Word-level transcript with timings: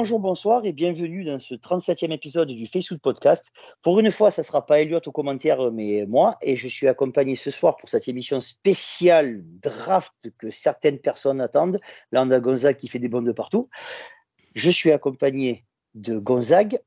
Bonjour, 0.00 0.20
bonsoir 0.20 0.64
et 0.64 0.72
bienvenue 0.72 1.24
dans 1.24 1.40
ce 1.40 1.54
37e 1.54 2.12
épisode 2.12 2.46
du 2.46 2.68
Facebook 2.68 3.00
Podcast. 3.00 3.50
Pour 3.82 3.98
une 3.98 4.12
fois, 4.12 4.30
ça 4.30 4.42
ne 4.42 4.46
sera 4.46 4.64
pas 4.64 4.80
Elliot 4.80 5.00
au 5.04 5.10
commentaire, 5.10 5.72
mais 5.72 6.06
moi. 6.06 6.36
Et 6.40 6.56
je 6.56 6.68
suis 6.68 6.86
accompagné 6.86 7.34
ce 7.34 7.50
soir 7.50 7.76
pour 7.76 7.88
cette 7.88 8.06
émission 8.06 8.40
spéciale 8.40 9.42
draft 9.60 10.14
que 10.38 10.52
certaines 10.52 11.00
personnes 11.00 11.40
attendent. 11.40 11.80
Là, 12.12 12.22
on 12.22 12.30
a 12.30 12.38
Gonzague 12.38 12.76
qui 12.76 12.86
fait 12.86 13.00
des 13.00 13.08
bonds 13.08 13.22
de 13.22 13.32
partout. 13.32 13.68
Je 14.54 14.70
suis 14.70 14.92
accompagné 14.92 15.64
de 15.94 16.16
Gonzague, 16.16 16.78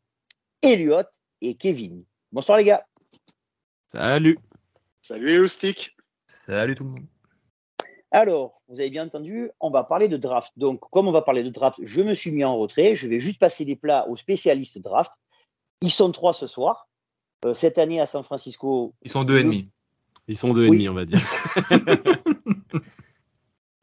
Elliot 0.62 1.04
et 1.42 1.56
Kevin. 1.56 2.06
Bonsoir 2.32 2.60
les 2.60 2.64
gars. 2.64 2.88
Salut. 3.90 4.40
Salut 5.02 5.44
les 5.44 5.50
Salut 6.48 6.76
tout 6.76 6.86
le 6.86 6.90
monde. 6.92 7.06
Alors, 8.12 8.61
vous 8.72 8.80
avez 8.80 8.90
bien 8.90 9.06
entendu, 9.06 9.52
on 9.60 9.70
va 9.70 9.84
parler 9.84 10.08
de 10.08 10.16
draft. 10.16 10.54
Donc, 10.56 10.80
comme 10.92 11.08
on 11.08 11.12
va 11.12 11.22
parler 11.22 11.44
de 11.44 11.50
draft, 11.50 11.80
je 11.84 12.02
me 12.02 12.14
suis 12.14 12.32
mis 12.32 12.46
en 12.46 12.58
retrait. 12.58 12.96
Je 12.96 13.08
vais 13.08 13.20
juste 13.20 13.38
passer 13.38 13.66
les 13.66 13.76
plats 13.76 14.08
aux 14.08 14.16
spécialistes 14.16 14.80
draft. 14.80 15.12
Ils 15.82 15.92
sont 15.92 16.12
trois 16.12 16.34
ce 16.34 16.48
soir. 16.48 16.88
Euh, 17.46 17.54
cette 17.54 17.78
année 17.78 18.00
à 18.00 18.06
San 18.06 18.24
Francisco. 18.24 18.94
Ils 19.02 19.12
sont 19.12 19.26
deux 19.26 19.40
et 19.40 19.44
demi. 19.44 19.70
Ils 20.30 20.38
sont 20.38 20.54
deux 20.54 20.66
et 20.66 20.70
demi, 20.70 20.88
on 20.88 20.94
va 20.94 21.04
dire. 21.04 21.20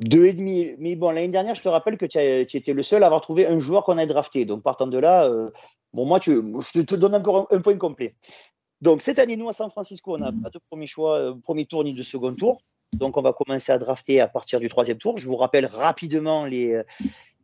deux 0.00 0.26
et 0.26 0.32
demi. 0.32 0.72
Mais 0.78 0.96
bon, 0.96 1.10
l'année 1.10 1.28
dernière, 1.28 1.54
je 1.54 1.62
te 1.62 1.68
rappelle 1.68 1.98
que 1.98 2.06
tu, 2.06 2.56
étais 2.56 2.72
le 2.72 2.82
seul 2.82 3.02
à 3.02 3.06
avoir 3.06 3.20
trouvé 3.20 3.46
un 3.46 3.60
joueur 3.60 3.84
qu'on 3.84 3.98
a 3.98 4.06
drafté. 4.06 4.46
Donc, 4.46 4.62
partant 4.62 4.86
de 4.86 4.96
là, 4.96 5.26
euh, 5.26 5.50
bon, 5.92 6.06
moi, 6.06 6.18
tu, 6.18 6.42
je 6.74 6.80
te 6.80 6.94
donne 6.94 7.14
encore 7.14 7.46
un, 7.50 7.60
point 7.60 7.76
complet. 7.76 8.14
Donc, 8.80 9.02
cette 9.02 9.18
année, 9.18 9.36
nous, 9.36 9.50
à 9.50 9.52
San 9.52 9.70
Francisco, 9.70 10.14
on 10.14 10.18
n'a 10.18 10.32
pas 10.32 10.48
de 10.48 10.60
premier 10.70 10.86
choix, 10.86 11.18
euh, 11.18 11.34
premier 11.34 11.66
tour 11.66 11.84
ni 11.84 11.92
de 11.92 12.02
second 12.02 12.34
tour. 12.34 12.62
Donc, 12.94 13.16
on 13.16 13.22
va 13.22 13.32
commencer 13.32 13.72
à 13.72 13.78
drafter 13.78 14.20
à 14.20 14.28
partir 14.28 14.60
du 14.60 14.68
troisième 14.68 14.98
tour. 14.98 15.18
Je 15.18 15.28
vous 15.28 15.36
rappelle 15.36 15.66
rapidement 15.66 16.44
les, 16.44 16.82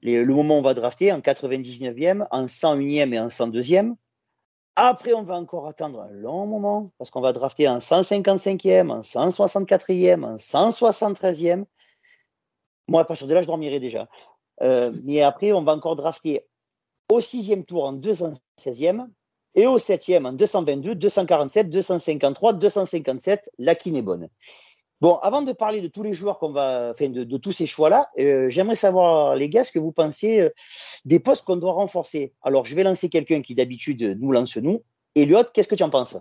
le 0.03 0.25
moment 0.27 0.57
où 0.57 0.59
on 0.59 0.63
va 0.63 0.75
drafter 0.75 1.13
en 1.13 1.21
99e, 1.21 2.27
en 2.31 2.47
101e 2.47 3.13
et 3.13 3.21
en 3.21 3.29
102e. 3.29 3.95
Après, 4.77 5.15
on 5.15 5.23
va 5.23 5.37
encore 5.37 5.69
attendre 5.69 6.01
un 6.01 6.11
long 6.11 6.47
moment 6.47 6.91
parce 6.99 7.11
qu'on 7.11 7.21
va 7.21 7.33
drafter 7.33 7.69
en 7.69 7.79
155e, 7.79 8.91
en 8.91 9.01
164e, 9.01 10.25
en 10.25 10.37
173e. 10.37 11.65
Moi, 12.89 13.03
à 13.03 13.05
partir 13.05 13.27
de 13.27 13.35
là, 13.35 13.43
je 13.43 13.47
dormirai 13.47 13.79
déjà. 13.79 14.09
Euh, 14.63 14.93
mais 15.05 15.23
après, 15.23 15.53
on 15.53 15.63
va 15.63 15.73
encore 15.73 15.97
drafter 15.97 16.47
au 17.11 17.21
sixième 17.21 17.65
tour 17.65 17.85
en 17.85 17.95
216e 17.95 19.07
et 19.55 19.67
au 19.67 19.79
septième 19.79 20.27
en 20.27 20.33
222, 20.33 20.97
247, 20.97 21.71
253, 21.71 22.55
257. 22.55 23.51
La 23.59 23.77
qui 23.77 23.97
est 23.97 24.03
bonne. 24.03 24.29
Bon, 25.01 25.17
avant 25.17 25.43
de 25.43 25.53
parler 25.53 25.81
de 25.81 25.89
tous 25.89 26.03
les 26.03 26.15
joueurs 26.15 26.39
qu'on 26.39 26.53
va, 26.53 26.91
enfin 26.91 27.09
de, 27.09 27.37
tous 27.37 27.53
ces 27.53 27.67
choix-là, 27.67 28.09
euh, 28.19 28.49
j'aimerais 28.49 28.77
savoir, 28.77 29.35
les 29.35 29.49
gars, 29.49 29.65
ce 29.65 29.73
que 29.73 29.79
vous 29.79 29.93
pensez 29.93 30.41
euh, 30.41 30.51
des 31.05 31.19
postes 31.19 31.45
qu'on 31.45 31.57
doit 31.57 31.73
renforcer. 31.73 32.33
Alors, 32.43 32.65
je 32.65 32.75
vais 32.75 32.85
lancer 32.85 33.09
quelqu'un 33.09 33.43
qui 33.43 33.55
d'habitude 33.55 34.17
nous 34.21 34.33
lance 34.33 34.57
nous. 34.57 34.83
Elliot, 35.15 35.45
qu'est-ce 35.53 35.69
que 35.69 35.75
tu 35.75 35.83
en 35.83 35.91
penses? 35.91 36.17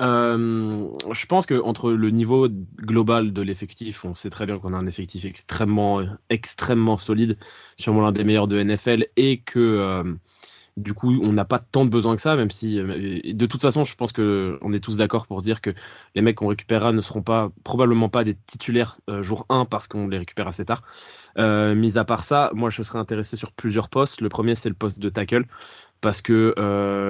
Euh, 0.00 0.88
je 1.12 1.26
pense 1.26 1.44
que 1.44 1.60
entre 1.60 1.90
le 1.90 2.10
niveau 2.10 2.48
global 2.48 3.32
de 3.32 3.42
l'effectif, 3.42 4.04
on 4.04 4.14
sait 4.14 4.30
très 4.30 4.46
bien 4.46 4.56
qu'on 4.56 4.72
a 4.72 4.76
un 4.78 4.86
effectif 4.86 5.26
extrêmement, 5.26 6.02
extrêmement 6.30 6.96
solide, 6.96 7.36
sûrement 7.76 8.00
l'un 8.00 8.12
des 8.12 8.24
meilleurs 8.24 8.48
de 8.48 8.62
NFL, 8.62 9.08
et 9.16 9.40
que 9.40 10.02
du 10.76 10.94
coup, 10.94 11.20
on 11.22 11.32
n'a 11.32 11.44
pas 11.44 11.58
tant 11.58 11.84
de 11.84 11.90
besoin 11.90 12.16
que 12.16 12.22
ça, 12.22 12.36
même 12.36 12.50
si, 12.50 12.78
euh, 12.78 13.20
de 13.24 13.46
toute 13.46 13.60
façon, 13.60 13.84
je 13.84 13.94
pense 13.94 14.12
que 14.12 14.58
on 14.62 14.72
est 14.72 14.80
tous 14.80 14.96
d'accord 14.96 15.26
pour 15.26 15.42
dire 15.42 15.60
que 15.60 15.70
les 16.14 16.22
mecs 16.22 16.36
qu'on 16.36 16.48
récupérera 16.48 16.92
ne 16.92 17.00
seront 17.00 17.22
pas, 17.22 17.50
probablement 17.64 18.08
pas 18.08 18.24
des 18.24 18.34
titulaires 18.34 18.98
euh, 19.08 19.22
jour 19.22 19.46
1 19.48 19.64
parce 19.64 19.88
qu'on 19.88 20.08
les 20.08 20.18
récupère 20.18 20.48
assez 20.48 20.64
tard. 20.64 20.82
Euh, 21.38 21.74
mis 21.74 21.98
à 21.98 22.04
part 22.04 22.24
ça, 22.24 22.50
moi, 22.54 22.70
je 22.70 22.82
serais 22.82 22.98
intéressé 22.98 23.36
sur 23.36 23.52
plusieurs 23.52 23.88
postes. 23.88 24.20
Le 24.20 24.28
premier, 24.28 24.54
c'est 24.54 24.68
le 24.68 24.74
poste 24.74 24.98
de 24.98 25.08
tackle, 25.08 25.44
parce 26.00 26.22
que 26.22 26.54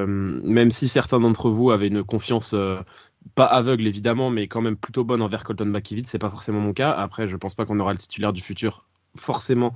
même 0.06 0.70
si 0.70 0.88
certains 0.88 1.20
d'entre 1.20 1.50
vous 1.50 1.70
avaient 1.70 1.88
une 1.88 2.04
confiance 2.04 2.54
pas 3.34 3.44
aveugle 3.44 3.86
évidemment, 3.86 4.30
mais 4.30 4.48
quand 4.48 4.62
même 4.62 4.76
plutôt 4.76 5.04
bonne 5.04 5.22
envers 5.22 5.44
Colton 5.44 5.66
McKivitz, 5.66 6.08
c'est 6.08 6.18
pas 6.18 6.30
forcément 6.30 6.60
mon 6.60 6.72
cas. 6.72 6.90
Après, 6.90 7.28
je 7.28 7.36
pense 7.36 7.54
pas 7.54 7.64
qu'on 7.66 7.78
aura 7.78 7.92
le 7.92 7.98
titulaire 7.98 8.32
du 8.32 8.40
futur 8.40 8.86
forcément 9.16 9.74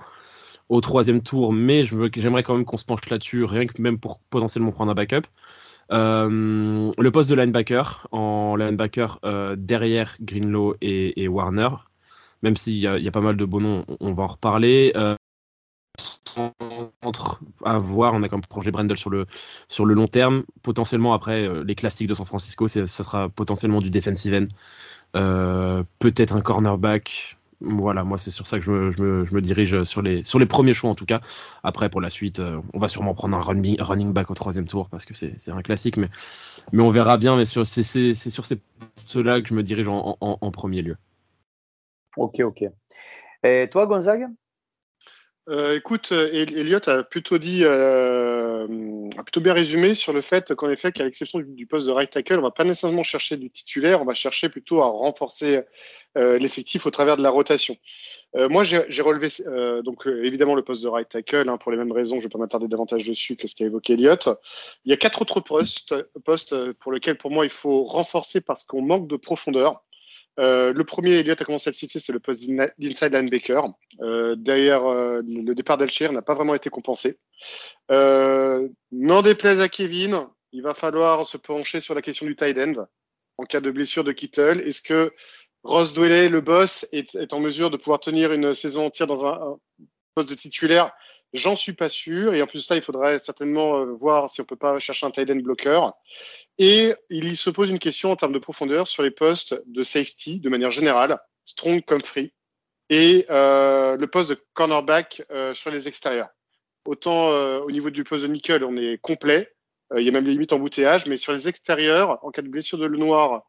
au 0.69 0.81
troisième 0.81 1.23
tour, 1.23 1.53
mais 1.53 1.85
j'aimerais 1.85 2.43
quand 2.43 2.55
même 2.55 2.65
qu'on 2.65 2.77
se 2.77 2.85
penche 2.85 3.09
là-dessus, 3.11 3.45
rien 3.45 3.67
que 3.67 3.81
même 3.81 3.99
pour 3.99 4.19
potentiellement 4.31 4.73
prendre 4.73 4.93
un 4.93 4.95
backup. 4.95 5.27
Euh, 5.93 6.93
le 6.97 7.11
poste 7.11 7.31
de 7.31 7.35
linebacker, 7.35 8.09
en 8.11 8.57
linebacker 8.57 9.19
euh, 9.25 9.55
derrière 9.59 10.17
Greenlow 10.21 10.77
et, 10.81 11.29
Warner, 11.29 11.69
même 12.43 12.57
s'il 12.57 12.77
y, 12.77 12.87
a 12.87 13.11
pas 13.11 13.21
mal 13.21 13.37
de 13.37 13.45
beaux 13.45 13.61
noms, 13.61 13.85
on, 14.01 14.15
va 14.15 14.25
en 14.25 14.29
reparler. 14.29 14.93
Euh, 14.97 15.17
entre 17.03 17.41
à 17.65 17.79
voir, 17.79 18.15
on 18.15 18.23
a 18.23 18.29
comme 18.29 18.41
projet 18.41 18.71
Brendel 18.71 18.97
sur 18.97 19.11
le, 19.11 19.27
sur 19.69 19.85
le 19.85 19.95
long 19.95 20.09
terme. 20.09 20.45
Potentiellement, 20.63 21.15
après, 21.15 21.49
les 21.65 21.75
classiques 21.75 22.09
de 22.09 22.15
San 22.15 22.27
Francisco, 22.27 22.67
ça 22.67 22.87
sera 22.87 23.29
potentiellement 23.29 23.81
du 23.81 23.91
defensive 23.91 24.35
end, 24.35 24.49
peut-être 25.99 26.35
un 26.35 26.41
cornerback, 26.41 27.34
voilà, 27.61 28.05
moi 28.05 28.19
c'est 28.19 28.31
sur 28.31 28.47
ça 28.47 28.59
que 28.59 28.65
je 28.65 28.71
me, 28.71 29.41
dirige 29.41 29.85
sur 29.85 30.03
les, 30.03 30.25
sur 30.25 30.39
les 30.39 30.47
premiers 30.47 30.75
choix 30.75 30.91
en 30.91 30.95
tout 30.95 31.07
cas. 31.07 31.21
Après 31.63 31.89
pour 31.89 32.01
la 32.01 32.11
suite, 32.11 32.41
euh, 32.41 32.61
on 32.73 32.79
va 32.79 32.89
sûrement 32.89 33.15
prendre 33.15 33.37
un 33.37 33.41
running, 33.41 33.81
running 33.81 34.13
back 34.13 34.31
au 34.31 34.35
troisième 34.35 34.67
tour 34.67 34.89
parce 34.89 35.05
que 35.05 35.15
c'est 35.15 35.51
un 35.51 35.63
classique, 35.63 35.97
mais, 35.97 36.09
mais 36.73 36.83
on 36.83 36.91
verra 36.91 37.17
bien. 37.17 37.37
Mais 37.37 37.45
c'est 37.45 38.15
sur 38.15 38.47
ces 38.47 38.57
postes-là 38.57 39.41
que 39.41 39.49
je 39.49 39.55
me 39.55 39.63
dirige 39.63 39.89
en, 39.89 40.51
premier 40.51 40.83
lieu. 40.83 40.97
Ok, 42.17 42.41
ok. 42.41 42.65
Et 43.43 43.69
toi 43.71 43.87
Gonzague? 43.87 44.29
Euh, 45.51 45.77
écoute, 45.77 46.13
Elliot 46.13 46.89
a 46.89 47.03
plutôt 47.03 47.37
dit, 47.37 47.65
euh, 47.65 48.67
a 49.19 49.23
plutôt 49.23 49.43
bien 49.43 49.53
résumé 49.53 49.95
sur 49.95 50.15
le 50.15 50.23
fait 50.23 50.55
qu'en 50.55 50.71
effet, 50.71 50.91
qu'à 50.91 51.05
l'exception 51.05 51.39
du, 51.39 51.67
poste 51.67 51.87
de 51.87 51.93
right 51.93 52.11
tackle, 52.11 52.39
on 52.39 52.43
va 52.43 52.51
pas 52.51 52.65
nécessairement 52.65 53.03
chercher 53.03 53.37
du 53.37 53.51
titulaire, 53.51 54.01
on 54.01 54.07
va 54.07 54.15
chercher 54.15 54.49
plutôt 54.49 54.81
à 54.81 54.87
renforcer 54.87 55.57
euh, 55.57 55.63
l'effectif 56.17 56.87
au 56.87 56.91
travers 56.91 57.17
de 57.17 57.23
la 57.23 57.31
rotation. 57.31 57.77
Euh, 58.37 58.49
moi, 58.49 58.65
j'ai 58.65 59.03
relevé 59.03 59.29
euh, 59.47 59.83
donc 59.83 60.07
évidemment 60.07 60.55
le 60.55 60.63
poste 60.63 60.83
de 60.83 60.89
right 60.89 61.09
tackle 61.09 61.49
hein, 61.49 61.57
pour 61.57 61.71
les 61.71 61.79
mêmes 61.79 61.93
raisons. 61.93 62.19
Je 62.19 62.25
vais 62.25 62.31
pas 62.31 62.39
m'attarder 62.39 62.67
davantage 62.67 63.07
dessus 63.07 63.37
que 63.37 63.47
ce 63.47 63.55
qu'a 63.55 63.67
évoqué 63.67 63.93
Elliot. 63.93 64.17
Il 64.85 64.91
y 64.91 64.93
a 64.93 64.97
quatre 64.97 65.23
autres 65.23 65.41
postes, 65.41 65.95
postes 66.25 66.73
pour 66.75 66.93
lesquels 66.93 67.17
pour 67.17 67.31
moi 67.31 67.45
il 67.45 67.51
faut 67.51 67.85
renforcer 67.85 68.41
parce 68.41 68.65
qu'on 68.65 68.83
manque 68.83 69.07
de 69.07 69.17
profondeur. 69.17 69.85
Euh, 70.41 70.73
le 70.73 70.83
premier, 70.83 71.13
Elliott 71.13 71.41
a 71.41 71.45
commencé 71.45 71.69
à 71.69 71.71
le 71.71 71.77
citer, 71.77 72.01
c'est 72.01 72.13
le 72.13 72.19
poste 72.19 72.49
d'inside 72.49 73.15
linebacker. 73.15 73.69
Euh, 74.01 74.35
derrière 74.37 74.85
euh, 74.85 75.23
le 75.25 75.55
départ 75.55 75.79
d'Alcher 75.79 76.09
n'a 76.09 76.23
pas 76.23 76.35
vraiment 76.35 76.57
été 76.57 76.71
compensé. 76.71 77.19
Euh, 77.93 78.69
N'en 78.91 79.23
déplaise 79.23 79.61
à 79.61 79.69
Kevin, 79.69 80.27
il 80.51 80.63
va 80.63 80.75
falloir 80.75 81.25
se 81.25 81.37
pencher 81.37 81.81
sur 81.81 81.95
la 81.95 82.03
question 82.03 82.27
du 82.27 82.35
tight 82.35 82.59
end 82.59 82.87
en 83.39 83.45
cas 83.45 83.61
de 83.61 83.71
blessure 83.71 84.05
de 84.05 84.13
Kittle. 84.13 84.63
Est-ce 84.67 84.83
que 84.83 85.13
Ross 85.65 85.95
Dwelley, 85.95 86.29
le 86.29 86.41
boss, 86.41 86.87
est, 86.93 87.15
est, 87.15 87.33
en 87.33 87.41
mesure 87.41 87.71
de 87.71 87.77
pouvoir 87.77 88.01
tenir 88.01 88.33
une 88.33 88.55
saison 88.55 88.87
entière 88.87 89.07
dans 89.07 89.25
un, 89.25 89.33
un 89.33 89.59
poste 90.15 90.29
de 90.29 90.35
titulaire 90.35 90.93
J'en 91.35 91.57
suis 91.57 91.73
pas 91.73 91.89
sûr. 91.89 92.33
Et 92.33 92.41
en 92.41 92.47
plus 92.47 92.61
de 92.61 92.65
ça, 92.65 92.77
il 92.77 92.83
faudrait 92.83 93.19
certainement 93.19 93.81
euh, 93.81 93.87
voir 93.93 94.31
si 94.31 94.41
on 94.41 94.45
peut 94.45 94.55
pas 94.55 94.79
chercher 94.79 95.05
un 95.05 95.11
tight 95.11 95.29
end 95.31 95.37
bloqueur. 95.37 95.93
Et 96.59 96.95
il 97.11 97.37
se 97.37 97.51
pose 97.51 97.71
une 97.71 97.81
question 97.81 98.13
en 98.13 98.17
termes 98.17 98.33
de 98.33 98.39
profondeur 98.39 98.87
sur 98.87 99.03
les 99.03 99.11
postes 99.11 99.61
de 99.67 99.83
safety 99.83 100.39
de 100.39 100.49
manière 100.49 100.71
générale, 100.71 101.19
strong 101.45 101.85
comme 101.85 102.03
free, 102.03 102.33
et 102.89 103.27
euh, 103.31 103.97
le 103.97 104.07
poste 104.07 104.31
de 104.31 104.39
cornerback 104.53 105.23
euh, 105.33 105.53
sur 105.55 105.73
les 105.73 105.89
extérieurs. 105.89 106.29
Autant 106.87 107.31
euh, 107.31 107.59
au 107.61 107.71
niveau 107.73 107.91
du 107.91 108.05
poste 108.05 108.25
de 108.25 108.29
nickel, 108.29 108.63
on 108.63 108.77
est 108.77 108.99
complet. 108.99 109.53
Euh, 109.93 110.01
il 110.01 110.05
y 110.05 110.09
a 110.09 110.13
même 110.13 110.25
des 110.25 110.33
limites 110.33 110.53
en 110.53 110.59
bouteillage, 110.59 111.07
mais 111.07 111.17
sur 111.17 111.33
les 111.33 111.49
extérieurs, 111.49 112.25
en 112.25 112.31
cas 112.31 112.43
de 112.43 112.49
blessure 112.49 112.79
de 112.79 112.87
le 112.87 112.99
noir 112.99 113.43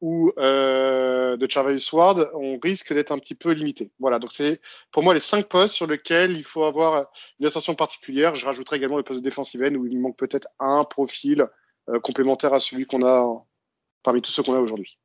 ou 0.00 0.32
euh, 0.38 1.36
de 1.36 1.50
Charles 1.50 1.78
Ward, 1.92 2.30
on 2.34 2.58
risque 2.58 2.92
d'être 2.92 3.10
un 3.10 3.18
petit 3.18 3.34
peu 3.34 3.52
limité. 3.52 3.90
Voilà, 3.98 4.18
donc 4.18 4.32
c'est 4.32 4.60
pour 4.92 5.02
moi 5.02 5.14
les 5.14 5.20
cinq 5.20 5.48
postes 5.48 5.74
sur 5.74 5.86
lesquels 5.86 6.36
il 6.36 6.44
faut 6.44 6.64
avoir 6.64 7.10
une 7.40 7.46
attention 7.46 7.74
particulière. 7.74 8.34
Je 8.34 8.46
rajouterai 8.46 8.76
également 8.76 8.96
le 8.96 9.02
poste 9.02 9.20
de 9.20 9.24
défensive 9.24 9.62
end 9.62 9.74
où 9.74 9.86
il 9.86 9.98
manque 9.98 10.16
peut-être 10.16 10.48
un 10.60 10.84
profil 10.84 11.46
euh, 11.88 12.00
complémentaire 12.00 12.54
à 12.54 12.60
celui 12.60 12.86
qu'on 12.86 13.04
a 13.04 13.44
parmi 14.02 14.22
tous 14.22 14.30
ceux 14.30 14.42
qu'on 14.42 14.54
a 14.54 14.60
aujourd'hui. 14.60 14.98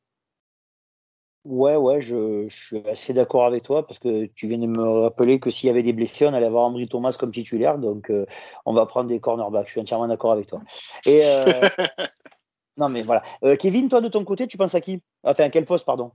Ouais, 1.45 1.75
ouais, 1.75 2.01
je, 2.01 2.47
je, 2.47 2.55
suis 2.55 2.87
assez 2.87 3.13
d'accord 3.13 3.45
avec 3.45 3.63
toi 3.63 3.85
parce 3.85 3.99
que 3.99 4.27
tu 4.27 4.47
viens 4.47 4.59
de 4.59 4.65
me 4.65 5.01
rappeler 5.01 5.41
que 5.41 5.49
s'il 5.49 5.67
y 5.67 5.69
avait 5.69 5.83
des 5.83 5.91
blessés, 5.91 6.25
on 6.25 6.33
allait 6.33 6.45
avoir 6.45 6.63
Ambry 6.63 6.87
Thomas 6.87 7.17
comme 7.19 7.33
titulaire, 7.33 7.77
donc 7.77 8.09
euh, 8.09 8.25
on 8.65 8.73
va 8.73 8.85
prendre 8.85 9.09
des 9.09 9.19
cornerbacks. 9.19 9.67
Je 9.67 9.71
suis 9.71 9.81
entièrement 9.81 10.07
d'accord 10.07 10.31
avec 10.31 10.47
toi. 10.47 10.61
Et 11.05 11.21
Non, 12.77 12.89
mais 12.89 13.03
voilà. 13.03 13.23
Euh, 13.43 13.55
Kevin, 13.55 13.89
toi, 13.89 14.01
de 14.01 14.07
ton 14.07 14.23
côté, 14.23 14.47
tu 14.47 14.57
penses 14.57 14.75
à 14.75 14.81
qui? 14.81 15.01
Enfin, 15.23 15.45
à 15.45 15.49
quel 15.49 15.65
poste, 15.65 15.85
pardon? 15.85 16.11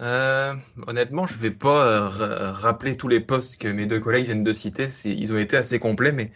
Euh, 0.00 0.54
honnêtement, 0.88 1.26
je 1.26 1.34
ne 1.36 1.40
vais 1.40 1.50
pas 1.52 1.86
euh, 1.86 2.50
rappeler 2.50 2.96
tous 2.96 3.08
les 3.08 3.20
postes 3.20 3.60
que 3.60 3.68
mes 3.68 3.86
deux 3.86 4.00
collègues 4.00 4.24
viennent 4.26 4.42
de 4.42 4.52
citer. 4.52 4.88
Ils 5.04 5.32
ont 5.32 5.38
été 5.38 5.56
assez 5.56 5.78
complets, 5.78 6.12
mais 6.12 6.32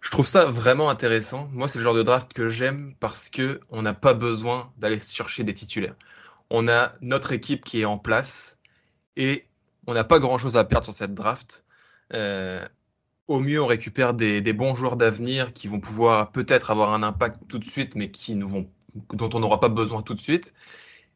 je 0.00 0.10
trouve 0.10 0.26
ça 0.26 0.44
vraiment 0.44 0.88
intéressant. 0.88 1.48
Moi, 1.52 1.68
c'est 1.68 1.78
le 1.78 1.84
genre 1.84 1.94
de 1.94 2.04
draft 2.04 2.32
que 2.32 2.48
j'aime 2.48 2.94
parce 3.00 3.28
que 3.28 3.60
on 3.70 3.82
n'a 3.82 3.94
pas 3.94 4.14
besoin 4.14 4.72
d'aller 4.78 5.00
chercher 5.00 5.42
des 5.42 5.54
titulaires. 5.54 5.96
On 6.50 6.68
a 6.68 6.92
notre 7.00 7.32
équipe 7.32 7.64
qui 7.64 7.80
est 7.80 7.86
en 7.86 7.98
place 7.98 8.58
et 9.16 9.46
on 9.88 9.94
n'a 9.94 10.04
pas 10.04 10.20
grand-chose 10.20 10.56
à 10.56 10.64
perdre 10.64 10.84
sur 10.84 10.94
cette 10.94 11.14
draft. 11.14 11.64
Au 13.28 13.40
mieux, 13.40 13.62
on 13.62 13.66
récupère 13.66 14.14
des, 14.14 14.40
des 14.40 14.52
bons 14.52 14.74
joueurs 14.74 14.96
d'avenir 14.96 15.52
qui 15.52 15.68
vont 15.68 15.80
pouvoir 15.80 16.30
peut-être 16.32 16.70
avoir 16.70 16.92
un 16.92 17.02
impact 17.02 17.40
tout 17.48 17.58
de 17.58 17.64
suite, 17.64 17.96
mais 17.96 18.10
qui 18.10 18.34
ne 18.34 18.44
vont, 18.44 18.70
dont 19.12 19.30
on 19.34 19.40
n'aura 19.40 19.60
pas 19.60 19.68
besoin 19.68 20.02
tout 20.02 20.14
de 20.14 20.20
suite. 20.20 20.54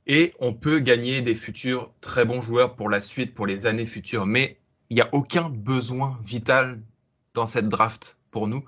Et 0.07 0.35
on 0.41 0.55
peut 0.55 0.81
gagner 0.81 1.23
des 1.23 1.35
futurs 1.35 1.93
très 2.01 2.25
bons 2.25 2.43
joueurs 2.43 2.75
pour 2.77 2.91
la 2.91 3.01
suite, 3.01 3.35
pour 3.35 3.47
les 3.47 3.67
années 3.67 3.87
futures. 3.87 4.27
Mais 4.27 4.59
il 4.91 4.97
n'y 4.97 5.03
a 5.03 5.09
aucun 5.13 5.49
besoin 5.51 6.19
vital 6.25 6.83
dans 7.35 7.47
cette 7.47 7.69
draft 7.69 8.19
pour 8.31 8.49
nous. 8.49 8.65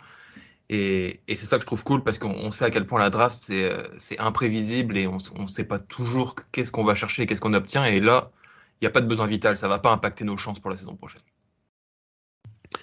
Et, 0.68 1.20
et 1.28 1.36
c'est 1.36 1.46
ça 1.46 1.56
que 1.58 1.62
je 1.62 1.66
trouve 1.66 1.84
cool 1.84 2.04
parce 2.04 2.18
qu'on 2.18 2.50
sait 2.52 2.64
à 2.64 2.70
quel 2.70 2.86
point 2.86 3.00
la 3.00 3.10
draft, 3.10 3.36
c'est 3.36 4.18
imprévisible 4.20 4.96
et 4.96 5.06
on 5.06 5.18
ne 5.38 5.46
sait 5.48 5.66
pas 5.66 5.78
toujours 5.78 6.36
qu'est-ce 6.52 6.72
qu'on 6.72 6.84
va 6.84 6.94
chercher, 6.94 7.26
qu'est-ce 7.26 7.40
qu'on 7.40 7.54
obtient. 7.54 7.84
Et 7.84 8.00
là, 8.00 8.30
il 8.80 8.84
n'y 8.84 8.88
a 8.88 8.90
pas 8.90 9.00
de 9.00 9.06
besoin 9.06 9.26
vital. 9.26 9.56
Ça 9.56 9.66
ne 9.66 9.72
va 9.72 9.78
pas 9.80 9.92
impacter 9.92 10.24
nos 10.24 10.36
chances 10.36 10.60
pour 10.60 10.70
la 10.70 10.76
saison 10.76 10.96
prochaine. 10.96 11.22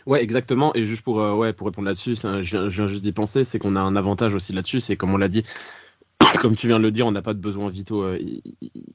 Ouais, 0.05 0.23
exactement. 0.23 0.73
Et 0.75 0.85
juste 0.85 1.01
pour, 1.01 1.21
euh, 1.21 1.33
ouais, 1.35 1.53
pour 1.53 1.67
répondre 1.67 1.87
là-dessus, 1.87 2.15
je 2.15 2.57
viens 2.57 2.87
juste 2.87 3.01
d'y 3.01 3.11
penser, 3.11 3.43
c'est 3.43 3.59
qu'on 3.59 3.75
a 3.75 3.79
un 3.79 3.95
avantage 3.95 4.35
aussi 4.35 4.53
là-dessus. 4.53 4.79
C'est 4.79 4.97
comme 4.97 5.13
on 5.13 5.17
l'a 5.17 5.27
dit, 5.27 5.43
comme 6.41 6.55
tu 6.55 6.67
viens 6.67 6.79
de 6.79 6.83
le 6.83 6.91
dire, 6.91 7.07
on 7.07 7.11
n'a 7.11 7.21
pas 7.21 7.33
de 7.33 7.39
besoin 7.39 7.69
vitaux 7.69 8.03
euh, 8.03 8.19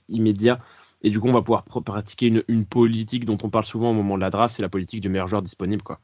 immédiats. 0.08 0.58
Et 1.02 1.11
du 1.11 1.20
coup, 1.20 1.29
on 1.29 1.32
va 1.32 1.43
pouvoir 1.43 1.64
pratiquer 1.64 2.43
une, 2.49 2.64
politique 2.64 3.25
dont 3.26 3.38
on 3.43 3.50
parle 3.50 3.64
souvent 3.64 3.91
au 3.91 3.94
moment 3.94 4.17
de 4.17 4.23
la 4.23 4.31
draft, 4.31 4.55
c'est 4.56 4.62
la 4.62 4.70
politique 4.70 5.00
du 5.00 5.08
meilleur 5.08 5.29
joueur 5.29 5.43
disponible. 5.43 5.82
Quoi 5.82 6.00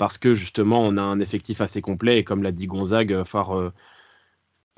parce 0.00 0.16
que 0.16 0.32
justement 0.32 0.80
on 0.80 0.96
a 0.96 1.02
un 1.02 1.20
effectif 1.20 1.60
assez 1.60 1.82
complet 1.82 2.18
et 2.20 2.24
comme 2.24 2.42
l'a 2.42 2.52
dit 2.52 2.66
Gonzague, 2.66 3.12
euh, 3.12 3.22
euh, 3.34 3.70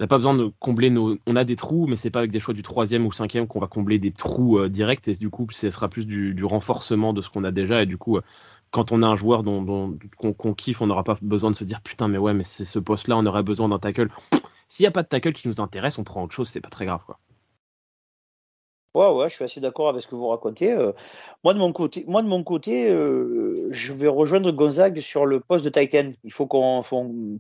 on 0.00 0.02
n'a 0.02 0.06
pas 0.08 0.16
besoin 0.16 0.34
de 0.34 0.50
combler 0.58 0.90
nos. 0.90 1.16
On 1.28 1.36
a 1.36 1.44
des 1.44 1.54
trous, 1.54 1.86
mais 1.86 1.94
c'est 1.94 2.10
pas 2.10 2.18
avec 2.18 2.32
des 2.32 2.40
choix 2.40 2.54
du 2.54 2.62
troisième 2.62 3.06
ou 3.06 3.12
cinquième 3.12 3.46
qu'on 3.46 3.60
va 3.60 3.68
combler 3.68 4.00
des 4.00 4.10
trous 4.10 4.68
directs. 4.68 5.06
Et 5.06 5.14
du 5.14 5.30
coup, 5.30 5.46
ce 5.52 5.70
sera 5.70 5.88
plus 5.88 6.06
du, 6.06 6.44
renforcement 6.44 7.12
de 7.12 7.20
ce 7.20 7.30
qu'on 7.30 7.44
a 7.44 7.52
déjà. 7.52 7.82
Et 7.82 7.86
du 7.86 7.98
coup, 7.98 8.18
quand 8.72 8.90
on 8.90 9.02
a 9.02 9.06
un 9.06 9.14
joueur 9.14 9.44
dont, 9.44 9.96
qu'on, 10.16 10.54
kiffe, 10.54 10.80
on 10.80 10.86
n'aura 10.86 11.04
pas 11.04 11.16
besoin 11.22 11.50
de 11.50 11.56
se 11.56 11.62
dire 11.62 11.80
putain, 11.82 12.08
mais 12.08 12.18
ouais, 12.18 12.34
mais 12.34 12.42
c'est 12.42 12.64
ce 12.64 12.78
poste-là, 12.78 13.16
on 13.16 13.26
aurait 13.26 13.44
besoin 13.44 13.68
d'un 13.68 13.78
tackle. 13.78 14.08
S'il 14.66 14.84
n'y 14.84 14.88
a 14.88 14.90
pas 14.90 15.02
de 15.02 15.08
tackle 15.08 15.34
qui 15.34 15.46
nous 15.46 15.60
intéresse, 15.60 15.98
on 15.98 16.04
prend 16.04 16.24
autre 16.24 16.34
chose, 16.34 16.48
c'est 16.48 16.62
pas 16.62 16.70
très 16.70 16.86
grave. 16.86 17.02
Quoi. 17.06 17.18
Ouais, 18.94 19.08
ouais, 19.08 19.30
je 19.30 19.34
suis 19.34 19.44
assez 19.44 19.60
d'accord 19.60 19.88
avec 19.90 20.02
ce 20.02 20.08
que 20.08 20.14
vous 20.14 20.28
racontez. 20.28 20.72
Euh, 20.72 20.92
moi, 21.44 21.54
de 21.54 21.58
mon 21.58 21.72
côté, 21.72 22.04
moi, 22.08 22.22
de 22.22 22.28
mon 22.28 22.42
côté 22.42 22.90
euh, 22.90 23.68
je 23.70 23.92
vais 23.92 24.08
rejoindre 24.08 24.50
Gonzague 24.52 25.00
sur 25.00 25.26
le 25.26 25.40
poste 25.40 25.64
de 25.64 25.70
Titan. 25.70 26.12
Il 26.24 26.32
faut 26.32 26.46
qu'on 26.46 26.82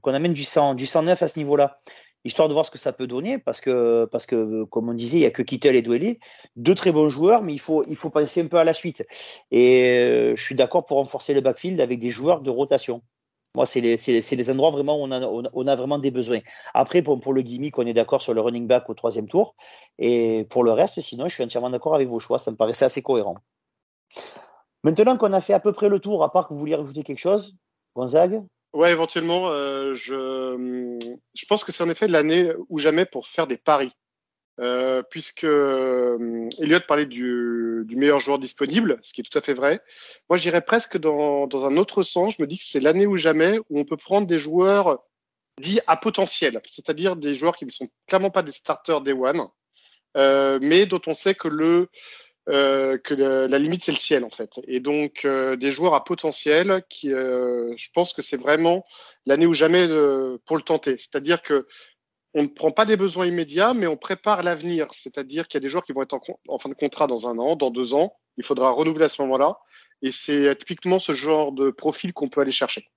amène 0.04 0.32
du, 0.34 0.44
100, 0.44 0.74
du 0.74 0.86
109 0.86 1.22
à 1.22 1.28
ce 1.28 1.38
niveau-là, 1.38 1.78
histoire 2.24 2.48
de 2.48 2.54
voir 2.54 2.66
ce 2.66 2.70
que 2.70 2.78
ça 2.78 2.92
peut 2.92 3.06
donner, 3.06 3.38
parce 3.38 3.60
que, 3.60 4.04
parce 4.06 4.26
que 4.26 4.64
comme 4.64 4.88
on 4.88 4.94
disait, 4.94 5.18
il 5.18 5.20
n'y 5.20 5.26
a 5.26 5.30
que 5.30 5.42
Kittel 5.42 5.76
et 5.76 5.82
Dwelly, 5.82 6.18
deux 6.56 6.74
très 6.74 6.92
bons 6.92 7.08
joueurs, 7.08 7.42
mais 7.42 7.52
il 7.52 7.60
faut, 7.60 7.84
il 7.86 7.96
faut 7.96 8.10
penser 8.10 8.42
un 8.42 8.46
peu 8.46 8.58
à 8.58 8.64
la 8.64 8.74
suite. 8.74 9.04
Et 9.50 9.84
euh, 9.88 10.36
je 10.36 10.42
suis 10.42 10.54
d'accord 10.54 10.86
pour 10.86 10.98
renforcer 10.98 11.34
le 11.34 11.40
backfield 11.40 11.80
avec 11.80 11.98
des 11.98 12.10
joueurs 12.10 12.40
de 12.40 12.50
rotation. 12.50 13.02
Moi, 13.54 13.66
c'est 13.66 13.82
les, 13.82 13.96
les, 13.96 14.50
endroits 14.50 14.70
vraiment 14.70 14.96
où 14.96 15.02
on 15.04 15.10
a, 15.10 15.20
on 15.20 15.66
a, 15.66 15.76
vraiment 15.76 15.98
des 15.98 16.10
besoins. 16.10 16.40
Après, 16.72 17.02
pour, 17.02 17.20
pour 17.20 17.34
le 17.34 17.42
gimmick, 17.42 17.76
on 17.78 17.86
est 17.86 17.92
d'accord 17.92 18.22
sur 18.22 18.32
le 18.32 18.40
running 18.40 18.66
back 18.66 18.88
au 18.88 18.94
troisième 18.94 19.28
tour. 19.28 19.54
Et 19.98 20.46
pour 20.48 20.64
le 20.64 20.72
reste, 20.72 21.00
sinon, 21.02 21.28
je 21.28 21.34
suis 21.34 21.44
entièrement 21.44 21.68
d'accord 21.68 21.94
avec 21.94 22.08
vos 22.08 22.18
choix. 22.18 22.38
Ça 22.38 22.50
me 22.50 22.56
paraissait 22.56 22.86
assez 22.86 23.02
cohérent. 23.02 23.36
Maintenant 24.84 25.18
qu'on 25.18 25.34
a 25.34 25.42
fait 25.42 25.52
à 25.52 25.60
peu 25.60 25.72
près 25.72 25.90
le 25.90 26.00
tour, 26.00 26.24
à 26.24 26.32
part 26.32 26.48
que 26.48 26.54
vous 26.54 26.60
vouliez 26.60 26.76
rajouter 26.76 27.02
quelque 27.02 27.18
chose, 27.18 27.54
Gonzague? 27.94 28.42
Ouais, 28.72 28.90
éventuellement, 28.90 29.50
euh, 29.50 29.94
je, 29.94 30.98
je 31.34 31.46
pense 31.46 31.62
que 31.62 31.72
c'est 31.72 31.82
en 31.82 31.90
effet 31.90 32.08
l'année 32.08 32.52
ou 32.68 32.78
jamais 32.78 33.04
pour 33.04 33.26
faire 33.26 33.46
des 33.46 33.58
paris. 33.58 33.92
Euh, 34.60 35.02
puisque 35.02 35.44
euh, 35.44 36.48
Elliot 36.58 36.80
parlait 36.86 37.06
du, 37.06 37.84
du, 37.86 37.96
meilleur 37.96 38.20
joueur 38.20 38.38
disponible, 38.38 38.98
ce 39.02 39.14
qui 39.14 39.22
est 39.22 39.24
tout 39.24 39.36
à 39.36 39.40
fait 39.40 39.54
vrai. 39.54 39.80
Moi, 40.28 40.36
j'irais 40.36 40.60
presque 40.60 40.98
dans, 40.98 41.46
dans, 41.46 41.66
un 41.66 41.78
autre 41.78 42.02
sens. 42.02 42.34
Je 42.36 42.42
me 42.42 42.46
dis 42.46 42.58
que 42.58 42.64
c'est 42.64 42.80
l'année 42.80 43.06
ou 43.06 43.16
jamais 43.16 43.58
où 43.70 43.80
on 43.80 43.84
peut 43.86 43.96
prendre 43.96 44.26
des 44.26 44.38
joueurs 44.38 45.02
dits 45.58 45.80
à 45.86 45.96
potentiel, 45.96 46.60
c'est-à-dire 46.68 47.16
des 47.16 47.34
joueurs 47.34 47.56
qui 47.56 47.64
ne 47.64 47.70
sont 47.70 47.88
clairement 48.06 48.30
pas 48.30 48.42
des 48.42 48.52
starters 48.52 49.00
day 49.00 49.12
one, 49.12 49.48
euh, 50.16 50.58
mais 50.60 50.86
dont 50.86 51.00
on 51.06 51.14
sait 51.14 51.34
que 51.34 51.48
le 51.48 51.88
euh, 52.48 52.98
que 52.98 53.14
la 53.14 53.58
limite 53.58 53.84
c'est 53.84 53.92
le 53.92 53.98
ciel 53.98 54.24
en 54.24 54.30
fait. 54.30 54.60
Et 54.66 54.80
donc 54.80 55.24
euh, 55.24 55.56
des 55.56 55.70
joueurs 55.70 55.94
à 55.94 56.04
potentiel 56.04 56.82
qui, 56.88 57.08
je 57.08 57.88
pense 57.94 58.12
que 58.12 58.22
c'est 58.22 58.36
vraiment 58.36 58.84
l'année 59.26 59.46
ou 59.46 59.54
jamais 59.54 59.86
pour 60.46 60.56
le 60.56 60.62
tenter. 60.62 60.96
C'est-à-dire 60.98 61.42
que 61.42 61.66
on 62.34 62.42
ne 62.42 62.48
prend 62.48 62.72
pas 62.72 62.86
des 62.86 62.96
besoins 62.96 63.26
immédiats, 63.26 63.74
mais 63.74 63.86
on 63.86 63.96
prépare 63.96 64.42
l'avenir. 64.42 64.88
C'est-à-dire 64.92 65.46
qu'il 65.46 65.58
y 65.58 65.60
a 65.60 65.64
des 65.64 65.68
joueurs 65.68 65.84
qui 65.84 65.92
vont 65.92 66.02
être 66.02 66.18
en, 66.48 66.58
fin 66.58 66.68
de 66.68 66.74
contrat 66.74 67.06
dans 67.06 67.28
un 67.28 67.38
an, 67.38 67.56
dans 67.56 67.70
deux 67.70 67.94
ans. 67.94 68.16
Il 68.38 68.44
faudra 68.44 68.70
renouveler 68.70 69.04
à 69.04 69.08
ce 69.08 69.20
moment-là. 69.22 69.58
Et 70.00 70.10
c'est 70.10 70.56
typiquement 70.56 70.98
ce 70.98 71.12
genre 71.12 71.52
de 71.52 71.70
profil 71.70 72.12
qu'on 72.12 72.28
peut 72.28 72.40
aller 72.40 72.52
chercher. 72.52 72.88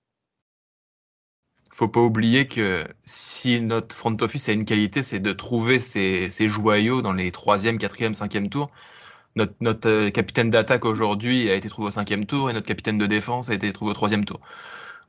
Faut 1.74 1.90
pas 1.90 2.00
oublier 2.00 2.48
que 2.48 2.86
si 3.04 3.60
notre 3.60 3.94
front 3.94 4.16
office 4.22 4.48
a 4.48 4.54
une 4.54 4.64
qualité, 4.64 5.04
c'est 5.04 5.20
de 5.20 5.34
trouver 5.34 5.82
ces, 5.82 6.30
joyaux 6.48 7.02
dans 7.02 7.12
les 7.12 7.34
troisième, 7.34 7.78
quatrième, 7.78 8.14
cinquième 8.14 8.48
tours. 8.48 8.68
Notre, 9.36 9.54
notre 9.60 9.90
euh, 9.90 10.10
capitaine 10.10 10.50
d'attaque 10.50 10.86
aujourd'hui 10.86 11.50
a 11.50 11.56
été 11.56 11.68
trouvé 11.70 11.90
au 11.90 11.92
cinquième 11.92 12.26
tour 12.26 12.50
et 12.50 12.54
notre 12.54 12.68
capitaine 12.68 12.98
de 12.98 13.06
défense 13.06 13.50
a 13.50 13.54
été 13.54 13.72
trouvé 13.74 13.92
au 13.92 13.94
troisième 13.94 14.24
tour. 14.24 14.40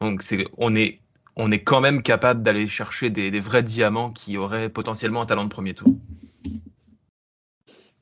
Donc 0.00 0.22
c'est, 0.22 0.46
on 0.58 0.74
est 0.74 1.00
on 1.36 1.50
est 1.50 1.62
quand 1.62 1.80
même 1.80 2.02
capable 2.02 2.42
d'aller 2.42 2.66
chercher 2.66 3.10
des, 3.10 3.40
vrais 3.40 3.62
diamants 3.62 4.10
qui 4.10 4.38
auraient 4.38 4.70
potentiellement 4.70 5.20
un 5.20 5.26
talent 5.26 5.44
de 5.44 5.50
premier 5.50 5.74
tour. 5.74 5.88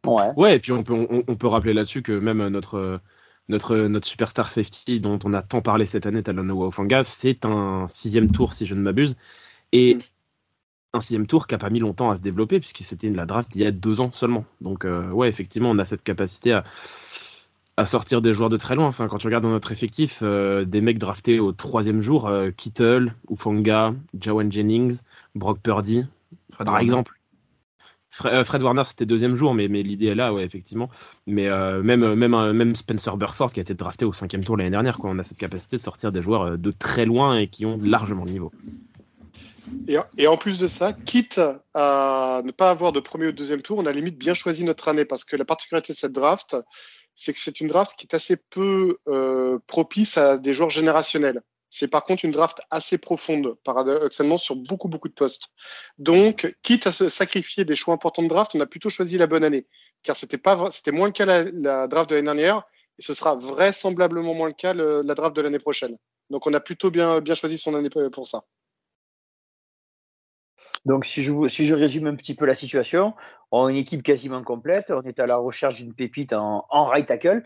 Ouais. 0.07 0.31
Ouais, 0.37 0.57
et 0.57 0.61
puis 0.61 0.71
on 0.71 0.83
peut, 0.83 1.07
on, 1.11 1.35
peut 1.35 1.49
rappeler 1.49 1.75
là-dessus 1.75 2.03
que 2.03 2.13
même 2.13 2.47
notre, 2.49 3.01
notre, 3.49 3.77
notre 3.77 4.07
superstar 4.07 4.53
safety 4.53 5.01
dont 5.01 5.19
on 5.25 5.33
a 5.33 5.43
tant 5.43 5.63
parlé 5.63 5.85
cette 5.85 6.07
année, 6.07 6.23
Talanoa 6.23 6.67
Waufanga, 6.67 7.03
c'est 7.03 7.45
un 7.45 7.89
sixième 7.89 8.31
tour 8.31 8.55
si 8.55 8.67
je 8.67 8.75
ne 8.75 8.81
m'abuse. 8.81 9.17
Et 9.73 9.99
un 10.95 11.01
sixième 11.01 11.27
tour 11.27 11.47
qui 11.47 11.55
n'a 11.55 11.59
pas 11.59 11.71
mis 11.71 11.81
longtemps 11.81 12.11
à 12.11 12.17
se 12.17 12.23
développer 12.23 12.61
puisque 12.61 12.83
c'était 12.83 13.11
la 13.11 13.27
draft 13.27 13.55
il 13.57 13.63
y 13.63 13.67
a 13.67 13.73
deux 13.73 14.01
ans 14.01 14.13
seulement. 14.13 14.45
Donc 14.61 14.85
euh, 14.85 15.11
ouais, 15.11 15.29
effectivement, 15.29 15.71
on 15.71 15.79
a 15.79 15.85
cette 15.85 16.03
capacité 16.03 16.53
à, 16.53 16.65
à 17.77 17.87
sortir 17.87 18.23
des 18.23 18.33
joueurs 18.35 18.51
de 18.51 18.57
très 18.57 18.75
loin. 18.75 18.87
Enfin, 18.87 19.09
quand 19.09 19.19
tu 19.19 19.27
regardes 19.27 19.43
dans 19.43 19.51
notre 19.51 19.73
effectif, 19.73 20.21
euh, 20.23 20.65
des 20.65 20.81
mecs 20.81 20.99
draftés 20.99 21.41
au 21.41 21.53
troisième 21.53 22.01
jour, 22.01 22.29
euh, 22.29 22.51
Kittle, 22.51 23.15
Ufonga, 23.31 23.95
Jawan 24.19 24.51
Jennings, 24.51 25.01
Brock 25.35 25.59
Purdy, 25.61 26.05
par 26.57 26.79
exemple. 26.79 27.19
Euh, 28.27 28.45
Fred, 28.45 28.63
Warner, 28.63 28.85
c'était 28.85 29.07
deuxième 29.07 29.35
jour, 29.35 29.55
mais, 29.55 29.67
mais 29.67 29.83
l'idée 29.83 30.07
est 30.07 30.15
là, 30.15 30.33
ouais, 30.33 30.45
effectivement. 30.45 30.89
Mais 31.27 31.49
même, 31.83 32.15
même, 32.15 32.53
même 32.53 32.77
Spencer 32.77 33.17
Burford, 33.17 33.53
qui 33.53 33.59
a 33.59 33.63
été 33.63 33.75
drafté 33.75 34.05
au 34.05 34.13
cinquième 34.13 34.45
tour 34.45 34.57
l'année 34.57 34.71
dernière, 34.71 34.99
quoi, 34.99 35.11
on 35.11 35.19
a 35.19 35.25
cette 35.25 35.39
capacité 35.39 35.75
de 35.75 35.81
sortir 35.81 36.13
des 36.13 36.23
joueurs 36.23 36.57
de 36.57 36.71
très 36.71 37.07
loin 37.07 37.39
et 37.39 37.49
qui 37.49 37.67
ont 37.67 37.77
largement 37.83 38.25
le 38.25 38.31
niveau. 38.31 38.53
Et, 40.19 40.27
en 40.27 40.37
plus 40.37 40.59
de 40.59 40.67
ça, 40.67 40.93
quitte 40.93 41.41
à 41.75 42.43
ne 42.45 42.53
pas 42.53 42.71
avoir 42.71 42.93
de 42.93 43.01
premier 43.01 43.29
ou 43.29 43.33
deuxième 43.33 43.63
tour, 43.63 43.79
on 43.79 43.87
a 43.87 43.93
limite 43.93 44.19
bien 44.19 44.35
choisi 44.35 44.65
notre 44.65 44.89
année 44.89 45.05
parce 45.05 45.25
que 45.25 45.37
la 45.37 45.45
particularité 45.45 45.93
de 45.93 45.99
cette 45.99 46.13
draft, 46.13 46.57
c'est 47.15 47.33
que 47.33 47.39
c'est 47.39 47.61
une 47.61 47.69
draft 47.69 47.95
qui 47.97 48.07
est 48.07 48.15
assez 48.15 48.37
peu 48.37 48.99
euh, 49.09 49.59
propice 49.67 50.19
à 50.19 50.39
des 50.39 50.53
joueurs 50.53 50.71
générationnels. 50.71 51.43
C'est 51.71 51.89
par 51.89 52.05
contre 52.05 52.25
une 52.25 52.31
draft 52.31 52.61
assez 52.71 52.99
profonde, 52.99 53.57
paradoxalement, 53.65 54.37
sur 54.37 54.57
beaucoup, 54.57 54.89
beaucoup 54.89 55.09
de 55.09 55.15
postes. 55.15 55.49
Donc, 55.99 56.55
quitte 56.63 56.87
à 56.87 56.93
se 56.93 57.09
sacrifier 57.09 57.65
des 57.65 57.75
choix 57.75 57.95
importants 57.95 58.23
de 58.23 58.29
draft, 58.29 58.55
on 58.55 58.61
a 58.61 58.67
plutôt 58.67 58.91
choisi 58.91 59.19
la 59.19 59.27
bonne 59.27 59.45
année. 59.45 59.67
Car 60.03 60.15
c'était 60.17 60.39
pas, 60.39 60.71
c'était 60.71 60.93
moins 60.93 61.07
le 61.07 61.13
cas 61.13 61.25
la, 61.25 61.45
la 61.45 61.89
draft 61.89 62.11
de 62.11 62.15
l'année 62.15 62.27
dernière, 62.27 62.63
et 62.99 63.03
ce 63.03 63.13
sera 63.15 63.35
vraisemblablement 63.35 64.35
moins 64.35 64.49
le 64.49 64.55
cas 64.55 64.73
la 64.73 65.15
draft 65.15 65.35
de 65.35 65.43
l'année 65.43 65.59
prochaine. 65.59 65.97
Donc, 66.31 66.47
on 66.47 66.55
a 66.55 66.61
plutôt 66.61 66.91
bien, 66.91 67.21
bien 67.21 67.35
choisi 67.35 67.59
son 67.59 67.75
année 67.75 67.91
pour 67.91 68.27
ça. 68.27 68.45
Donc, 70.85 71.07
si 71.07 71.23
je, 71.23 71.49
si 71.49 71.67
je 71.67 71.75
résume 71.75 72.07
un 72.07 72.15
petit 72.15 72.35
peu 72.35 72.45
la 72.45 72.55
situation, 72.55 73.15
on 73.51 73.67
a 73.67 73.71
une 73.71 73.77
équipe 73.77 74.03
quasiment 74.03 74.43
complète. 74.43 74.91
On 74.91 75.03
est 75.03 75.19
à 75.19 75.27
la 75.27 75.37
recherche 75.37 75.77
d'une 75.77 75.95
pépite 75.95 76.33
en, 76.33 76.67
en, 76.69 76.85
right 76.87 77.07
tackle. 77.07 77.43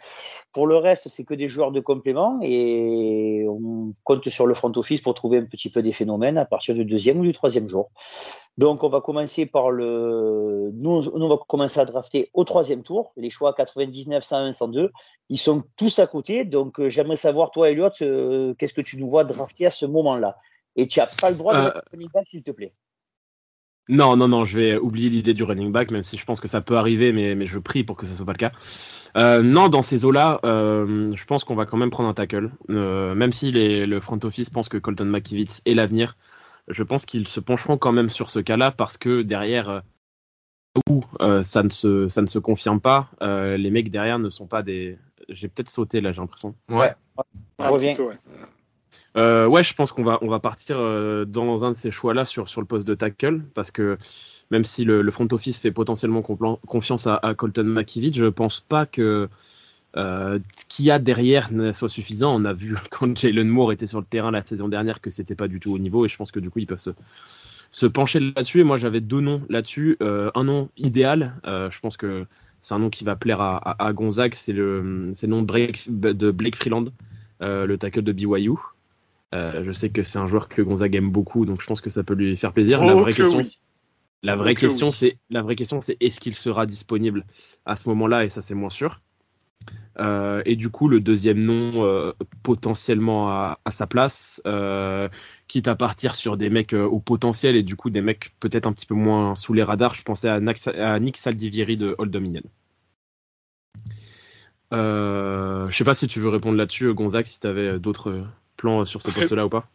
Pour 0.52 0.66
le 0.66 0.76
reste, 0.76 1.09
c'est 1.09 1.25
que 1.25 1.35
des 1.35 1.49
joueurs 1.49 1.71
de 1.71 1.80
complément 1.80 2.40
et 2.42 3.47
on 3.49 3.92
compte 4.04 4.28
sur 4.28 4.47
le 4.47 4.54
front 4.54 4.73
office 4.75 5.02
pour 5.02 5.14
trouver 5.14 5.38
un 5.38 5.45
petit 5.45 5.71
peu 5.71 5.83
des 5.83 5.92
phénomènes 5.92 6.38
à 6.38 6.47
partir 6.47 6.75
du 6.75 6.85
deuxième 6.85 7.21
ou 7.21 7.25
du 7.25 7.33
troisième 7.33 7.68
jour. 7.68 7.90
Donc, 8.57 8.83
on 8.83 8.88
va 8.88 9.00
commencer 9.00 9.47
par 9.47 9.71
le. 9.71 10.71
Nous, 10.75 11.02
nous 11.04 11.11
on 11.12 11.28
va 11.28 11.37
commencer 11.47 11.78
à 11.78 11.85
drafter 11.85 12.30
au 12.35 12.42
troisième 12.42 12.83
tour. 12.83 13.12
Les 13.16 13.30
choix 13.30 13.52
99, 13.52 14.25
101, 14.25 14.50
102. 14.50 14.90
Ils 15.28 15.38
sont 15.38 15.62
tous 15.76 16.00
à 16.00 16.09
côté. 16.09 16.45
Donc, 16.45 16.80
euh, 16.80 16.88
j'aimerais 16.88 17.16
savoir, 17.16 17.52
toi, 17.52 17.71
Elliot, 17.71 17.90
euh, 18.02 18.54
qu'est-ce 18.54 18.75
que 18.75 18.80
tu 18.80 18.97
nous 18.97 19.09
vois 19.09 19.23
drafter 19.23 19.66
à 19.66 19.71
ce 19.71 19.87
moment-là? 19.87 20.37
Et 20.75 20.88
tu 20.88 20.99
n'as 20.99 21.07
pas 21.07 21.30
le 21.30 21.37
droit 21.37 21.54
de 21.54 21.68
euh... 21.68 22.23
s'il 22.26 22.42
te 22.42 22.50
plaît. 22.50 22.73
Non, 23.88 24.16
non, 24.16 24.28
non, 24.28 24.45
je 24.45 24.59
vais 24.59 24.78
oublier 24.78 25.09
l'idée 25.09 25.33
du 25.33 25.42
running 25.42 25.73
back, 25.73 25.90
même 25.90 26.04
si 26.04 26.18
je 26.18 26.25
pense 26.25 26.40
que 26.40 26.49
ça 26.49 26.61
peut 26.61 26.76
arriver, 26.76 27.12
mais, 27.12 27.35
mais 27.35 27.47
je 27.47 27.59
prie 27.59 27.85
pour 27.85 27.97
que 27.97 28.04
ce 28.04 28.14
soit 28.14 28.26
pas 28.26 28.33
le 28.33 28.38
cas. 28.38 28.52
Euh, 29.16 29.42
non, 29.42 29.68
dans 29.68 29.83
ces 29.83 30.04
eaux-là, 30.04 30.40
euh, 30.45 31.11
je 31.14 31.25
pense 31.25 31.45
qu'on 31.45 31.54
va 31.54 31.64
quand 31.64 31.78
même 31.78 31.90
prendre 31.90 32.09
un 32.09 32.14
tackle. 32.14 32.50
Euh, 32.68 33.14
même 33.14 33.33
si 33.33 33.50
les, 33.50 33.87
le 33.87 34.00
front 34.00 34.21
office 34.25 34.50
pense 34.50 34.68
que 34.68 34.76
Colton 34.76 35.07
McKivitz 35.07 35.62
est 35.64 35.75
l'avenir, 35.75 36.16
je 36.68 36.83
pense 36.83 37.07
qu'ils 37.07 37.26
se 37.26 37.40
pencheront 37.40 37.78
quand 37.78 37.92
même 37.92 38.11
sur 38.11 38.30
ce 38.30 38.40
cas-là 38.40 38.71
parce 38.71 38.99
que 38.99 39.23
derrière, 39.23 39.83
où 40.90 41.02
ça, 41.42 41.62
ne 41.62 41.71
se, 41.71 42.09
ça 42.09 42.21
ne 42.21 42.26
se 42.26 42.38
confirme 42.38 42.80
pas, 42.80 43.09
les 43.23 43.71
mecs 43.71 43.90
derrière 43.90 44.18
ne 44.18 44.28
sont 44.28 44.47
pas 44.47 44.62
des. 44.62 44.99
J'ai 45.30 45.49
peut-être 45.49 45.71
sauté 45.71 46.00
là, 46.02 46.12
j'ai 46.12 46.21
l'impression. 46.21 46.54
Ouais. 46.71 46.92
On 47.59 47.73
revient. 47.73 47.97
Euh, 49.19 49.47
ouais, 49.49 49.65
je 49.65 49.75
pense 49.75 49.91
qu'on 49.91 50.05
va, 50.05 50.19
on 50.23 50.29
va 50.29 50.39
partir 50.39 50.77
euh, 50.79 51.25
dans 51.25 51.65
un 51.65 51.71
de 51.71 51.77
ces 51.77 51.91
choix-là 51.91 52.25
sur, 52.25 52.49
sur 52.49 52.61
le 52.61 52.67
poste 52.67 52.87
de 52.87 52.95
tackle, 52.95 53.41
parce 53.55 53.73
que 53.73 53.99
même 54.51 54.63
si 54.63 54.85
le, 54.85 55.03
le 55.03 55.11
front 55.11 55.27
office 55.33 55.59
fait 55.59 55.73
potentiellement 55.73 56.23
confiance 56.23 57.07
à, 57.09 57.35
Colton 57.37 57.65
McKivitt, 57.65 58.15
je 58.15 58.27
pense 58.27 58.61
pas 58.61 58.87
que 58.87 59.29
euh, 59.97 60.39
ce 60.57 60.65
qu'il 60.67 60.85
y 60.85 60.91
a 60.93 61.01
derrière 61.01 61.53
ne 61.53 61.73
soit 61.73 61.89
suffisant. 61.89 62.35
On 62.41 62.45
a 62.45 62.53
vu 62.53 62.77
quand 62.91 63.19
Jalen 63.19 63.49
Moore 63.49 63.73
était 63.73 63.89
sur 63.89 63.99
le 63.99 64.07
terrain 64.07 64.31
la 64.31 64.43
saison 64.43 64.69
dernière 64.69 65.01
que 65.01 65.11
c'était 65.11 65.35
pas 65.35 65.49
du 65.49 65.59
tout 65.59 65.73
au 65.73 65.79
niveau, 65.79 66.07
et 66.07 66.09
je 66.09 66.17
pense 66.17 66.31
que 66.31 66.41
du 66.41 66.49
coup 66.49 66.61
ils 66.61 66.67
peuvent 66.67 66.79
se, 66.79 66.91
se 67.73 67.87
pencher 67.87 68.21
là-dessus. 68.21 68.61
Et 68.61 68.65
moi 68.65 68.77
j'avais 68.77 69.01
deux 69.01 69.21
noms 69.21 69.43
là-dessus. 69.49 69.97
Un 70.01 70.45
nom 70.45 70.69
idéal, 70.77 71.35
je 71.45 71.81
pense 71.81 71.97
que 71.97 72.25
c'est 72.61 72.75
un 72.75 72.79
nom 72.79 72.91
qui 72.91 73.03
va 73.03 73.17
plaire 73.17 73.41
à, 73.41 73.85
à, 73.85 73.93
Gonzague, 73.93 74.35
c'est 74.35 74.53
le, 74.53 75.13
le 75.21 75.27
nom 75.29 75.43
de 75.43 75.47
Blake, 75.47 75.87
de 75.89 76.31
Blake 76.31 76.57
Freeland, 76.57 76.85
le 77.41 77.77
tackle 77.77 78.03
de 78.03 78.13
BYU. 78.13 78.55
Euh, 79.35 79.63
je 79.63 79.73
sais 79.73 79.91
que 79.91 80.03
c'est 80.03 80.19
un 80.19 80.27
joueur 80.27 80.49
que 80.49 80.63
Gonzague 80.63 80.95
aime 80.95 81.11
beaucoup, 81.11 81.45
donc 81.45 81.61
je 81.61 81.67
pense 81.67 81.81
que 81.81 81.91
ça 81.91 82.03
peut 82.03 82.15
lui 82.15 82.37
faire 82.37 82.53
plaisir. 82.53 82.81
Oh, 82.83 82.87
la 82.87 82.95
vraie 82.95 83.13
que 83.13 83.19
question, 83.19 83.39
oui. 83.39 83.59
la 84.23 84.37
vraie 84.37 84.55
que 84.55 84.61
question, 84.61 84.87
oui. 84.87 84.93
c'est 84.95 85.19
la 85.29 85.43
vraie 85.43 85.55
question, 85.55 85.81
c'est 85.83 85.97
est-ce 86.01 86.19
qu'il 86.19 86.35
sera 86.35 86.65
disponible 86.65 87.27
à 87.67 87.77
ce 87.77 87.89
moment-là, 87.91 88.25
et 88.25 88.31
ça 88.31 88.41
c'est 88.41 88.55
moins 88.55 88.71
sûr. 88.71 89.03
Euh, 89.99 90.41
et 90.47 90.57
du 90.57 90.71
coup, 90.71 90.89
le 90.89 91.01
deuxième 91.01 91.41
nom 91.45 91.85
euh, 91.85 92.13
potentiellement 92.43 93.29
à, 93.29 93.59
à 93.67 93.71
sa 93.71 93.87
place, 93.87 94.41
euh, 94.47 95.11
quitte 95.47 95.69
à 95.69 95.75
partir 95.75 96.15
sur 96.15 96.39
des 96.39 96.49
mecs 96.49 96.73
au 96.73 96.99
potentiel 97.01 97.55
et 97.55 97.63
du 97.63 97.77
coup 97.77 97.91
des 97.91 98.01
mecs 98.01 98.35
peut-être 98.41 98.67
un 98.67 98.73
petit 98.73 98.87
peu 98.87 98.95
moins 98.95 99.37
sous 99.37 99.53
les 99.53 99.63
radars, 99.63 99.95
je 99.95 100.05
pensais 100.05 100.29
à, 100.29 100.41
Nax- 100.41 100.69
à 100.75 100.99
Nick 101.01 101.19
Saldivieri 101.19 101.77
de 101.77 101.95
Old 101.99 102.11
Dominion. 102.11 102.43
Je 104.73 105.69
sais 105.71 105.85
pas 105.85 105.95
si 105.95 106.07
tu 106.07 106.21
veux 106.21 106.29
répondre 106.31 106.57
là-dessus, 106.57 106.95
Gonzague, 106.95 107.27
si 107.27 107.41
tu 107.41 107.47
avais 107.47 107.79
d'autres 107.79 108.25
plans 108.59 108.85
sur 108.85 109.00
ce 109.00 109.11
poste-là 109.11 109.47
ou 109.47 109.49
pas? 109.49 109.71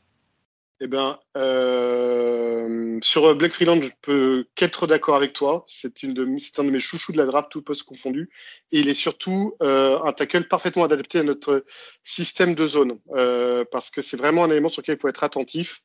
Eh 0.80 0.88
ben, 0.88 1.18
euh, 1.38 3.00
sur 3.02 3.34
Black 3.36 3.54
Freeland, 3.54 3.82
je 3.82 3.90
peux 4.02 4.46
qu'être 4.56 4.86
d'accord 4.86 5.16
avec 5.16 5.32
toi. 5.32 5.64
C'est 5.70 6.04
un 6.04 6.10
de 6.10 6.26
mes 6.26 6.80
chouchous 6.80 7.14
de 7.14 7.18
la 7.18 7.26
draft, 7.26 7.50
tout 7.50 7.62
poste 7.62 7.84
confondu. 7.84 8.30
Et 8.74 8.80
il 8.80 8.90
est 8.90 8.94
surtout 8.94 9.56
euh, 9.62 9.98
un 10.04 10.12
tackle 10.12 10.48
parfaitement 10.48 10.84
adapté 10.84 11.20
à 11.20 11.24
notre 11.24 11.64
système 12.04 12.54
de 12.54 12.66
zone, 12.68 13.00
euh, 13.12 13.64
parce 13.72 13.90
que 13.92 14.02
c'est 14.02 14.18
vraiment 14.18 14.44
un 14.44 14.50
élément 14.50 14.68
sur 14.68 14.82
lequel 14.82 14.98
il 14.98 15.02
faut 15.02 15.08
être 15.08 15.24
attentif. 15.24 15.84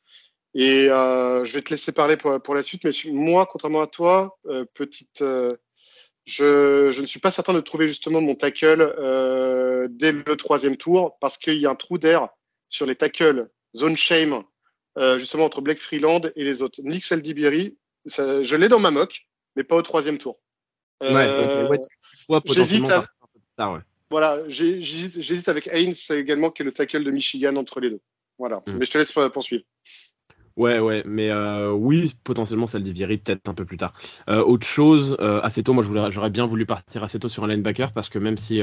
Et 0.55 0.89
euh, 0.91 1.45
je 1.45 1.53
vais 1.53 1.63
te 1.63 1.71
laisser 1.71 1.93
parler 1.93 2.17
pour, 2.17 2.43
pour 2.43 2.57
la 2.57 2.63
suite, 2.63 2.83
mais 2.83 2.91
moi, 3.13 3.47
contrairement 3.47 3.83
à 3.83 3.87
toi, 3.87 4.37
euh, 4.47 4.65
petite, 4.75 5.23
euh, 5.23 5.53
je, 6.25 6.91
je 6.91 7.01
ne 7.01 7.07
suis 7.07 7.21
pas 7.21 7.31
certain 7.31 7.53
de 7.53 7.61
trouver 7.61 7.87
justement 7.87 8.21
mon 8.21 8.35
tackle 8.35 8.81
euh, 8.99 9.87
dès 9.91 10.11
le 10.11 10.37
troisième 10.37 10.77
tour, 10.77 11.19
parce 11.21 11.39
qu'il 11.39 11.59
y 11.59 11.67
a 11.67 11.71
un 11.71 11.77
trou 11.77 11.99
d'air 11.99 12.31
sur 12.69 12.87
les 12.87 12.97
tackles 12.97 13.49
zone 13.77 13.97
shame 13.97 14.43
euh, 14.97 15.19
justement 15.19 15.45
entre 15.45 15.61
Blake 15.61 15.79
Freeland 15.79 16.23
et 16.37 16.45
les 16.45 16.63
autres. 16.63 16.81
Nick 16.83 17.05
Saldibiri, 17.05 17.77
ça, 18.07 18.43
je 18.43 18.57
l'ai 18.57 18.69
dans 18.69 18.81
ma 18.81 18.91
mock, 18.91 19.27
mais 19.57 19.65
pas 19.65 19.77
au 19.77 19.83
troisième 19.83 20.19
tour. 20.19 20.39
Euh, 21.03 21.15
Ouais, 21.15 21.65
ok, 21.65 21.71
ouais, 21.71 21.79
tu 21.79 21.87
vois 22.29 22.43
j'hésite 22.47 22.91
à- 22.91 23.73
ouais. 23.73 23.81
Voilà, 24.11 24.43
j'hésite 24.49 25.49
avec 25.49 25.69
Haynes 25.71 25.95
également, 26.11 26.51
qui 26.51 26.63
est 26.63 26.65
le 26.65 26.73
tackle 26.73 27.05
de 27.05 27.11
Michigan 27.11 27.55
entre 27.57 27.81
les 27.81 27.91
deux. 27.91 28.01
Voilà, 28.39 28.63
Mm. 28.67 28.79
mais 28.79 28.85
je 28.87 28.91
te 28.91 28.99
laisse 28.99 29.17
euh, 29.19 29.29
poursuivre. 29.29 29.65
Ouais, 30.59 30.81
ouais, 30.81 31.05
mais 31.07 31.31
euh, 31.31 31.71
oui, 31.71 32.17
potentiellement 32.25 32.67
Saldivieri 32.67 33.19
peut-être 33.19 33.49
un 33.49 33.55
peu 33.55 33.65
plus 33.65 33.77
tard. 33.77 33.93
Euh, 34.29 34.43
autre 34.43 34.67
chose, 34.67 35.17
euh, 35.21 35.41
assez 35.43 35.63
tôt, 35.63 35.73
moi 35.73 35.85
j'aurais 35.85 36.31
bien 36.31 36.47
voulu 36.47 36.67
partir 36.67 37.05
assez 37.05 37.21
tôt 37.21 37.29
sur 37.29 37.45
un 37.45 37.47
linebacker 37.47 37.93
parce 37.93 38.09
que 38.09 38.19
même 38.19 38.37
si 38.37 38.61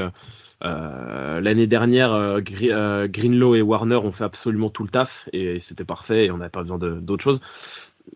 l'année 0.61 1.67
dernière 1.67 2.41
Greenlow 2.41 3.55
et 3.55 3.61
Warner 3.61 3.95
ont 3.95 4.11
fait 4.11 4.25
absolument 4.25 4.69
tout 4.69 4.83
le 4.83 4.89
taf 4.89 5.29
et 5.31 5.61
c'était 5.61 5.85
parfait 5.85 6.25
et 6.25 6.31
on 6.31 6.37
n'avait 6.37 6.49
pas 6.49 6.63
besoin 6.63 6.77
d'autre 6.77 7.23
chose. 7.23 7.39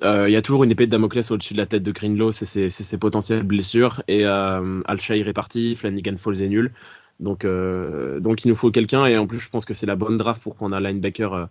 Il 0.01 0.29
y 0.29 0.36
a 0.36 0.41
toujours 0.41 0.65
une 0.65 0.71
épée 0.71 0.86
de 0.86 0.91
Damoclès 0.91 1.31
au-dessus 1.31 1.53
de 1.53 1.59
la 1.59 1.65
tête 1.65 1.83
de 1.83 1.91
Greenlow, 1.93 2.33
c'est 2.33 2.69
ses, 2.69 2.98
potentielles 2.98 3.43
blessures 3.43 4.03
et 4.09 4.25
euh, 4.25 4.81
Alshire 4.88 5.25
est 5.29 5.33
parti, 5.33 5.75
Flanagan 5.77 6.17
Falls 6.17 6.41
est 6.41 6.50
nul. 6.50 6.74
Donc, 7.21 7.45
donc 7.45 8.43
il 8.43 8.50
nous 8.50 8.55
faut 8.55 8.71
quelqu'un 8.71 9.05
et 9.05 9.17
en 9.17 9.25
plus 9.25 9.39
je 9.39 9.50
pense 9.50 9.63
que 9.63 9.74
c'est 9.74 9.86
la 9.86 9.95
bonne 9.95 10.17
draft 10.17 10.43
pour 10.43 10.55
prendre 10.55 10.75
un 10.75 10.81
linebacker 10.81 11.48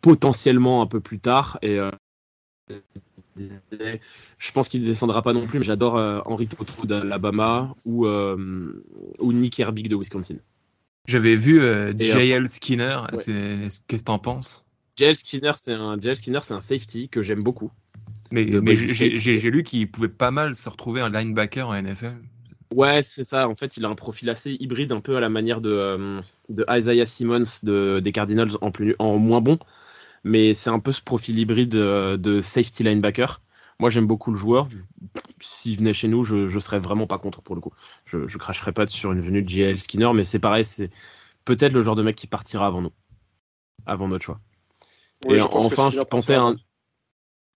potentiellement 0.00 0.82
un 0.82 0.86
peu 0.86 1.00
plus 1.00 1.18
tard. 1.18 1.58
Et 1.62 1.78
euh, 1.78 1.90
je 4.38 4.52
pense 4.52 4.68
qu'il 4.68 4.82
ne 4.82 4.86
descendra 4.86 5.22
pas 5.22 5.32
non 5.32 5.46
plus, 5.46 5.58
mais 5.58 5.64
j'adore 5.64 5.96
euh, 5.96 6.20
Henry 6.24 6.46
Toto 6.46 6.86
d'Alabama 6.86 7.74
ou, 7.84 8.06
euh, 8.06 8.84
ou 9.18 9.32
Nick 9.32 9.58
Herbig 9.58 9.88
de 9.88 9.96
Wisconsin. 9.96 10.36
J'avais 11.06 11.36
vu 11.36 11.60
euh, 11.60 11.92
JL 11.98 12.48
Skinner. 12.48 13.00
ouais. 13.12 13.18
Qu'est-ce 13.88 14.00
que 14.00 14.04
t'en 14.04 14.18
penses? 14.18 14.64
JL 14.96 15.16
Skinner, 15.16 15.52
c'est 15.56 15.72
un, 15.72 16.00
JL 16.00 16.16
Skinner, 16.16 16.40
c'est 16.42 16.54
un 16.54 16.60
safety 16.60 17.08
que 17.08 17.22
j'aime 17.22 17.42
beaucoup. 17.42 17.70
Mais, 18.30 18.46
mais 18.62 18.74
j'ai 18.74 19.50
lu 19.50 19.62
qu'il 19.62 19.90
pouvait 19.90 20.08
pas 20.08 20.30
mal 20.30 20.54
se 20.54 20.68
retrouver 20.68 21.00
un 21.00 21.10
linebacker 21.10 21.68
en 21.68 21.80
NFL. 21.80 22.14
Ouais, 22.74 23.04
c'est 23.04 23.22
ça. 23.22 23.48
En 23.48 23.54
fait, 23.54 23.76
il 23.76 23.84
a 23.84 23.88
un 23.88 23.94
profil 23.94 24.28
assez 24.30 24.56
hybride, 24.58 24.90
un 24.90 25.00
peu 25.00 25.16
à 25.16 25.20
la 25.20 25.28
manière 25.28 25.60
de, 25.60 25.70
euh, 25.70 26.20
de 26.48 26.66
Isaiah 26.68 27.06
Simmons 27.06 27.44
de, 27.62 28.00
des 28.02 28.10
Cardinals 28.10 28.50
en, 28.60 28.72
plus, 28.72 28.96
en 28.98 29.18
moins 29.18 29.40
bon. 29.40 29.58
Mais 30.24 30.54
c'est 30.54 30.70
un 30.70 30.80
peu 30.80 30.90
ce 30.90 31.00
profil 31.00 31.38
hybride 31.38 31.76
euh, 31.76 32.16
de 32.16 32.40
safety 32.40 32.82
linebacker. 32.82 33.42
Moi, 33.78 33.90
j'aime 33.90 34.08
beaucoup 34.08 34.32
le 34.32 34.36
joueur. 34.38 34.68
S'il 35.40 35.78
venait 35.78 35.92
chez 35.92 36.08
nous, 36.08 36.24
je, 36.24 36.48
je 36.48 36.58
serais 36.58 36.80
vraiment 36.80 37.06
pas 37.06 37.18
contre 37.18 37.42
pour 37.42 37.54
le 37.54 37.60
coup. 37.60 37.72
Je, 38.06 38.26
je 38.26 38.38
cracherais 38.38 38.72
pas 38.72 38.88
sur 38.88 39.12
une 39.12 39.20
venue 39.20 39.42
de 39.42 39.48
JL 39.48 39.78
Skinner, 39.78 40.12
mais 40.12 40.24
c'est 40.24 40.40
pareil, 40.40 40.64
c'est 40.64 40.90
peut-être 41.44 41.72
le 41.72 41.82
genre 41.82 41.94
de 41.94 42.02
mec 42.02 42.16
qui 42.16 42.26
partira 42.26 42.66
avant 42.66 42.82
nous, 42.82 42.92
avant 43.86 44.08
notre 44.08 44.24
choix. 44.24 44.40
Et 45.28 45.38
je 45.38 45.44
enfin, 45.44 45.90
je 45.90 46.00
pensais 46.00 46.34
à 46.34 46.42
un. 46.42 46.56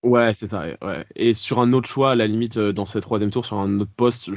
Ouais, 0.04 0.32
c'est 0.32 0.46
ça. 0.46 0.64
ouais. 0.82 1.06
Et 1.16 1.34
sur 1.34 1.58
un 1.58 1.72
autre 1.72 1.88
choix, 1.88 2.12
à 2.12 2.14
la 2.14 2.26
limite, 2.28 2.56
euh, 2.56 2.72
dans 2.72 2.84
ce 2.84 2.98
troisième 2.98 3.30
tour, 3.30 3.44
sur 3.44 3.58
un 3.58 3.80
autre 3.80 3.90
poste, 3.96 4.30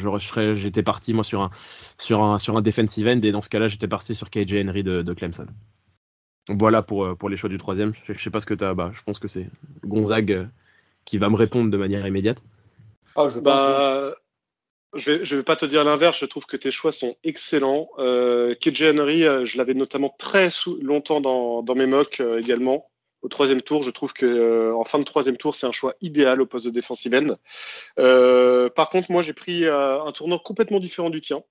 j'étais 0.56 0.82
parti 0.82 1.14
moi 1.14 1.24
sur 1.24 1.42
un 1.42 1.52
sur 2.00 2.24
un 2.24 2.40
sur 2.40 2.58
un 2.58 2.62
defensive 2.62 3.08
end 3.08 3.22
et 3.22 3.32
dans 3.32 3.42
ce 3.44 3.50
cas-là, 3.50 3.68
j'étais 3.68 3.88
parti 3.88 4.16
sur 4.16 4.30
KJ 4.32 4.56
Henry 4.68 4.84
de, 4.84 5.04
de 5.04 5.14
Clemson. 5.14 5.46
Voilà 6.50 6.82
pour 6.82 7.06
euh, 7.06 7.16
pour 7.16 7.30
les 7.30 7.38
choix 7.38 7.50
du 7.50 7.58
troisième. 7.58 7.94
Je, 7.94 8.14
je 8.14 8.20
sais 8.22 8.32
pas 8.32 8.40
ce 8.40 8.48
que 8.48 8.56
t'as. 8.56 8.74
Bah, 8.74 8.90
je 8.92 9.04
pense 9.04 9.20
que 9.20 9.28
c'est 9.28 9.50
Gonzague 9.86 10.32
euh, 10.32 10.46
qui 11.06 11.20
va 11.20 11.30
me 11.30 11.36
répondre 11.36 11.70
de 11.70 11.78
manière 11.78 12.06
immédiate. 12.08 12.44
Ah, 13.16 13.28
je 13.28 13.36
pense 13.36 13.44
Bah, 13.44 14.16
je 14.96 15.12
vais, 15.12 15.26
je 15.26 15.36
vais 15.36 15.44
pas 15.44 15.56
te 15.56 15.66
dire 15.66 15.84
l'inverse. 15.84 16.20
Je 16.20 16.26
trouve 16.26 16.48
que 16.48 16.58
tes 16.58 16.72
choix 16.72 16.92
sont 16.92 17.16
excellents. 17.24 17.90
Euh, 18.00 18.56
KJ 18.56 18.98
Henry, 18.98 19.22
je 19.46 19.58
l'avais 19.58 19.76
notamment 19.76 20.14
très 20.18 20.50
longtemps 20.82 21.22
dans, 21.22 21.62
dans 21.62 21.76
mes 21.76 21.86
mocks 21.88 22.20
euh, 22.20 22.40
également. 22.40 22.91
Au 23.22 23.28
troisième 23.28 23.62
tour, 23.62 23.84
je 23.84 23.92
trouve 23.92 24.14
que 24.14 24.26
euh, 24.26 24.76
en 24.76 24.84
fin 24.84 24.98
de 24.98 25.04
troisième 25.04 25.38
tour, 25.38 25.54
c'est 25.54 25.68
un 25.68 25.72
choix 25.72 25.94
idéal 26.02 26.42
au 26.42 26.48
poste 26.48 26.66
de 26.66 26.72
defensive 26.72 27.14
end. 27.14 27.38
Euh, 28.00 28.70
par 28.70 28.90
contre, 28.90 29.12
moi, 29.12 29.22
j'ai 29.22 29.34
pris 29.34 29.66
euh, 29.66 30.02
un 30.04 30.12
tournant 30.12 30.40
complètement 30.40 30.80
différent 30.80 31.12
du 31.12 31.22
tien. 31.22 31.44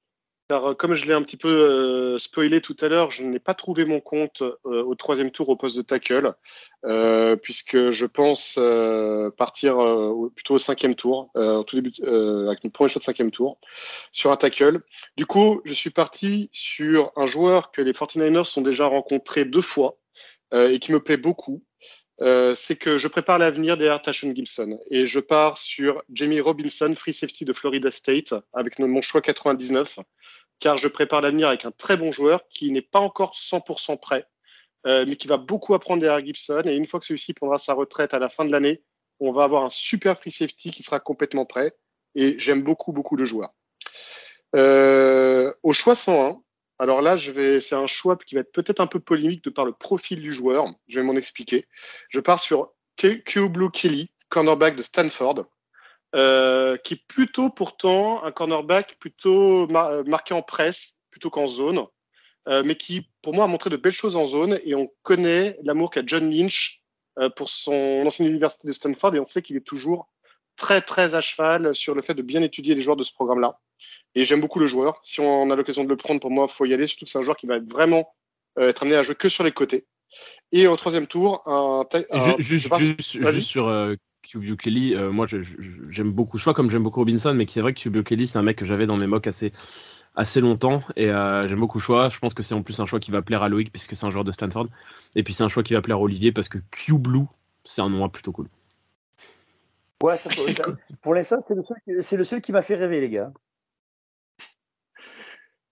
Car 0.48 0.76
comme 0.76 0.94
je 0.94 1.06
l'ai 1.06 1.12
un 1.12 1.22
petit 1.22 1.36
peu 1.36 2.18
spoilé 2.18 2.60
tout 2.60 2.74
à 2.80 2.88
l'heure, 2.88 3.12
je 3.12 3.22
n'ai 3.22 3.38
pas 3.38 3.54
trouvé 3.54 3.84
mon 3.84 4.00
compte 4.00 4.42
au 4.64 4.94
troisième 4.96 5.30
tour 5.30 5.48
au 5.48 5.54
poste 5.54 5.76
de 5.76 5.82
tackle, 5.82 6.34
puisque 7.40 7.90
je 7.90 8.04
pense 8.04 8.58
partir 9.36 9.76
plutôt 10.34 10.54
au 10.54 10.58
cinquième 10.58 10.96
tour, 10.96 11.30
tout 11.68 11.76
début, 11.76 11.92
avec 12.02 12.64
mon 12.64 12.70
premier 12.70 12.88
choix 12.88 12.98
de 12.98 13.04
cinquième 13.04 13.30
tour, 13.30 13.60
sur 14.10 14.32
un 14.32 14.36
tackle. 14.36 14.80
Du 15.16 15.24
coup, 15.24 15.60
je 15.64 15.72
suis 15.72 15.90
parti 15.90 16.48
sur 16.50 17.12
un 17.14 17.26
joueur 17.26 17.70
que 17.70 17.80
les 17.80 17.92
49ers 17.92 18.58
ont 18.58 18.62
déjà 18.62 18.86
rencontré 18.86 19.44
deux 19.44 19.62
fois 19.62 20.00
et 20.52 20.78
qui 20.78 20.92
me 20.92 21.00
plaît 21.00 21.16
beaucoup. 21.16 21.62
Euh, 22.22 22.54
c'est 22.54 22.76
que 22.76 22.98
je 22.98 23.08
prépare 23.08 23.38
l'avenir 23.38 23.78
derrière 23.78 24.02
Tashon 24.02 24.34
Gibson 24.34 24.78
et 24.90 25.06
je 25.06 25.20
pars 25.20 25.56
sur 25.56 26.02
Jamie 26.12 26.40
Robinson, 26.40 26.92
free 26.94 27.14
safety 27.14 27.46
de 27.46 27.54
Florida 27.54 27.90
State, 27.90 28.34
avec 28.52 28.78
mon 28.78 29.00
choix 29.00 29.22
99 29.22 30.00
car 30.58 30.76
je 30.76 30.88
prépare 30.88 31.22
l'avenir 31.22 31.48
avec 31.48 31.64
un 31.64 31.70
très 31.70 31.96
bon 31.96 32.12
joueur 32.12 32.46
qui 32.50 32.70
n'est 32.70 32.82
pas 32.82 33.00
encore 33.00 33.34
100% 33.34 33.98
prêt, 33.98 34.26
euh, 34.86 35.06
mais 35.08 35.16
qui 35.16 35.28
va 35.28 35.38
beaucoup 35.38 35.72
apprendre 35.72 36.02
derrière 36.02 36.24
Gibson. 36.24 36.62
Et 36.66 36.74
une 36.74 36.86
fois 36.86 37.00
que 37.00 37.06
celui-ci 37.06 37.32
prendra 37.32 37.56
sa 37.56 37.72
retraite 37.72 38.12
à 38.12 38.18
la 38.18 38.28
fin 38.28 38.44
de 38.44 38.52
l'année, 38.52 38.82
on 39.20 39.32
va 39.32 39.44
avoir 39.44 39.64
un 39.64 39.70
super 39.70 40.18
free 40.18 40.30
safety 40.30 40.70
qui 40.70 40.82
sera 40.82 41.00
complètement 41.00 41.46
prêt. 41.46 41.74
Et 42.14 42.38
j'aime 42.38 42.62
beaucoup, 42.62 42.92
beaucoup 42.92 43.16
le 43.16 43.24
joueur. 43.24 43.54
Euh, 44.54 45.50
au 45.62 45.72
choix 45.72 45.94
101, 45.94 46.42
alors 46.80 47.02
là, 47.02 47.14
je 47.14 47.30
vais, 47.30 47.60
c'est 47.60 47.74
un 47.74 47.86
choix 47.86 48.16
qui 48.16 48.34
va 48.34 48.40
être 48.40 48.52
peut-être 48.52 48.80
un 48.80 48.86
peu 48.86 49.00
polémique 49.00 49.44
de 49.44 49.50
par 49.50 49.66
le 49.66 49.72
profil 49.72 50.22
du 50.22 50.32
joueur. 50.32 50.66
Je 50.88 50.98
vais 50.98 51.04
m'en 51.04 51.14
expliquer. 51.14 51.66
Je 52.08 52.20
pars 52.20 52.40
sur 52.40 52.72
Blue 53.36 53.70
Kelly, 53.70 54.10
cornerback 54.30 54.76
de 54.76 54.82
Stanford. 54.82 55.44
Euh, 56.16 56.76
qui 56.78 56.94
est 56.94 57.06
plutôt 57.06 57.50
pourtant 57.50 58.24
un 58.24 58.32
cornerback 58.32 58.96
plutôt 58.98 59.70
euh, 59.70 60.02
marqué 60.02 60.34
en 60.34 60.42
presse 60.42 60.96
plutôt 61.12 61.30
qu'en 61.30 61.46
zone, 61.46 61.86
euh, 62.48 62.64
mais 62.64 62.74
qui 62.74 63.08
pour 63.22 63.32
moi 63.32 63.44
a 63.44 63.46
montré 63.46 63.70
de 63.70 63.76
belles 63.76 63.92
choses 63.92 64.16
en 64.16 64.24
zone 64.24 64.58
et 64.64 64.74
on 64.74 64.90
connaît 65.04 65.56
l'amour 65.62 65.92
qu'a 65.92 66.02
John 66.04 66.28
Lynch 66.28 66.82
pour 67.36 67.48
son 67.48 68.02
ancienne 68.06 68.28
université 68.28 68.66
de 68.66 68.72
Stanford 68.72 69.14
et 69.14 69.20
on 69.20 69.26
sait 69.26 69.42
qu'il 69.42 69.56
est 69.56 69.66
toujours 69.66 70.10
très 70.56 70.80
très 70.80 71.14
à 71.14 71.20
cheval 71.20 71.76
sur 71.76 71.94
le 71.94 72.02
fait 72.02 72.14
de 72.14 72.22
bien 72.22 72.42
étudier 72.42 72.74
les 72.74 72.82
joueurs 72.82 72.96
de 72.96 73.04
ce 73.04 73.12
programme-là. 73.12 73.60
Et 74.14 74.24
j'aime 74.24 74.40
beaucoup 74.40 74.58
le 74.58 74.66
joueur. 74.66 75.00
Si 75.02 75.20
on 75.20 75.50
a 75.50 75.56
l'occasion 75.56 75.84
de 75.84 75.88
le 75.88 75.96
prendre, 75.96 76.20
pour 76.20 76.30
moi, 76.30 76.48
faut 76.48 76.66
y 76.66 76.74
aller. 76.74 76.86
Surtout 76.86 77.04
que 77.04 77.10
c'est 77.10 77.18
un 77.18 77.22
joueur 77.22 77.36
qui 77.36 77.46
va 77.46 77.56
être 77.56 77.70
vraiment 77.70 78.12
euh, 78.58 78.68
être 78.68 78.82
amené 78.82 78.96
à 78.96 79.02
jouer 79.02 79.14
que 79.14 79.28
sur 79.28 79.44
les 79.44 79.52
côtés. 79.52 79.86
Et 80.52 80.66
au 80.66 80.76
troisième 80.76 81.06
tour, 81.06 81.42
un. 81.46 81.86
un 82.10 82.38
juste, 82.38 82.74
juste, 82.76 83.22
juste, 83.22 83.40
sur 83.46 83.68
euh, 83.68 83.94
Kelly, 84.58 84.94
euh, 84.94 85.10
moi 85.10 85.26
j'aime 85.26 86.12
beaucoup. 86.12 86.38
Je 86.38 86.44
vois 86.44 86.54
comme 86.54 86.70
j'aime 86.70 86.82
beaucoup 86.82 87.00
Robinson, 87.00 87.34
mais 87.34 87.46
c'est 87.48 87.60
vrai 87.60 87.72
que 87.72 87.80
Cubio 87.80 88.02
Kelly, 88.02 88.26
c'est 88.26 88.38
un 88.38 88.42
mec 88.42 88.56
que 88.56 88.64
j'avais 88.64 88.86
dans 88.86 88.96
mes 88.96 89.06
mocks 89.06 89.26
assez, 89.26 89.52
assez 90.14 90.40
longtemps 90.40 90.82
et 90.96 91.10
euh, 91.10 91.48
j'aime 91.48 91.60
beaucoup 91.60 91.78
le 91.78 91.82
choix. 91.82 92.08
Je 92.08 92.18
pense 92.18 92.34
que 92.34 92.42
c'est 92.42 92.54
en 92.54 92.62
plus 92.62 92.78
un 92.80 92.86
choix 92.86 93.00
qui 93.00 93.10
va 93.10 93.22
plaire 93.22 93.42
à 93.42 93.48
Loïc 93.48 93.72
puisque 93.72 93.96
c'est 93.96 94.06
un 94.06 94.10
joueur 94.10 94.24
de 94.24 94.32
Stanford. 94.32 94.66
Et 95.14 95.22
puis 95.22 95.34
c'est 95.34 95.44
un 95.44 95.48
choix 95.48 95.62
qui 95.62 95.74
va 95.74 95.82
plaire 95.82 95.96
à 95.96 96.00
Olivier 96.00 96.32
parce 96.32 96.48
que 96.48 96.58
Q 96.70 96.98
Blue, 96.98 97.26
c'est 97.64 97.80
un 97.80 97.88
nom 97.88 98.08
plutôt 98.08 98.32
cool. 98.32 98.48
Ouais, 100.02 100.16
pour 101.02 101.14
l'instant, 101.14 101.36
c'est 102.00 102.16
le, 102.16 102.24
seul 102.24 102.40
qui 102.40 102.52
m'a 102.52 102.62
fait 102.62 102.74
rêver, 102.74 103.00
les 103.00 103.10
gars. 103.10 103.32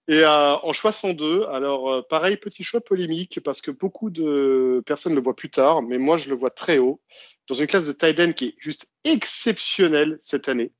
Et 0.09 0.21
euh, 0.21 0.57
en 0.57 0.73
choix 0.73 0.93
102, 0.93 1.45
alors 1.47 1.93
euh, 1.93 2.03
pareil, 2.03 2.37
petit 2.39 2.65
choix 2.65 2.81
polémique 2.81 3.41
parce 3.45 3.61
que 3.61 3.71
beaucoup 3.71 4.11
de 4.11 4.83
personnes 4.87 5.15
le 5.15 5.21
voient 5.21 5.37
plus 5.37 5.51
tard, 5.51 5.83
mais 5.83 5.99
moi 5.99 6.17
je 6.17 6.31
le 6.31 6.35
vois 6.35 6.51
très 6.51 6.79
haut, 6.79 7.01
dans 7.47 7.55
une 7.55 7.67
classe 7.67 7.85
de 7.85 7.93
tight 7.93 8.35
qui 8.35 8.47
est 8.47 8.55
juste 8.59 8.87
exceptionnelle 9.05 10.17
cette 10.21 10.49
année. 10.49 10.73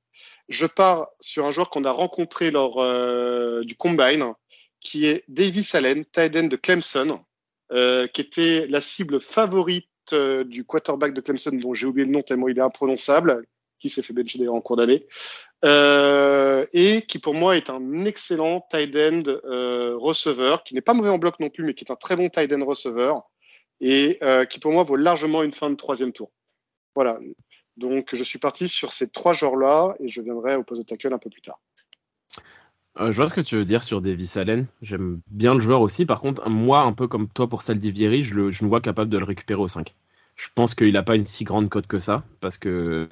Je 0.49 0.65
pars 0.65 1.09
sur 1.21 1.45
un 1.45 1.53
joueur 1.53 1.69
qu'on 1.69 1.85
a 1.85 1.91
rencontré 1.91 2.51
lors 2.51 2.81
euh, 2.81 3.63
du 3.65 3.77
Combine, 3.77 4.33
qui 4.81 5.07
est 5.07 5.25
Davis 5.29 5.75
Allen, 5.75 6.07
tight 6.07 6.33
de 6.33 6.57
Clemson, 6.57 7.21
qui 7.71 8.21
était 8.21 8.67
la 8.67 8.81
cible 8.81 9.21
favorite 9.21 9.89
euh, 10.13 10.45
du 10.45 10.65
quarterback 10.65 11.13
de 11.13 11.21
Clemson, 11.21 11.53
dont 11.53 11.75
j'ai 11.75 11.87
oublié 11.87 12.07
le 12.07 12.13
nom 12.13 12.23
tellement 12.23 12.49
il 12.49 12.59
est 12.59 12.63
imprononçable, 12.63 13.45
qui 13.79 13.91
s'est 13.91 14.03
fait 14.03 14.13
bencher 14.13 14.39
d'ailleurs 14.39 14.55
en 14.55 14.61
cours 14.61 14.77
d'année, 14.77 15.07
euh, 15.65 16.67
et 16.73 17.03
qui 17.03 17.19
pour 17.19 17.35
moi 17.35 17.57
est 17.57 17.71
un 17.71 18.05
excellent 18.05 18.67
tight 18.71 18.95
end 18.95 19.23
euh, 19.27 19.97
receveur, 19.97 20.65
qui 20.65 20.75
n'est 20.75 20.81
pas 20.81 20.95
mauvais 20.95 21.11
en 21.11 21.19
bloc 21.19 21.41
non 21.41 21.51
plus, 21.51 21.65
mais 21.65 21.75
qui 21.75 21.85
est 21.85 21.91
un 21.91 21.97
très 21.97 22.17
bon 22.17 22.29
tight 22.29 22.53
end 22.53 22.65
receveur, 22.65 23.23
et 23.81 24.19
qui 24.51 24.59
pour 24.59 24.73
moi 24.73 24.83
vaut 24.83 24.97
largement 24.97 25.43
une 25.43 25.53
fin 25.53 25.71
de 25.71 25.77
troisième 25.77 26.13
tour. 26.13 26.31
Voilà. 26.95 27.19
Donc 27.77 28.15
je 28.15 28.23
suis 28.25 28.41
parti 28.41 28.69
sur 28.69 28.93
ces 28.93 29.09
trois 29.09 29.33
genres-là, 29.33 29.95
et 30.01 30.09
je 30.09 30.21
viendrai 30.21 30.57
au 30.57 30.65
poste 30.65 30.83
de 30.83 30.87
tackle 30.87 31.13
un 31.13 31.19
peu 31.19 31.31
plus 31.31 31.43
tard. 31.43 31.61
je 32.99 33.13
vois 33.13 33.29
ce 33.29 33.35
que 33.35 33.41
tu 33.41 33.57
veux 33.57 33.65
dire 33.65 33.85
sur 33.85 34.01
Davis 34.01 34.37
Allen. 34.37 34.67
J'aime 34.83 35.21
bien 35.29 35.55
le 35.55 35.61
joueur 35.61 35.81
aussi. 35.81 36.05
Par 36.05 36.21
contre, 36.21 36.49
moi, 36.49 36.81
un 36.81 36.93
peu 36.93 37.07
comme 37.07 37.29
toi 37.29 37.49
pour 37.49 37.63
Saldivieri, 37.63 38.25
je, 38.25 38.51
je 38.51 38.65
me 38.65 38.69
vois 38.69 38.81
capable 38.81 39.11
de 39.11 39.19
le 39.19 39.25
récupérer 39.25 39.61
au 39.61 39.69
5. 39.69 39.95
Je 40.39 40.47
pense 40.55 40.75
qu'il 40.75 40.93
n'a 40.93 41.03
pas 41.03 41.17
une 41.17 41.25
si 41.25 41.45
grande 41.45 41.69
cote 41.69 41.89
que 41.89 41.99
ça, 41.99 42.25
parce 42.41 42.59
que, 42.59 43.09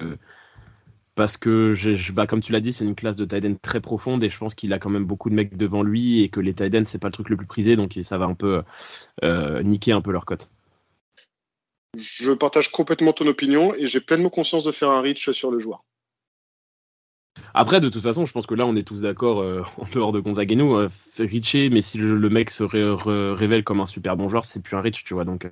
parce 1.17 1.35
que 1.35 1.73
je, 1.73 2.11
bah, 2.11 2.27
comme 2.27 2.41
tu 2.41 2.51
l'as 2.51 2.59
dit, 2.59 2.71
c'est 2.71 2.85
une 2.85 2.93
classe 2.93 3.15
de 3.15 3.25
tight 3.25 3.59
très 3.59 3.81
profonde 3.81 4.23
et 4.23 4.29
je 4.29 4.37
pense 4.37 4.53
qu'il 4.53 4.71
a 4.71 4.77
quand 4.77 4.91
même 4.91 5.03
beaucoup 5.03 5.31
de 5.31 5.35
mecs 5.35 5.57
devant 5.57 5.81
lui 5.81 6.21
et 6.21 6.29
que 6.29 6.39
les 6.39 6.53
tight 6.53 6.85
c'est 6.85 6.99
pas 6.99 7.07
le 7.07 7.13
truc 7.13 7.29
le 7.29 7.35
plus 7.35 7.47
prisé, 7.47 7.75
donc 7.75 7.99
ça 8.03 8.19
va 8.19 8.25
un 8.25 8.35
peu 8.35 8.61
euh, 9.23 9.63
niquer 9.63 9.93
un 9.93 10.01
peu 10.01 10.11
leur 10.11 10.25
cote. 10.25 10.51
Je 11.97 12.31
partage 12.31 12.71
complètement 12.71 13.13
ton 13.13 13.25
opinion 13.25 13.73
et 13.73 13.87
j'ai 13.87 13.99
pleinement 13.99 14.29
conscience 14.29 14.63
de 14.63 14.71
faire 14.71 14.91
un 14.91 15.01
reach 15.01 15.31
sur 15.31 15.49
le 15.49 15.59
joueur. 15.59 15.83
Après, 17.53 17.81
de 17.81 17.89
toute 17.89 18.01
façon, 18.03 18.25
je 18.25 18.31
pense 18.31 18.45
que 18.45 18.53
là, 18.55 18.65
on 18.65 18.75
est 18.75 18.87
tous 18.87 19.01
d'accord 19.01 19.41
euh, 19.41 19.63
en 19.77 19.85
dehors 19.93 20.11
de 20.11 20.19
Gonzague 20.19 20.51
et 20.51 20.55
nous. 20.55 20.75
Euh, 20.75 20.89
mais 21.19 21.81
si 21.81 21.97
le, 21.97 22.29
mec 22.29 22.49
se 22.49 22.63
révèle 22.63 23.63
comme 23.63 23.79
un 23.79 23.85
super 23.85 24.15
bon 24.15 24.29
joueur, 24.29 24.45
c'est 24.45 24.61
plus 24.61 24.75
un 24.75 24.81
Rich, 24.81 25.03
tu 25.03 25.13
vois. 25.13 25.25
Donc, 25.25 25.45
euh, 25.45 25.49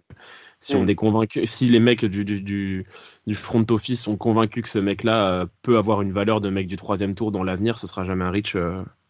si 0.60 0.76
on 0.76 0.84
mm. 0.84 0.90
est 0.90 0.96
convaincu, 0.96 1.46
si 1.46 1.68
les 1.68 1.80
mecs 1.80 2.06
du, 2.06 2.26
du, 2.26 2.42
du, 2.42 3.36
front 3.36 3.66
office 3.70 4.04
sont 4.04 4.18
convaincus 4.18 4.64
que 4.64 4.70
ce 4.70 4.80
mec-là 4.80 5.32
euh, 5.32 5.46
peut 5.62 5.78
avoir 5.78 6.02
une 6.02 6.12
valeur 6.12 6.42
de 6.42 6.50
mec 6.50 6.68
du 6.68 6.76
troisième 6.76 7.16
tour 7.16 7.32
dans 7.32 7.44
l'avenir, 7.44 7.80
ce 7.80 7.88
sera 7.88 8.06
jamais 8.06 8.24
un 8.24 8.32
Rich. 8.32 8.58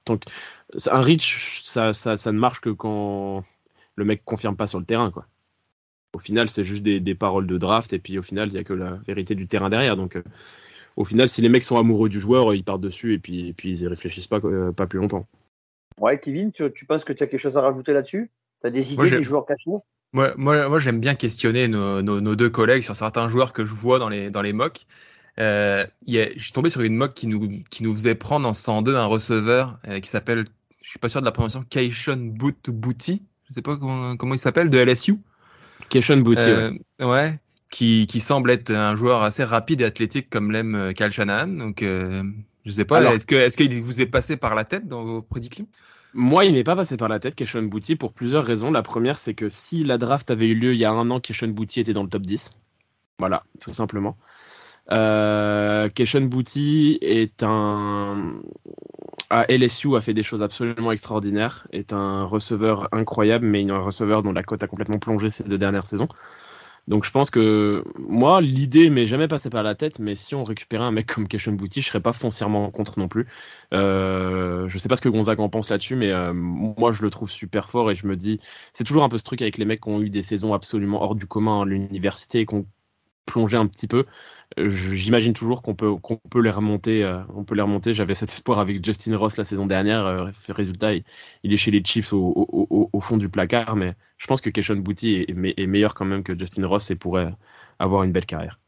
tant 0.06 0.20
un 0.92 1.02
Rich, 1.02 1.62
ça, 1.64 1.94
ça, 1.94 2.18
ça, 2.18 2.32
ne 2.32 2.40
marche 2.40 2.62
que 2.62 2.70
quand 2.70 3.44
le 3.96 4.06
mec 4.06 4.24
confirme 4.26 4.56
pas 4.56 4.68
sur 4.68 4.80
le 4.80 4.86
terrain, 4.86 5.12
quoi. 5.12 5.28
Au 6.14 6.20
final, 6.20 6.50
c'est 6.50 6.64
juste 6.64 6.82
des, 6.82 7.02
des, 7.02 7.14
paroles 7.14 7.46
de 7.46 7.58
draft, 7.58 7.92
et 7.92 8.00
puis 8.00 8.18
au 8.18 8.22
final, 8.22 8.48
il 8.48 8.54
y 8.54 8.58
a 8.58 8.64
que 8.64 8.72
la 8.72 9.00
vérité 9.06 9.36
du 9.36 9.48
terrain 9.48 9.70
derrière. 9.70 9.98
Donc, 9.98 10.18
au 10.96 11.04
final, 11.04 11.28
si 11.28 11.42
les 11.42 11.50
mecs 11.50 11.64
sont 11.64 11.78
amoureux 11.78 12.10
du 12.10 12.20
joueur, 12.20 12.54
ils 12.54 12.64
partent 12.64 12.82
dessus 12.82 13.14
et 13.14 13.20
puis, 13.20 13.50
et 13.50 13.54
puis 13.54 13.70
ils 13.70 13.82
y 13.82 13.88
réfléchissent 13.88 14.28
pas, 14.28 14.40
euh, 14.44 14.72
pas 14.72 14.88
plus 14.88 15.00
longtemps. 15.00 15.28
Ouais, 16.00 16.20
Kevin, 16.20 16.52
tu, 16.52 16.86
penses 16.88 17.04
que 17.04 17.14
tu 17.14 17.24
as 17.24 17.28
quelque 17.28 17.40
chose 17.40 17.58
à 17.58 17.62
rajouter 17.62 17.94
là-dessus? 17.94 18.32
Tu 18.62 18.68
as 18.68 18.70
des 18.70 18.94
idées 18.94 19.10
des 19.10 19.24
joueurs 19.24 19.46
cachés? 19.46 19.72
moi, 20.14 20.34
moi, 20.38 20.70
moi 20.70 20.80
j'aime 20.80 21.00
bien 21.00 21.16
questionner 21.16 21.68
nos, 21.68 22.02
nos, 22.02 22.36
deux 22.36 22.50
collègues 22.50 22.84
sur 22.84 22.96
certains 22.96 23.28
joueurs 23.28 23.54
que 23.54 23.66
je 23.66 23.74
vois 23.74 24.00
dans 24.00 24.10
les, 24.10 24.30
dans 24.30 24.42
les 24.42 24.54
mocks. 24.54 24.86
Euh, 25.40 25.86
je 26.08 26.34
suis 26.38 26.54
tombé 26.54 26.70
sur 26.70 26.82
une 26.82 26.96
mock 26.96 27.14
qui 27.14 27.28
nous, 27.28 27.60
qui 27.70 27.84
nous 27.84 27.94
faisait 27.94 28.16
prendre 28.16 28.48
en 28.48 28.54
102 28.54 28.96
un 28.96 29.06
receveur 29.06 29.78
euh, 29.88 30.00
qui 30.00 30.10
s'appelle, 30.10 30.46
je 30.82 30.90
suis 30.90 31.00
pas 31.00 31.10
sûr 31.10 31.20
de 31.20 31.26
la 31.26 31.34
prononciation, 31.34 31.66
Keishon 31.70 32.18
Boot 32.18 32.70
Booty. 32.70 33.24
Je 33.50 33.54
sais 33.54 33.62
pas 33.62 33.76
comment, 33.76 34.16
comment 34.16 34.34
il 34.34 34.40
s'appelle, 34.40 34.70
de 34.70 34.78
LSU. 34.78 35.18
Keishon 35.90 36.18
Booty, 36.18 36.42
ouais. 36.42 36.80
ouais 37.06 37.40
qui, 37.76 38.08
qui, 38.08 38.22
semble 38.22 38.52
être 38.52 38.72
un 38.72 38.96
joueur 38.96 39.22
assez 39.22 39.44
rapide 39.44 39.82
et 39.82 39.84
athlétique 39.84 40.30
comme 40.30 40.50
l'aime 40.50 40.76
euh, 40.76 40.94
Kyle 40.94 41.12
Shanahan. 41.12 41.48
Donc, 41.48 41.84
euh, 41.84 42.24
je 42.66 42.72
sais 42.72 42.86
pas, 42.86 43.04
est-ce 43.14 43.26
que 43.26 43.36
est-ce 43.36 43.58
qu'il 43.58 43.82
vous 43.82 44.00
est 44.00 44.06
passé 44.06 44.38
par 44.38 44.56
la 44.56 44.64
tête 44.64 44.88
dans 44.88 45.04
vos 45.04 45.22
prédictions? 45.22 45.68
Moi, 46.14 46.46
il 46.46 46.54
m'est 46.54 46.64
pas 46.64 46.78
passé 46.78 46.96
par 46.96 47.10
la 47.10 47.20
tête, 47.20 47.36
Keshon 47.36 47.64
Bouti, 47.64 47.98
pour 47.98 48.14
plusieurs 48.14 48.46
raisons. 48.46 48.72
La 48.72 48.82
première, 48.82 49.20
c'est 49.20 49.34
que 49.34 49.50
si 49.50 49.84
la 49.84 49.98
draft 49.98 50.32
avait 50.32 50.48
eu 50.48 50.56
lieu 50.56 50.74
il 50.74 50.80
y 50.80 50.86
a 50.86 50.92
un 50.92 51.12
an, 51.12 51.20
Keshon 51.20 51.50
Bouti 51.50 51.82
était 51.82 51.92
dans 51.92 52.04
le 52.04 52.08
top 52.08 52.22
10. 52.22 52.50
Voilà, 53.20 53.44
tout 53.60 53.74
simplement. 53.74 54.16
Euh, 54.94 55.90
Keshon 55.90 56.22
Bouti 56.22 56.98
est 57.02 57.44
un 57.44 58.36
à 59.30 59.46
LSU 59.50 59.98
a 59.98 60.02
fait 60.02 60.14
des 60.14 60.24
choses 60.24 60.42
absolument 60.44 60.94
extraordinaires, 60.94 61.68
est 61.74 61.92
un 61.92 62.24
receveur 62.24 62.88
incroyable, 62.94 63.46
mais 63.46 63.70
un 63.70 63.80
receveur 63.80 64.24
dont 64.24 64.32
la 64.32 64.44
cote 64.44 64.64
a 64.64 64.68
complètement 64.68 65.00
plongé 65.00 65.30
ces 65.30 65.44
deux 65.44 65.58
dernières 65.58 65.88
saisons. 65.88 66.08
Donc 66.88 67.04
je 67.04 67.12
pense 67.12 67.32
que 67.32 67.84
moi, 67.98 68.42
l'idée 68.42 68.90
m'est 68.92 69.08
jamais 69.08 69.28
passée 69.28 69.50
par 69.50 69.64
la 69.64 69.74
tête, 69.74 69.98
mais 70.00 70.16
si 70.16 70.36
on 70.36 70.44
récupérait 70.44 70.84
un 70.84 70.92
mec 70.92 71.08
comme 71.08 71.28
Keshan 71.28 71.54
Bouti, 71.54 71.82
je 71.82 71.88
serais 71.88 72.00
pas 72.02 72.14
foncièrement 72.14 72.70
contre 72.70 73.00
non 73.00 73.08
plus. 73.08 73.28
Euh, 73.74 74.68
je 74.68 74.78
sais 74.78 74.88
pas 74.88 74.96
ce 74.96 75.02
que 75.02 75.10
Gonzague 75.10 75.40
en 75.40 75.50
pense 75.50 75.70
là-dessus, 75.70 75.96
mais 75.96 76.12
euh, 76.12 76.32
moi 76.34 76.92
je 76.92 77.02
le 77.02 77.10
trouve 77.10 77.32
super 77.32 77.70
fort 77.70 77.90
et 77.90 77.96
je 77.96 78.06
me 78.06 78.16
dis, 78.16 78.40
c'est 78.74 78.84
toujours 78.84 79.04
un 79.04 79.10
peu 79.10 79.18
ce 79.18 79.24
truc 79.24 79.42
avec 79.42 79.58
les 79.58 79.66
mecs 79.66 79.82
qui 79.82 79.90
ont 79.90 80.02
eu 80.02 80.10
des 80.12 80.22
saisons 80.24 80.54
absolument 80.54 81.02
hors 81.02 81.16
du 81.16 81.26
commun 81.26 81.64
à 81.64 81.66
l'université 81.66 82.42
et 82.42 82.46
qui 82.46 82.56
ont 82.56 82.68
plongé 83.26 83.58
un 83.58 83.68
petit 83.68 83.88
peu. 83.88 84.06
J'imagine 84.58 85.34
toujours 85.34 85.62
qu'on 85.62 85.76
peut, 85.76 85.96
qu'on 85.96 86.18
peut 86.18 86.42
les 86.42 86.50
remonter. 86.50 87.04
Euh, 87.04 87.20
on 87.36 87.44
peut 87.44 87.56
les 87.56 87.62
remonter. 87.62 87.94
J'avais 87.94 88.16
cet 88.16 88.32
espoir 88.32 88.60
avec 88.60 88.84
Justin 88.86 89.18
Ross 89.18 89.38
la 89.38 89.44
saison 89.44 89.66
dernière. 89.66 90.06
Euh, 90.06 90.26
résultat, 90.50 90.94
il, 90.94 91.54
est 91.54 91.58
chez 91.58 91.72
les 91.72 91.84
Chiefs 91.84 92.14
au, 92.14 93.00
fond 93.02 93.18
du 93.18 93.30
placard. 93.30 93.76
Mais 93.76 93.94
je 94.18 94.28
pense 94.28 94.42
que 94.42 94.50
Keshon 94.50 94.78
Bouti 94.78 95.26
est, 95.28 95.66
meilleur 95.68 95.94
quand 95.94 96.06
même 96.06 96.24
que 96.24 96.38
Justin 96.38 96.68
Ross 96.68 96.90
et 96.92 96.96
pourrait 96.96 97.34
avoir 97.80 98.04
une 98.04 98.12
belle 98.12 98.26
carrière. 98.26 98.60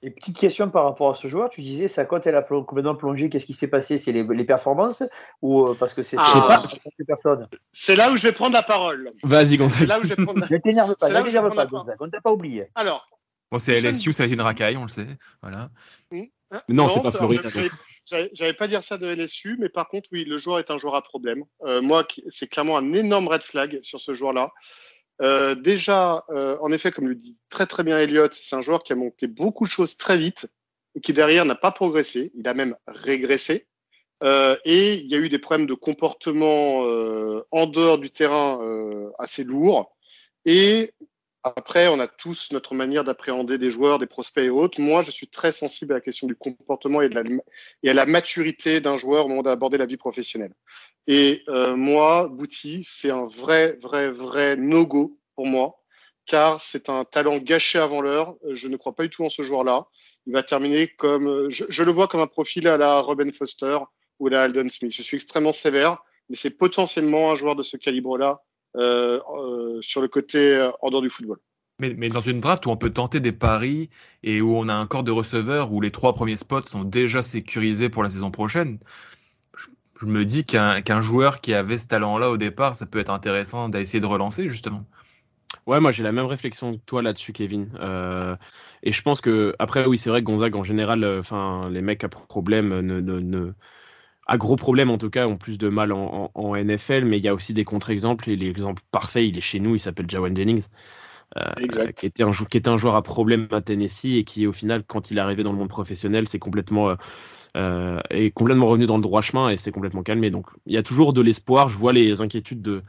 Et 0.00 0.10
petite 0.10 0.38
question 0.38 0.70
par 0.70 0.84
rapport 0.84 1.10
à 1.10 1.14
ce 1.16 1.26
joueur, 1.26 1.50
tu 1.50 1.60
disais 1.60 1.88
sa 1.88 2.04
cote 2.04 2.24
elle 2.26 2.36
a 2.36 2.42
complètement 2.42 2.94
plongé. 2.94 3.28
Qu'est-ce 3.28 3.46
qui 3.46 3.52
s'est 3.52 3.68
passé? 3.68 3.98
C'est 3.98 4.12
les, 4.12 4.44
performances? 4.44 5.02
Ou 5.42 5.64
euh, 5.64 5.76
parce 5.78 5.92
que 5.92 6.02
c'est 6.02 6.16
ah, 6.20 6.62
C'est 7.72 7.96
là 7.96 8.10
où 8.12 8.16
je 8.16 8.22
vais 8.22 8.32
prendre 8.32 8.52
la 8.52 8.62
parole. 8.62 9.12
Vas-y 9.24 9.56
Gonzague. 9.56 9.80
C'est 9.80 9.86
là 9.86 9.98
où 9.98 10.02
je 10.04 10.14
vais 10.14 10.24
prendre. 10.24 10.46
ne 10.50 10.58
t'énerve 10.58 10.94
pas, 10.94 11.08
ne 11.08 11.20
t'énerve 11.24 11.52
pas, 11.52 11.66
Gonzague. 11.66 11.96
On 11.98 12.08
t'a 12.08 12.20
pas 12.20 12.30
oublié. 12.30 12.68
Alors, 12.76 13.08
Bon, 13.50 13.58
c'est 13.58 13.80
LSU, 13.80 14.12
ça 14.12 14.24
a 14.24 14.26
été 14.26 14.34
une 14.34 14.40
racaille, 14.40 14.76
on 14.76 14.82
le 14.82 14.88
sait. 14.88 15.06
Voilà. 15.42 15.70
Mmh. 16.10 16.24
Non, 16.68 16.88
c'est 16.88 17.02
pas 17.02 17.12
Floride. 17.12 17.42
J'avais 18.32 18.54
pas 18.54 18.68
dire 18.68 18.82
ça 18.82 18.96
de 18.96 19.06
LSU, 19.06 19.56
mais 19.58 19.68
par 19.68 19.88
contre, 19.88 20.08
oui, 20.12 20.24
le 20.24 20.38
joueur 20.38 20.58
est 20.58 20.70
un 20.70 20.78
joueur 20.78 20.94
à 20.94 21.02
problème. 21.02 21.44
Euh, 21.64 21.82
moi, 21.82 22.06
c'est 22.28 22.46
clairement 22.46 22.78
un 22.78 22.92
énorme 22.92 23.28
red 23.28 23.42
flag 23.42 23.80
sur 23.82 24.00
ce 24.00 24.14
joueur-là. 24.14 24.52
Euh, 25.20 25.54
déjà, 25.54 26.24
euh, 26.30 26.56
en 26.60 26.72
effet, 26.72 26.90
comme 26.90 27.08
le 27.08 27.16
dit 27.16 27.38
très 27.50 27.66
très 27.66 27.84
bien 27.84 27.98
Elliott, 27.98 28.32
c'est 28.32 28.56
un 28.56 28.60
joueur 28.60 28.82
qui 28.82 28.92
a 28.92 28.96
monté 28.96 29.26
beaucoup 29.26 29.64
de 29.64 29.70
choses 29.70 29.96
très 29.96 30.16
vite 30.16 30.48
et 30.94 31.00
qui 31.00 31.12
derrière 31.12 31.44
n'a 31.44 31.54
pas 31.54 31.72
progressé. 31.72 32.32
Il 32.34 32.48
a 32.48 32.54
même 32.54 32.76
régressé. 32.86 33.66
et 34.22 34.94
il 34.94 35.06
y 35.06 35.14
a 35.14 35.18
eu 35.18 35.28
des 35.28 35.38
problèmes 35.38 35.66
de 35.66 35.74
comportement 35.74 36.80
en 37.50 37.66
dehors 37.66 37.98
du 37.98 38.10
terrain 38.10 38.58
assez 39.18 39.44
lourds. 39.44 39.96
Et 40.44 40.94
après, 41.44 41.88
on 41.88 42.00
a 42.00 42.08
tous 42.08 42.50
notre 42.52 42.74
manière 42.74 43.04
d'appréhender 43.04 43.58
des 43.58 43.70
joueurs, 43.70 43.98
des 43.98 44.06
prospects 44.06 44.44
et 44.44 44.50
autres. 44.50 44.80
Moi, 44.80 45.02
je 45.02 45.10
suis 45.10 45.28
très 45.28 45.52
sensible 45.52 45.92
à 45.92 45.96
la 45.96 46.00
question 46.00 46.26
du 46.26 46.34
comportement 46.34 47.00
et, 47.00 47.08
de 47.08 47.14
la, 47.14 47.22
et 47.82 47.90
à 47.90 47.94
la 47.94 48.06
maturité 48.06 48.80
d'un 48.80 48.96
joueur 48.96 49.26
au 49.26 49.28
moment 49.28 49.42
d'aborder 49.42 49.78
la 49.78 49.86
vie 49.86 49.96
professionnelle. 49.96 50.52
Et 51.06 51.44
euh, 51.48 51.76
moi, 51.76 52.28
Bouti, 52.28 52.82
c'est 52.84 53.10
un 53.10 53.24
vrai, 53.24 53.76
vrai, 53.80 54.10
vrai 54.10 54.56
no-go 54.56 55.18
pour 55.36 55.46
moi, 55.46 55.80
car 56.26 56.60
c'est 56.60 56.90
un 56.90 57.04
talent 57.04 57.38
gâché 57.38 57.78
avant 57.78 58.00
l'heure. 58.00 58.36
Je 58.50 58.66
ne 58.66 58.76
crois 58.76 58.94
pas 58.94 59.04
du 59.04 59.10
tout 59.10 59.24
en 59.24 59.30
ce 59.30 59.42
joueur-là. 59.42 59.86
Il 60.26 60.32
va 60.32 60.42
terminer 60.42 60.88
comme, 60.88 61.48
je, 61.50 61.64
je, 61.68 61.82
le 61.84 61.92
vois 61.92 62.08
comme 62.08 62.20
un 62.20 62.26
profil 62.26 62.66
à 62.66 62.76
la 62.76 62.98
Robin 62.98 63.30
Foster 63.32 63.78
ou 64.18 64.26
à 64.26 64.30
la 64.30 64.42
Alden 64.42 64.68
Smith. 64.68 64.92
Je 64.92 65.02
suis 65.02 65.16
extrêmement 65.16 65.52
sévère, 65.52 66.02
mais 66.28 66.36
c'est 66.36 66.56
potentiellement 66.58 67.30
un 67.30 67.36
joueur 67.36 67.54
de 67.54 67.62
ce 67.62 67.76
calibre-là 67.76 68.42
sur 68.74 70.00
le 70.00 70.08
côté 70.08 70.54
euh, 70.54 70.70
en 70.82 70.90
dehors 70.90 71.02
du 71.02 71.10
football. 71.10 71.38
Mais, 71.80 71.94
mais, 71.96 72.08
dans 72.08 72.20
une 72.20 72.40
draft 72.40 72.66
où 72.66 72.70
on 72.70 72.76
peut 72.76 72.90
tenter 72.90 73.20
des 73.20 73.30
paris 73.30 73.88
et 74.24 74.40
où 74.40 74.56
on 74.56 74.68
a 74.68 74.74
un 74.74 74.86
corps 74.86 75.04
de 75.04 75.12
receveurs 75.12 75.72
où 75.72 75.80
les 75.80 75.92
trois 75.92 76.12
premiers 76.12 76.36
spots 76.36 76.64
sont 76.64 76.82
déjà 76.82 77.22
sécurisés 77.22 77.88
pour 77.88 78.02
la 78.02 78.10
saison 78.10 78.32
prochaine, 78.32 78.80
je, 80.00 80.06
me 80.06 80.24
dis 80.24 80.44
qu'un 80.44 81.00
joueur 81.00 81.40
qui 81.40 81.54
avait 81.54 81.78
ce 81.78 81.86
talent-là 81.86 82.30
au 82.30 82.36
départ, 82.36 82.74
ça 82.74 82.86
peut 82.86 82.98
être 82.98 83.12
intéressant 83.12 83.68
d'essayer 83.68 84.00
de 84.00 84.06
relancer 84.06 84.48
justement. 84.48 84.84
Ouais, 85.66 85.80
moi 85.80 85.92
j'ai 85.92 86.02
la 86.02 86.12
même 86.12 86.26
réflexion 86.26 86.72
que 86.72 86.78
toi 86.78 87.02
là-dessus, 87.02 87.32
Kevin. 87.32 87.70
Euh, 87.78 88.34
et 88.82 88.90
je 88.90 89.02
pense 89.02 89.20
que 89.20 89.54
après, 89.58 89.86
oui, 89.86 89.98
c'est 89.98 90.10
vrai 90.10 90.20
que 90.20 90.26
Gonzague 90.26 90.56
en 90.56 90.64
général, 90.64 91.04
euh, 91.04 91.20
enfin, 91.20 91.68
les 91.70 91.82
mecs 91.82 92.02
à 92.04 92.08
problème 92.08 92.80
ne, 92.80 93.00
ne, 93.00 93.20
ne, 93.20 93.52
à 94.28 94.36
gros 94.36 94.56
problème 94.56 94.90
en 94.90 94.98
tout 94.98 95.10
cas, 95.10 95.26
ont 95.26 95.36
plus 95.36 95.58
de 95.58 95.68
mal 95.68 95.92
en, 95.92 96.30
en, 96.34 96.56
NFL. 96.56 97.04
Mais 97.04 97.18
il 97.18 97.24
y 97.24 97.28
a 97.28 97.34
aussi 97.34 97.54
des 97.54 97.64
contre-exemples 97.64 98.30
et 98.30 98.36
l'exemple 98.36 98.82
parfait, 98.90 99.26
il 99.26 99.36
est 99.36 99.42
chez 99.42 99.60
nous, 99.60 99.74
il 99.74 99.80
s'appelle 99.80 100.08
Jawan 100.08 100.36
Jennings. 100.36 100.66
Euh, 101.36 101.92
qui, 101.94 102.06
était 102.06 102.22
un, 102.22 102.30
qui 102.30 102.56
était 102.56 102.70
un 102.70 102.78
joueur 102.78 102.96
à 102.96 103.02
problème 103.02 103.48
à 103.50 103.60
Tennessee 103.60 104.16
et 104.16 104.24
qui 104.24 104.46
au 104.46 104.52
final 104.52 104.82
quand 104.86 105.10
il 105.10 105.18
est 105.18 105.20
arrivé 105.20 105.42
dans 105.42 105.52
le 105.52 105.58
monde 105.58 105.68
professionnel 105.68 106.26
c'est 106.26 106.38
complètement 106.38 106.96
euh, 107.54 108.00
est 108.08 108.30
complètement 108.30 108.64
revenu 108.64 108.86
dans 108.86 108.96
le 108.96 109.02
droit 109.02 109.20
chemin 109.20 109.50
et 109.50 109.58
c'est 109.58 109.70
complètement 109.70 110.02
calmé 110.02 110.30
donc 110.30 110.46
il 110.64 110.72
y 110.72 110.78
a 110.78 110.82
toujours 110.82 111.12
de 111.12 111.20
l'espoir 111.20 111.68
je 111.68 111.76
vois 111.76 111.92
les 111.92 112.22
inquiétudes 112.22 112.62
de 112.62 112.80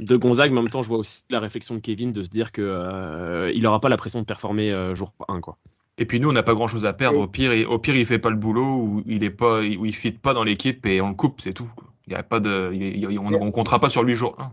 de 0.00 0.16
Gonzague, 0.16 0.52
mais 0.52 0.58
en 0.58 0.62
même 0.62 0.70
temps, 0.70 0.82
je 0.82 0.88
vois 0.88 0.98
aussi 0.98 1.22
la 1.30 1.40
réflexion 1.40 1.74
de 1.74 1.80
Kevin 1.80 2.12
de 2.12 2.22
se 2.22 2.28
dire 2.28 2.52
qu'il 2.52 2.64
euh, 2.64 3.52
il 3.54 3.62
n'aura 3.62 3.80
pas 3.80 3.88
la 3.88 3.96
pression 3.96 4.20
de 4.20 4.24
performer 4.24 4.72
euh, 4.72 4.94
jour 4.94 5.12
1. 5.28 5.40
Quoi. 5.40 5.58
Et 6.00 6.06
puis 6.06 6.18
nous, 6.18 6.30
on 6.30 6.32
n'a 6.32 6.42
pas 6.42 6.54
grand-chose 6.54 6.86
à 6.86 6.94
perdre. 6.94 7.18
Au 7.20 7.28
pire, 7.28 7.52
il, 7.52 7.66
au 7.66 7.78
pire, 7.78 7.94
il 7.94 8.06
fait 8.06 8.18
pas 8.18 8.30
le 8.30 8.36
boulot 8.36 8.64
ou 8.64 9.02
il 9.06 9.22
est 9.22 9.30
pas, 9.30 9.58
où 9.58 9.84
il 9.84 9.94
fit 9.94 10.12
pas 10.12 10.32
dans 10.32 10.44
l'équipe 10.44 10.86
et 10.86 11.02
on 11.02 11.10
le 11.10 11.14
coupe, 11.14 11.42
c'est 11.42 11.52
tout. 11.52 11.70
Il 12.06 12.14
y 12.14 12.16
a 12.16 12.22
pas 12.22 12.40
de, 12.40 12.72
on 13.18 13.30
ne 13.30 13.50
comptera 13.50 13.78
pas 13.78 13.90
sur 13.90 14.02
lui 14.02 14.14
jour 14.14 14.34
1. 14.38 14.50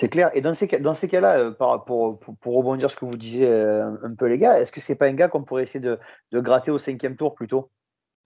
C'est 0.00 0.08
clair. 0.08 0.30
Et 0.34 0.40
dans 0.40 0.54
ces, 0.54 0.66
dans 0.78 0.94
ces 0.94 1.06
cas-là, 1.06 1.38
euh, 1.38 1.50
pour, 1.50 1.84
pour, 2.18 2.18
pour, 2.38 2.56
rebondir 2.56 2.88
sur 2.88 2.98
ce 2.98 3.00
que 3.00 3.04
vous 3.04 3.18
disiez 3.18 3.46
un 3.46 4.14
peu 4.18 4.26
les 4.26 4.38
gars, 4.38 4.58
est-ce 4.58 4.72
que 4.72 4.80
c'est 4.80 4.96
pas 4.96 5.06
un 5.06 5.12
gars 5.12 5.28
qu'on 5.28 5.44
pourrait 5.44 5.64
essayer 5.64 5.80
de, 5.80 5.98
de, 6.32 6.40
gratter 6.40 6.70
au 6.70 6.78
cinquième 6.78 7.16
tour 7.16 7.34
plutôt? 7.34 7.70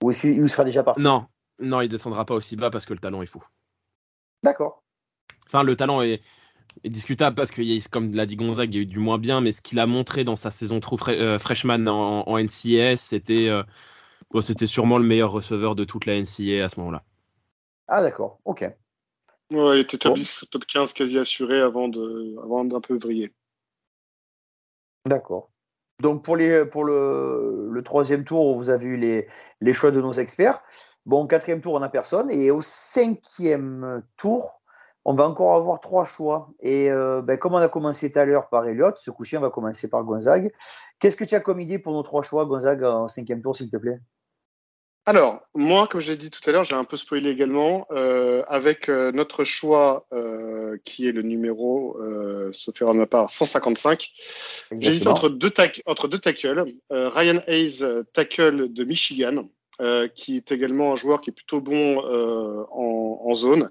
Ou 0.01 0.11
il 0.11 0.49
sera 0.49 0.63
déjà 0.63 0.81
parti? 0.81 1.01
Non, 1.01 1.25
non, 1.59 1.81
il 1.81 1.89
descendra 1.89 2.23
pas 2.25 2.35
aussi 2.35 2.55
bas 2.55 2.69
parce 2.69 2.85
que 2.85 2.93
le 2.93 2.99
talent 2.99 3.21
est 3.21 3.27
fou. 3.27 3.43
D'accord. 4.43 4.81
Enfin, 5.47 5.63
le 5.63 5.75
talent 5.75 6.01
est, 6.01 6.21
discutable 6.83 7.35
parce 7.35 7.51
que, 7.51 7.87
comme 7.89 8.13
l'a 8.13 8.25
dit 8.25 8.35
Gonzague, 8.35 8.73
il 8.73 8.77
y 8.77 8.79
a 8.79 8.83
eu 8.83 8.85
du 8.85 8.99
moins 8.99 9.17
bien, 9.17 9.41
mais 9.41 9.51
ce 9.51 9.61
qu'il 9.61 9.79
a 9.79 9.87
montré 9.87 10.23
dans 10.23 10.35
sa 10.35 10.51
saison 10.51 10.79
trop 10.79 10.97
euh, 11.09 11.39
freshman 11.39 11.87
en, 11.87 12.27
en 12.27 12.37
NCAS, 12.37 12.97
c'était 12.97 13.47
euh, 13.49 13.63
c'était 14.41 14.67
sûrement 14.67 14.97
le 14.97 15.05
meilleur 15.05 15.31
receveur 15.31 15.75
de 15.75 15.83
toute 15.83 16.05
la 16.05 16.19
NCAA 16.19 16.65
à 16.65 16.69
ce 16.69 16.79
moment-là. 16.79 17.03
Ah, 17.87 18.01
d'accord, 18.01 18.39
ok. 18.45 18.61
Ouais, 19.51 19.77
il 19.77 19.79
était 19.79 19.97
top, 19.97 20.15
10, 20.15 20.45
top 20.51 20.65
15 20.65 20.93
quasi 20.93 21.17
assuré 21.19 21.61
avant 21.61 21.87
d'un 21.87 22.37
avant 22.43 22.67
peu 22.81 22.97
vriller. 22.97 23.33
D'accord. 25.05 25.51
Donc 26.01 26.23
pour, 26.23 26.35
les, 26.35 26.65
pour 26.65 26.83
le, 26.83 27.69
le, 27.71 27.83
troisième 27.83 28.25
tour, 28.25 28.55
vous 28.57 28.69
avez 28.69 28.85
eu 28.85 28.97
les, 28.97 29.27
les 29.61 29.73
choix 29.73 29.91
de 29.91 30.01
nos 30.01 30.13
experts. 30.13 30.61
Bon, 31.05 31.27
quatrième 31.27 31.61
tour, 31.61 31.75
on 31.75 31.79
n'a 31.79 31.89
personne. 31.89 32.31
Et 32.31 32.51
au 32.51 32.61
cinquième 32.61 34.03
tour, 34.17 34.61
on 35.05 35.13
va 35.13 35.27
encore 35.29 35.55
avoir 35.55 35.79
trois 35.79 36.03
choix. 36.03 36.49
Et 36.59 36.89
euh, 36.89 37.21
ben, 37.21 37.37
comme 37.37 37.53
on 37.53 37.57
a 37.57 37.69
commencé 37.69 38.11
tout 38.11 38.19
à 38.19 38.25
l'heure 38.25 38.49
par 38.49 38.67
Elliott, 38.67 38.97
ce 38.99 39.11
coup-ci, 39.11 39.37
on 39.37 39.41
va 39.41 39.51
commencer 39.51 39.87
par 39.87 40.03
Gonzague. 40.03 40.51
Qu'est-ce 40.99 41.15
que 41.15 41.23
tu 41.23 41.35
as 41.35 41.39
comme 41.39 41.59
idée 41.59 41.77
pour 41.77 41.93
nos 41.93 42.01
trois 42.01 42.23
choix, 42.23 42.45
Gonzague, 42.45 42.83
en 42.83 43.07
cinquième 43.07 43.41
tour, 43.41 43.55
s'il 43.55 43.69
te 43.69 43.77
plaît? 43.77 43.99
Alors, 45.07 45.41
moi, 45.53 45.85
comme 45.85 46.01
je 46.01 46.11
l'ai 46.11 46.17
dit 46.17 46.31
tout 46.31 46.41
à 46.49 46.51
l'heure, 46.51 46.63
j'ai 46.63 46.73
un 46.73 46.83
peu 46.83 46.97
spoilé 46.97 47.29
également, 47.29 47.85
euh, 47.91 48.41
avec 48.47 48.89
euh, 48.89 49.11
notre 49.11 49.43
choix 49.43 50.07
qui 50.83 51.07
est 51.07 51.11
le 51.11 51.21
numéro, 51.21 51.99
sauf 52.51 52.81
erreur 52.81 52.95
de 52.95 52.99
ma 52.99 53.05
part, 53.05 53.29
155. 53.29 54.09
J'hésite 54.79 55.05
entre 55.05 55.29
deux, 55.29 55.53
entre 55.85 56.07
deux 56.07 56.17
tackles. 56.17 56.65
Ryan 56.89 57.39
Hayes, 57.45 57.85
tackle 58.13 58.73
de 58.73 58.83
Michigan, 58.83 59.47
qui 60.15 60.37
est 60.37 60.51
également 60.51 60.93
un 60.93 60.95
joueur 60.95 61.21
qui 61.21 61.29
est 61.29 61.33
plutôt 61.33 61.61
bon 61.61 61.99
en, 61.99 63.21
en, 63.23 63.33
zone. 63.35 63.69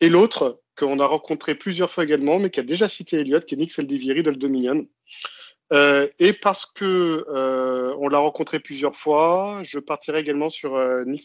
Et 0.00 0.08
l'autre, 0.08 0.60
qu'on 0.76 0.98
a 0.98 1.06
rencontré 1.06 1.54
plusieurs 1.54 1.90
fois 1.90 2.04
également, 2.04 2.38
mais 2.38 2.50
qui 2.50 2.60
a 2.60 2.62
déjà 2.62 2.88
cité 2.88 3.18
Elliott, 3.20 3.44
qui 3.44 3.54
est 3.54 3.58
Nick 3.58 3.72
Seldiviri 3.72 4.22
de 4.22 4.30
Dominion. 4.30 4.86
Euh, 5.72 6.08
et 6.20 6.32
parce 6.32 6.64
que 6.64 7.24
euh, 7.28 7.94
on 7.98 8.08
l'a 8.08 8.18
rencontré 8.18 8.60
plusieurs 8.60 8.94
fois, 8.94 9.60
je 9.64 9.78
partirai 9.80 10.20
également 10.20 10.48
sur 10.48 10.76
euh, 10.76 11.04
Nick 11.04 11.22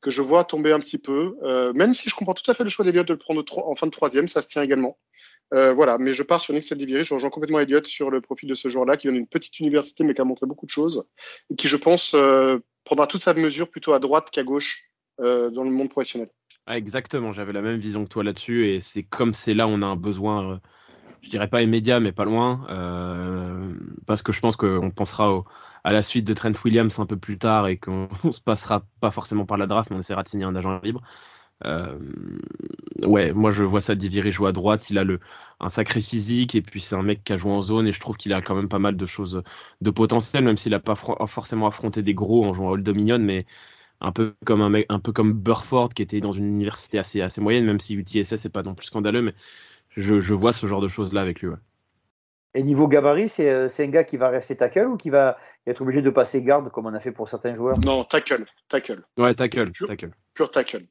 que 0.00 0.10
je 0.10 0.22
vois 0.22 0.44
tomber 0.44 0.72
un 0.72 0.80
petit 0.80 0.98
peu, 0.98 1.36
euh, 1.42 1.72
même 1.74 1.92
si 1.94 2.08
je 2.08 2.14
comprends 2.14 2.32
tout 2.34 2.50
à 2.50 2.54
fait 2.54 2.64
le 2.64 2.70
choix 2.70 2.84
d'Eliott 2.84 3.06
de 3.06 3.12
le 3.12 3.18
prendre 3.18 3.44
en 3.58 3.74
fin 3.74 3.86
de 3.86 3.92
troisième, 3.92 4.28
ça 4.28 4.42
se 4.42 4.48
tient 4.48 4.62
également. 4.62 4.98
Voilà, 5.52 5.98
mais 5.98 6.12
je 6.12 6.22
pars 6.22 6.40
sur 6.40 6.54
Nick 6.54 6.62
Seldiviri, 6.62 7.02
je 7.02 7.12
rejoins 7.12 7.28
complètement 7.28 7.58
Elliott 7.58 7.84
sur 7.84 8.08
le 8.08 8.20
profil 8.20 8.48
de 8.48 8.54
ce 8.54 8.68
joueur-là, 8.68 8.96
qui 8.96 9.08
vient 9.08 9.16
d'une 9.16 9.26
petite 9.26 9.58
université, 9.58 10.04
mais 10.04 10.14
qui 10.14 10.20
a 10.20 10.24
montré 10.24 10.46
beaucoup 10.46 10.64
de 10.64 10.70
choses, 10.70 11.04
et 11.50 11.56
qui, 11.56 11.66
je 11.66 11.76
pense, 11.76 12.14
prendra 12.84 13.08
toute 13.08 13.22
sa 13.22 13.34
mesure 13.34 13.68
plutôt 13.68 13.92
à 13.92 13.98
droite 13.98 14.30
qu'à 14.30 14.44
gauche 14.44 14.78
dans 15.18 15.64
le 15.64 15.70
monde 15.70 15.90
professionnel. 15.90 16.30
Ah, 16.66 16.76
exactement, 16.78 17.32
j'avais 17.32 17.52
la 17.52 17.62
même 17.62 17.78
vision 17.80 18.04
que 18.04 18.08
toi 18.10 18.22
là-dessus, 18.22 18.68
et 18.68 18.80
c'est 18.80 19.02
comme 19.02 19.34
c'est 19.34 19.54
là 19.54 19.66
on 19.66 19.82
a 19.82 19.86
un 19.86 19.96
besoin, 19.96 20.52
euh, 20.52 20.58
je 21.22 21.30
dirais 21.30 21.48
pas 21.48 21.62
immédiat, 21.62 22.00
mais 22.00 22.12
pas 22.12 22.24
loin, 22.24 22.66
euh, 22.70 23.74
parce 24.06 24.22
que 24.22 24.32
je 24.32 24.40
pense 24.40 24.56
qu'on 24.56 24.90
pensera 24.90 25.44
à 25.84 25.92
la 25.92 26.02
suite 26.02 26.26
de 26.26 26.34
Trent 26.34 26.52
Williams 26.64 26.98
un 27.00 27.06
peu 27.06 27.18
plus 27.18 27.38
tard 27.38 27.68
et 27.68 27.78
qu'on 27.78 28.08
se 28.32 28.40
passera 28.40 28.84
pas 29.00 29.10
forcément 29.10 29.46
par 29.46 29.58
la 29.58 29.66
draft, 29.66 29.90
mais 29.90 29.96
on 29.96 30.00
essaiera 30.00 30.22
de 30.22 30.28
signer 30.28 30.44
un 30.44 30.56
agent 30.56 30.80
libre. 30.82 31.02
Euh, 31.66 31.98
ouais, 33.02 33.32
moi 33.32 33.50
je 33.52 33.64
vois 33.64 33.80
ça 33.80 33.94
Diviri 33.94 34.30
jouer 34.32 34.48
à 34.48 34.52
droite, 34.52 34.90
il 34.90 34.98
a 34.98 35.04
le, 35.04 35.20
un 35.60 35.68
sacré 35.68 36.00
physique 36.00 36.54
et 36.54 36.62
puis 36.62 36.80
c'est 36.80 36.94
un 36.96 37.02
mec 37.02 37.24
qui 37.24 37.32
a 37.32 37.36
joué 37.36 37.52
en 37.52 37.60
zone 37.62 37.86
et 37.86 37.92
je 37.92 38.00
trouve 38.00 38.16
qu'il 38.16 38.32
a 38.32 38.40
quand 38.42 38.54
même 38.54 38.68
pas 38.68 38.78
mal 38.78 38.96
de 38.96 39.06
choses 39.06 39.42
de 39.80 39.90
potentiel, 39.90 40.44
même 40.44 40.56
s'il 40.56 40.74
a 40.74 40.80
pas 40.80 40.94
forcément 40.94 41.66
affronté 41.66 42.02
des 42.02 42.14
gros 42.14 42.44
en 42.46 42.52
jouant 42.54 42.68
à 42.68 42.72
Old 42.72 42.82
Dominion, 42.84 43.18
mais 43.18 43.46
un 44.00 44.12
peu 44.12 44.34
comme 44.44 44.62
un 44.62 44.70
mec, 44.70 44.86
un 44.88 44.98
peu 44.98 45.12
comme 45.12 45.32
Burford 45.32 45.90
qui 45.90 46.02
était 46.02 46.20
dans 46.20 46.32
une 46.32 46.46
université 46.46 46.98
assez 46.98 47.20
assez 47.20 47.40
moyenne, 47.40 47.64
même 47.64 47.80
si 47.80 47.94
UTSS 47.94 48.36
c'est 48.36 48.52
pas 48.52 48.62
non 48.62 48.74
plus 48.74 48.86
scandaleux, 48.86 49.22
mais 49.22 49.34
je, 49.90 50.20
je, 50.20 50.34
vois 50.34 50.52
ce 50.52 50.66
genre 50.66 50.80
de 50.80 50.88
choses 50.88 51.12
là 51.12 51.20
avec 51.20 51.40
lui. 51.40 51.48
Ouais. 51.48 51.56
Et 52.54 52.62
niveau 52.62 52.88
gabarit, 52.88 53.28
c'est 53.28 53.48
euh, 53.48 53.68
un 53.78 53.86
gars 53.86 54.04
qui 54.04 54.16
va 54.16 54.28
rester 54.28 54.56
tackle 54.56 54.86
ou 54.86 54.96
qui 54.96 55.10
va 55.10 55.38
être 55.66 55.82
obligé 55.82 56.02
de 56.02 56.10
passer 56.10 56.42
garde 56.42 56.70
comme 56.70 56.86
on 56.86 56.94
a 56.94 57.00
fait 57.00 57.12
pour 57.12 57.28
certains 57.28 57.54
joueurs? 57.54 57.78
Non, 57.84 58.02
tackle, 58.02 58.44
tackle. 58.68 59.04
Ouais, 59.16 59.34
tackle, 59.34 59.70
pure, 59.70 59.86
tackle. 59.86 60.10
Pure 60.34 60.50
tackle. 60.50 60.86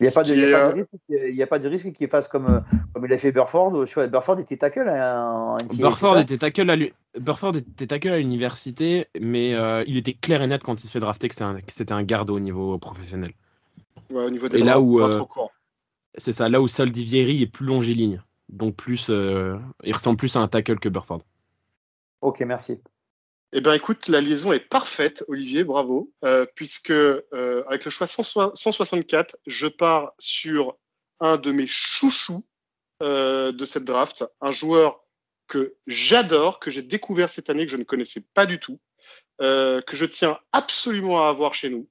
Il 0.00 0.04
n'y 0.04 0.08
a, 0.08 0.12
pas 0.12 0.22
de, 0.22 1.40
a, 1.40 1.44
a 1.44 1.46
pas 1.46 1.58
de 1.58 1.68
risque 1.68 1.92
qu'il 1.92 2.08
fasse 2.08 2.26
comme, 2.26 2.64
comme 2.94 3.04
il 3.04 3.12
a 3.12 3.18
fait 3.18 3.32
Burford. 3.32 3.84
Burford 4.08 4.40
était 4.40 4.56
tackle 4.56 4.88
hein, 4.88 5.22
en 5.22 5.56
Burford 5.76 6.18
était 6.20 6.38
tackle 6.38 6.70
à 6.70 6.76
Burford 7.18 7.56
était 7.56 7.86
tackle 7.86 8.08
à 8.08 8.18
l'université, 8.18 9.08
mais 9.20 9.54
euh, 9.54 9.84
il 9.86 9.98
était 9.98 10.14
clair 10.14 10.40
et 10.40 10.46
net 10.46 10.62
quand 10.62 10.82
il 10.82 10.86
se 10.86 10.92
fait 10.92 11.00
drafter 11.00 11.28
que 11.28 11.34
c'était 11.34 11.92
un, 11.92 11.96
un, 11.98 12.02
garde 12.02 12.30
au 12.30 12.40
niveau 12.40 12.78
professionnel. 12.78 13.34
Ouais, 14.10 14.24
au 14.24 14.30
niveau 14.30 14.48
des 14.48 14.60
et 14.60 14.62
là 14.62 14.80
où 14.80 15.00
euh, 15.00 15.22
c'est 16.16 16.32
ça, 16.32 16.48
là 16.48 16.62
où 16.62 16.68
Saldivieri 16.68 17.42
est 17.42 17.46
plus 17.46 17.66
longiligne, 17.66 18.22
donc 18.48 18.76
plus, 18.76 19.10
euh, 19.10 19.58
il 19.84 19.92
ressemble 19.92 20.16
plus 20.16 20.34
à 20.36 20.40
un 20.40 20.48
tackle 20.48 20.78
que 20.78 20.88
Burford. 20.88 21.20
Ok, 22.22 22.40
merci. 22.40 22.80
Eh 23.52 23.60
bien, 23.60 23.72
écoute, 23.72 24.06
la 24.06 24.20
liaison 24.20 24.52
est 24.52 24.60
parfaite, 24.60 25.24
Olivier, 25.26 25.64
bravo, 25.64 26.12
euh, 26.24 26.46
puisque 26.54 26.92
euh, 26.92 27.64
avec 27.66 27.84
le 27.84 27.90
choix 27.90 28.06
164, 28.06 29.38
je 29.46 29.66
pars 29.66 30.12
sur 30.20 30.78
un 31.18 31.36
de 31.36 31.50
mes 31.50 31.66
chouchous 31.66 32.44
euh, 33.02 33.50
de 33.50 33.64
cette 33.64 33.84
draft, 33.84 34.24
un 34.40 34.52
joueur 34.52 35.04
que 35.48 35.74
j'adore, 35.88 36.60
que 36.60 36.70
j'ai 36.70 36.82
découvert 36.82 37.28
cette 37.28 37.50
année, 37.50 37.66
que 37.66 37.72
je 37.72 37.76
ne 37.76 37.82
connaissais 37.82 38.24
pas 38.34 38.46
du 38.46 38.60
tout, 38.60 38.78
euh, 39.42 39.80
que 39.80 39.96
je 39.96 40.06
tiens 40.06 40.38
absolument 40.52 41.26
à 41.26 41.28
avoir 41.28 41.52
chez 41.52 41.70
nous. 41.70 41.88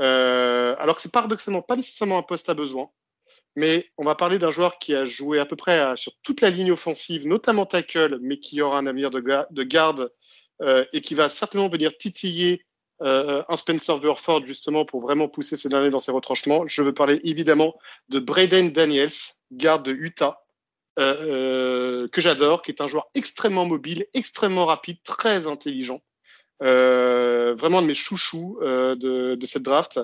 Euh, 0.00 0.76
alors 0.78 0.94
que 0.94 1.02
c'est 1.02 1.12
paradoxalement 1.12 1.62
pas 1.62 1.74
nécessairement 1.74 2.18
un 2.18 2.22
poste 2.22 2.48
à 2.48 2.54
besoin, 2.54 2.90
mais 3.56 3.90
on 3.98 4.04
va 4.04 4.14
parler 4.14 4.38
d'un 4.38 4.50
joueur 4.50 4.78
qui 4.78 4.94
a 4.94 5.04
joué 5.04 5.40
à 5.40 5.46
peu 5.46 5.56
près 5.56 5.80
à, 5.80 5.96
sur 5.96 6.12
toute 6.22 6.40
la 6.42 6.50
ligne 6.50 6.70
offensive, 6.70 7.26
notamment 7.26 7.66
tackle, 7.66 8.18
mais 8.22 8.38
qui 8.38 8.62
aura 8.62 8.78
un 8.78 8.86
avenir 8.86 9.10
de, 9.10 9.20
de 9.50 9.62
garde 9.64 10.00
euh, 10.00 10.08
et 10.60 11.00
qui 11.00 11.14
va 11.14 11.28
certainement 11.28 11.68
venir 11.68 11.96
titiller 11.96 12.64
euh, 13.02 13.42
un 13.48 13.56
Spencer 13.56 13.98
Burford 13.98 14.46
justement 14.46 14.84
pour 14.84 15.00
vraiment 15.00 15.28
pousser 15.28 15.56
ce 15.56 15.66
dernier 15.66 15.90
dans 15.90 15.98
ses 15.98 16.12
retranchements. 16.12 16.66
Je 16.68 16.82
veux 16.82 16.94
parler 16.94 17.20
évidemment 17.24 17.74
de 18.08 18.20
Braden 18.20 18.70
Daniels, 18.70 19.10
garde 19.50 19.84
de 19.84 19.92
Utah, 19.92 20.44
euh, 21.00 22.06
que 22.08 22.20
j'adore, 22.20 22.62
qui 22.62 22.70
est 22.70 22.80
un 22.80 22.86
joueur 22.86 23.10
extrêmement 23.14 23.66
mobile, 23.66 24.06
extrêmement 24.14 24.66
rapide, 24.66 24.98
très 25.02 25.48
intelligent. 25.48 26.00
Euh, 26.62 27.54
vraiment 27.54 27.82
de 27.82 27.88
mes 27.88 27.94
chouchous 27.94 28.58
euh, 28.62 28.94
de, 28.94 29.34
de, 29.34 29.46
cette 29.46 29.64
draft. 29.64 29.98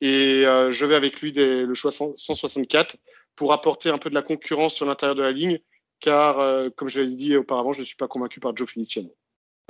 Et 0.00 0.44
euh, 0.44 0.72
je 0.72 0.84
vais 0.84 0.96
avec 0.96 1.20
lui 1.20 1.30
dès 1.30 1.62
le 1.62 1.74
choix 1.74 1.92
164 1.92 2.96
pour 3.36 3.52
apporter 3.52 3.90
un 3.90 3.98
peu 3.98 4.10
de 4.10 4.14
la 4.16 4.22
concurrence 4.22 4.74
sur 4.74 4.86
l'intérieur 4.86 5.14
de 5.14 5.22
la 5.22 5.30
ligne, 5.30 5.60
car, 6.00 6.36
comme 6.76 6.88
je 6.88 7.00
l'ai 7.00 7.14
dit 7.14 7.36
auparavant, 7.36 7.72
je 7.72 7.80
ne 7.80 7.84
suis 7.84 7.96
pas 7.96 8.08
convaincu 8.08 8.40
par 8.40 8.56
Joe 8.56 8.68
Feliciano. 8.68 9.14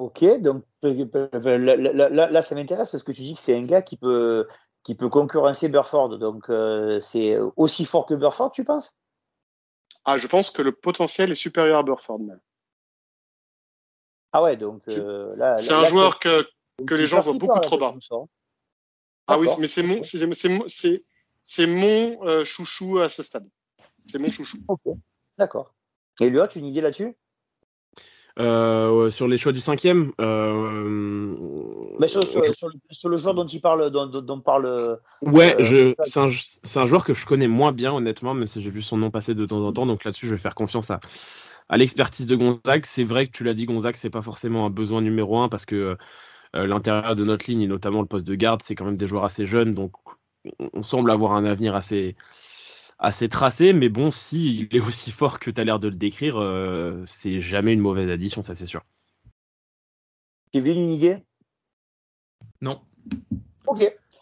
Ok, 0.00 0.24
donc 0.40 0.64
là, 0.80 1.76
là, 1.76 2.30
là 2.30 2.42
ça 2.42 2.54
m'intéresse 2.54 2.88
parce 2.88 3.02
que 3.02 3.12
tu 3.12 3.22
dis 3.22 3.34
que 3.34 3.40
c'est 3.40 3.54
un 3.54 3.64
gars 3.64 3.82
qui 3.82 3.98
peut, 3.98 4.48
qui 4.82 4.94
peut 4.94 5.10
concurrencer 5.10 5.68
Burford. 5.68 6.18
Donc 6.18 6.48
euh, 6.48 7.00
c'est 7.00 7.38
aussi 7.56 7.84
fort 7.84 8.06
que 8.06 8.14
Burford, 8.14 8.50
tu 8.50 8.64
penses? 8.64 8.96
Ah, 10.06 10.16
je 10.16 10.26
pense 10.26 10.50
que 10.50 10.62
le 10.62 10.72
potentiel 10.72 11.30
est 11.30 11.34
supérieur 11.34 11.80
à 11.80 11.82
Burford 11.82 12.20
même. 12.20 12.40
Ah 14.32 14.42
ouais, 14.42 14.56
donc 14.56 14.82
euh, 14.88 15.36
là. 15.36 15.54
C'est 15.56 15.74
un 15.74 15.84
joueur 15.84 16.18
que, 16.18 16.46
que 16.86 16.94
les 16.94 17.04
gens 17.04 17.20
voient 17.20 17.34
beaucoup 17.34 17.60
trop 17.60 17.76
bas. 17.76 17.94
Ah 19.26 19.38
oui, 19.38 19.48
mais 19.58 19.66
c'est 19.66 19.82
mon, 19.82 20.02
c'est 20.02 21.66
mon 21.66 22.24
euh, 22.26 22.46
chouchou 22.46 23.00
à 23.00 23.10
ce 23.10 23.22
stade. 23.22 23.46
C'est 24.10 24.18
mon 24.18 24.30
chouchou. 24.30 24.56
Ok, 24.66 24.80
d'accord. 25.36 25.74
Elliot, 26.20 26.46
une 26.46 26.64
idée 26.64 26.80
là-dessus? 26.80 27.14
Euh, 28.40 29.10
sur 29.10 29.28
les 29.28 29.36
choix 29.36 29.52
du 29.52 29.60
cinquième 29.60 30.12
euh, 30.20 31.34
Mais 31.98 32.08
sur, 32.08 32.22
sur, 32.22 32.32
sur, 32.54 32.68
le, 32.68 32.74
sur, 32.90 33.08
le, 33.08 33.18
joueur 33.18 33.34
dont 33.34 33.46
il 33.46 33.60
parle, 33.60 33.90
dont, 33.90 34.06
dont 34.06 34.40
parle. 34.40 34.98
Ouais, 35.22 35.54
euh, 35.60 35.94
c'est 36.04 36.20
un, 36.20 36.82
un, 36.82 36.86
joueur 36.86 37.04
que 37.04 37.12
je 37.12 37.26
connais 37.26 37.48
moins 37.48 37.72
bien, 37.72 37.92
honnêtement, 37.92 38.34
même 38.34 38.46
si 38.46 38.62
j'ai 38.62 38.70
vu 38.70 38.82
son 38.82 38.96
nom 38.96 39.10
passer 39.10 39.34
de 39.34 39.44
temps 39.44 39.62
en 39.62 39.72
temps. 39.72 39.86
Donc 39.86 40.04
là-dessus, 40.04 40.26
je 40.26 40.32
vais 40.32 40.40
faire 40.40 40.54
confiance 40.54 40.90
à, 40.90 41.00
à 41.68 41.76
l'expertise 41.76 42.26
de 42.26 42.34
Gonzague. 42.34 42.84
C'est 42.84 43.04
vrai 43.04 43.26
que 43.26 43.32
tu 43.32 43.44
l'as 43.44 43.54
dit, 43.54 43.66
Gonzague, 43.66 43.96
c'est 43.96 44.10
pas 44.10 44.22
forcément 44.22 44.64
un 44.64 44.70
besoin 44.70 45.02
numéro 45.02 45.38
un 45.38 45.48
parce 45.48 45.66
que 45.66 45.96
euh, 46.56 46.66
l'intérieur 46.66 47.14
de 47.14 47.24
notre 47.24 47.48
ligne 47.48 47.62
et 47.62 47.68
notamment 47.68 48.00
le 48.00 48.06
poste 48.06 48.26
de 48.26 48.34
garde, 48.34 48.62
c'est 48.62 48.74
quand 48.74 48.84
même 48.84 48.96
des 48.96 49.06
joueurs 49.06 49.24
assez 49.24 49.46
jeunes. 49.46 49.74
Donc 49.74 49.92
on 50.72 50.82
semble 50.82 51.10
avoir 51.10 51.32
un 51.32 51.44
avenir 51.44 51.74
assez 51.74 52.16
assez 53.00 53.28
tracé, 53.28 53.72
mais 53.72 53.88
bon, 53.88 54.10
si 54.10 54.68
il 54.70 54.76
est 54.76 54.80
aussi 54.80 55.10
fort 55.10 55.40
que 55.40 55.50
tu 55.50 55.60
as 55.60 55.64
l'air 55.64 55.78
de 55.78 55.88
le 55.88 55.96
décrire, 55.96 56.36
euh, 56.36 57.02
c'est 57.06 57.40
jamais 57.40 57.72
une 57.72 57.80
mauvaise 57.80 58.10
addition, 58.10 58.42
ça 58.42 58.54
c'est 58.54 58.66
sûr. 58.66 58.84
Kevin, 60.52 60.78
une 60.78 60.92
idée? 60.92 61.18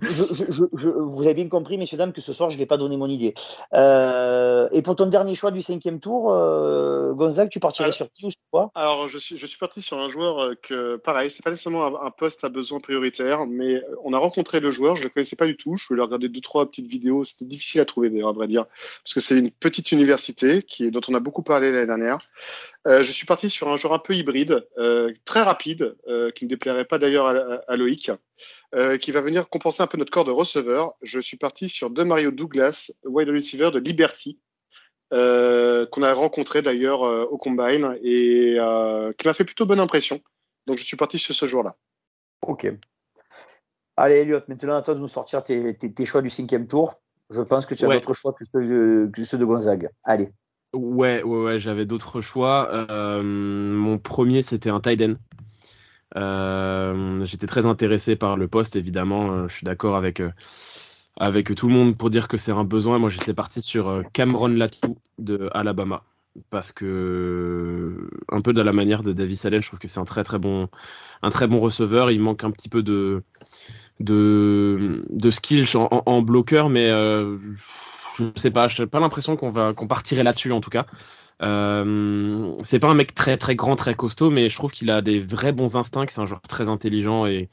Je, 0.02 0.90
vous 0.90 1.24
avez 1.24 1.34
bien 1.34 1.48
compris, 1.48 1.78
messieurs, 1.78 1.98
dames, 1.98 2.14
que 2.14 2.22
ce 2.22 2.34
soir, 2.34 2.50
je 2.50 2.56
ne 2.56 2.60
vais 2.60 2.66
pas 2.66 2.78
donner 2.78 2.98
mon 2.98 3.08
idée. 3.08 3.34
Euh, 3.74 4.68
et 4.72 4.82
pour 4.82 4.96
ton 4.96 5.08
dernier 5.08 5.36
choix 5.36 5.52
du 5.52 5.62
cinquième 5.62 6.00
tour, 6.00 6.32
euh, 6.32 7.14
Gonzague, 7.14 7.50
tu 7.50 7.60
partirais 7.60 7.86
alors, 7.86 7.96
sur 7.96 8.12
qui 8.12 8.26
ou 8.26 8.32
sur 8.32 8.42
quoi? 8.52 8.72
Alors, 8.76 9.08
je 9.10 9.18
suis, 9.18 9.38
parti 9.60 9.82
sur 9.82 9.98
un 9.98 10.10
joueur 10.10 10.40
euh, 10.40 10.56
que, 10.62 10.96
pareil, 10.98 11.30
c'est 11.30 11.44
pas 11.44 11.52
nécessairement 11.52 11.86
un, 11.86 12.08
un, 12.08 12.12
poste 12.12 12.44
à 12.44 12.50
besoin 12.50 12.80
prioritaire, 12.80 13.46
mais 13.46 13.82
on 14.04 14.14
a 14.14 14.18
rencontré 14.18 14.60
le 14.60 14.72
joueur, 14.72 14.96
je 14.96 15.04
le 15.04 15.10
connaissais 15.10 15.36
pas 15.36 15.48
du 15.48 15.58
tout. 15.58 15.76
Je 15.78 15.88
voulais 15.88 16.02
regarder 16.02 16.30
deux, 16.30 16.42
trois 16.42 16.66
petites 16.66 16.88
vidéos. 16.88 17.26
C'était 17.26 17.46
difficile 17.46 17.82
à 17.82 17.86
trouver, 17.86 18.10
d'ailleurs, 18.10 18.30
à 18.30 18.34
vrai 18.34 18.48
dire, 18.48 18.66
parce 19.04 19.14
que 19.14 19.20
c'est 19.20 19.40
une 19.40 19.52
petite 19.52 19.92
université 19.92 20.64
qui, 20.64 20.92
dont 20.92 21.02
on 21.10 21.14
a 21.16 21.20
beaucoup 21.20 21.44
parlé 21.44 21.72
l'année 21.72 21.88
dernière. 21.88 22.20
Euh, 22.90 23.04
je 23.04 23.12
suis 23.12 23.28
parti 23.28 23.52
sur 23.52 23.70
un 23.70 23.76
joueur 23.76 23.94
un 23.94 24.00
peu 24.00 24.16
hybride, 24.16 24.68
euh, 24.80 25.14
très 25.24 25.42
rapide, 25.42 25.96
euh, 26.08 26.32
qui 26.32 26.46
ne 26.46 26.50
déplairait 26.50 26.86
pas 26.86 26.98
d'ailleurs 26.98 27.28
à, 27.28 27.76
Loïc, 27.76 28.12
qui 29.00 29.12
va 29.12 29.22
venir 29.22 29.48
compenser 29.50 29.84
un 29.84 29.88
peu 29.88 29.98
notre 29.98 30.12
corps 30.12 30.26
de 30.26 30.32
receveur. 30.32 30.94
Je 31.02 31.20
suis 31.20 31.38
parti 31.38 31.70
sur 31.70 31.92
De 31.92 32.04
Mario 32.04 32.32
Douglas, 32.32 32.92
wide 33.04 33.30
receiver 33.30 33.70
de 33.72 33.80
Liberty, 33.80 34.40
qu'on 35.12 36.04
a 36.04 36.14
rencontré 36.14 36.62
d'ailleurs 36.62 37.02
au 37.02 37.38
Combine 37.38 37.98
et 38.04 38.58
qui 39.18 39.28
m'a 39.28 39.34
fait 39.34 39.46
plutôt 39.46 39.66
bonne 39.66 39.80
impression. 39.80 40.20
Donc 40.66 40.78
je 40.78 40.84
suis 40.84 40.98
parti 40.98 41.18
sur 41.18 41.36
ce 41.36 41.46
joueur-là. 41.46 41.76
Ok. 42.42 42.72
Allez 43.98 44.16
Elliot, 44.16 44.42
maintenant 44.48 44.78
à 44.78 44.82
toi 44.82 44.96
de 44.96 45.00
nous 45.00 45.08
sortir 45.08 45.44
tes, 45.44 45.78
tes, 45.78 45.94
tes 45.94 46.06
choix 46.06 46.22
du 46.22 46.30
cinquième 46.30 46.68
tour. 46.68 47.02
Je 47.30 47.42
pense 47.42 47.66
que 47.66 47.76
tu 47.76 47.86
as 47.86 47.88
ouais. 47.88 48.00
d'autres 48.00 48.14
choix 48.14 48.34
que 48.34 48.46
ceux, 48.46 48.66
de, 48.66 49.12
que 49.14 49.26
ceux 49.26 49.38
de 49.38 49.46
Gonzague. 49.46 49.90
Allez. 50.04 50.30
Ouais, 50.74 51.24
ouais, 51.24 51.44
ouais 51.44 51.60
j'avais 51.60 51.86
d'autres 51.86 52.22
choix. 52.22 52.70
Euh, 52.72 53.24
mon 53.24 53.98
premier, 53.98 54.44
c'était 54.44 54.70
un 54.70 54.80
tight 54.80 55.02
end. 55.02 55.16
Euh, 56.16 57.26
J'étais 57.26 57.48
très 57.48 57.66
intéressé 57.66 58.16
par 58.16 58.38
le 58.38 58.48
poste, 58.48 58.76
évidemment. 58.76 59.32
Euh, 59.32 59.48
je 59.48 59.56
suis 59.56 59.66
d'accord 59.66 59.96
avec, 59.96 60.22
avec 61.18 61.56
tout 61.56 61.68
le 61.68 61.74
monde 61.74 61.98
pour 61.98 62.10
dire 62.10 62.28
que 62.28 62.38
c'est 62.38 62.52
un 62.52 62.64
besoin. 62.64 63.00
Moi, 63.00 63.10
j'étais 63.10 63.34
parti 63.34 63.62
sur 63.62 64.04
Cameron 64.14 64.50
Latou 64.50 64.98
de 65.18 65.50
Alabama. 65.54 66.04
Parce 66.52 66.72
que, 66.72 68.10
un 68.30 68.42
peu 68.42 68.54
de 68.54 68.62
la 68.62 68.72
manière 68.72 69.02
de 69.04 69.12
Davis 69.12 69.46
Allen, 69.46 69.62
je 69.62 69.68
trouve 69.68 69.80
que 69.80 69.88
c'est 69.88 70.00
un 70.00 70.06
très 70.06 70.24
très 70.24 70.38
bon, 70.38 70.70
un 71.24 71.32
très 71.32 71.48
bon 71.48 71.60
receveur. 71.60 72.12
Il 72.12 72.22
manque 72.22 72.44
un 72.44 72.52
petit 72.52 72.70
peu 72.70 72.84
de, 72.84 73.24
de, 74.00 75.04
de 75.10 75.32
skills 75.32 75.76
en 75.76 76.22
bloqueur, 76.22 76.70
mais 76.70 76.92
je 78.18 78.26
sais 78.36 78.52
pas, 78.52 78.68
j'ai 78.68 78.88
pas 78.88 79.00
l'impression 79.00 79.36
qu'on 79.36 79.50
va 79.50 79.74
qu'on 79.74 79.88
partirait 79.88 80.24
là-dessus 80.24 80.52
en 80.52 80.62
tout 80.62 80.70
cas. 80.70 80.86
Euh, 81.42 82.54
c'est 82.64 82.80
pas 82.80 82.90
un 82.90 82.94
mec 82.94 83.14
très 83.14 83.38
très 83.38 83.56
grand, 83.56 83.76
très 83.76 83.96
costaud, 83.96 84.30
mais 84.30 84.50
je 84.50 84.56
trouve 84.56 84.72
qu'il 84.72 84.90
a 84.92 85.02
des 85.02 85.20
vrais 85.20 85.54
bons 85.54 85.76
instincts, 85.76 86.08
c'est 86.10 86.22
un 86.22 86.26
joueur 86.26 86.42
très 86.42 86.70
intelligent 86.70 87.26
et 87.26 87.50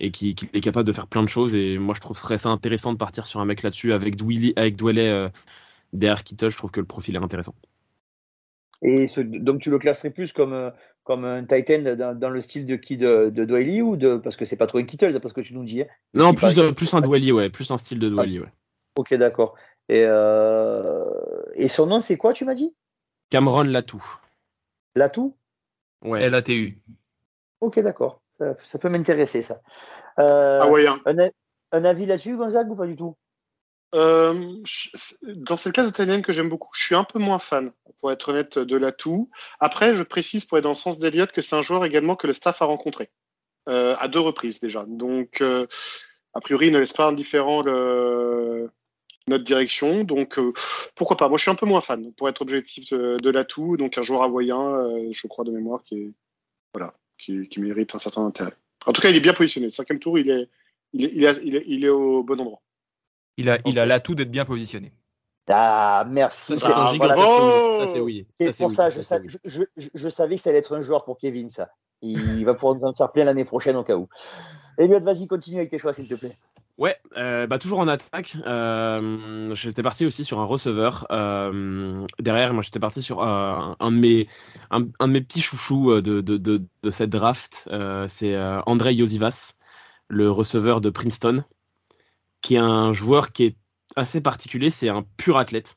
et 0.00 0.10
qui, 0.10 0.34
qui, 0.34 0.48
est 0.52 0.60
capable 0.60 0.86
de 0.86 0.92
faire 0.92 1.06
plein 1.06 1.22
de 1.22 1.28
choses. 1.28 1.54
Et 1.54 1.78
moi, 1.78 1.94
je 1.94 2.00
trouverais 2.00 2.38
ça 2.38 2.48
intéressant 2.48 2.92
de 2.92 2.98
partir 2.98 3.26
sur 3.26 3.40
un 3.40 3.44
mec 3.44 3.62
là-dessus 3.62 3.92
avec 3.92 4.16
Dwelly, 4.16 4.52
avec 4.56 4.76
Dwelly 4.76 5.00
euh, 5.00 5.28
derrière 5.92 6.24
Kittle. 6.24 6.50
Je 6.50 6.56
trouve 6.56 6.72
que 6.72 6.80
le 6.80 6.86
profil 6.86 7.14
est 7.14 7.22
intéressant. 7.22 7.54
Et 8.82 9.06
ce, 9.06 9.20
donc 9.20 9.60
tu 9.60 9.70
le 9.70 9.78
classerais 9.78 10.10
plus 10.10 10.32
comme 10.32 10.72
comme 11.04 11.24
un 11.24 11.44
Titan 11.44 11.82
dans, 11.96 12.18
dans 12.18 12.30
le 12.30 12.40
style 12.40 12.66
de 12.66 12.76
qui 12.76 12.96
de, 12.96 13.30
de 13.30 13.44
Dwelly 13.44 13.82
ou 13.82 13.96
de 13.96 14.16
parce 14.16 14.36
que 14.36 14.44
c'est 14.44 14.56
pas 14.56 14.66
trop 14.66 14.78
un 14.78 14.84
Kittle 14.84 15.12
d'après 15.12 15.28
ce 15.28 15.34
que 15.34 15.40
tu 15.42 15.54
nous 15.54 15.64
dis. 15.64 15.82
Hein 15.82 15.86
non, 16.14 16.34
plus 16.34 16.54
de, 16.54 16.70
plus 16.70 16.92
un 16.94 17.00
Dwelly, 17.00 17.30
ouais, 17.30 17.50
plus 17.50 17.70
un 17.70 17.78
style 17.78 17.98
de 17.98 18.08
Dwelly, 18.08 18.40
ouais. 18.40 18.52
Ok, 18.96 19.12
d'accord. 19.14 19.54
Et, 19.88 20.04
euh... 20.06 21.04
et 21.54 21.68
son 21.68 21.86
nom, 21.86 22.00
c'est 22.00 22.16
quoi, 22.16 22.32
tu 22.32 22.44
m'as 22.44 22.54
dit? 22.54 22.74
Cameron 23.30 23.64
Latou. 23.64 24.02
Latou? 24.94 25.36
Ouais. 26.02 26.22
L-A-T-U. 26.22 26.78
Ok, 27.60 27.78
d'accord. 27.80 28.20
Ça, 28.38 28.56
ça, 28.64 28.78
peut 28.78 28.88
m'intéresser, 28.88 29.42
ça. 29.42 29.60
Euh, 30.18 30.60
ah 30.62 30.70
ouais, 30.70 30.86
hein. 30.86 31.00
un, 31.06 31.30
un, 31.72 31.84
avis 31.84 32.06
là-dessus, 32.06 32.36
Gonzague, 32.36 32.70
ou 32.70 32.76
pas 32.76 32.86
du 32.86 32.96
tout? 32.96 33.16
Euh, 33.94 34.56
je, 34.64 34.88
dans 35.34 35.56
cette 35.56 35.72
classe 35.72 35.86
de 35.86 35.92
Tenen 35.92 36.22
que 36.22 36.32
j'aime 36.32 36.48
beaucoup, 36.48 36.70
je 36.74 36.84
suis 36.84 36.94
un 36.96 37.04
peu 37.04 37.20
moins 37.20 37.38
fan, 37.38 37.70
pour 38.00 38.10
être 38.10 38.30
honnête, 38.30 38.58
de 38.58 38.76
Latou. 38.76 39.30
Après, 39.60 39.94
je 39.94 40.02
précise, 40.02 40.44
pour 40.44 40.58
être 40.58 40.64
dans 40.64 40.70
le 40.70 40.74
sens 40.74 40.98
d'Eliott, 40.98 41.30
que 41.30 41.40
c'est 41.40 41.56
un 41.56 41.62
joueur 41.62 41.84
également 41.84 42.16
que 42.16 42.26
le 42.26 42.32
staff 42.32 42.60
a 42.62 42.64
rencontré. 42.64 43.10
Euh, 43.68 43.94
à 43.98 44.08
deux 44.08 44.20
reprises 44.20 44.60
déjà. 44.60 44.84
Donc, 44.86 45.40
euh, 45.40 45.66
a 46.34 46.40
priori, 46.40 46.66
il 46.66 46.72
ne 46.72 46.78
laisse 46.78 46.92
pas 46.92 47.06
indifférent 47.06 47.62
le, 47.62 48.70
notre 49.28 49.44
direction. 49.44 50.04
Donc 50.04 50.38
euh, 50.38 50.52
pourquoi 50.94 51.16
pas. 51.16 51.28
Moi, 51.28 51.38
je 51.38 51.42
suis 51.42 51.50
un 51.50 51.56
peu 51.56 51.66
moins 51.66 51.80
fan, 51.80 52.12
pour 52.12 52.28
être 52.28 52.42
objectif 52.42 52.90
de, 52.90 53.16
de 53.16 53.30
l'atout. 53.30 53.76
Donc 53.76 53.98
un 53.98 54.02
joueur 54.02 54.22
hawaïen, 54.22 54.60
euh, 54.60 55.08
je 55.10 55.26
crois 55.26 55.44
de 55.44 55.50
mémoire, 55.50 55.82
qui 55.82 55.96
est 55.96 56.12
voilà, 56.74 56.94
qui, 57.18 57.48
qui, 57.48 57.60
mérite 57.60 57.94
un 57.94 57.98
certain 57.98 58.24
intérêt. 58.24 58.54
En 58.86 58.92
tout 58.92 59.00
cas, 59.00 59.10
il 59.10 59.16
est 59.16 59.20
bien 59.20 59.32
positionné. 59.32 59.70
Cinquième 59.70 60.00
tour, 60.00 60.18
il 60.18 60.30
est, 60.30 60.48
il 60.92 61.04
est, 61.04 61.10
il 61.14 61.24
est, 61.24 61.40
il 61.44 61.56
est, 61.56 61.62
il 61.66 61.84
est 61.84 61.90
au 61.90 62.24
bon 62.24 62.40
endroit. 62.40 62.60
Il 63.36 63.48
a, 63.48 63.58
il 63.64 63.78
a 63.78 63.86
l'atout 63.86 64.14
d'être 64.14 64.30
bien 64.30 64.44
positionné. 64.44 64.92
Ah, 65.48 66.06
merci. 66.08 66.58
Ça, 66.58 66.72
ah, 66.74 66.92
voilà. 66.96 67.16
oh 67.18 67.76
ça 67.80 67.88
c'est 67.88 68.00
oui. 68.00 68.26
C'est 68.36 68.56
pour 68.56 68.70
oui. 68.70 68.76
ça, 68.76 68.90
je, 68.90 69.02
ça 69.02 69.18
je, 69.24 69.62
je, 69.76 69.88
je, 69.92 70.08
savais 70.08 70.36
que 70.36 70.40
ça 70.40 70.50
allait 70.50 70.60
être 70.60 70.74
un 70.74 70.80
joueur 70.80 71.04
pour 71.04 71.18
Kevin, 71.18 71.50
ça. 71.50 71.70
Il 72.00 72.44
va 72.44 72.54
pouvoir 72.54 72.74
nous 72.74 72.84
en 72.84 72.94
faire 72.94 73.12
plein 73.12 73.24
l'année 73.24 73.44
prochaine 73.44 73.76
au 73.76 73.84
cas 73.84 73.96
où. 73.96 74.08
Elliot, 74.78 75.00
vas-y, 75.00 75.26
continue 75.26 75.58
avec 75.58 75.70
tes 75.70 75.78
choix, 75.78 75.92
s'il 75.92 76.08
te 76.08 76.14
plaît. 76.14 76.36
Ouais, 76.76 76.96
euh, 77.16 77.46
bah 77.46 77.58
toujours 77.58 77.78
en 77.78 77.86
attaque. 77.86 78.36
Euh, 78.46 79.54
j'étais 79.54 79.82
parti 79.82 80.04
aussi 80.06 80.24
sur 80.24 80.40
un 80.40 80.44
receveur. 80.44 81.06
Euh, 81.12 82.04
derrière, 82.18 82.52
moi, 82.52 82.62
j'étais 82.62 82.80
parti 82.80 83.00
sur 83.00 83.22
un, 83.22 83.76
de 83.80 83.90
mes 83.96 84.28
un, 84.70 85.06
mes 85.06 85.20
petits 85.20 85.40
chouchous 85.40 86.00
de, 86.00 86.20
de, 86.20 86.36
de, 86.36 86.90
cette 86.90 87.10
draft. 87.10 87.68
c'est 88.08 88.36
André 88.66 88.94
Yosivas, 88.94 89.54
le 90.08 90.30
receveur 90.30 90.80
de 90.80 90.90
Princeton, 90.90 91.44
qui 92.42 92.56
est 92.56 92.58
un 92.58 92.92
joueur 92.92 93.32
qui 93.32 93.44
est 93.44 93.56
assez 93.96 94.20
particulier. 94.20 94.70
C'est 94.70 94.88
un 94.88 95.04
pur 95.16 95.38
athlète. 95.38 95.76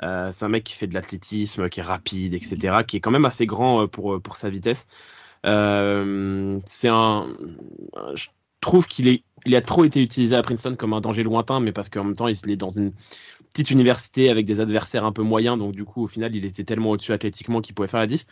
c'est 0.00 0.44
un 0.44 0.48
mec 0.48 0.62
qui 0.64 0.74
fait 0.74 0.86
de 0.86 0.94
l'athlétisme, 0.94 1.68
qui 1.68 1.80
est 1.80 1.82
rapide, 1.82 2.34
etc., 2.34 2.84
qui 2.86 2.96
est 2.98 3.00
quand 3.00 3.10
même 3.10 3.26
assez 3.26 3.46
grand 3.46 3.88
pour 3.88 4.22
pour 4.22 4.36
sa 4.36 4.50
vitesse. 4.50 4.86
c'est 5.44 5.48
un, 6.88 7.26
trouve 8.68 8.86
qu'il 8.86 9.22
a 9.54 9.60
trop 9.60 9.84
été 9.84 10.02
utilisé 10.02 10.36
à 10.36 10.42
Princeton 10.42 10.74
comme 10.76 10.92
un 10.92 11.00
danger 11.00 11.22
lointain, 11.22 11.60
mais 11.60 11.72
parce 11.72 11.88
qu'en 11.88 12.04
même 12.04 12.16
temps, 12.16 12.28
il 12.28 12.50
est 12.50 12.56
dans 12.56 12.70
une 12.70 12.92
petite 13.50 13.70
université 13.70 14.30
avec 14.30 14.46
des 14.46 14.60
adversaires 14.60 15.04
un 15.04 15.12
peu 15.12 15.22
moyens, 15.22 15.58
donc 15.58 15.72
du 15.72 15.84
coup, 15.84 16.04
au 16.04 16.06
final, 16.06 16.34
il 16.36 16.44
était 16.44 16.64
tellement 16.64 16.90
au-dessus 16.90 17.12
athlétiquement 17.12 17.60
qu'il 17.60 17.74
pouvait 17.74 17.88
faire 17.88 18.00
la 18.00 18.06
diff. 18.06 18.26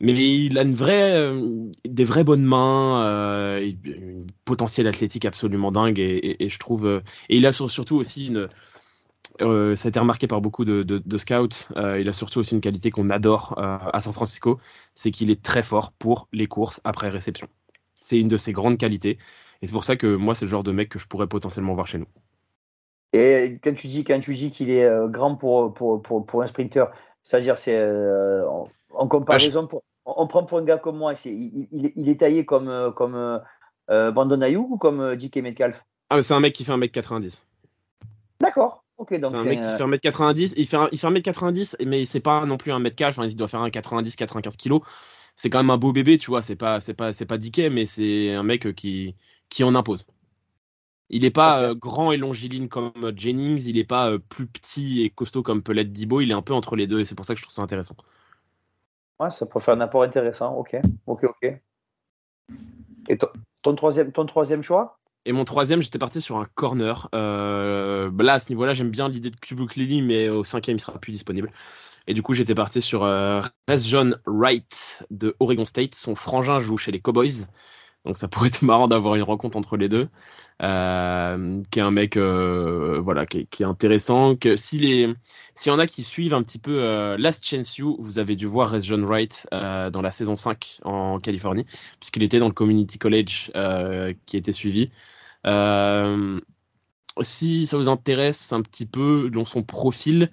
Mais 0.00 0.12
il 0.14 0.58
a 0.58 0.62
euh, 0.62 1.70
des 1.84 2.04
vraies 2.04 2.24
bonnes 2.24 2.44
mains, 2.44 3.04
euh, 3.04 3.70
une 3.84 4.26
potentiel 4.46 4.86
athlétique 4.86 5.26
absolument 5.26 5.70
dingue, 5.70 5.98
et, 5.98 6.48
je 6.48 6.58
trouve, 6.58 6.86
euh, 6.86 7.00
et 7.28 7.36
il 7.36 7.46
a 7.46 7.52
surtout 7.52 7.96
aussi 7.96 8.28
une, 8.28 8.48
euh, 9.42 9.76
ça 9.76 9.88
a 9.88 9.90
été 9.90 10.00
remarqué 10.00 10.26
par 10.26 10.40
beaucoup 10.40 10.64
de, 10.64 11.18
scouts. 11.18 11.48
Euh, 11.76 12.00
il 12.00 12.08
a 12.08 12.12
surtout 12.12 12.40
aussi 12.40 12.54
une 12.54 12.60
qualité 12.60 12.90
qu'on 12.90 13.10
adore 13.10 13.54
à 13.58 14.00
San 14.00 14.12
Francisco, 14.12 14.58
c'est 14.94 15.10
qu'il 15.10 15.30
est 15.30 15.42
très 15.42 15.62
fort 15.62 15.92
pour 15.92 16.28
les 16.32 16.46
courses 16.46 16.80
après 16.84 17.08
réception. 17.08 17.48
C'est 18.00 18.18
une 18.18 18.28
de 18.28 18.36
ses 18.36 18.52
grandes 18.52 18.78
qualités. 18.78 19.18
Et 19.62 19.66
c'est 19.66 19.72
pour 19.72 19.84
ça 19.84 19.96
que 19.96 20.14
moi, 20.14 20.34
c'est 20.34 20.44
le 20.46 20.50
genre 20.50 20.62
de 20.62 20.72
mec 20.72 20.88
que 20.88 20.98
je 20.98 21.06
pourrais 21.06 21.26
potentiellement 21.26 21.74
voir 21.74 21.86
chez 21.86 21.98
nous. 21.98 22.06
Et 23.12 23.58
quand 23.62 23.74
tu 23.74 23.88
dis, 23.88 24.04
quand 24.04 24.20
tu 24.20 24.34
dis 24.34 24.50
qu'il 24.50 24.70
est 24.70 24.84
euh, 24.84 25.08
grand 25.08 25.34
pour, 25.34 25.74
pour, 25.74 26.00
pour, 26.00 26.24
pour 26.24 26.42
un 26.42 26.46
sprinter, 26.46 26.90
c'est-à-dire, 27.22 27.58
c'est 27.58 27.76
euh, 27.76 28.46
en, 28.48 28.68
en, 28.90 29.08
comparaison, 29.08 29.66
pour, 29.66 29.82
on 30.04 30.26
prend 30.26 30.44
pour 30.44 30.58
un 30.58 30.64
gars 30.64 30.78
comme 30.78 30.98
moi, 30.98 31.14
il, 31.24 31.68
il, 31.70 31.92
il, 31.96 32.08
est 32.08 32.20
taillé 32.20 32.44
comme, 32.44 32.68
euh, 32.68 32.90
comme 32.90 33.14
euh, 33.14 34.12
Brandon 34.12 34.40
Ayuk 34.40 34.70
ou 34.70 34.78
comme 34.78 35.16
DK 35.16 35.36
Metcalf? 35.38 35.84
Ah, 36.08 36.22
C'est 36.22 36.34
un 36.34 36.40
mec 36.40 36.54
qui 36.54 36.64
fait 36.64 36.72
1m90. 36.72 37.42
D'accord. 38.40 38.84
Ok, 38.96 39.18
donc 39.18 39.36
c'est 39.36 39.42
un 39.42 39.86
mec 39.86 40.00
qui 40.00 40.00
fait 40.02 40.10
1m90. 40.10 40.54
Il 40.56 40.66
fait, 40.66 40.76
il 40.92 40.98
fait 40.98 41.06
1m90, 41.06 41.84
mais 41.86 42.04
c'est 42.04 42.20
pas 42.20 42.44
non 42.46 42.58
plus 42.58 42.72
un 42.72 42.78
mètre 42.78 42.96
calf. 42.96 43.18
Enfin, 43.18 43.26
il 43.26 43.34
doit 43.34 43.48
faire 43.48 43.60
un 43.60 43.68
90-95 43.68 44.56
kg. 44.56 44.84
C'est 45.36 45.48
quand 45.48 45.58
même 45.58 45.70
un 45.70 45.78
beau 45.78 45.92
bébé, 45.92 46.18
tu 46.18 46.30
vois. 46.30 46.42
C'est 46.42 46.56
pas, 46.56 46.80
c'est 46.80 46.94
pas, 46.94 47.12
c'est 47.12 47.26
pas 47.26 47.38
Dickey, 47.38 47.70
mais 47.70 47.86
c'est 47.86 48.34
un 48.34 48.42
mec 48.42 48.74
qui, 48.74 49.16
qui 49.50 49.62
en 49.62 49.74
impose. 49.74 50.06
Il 51.10 51.22
n'est 51.22 51.30
pas 51.30 51.60
euh, 51.60 51.74
grand 51.74 52.12
et 52.12 52.16
longiligne 52.16 52.68
comme 52.68 52.92
euh, 53.02 53.12
Jennings, 53.14 53.64
il 53.66 53.74
n'est 53.74 53.84
pas 53.84 54.10
euh, 54.10 54.18
plus 54.18 54.46
petit 54.46 55.02
et 55.02 55.10
costaud 55.10 55.42
comme 55.42 55.62
peut 55.62 55.72
l'être 55.72 55.92
Dibo, 55.92 56.20
il 56.20 56.30
est 56.30 56.34
un 56.34 56.42
peu 56.42 56.54
entre 56.54 56.76
les 56.76 56.86
deux 56.86 57.00
et 57.00 57.04
c'est 57.04 57.16
pour 57.16 57.24
ça 57.24 57.34
que 57.34 57.40
je 57.40 57.44
trouve 57.44 57.54
ça 57.54 57.62
intéressant. 57.62 57.96
Ouais, 59.18 59.30
ça 59.30 59.44
peut 59.44 59.60
faire 59.60 59.74
un 59.74 59.80
apport 59.80 60.04
intéressant. 60.04 60.54
Ok, 60.54 60.76
ok, 61.06 61.24
ok. 61.24 61.60
Et 63.08 63.18
ton, 63.18 63.26
ton 63.62 63.74
troisième, 63.74 64.12
ton 64.12 64.24
troisième 64.24 64.62
choix? 64.62 65.00
Et 65.26 65.32
mon 65.32 65.44
troisième, 65.44 65.82
j'étais 65.82 65.98
parti 65.98 66.22
sur 66.22 66.38
un 66.38 66.46
corner. 66.54 67.08
Euh, 67.14 68.08
bah 68.10 68.24
là, 68.24 68.34
à 68.34 68.38
ce 68.38 68.48
niveau-là, 68.50 68.72
j'aime 68.72 68.90
bien 68.90 69.08
l'idée 69.08 69.30
de 69.30 69.36
Kubuk 69.36 69.76
Lily, 69.76 70.00
mais 70.00 70.28
au 70.30 70.44
cinquième, 70.44 70.78
il 70.78 70.80
sera 70.80 70.98
plus 70.98 71.12
disponible. 71.12 71.52
Et 72.06 72.14
du 72.14 72.22
coup, 72.22 72.32
j'étais 72.32 72.54
parti 72.54 72.80
sur 72.80 73.04
euh, 73.04 73.42
John 73.68 74.18
Wright 74.26 75.04
de 75.10 75.36
Oregon 75.38 75.66
State. 75.66 75.94
Son 75.94 76.14
frangin 76.14 76.58
joue 76.58 76.78
chez 76.78 76.90
les 76.90 77.00
Cowboys. 77.00 77.46
Donc 78.04 78.16
ça 78.16 78.28
pourrait 78.28 78.48
être 78.48 78.62
marrant 78.62 78.88
d'avoir 78.88 79.14
une 79.16 79.22
rencontre 79.22 79.56
entre 79.56 79.76
les 79.76 79.88
deux. 79.88 80.08
Euh, 80.62 81.62
qui 81.70 81.78
est 81.78 81.82
un 81.82 81.90
mec 81.90 82.18
euh, 82.18 83.00
voilà, 83.02 83.24
qui 83.24 83.38
est, 83.38 83.44
qui 83.46 83.62
est, 83.62 83.66
intéressant. 83.66 84.36
Que 84.36 84.56
si 84.56 84.78
les, 84.78 85.14
s'il 85.54 85.72
y 85.72 85.74
en 85.74 85.78
a 85.78 85.86
qui 85.86 86.02
suivent 86.02 86.34
un 86.34 86.42
petit 86.42 86.58
peu 86.58 86.82
euh, 86.82 87.16
Last 87.18 87.44
Chance 87.46 87.78
You, 87.78 87.96
vous 87.98 88.18
avez 88.18 88.36
dû 88.36 88.46
voir 88.46 88.78
John 88.80 89.04
Wright 89.04 89.46
euh, 89.54 89.90
dans 89.90 90.02
la 90.02 90.10
saison 90.10 90.36
5 90.36 90.80
en 90.84 91.18
Californie, 91.18 91.64
puisqu'il 91.98 92.22
était 92.22 92.38
dans 92.38 92.48
le 92.48 92.52
Community 92.52 92.98
College 92.98 93.50
euh, 93.56 94.12
qui 94.26 94.36
était 94.36 94.52
suivi. 94.52 94.90
si 97.22 97.66
ça 97.66 97.76
vous 97.76 97.88
intéresse 97.88 98.52
un 98.52 98.62
petit 98.62 98.86
peu 98.86 99.30
dans 99.30 99.44
son 99.44 99.62
profil, 99.62 100.30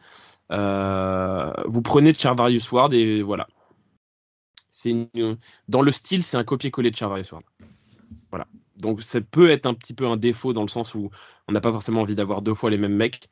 vous 0.50 1.82
prenez 1.84 2.14
Charvarius 2.14 2.72
Ward 2.72 2.94
et 2.94 3.22
voilà. 3.22 3.48
C'est 4.78 4.92
une... 4.92 5.38
dans 5.68 5.82
le 5.82 5.92
style, 5.92 6.22
c'est 6.22 6.38
un 6.38 6.44
copier-coller 6.44 6.92
de 6.92 6.96
Charvarius 6.96 7.32
Ward. 7.32 7.44
Voilà. 8.30 8.46
Donc 8.76 9.02
ça 9.02 9.20
peut 9.22 9.50
être 9.50 9.66
un 9.66 9.74
petit 9.74 9.96
peu 9.96 10.06
un 10.06 10.18
défaut 10.18 10.54
dans 10.54 10.62
le 10.62 10.68
sens 10.68 10.94
où 10.94 11.10
on 11.48 11.52
n'a 11.52 11.62
pas 11.62 11.72
forcément 11.72 12.02
envie 12.02 12.14
d'avoir 12.14 12.44
deux 12.44 12.54
fois 12.54 12.70
les 12.70 12.78
mêmes 12.78 12.96
mecs, 12.96 13.28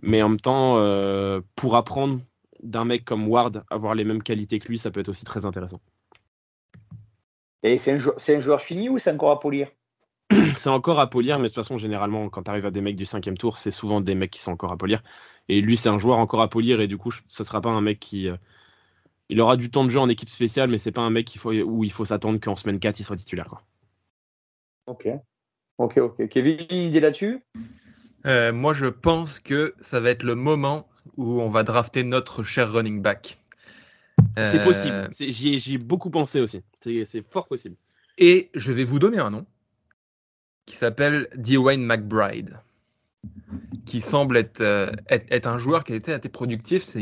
mais 0.00 0.22
en 0.22 0.30
même 0.30 0.40
temps, 0.40 0.78
euh, 0.78 1.42
pour 1.54 1.76
apprendre 1.76 2.20
d'un 2.62 2.86
mec 2.86 3.04
comme 3.04 3.28
Ward, 3.28 3.62
avoir 3.68 3.94
les 3.94 4.04
mêmes 4.04 4.22
qualités 4.22 4.58
que 4.58 4.68
lui, 4.68 4.78
ça 4.78 4.90
peut 4.90 5.00
être 5.00 5.10
aussi 5.10 5.26
très 5.26 5.44
intéressant. 5.44 5.82
Et 7.62 7.76
c'est 7.76 7.92
un, 7.92 7.98
jou 7.98 8.12
un, 8.12 8.40
joueur 8.40 8.62
fini 8.62 8.88
ou 8.88 8.98
c'est 8.98 9.12
encore 9.12 9.32
à 9.32 9.38
polir? 9.38 9.68
C'est 10.56 10.70
encore 10.70 10.98
à 10.98 11.08
polir, 11.10 11.38
mais 11.38 11.44
de 11.44 11.48
toute 11.48 11.56
façon, 11.56 11.76
généralement, 11.76 12.30
quand 12.30 12.44
tu 12.44 12.50
arrives 12.50 12.66
à 12.66 12.70
des 12.70 12.80
mecs 12.80 12.96
du 12.96 13.04
cinquième 13.04 13.36
tour, 13.36 13.58
c'est 13.58 13.70
souvent 13.70 14.00
des 14.00 14.16
mecs 14.16 14.32
qui 14.32 14.40
sont 14.40 14.50
encore 14.50 14.72
à 14.72 14.76
polir. 14.76 15.04
Et 15.48 15.60
lui, 15.60 15.76
c'est 15.76 15.88
un 15.88 15.98
joueur 15.98 16.18
encore 16.18 16.40
à 16.40 16.48
polir, 16.48 16.80
et 16.80 16.88
du 16.88 16.98
coup, 16.98 17.12
ça 17.28 17.44
sera 17.44 17.60
pas 17.60 17.70
un 17.70 17.82
mec 17.82 18.00
qui. 18.00 18.28
Euh, 18.28 18.36
il 19.28 19.40
aura 19.40 19.56
du 19.56 19.70
temps 19.70 19.84
de 19.84 19.90
jeu 19.90 19.98
en 19.98 20.08
équipe 20.08 20.28
spéciale, 20.28 20.70
mais 20.70 20.78
c'est 20.78 20.92
pas 20.92 21.02
un 21.02 21.10
mec 21.10 21.36
faut, 21.36 21.52
où 21.52 21.84
il 21.84 21.92
faut 21.92 22.04
s'attendre 22.04 22.38
qu'en 22.40 22.56
semaine 22.56 22.78
4, 22.78 23.00
il 23.00 23.04
soit 23.04 23.16
titulaire. 23.16 23.48
Quoi. 23.48 23.62
Ok. 24.86 25.08
Ok, 25.78 25.98
ok. 25.98 26.28
Kevin, 26.28 26.66
une 26.70 26.76
idée 26.76 27.00
là-dessus? 27.00 27.40
Euh, 28.26 28.52
Moi, 28.52 28.72
je 28.74 28.86
pense 28.86 29.40
que 29.40 29.74
ça 29.80 30.00
va 30.00 30.10
être 30.10 30.22
le 30.22 30.34
moment 30.34 30.88
où 31.16 31.40
on 31.40 31.50
va 31.50 31.62
drafter 31.62 32.02
notre 32.04 32.42
cher 32.42 32.72
running 32.72 33.02
back. 33.02 33.38
Euh... 34.38 34.50
C'est 34.50 34.64
possible. 34.64 35.08
J'y 35.12 35.74
ai, 35.74 35.78
beaucoup 35.78 36.10
pensé 36.10 36.40
aussi. 36.40 36.62
C'est 36.80 37.22
fort 37.22 37.46
possible. 37.46 37.76
Et 38.18 38.50
je 38.54 38.72
vais 38.72 38.84
vous 38.84 38.98
donner 38.98 39.18
un 39.18 39.30
nom 39.30 39.46
qui 40.64 40.76
s'appelle 40.76 41.28
Dwayne 41.36 41.84
McBride, 41.84 42.58
qui 43.84 44.00
semble 44.00 44.36
être, 44.36 44.60
euh, 44.60 44.90
être, 45.08 45.26
être, 45.30 45.46
un 45.46 45.58
joueur 45.58 45.84
qui 45.84 45.92
a 45.92 45.96
été 45.96 46.12
assez 46.12 46.28
productif. 46.28 46.82
C'est 46.82 47.00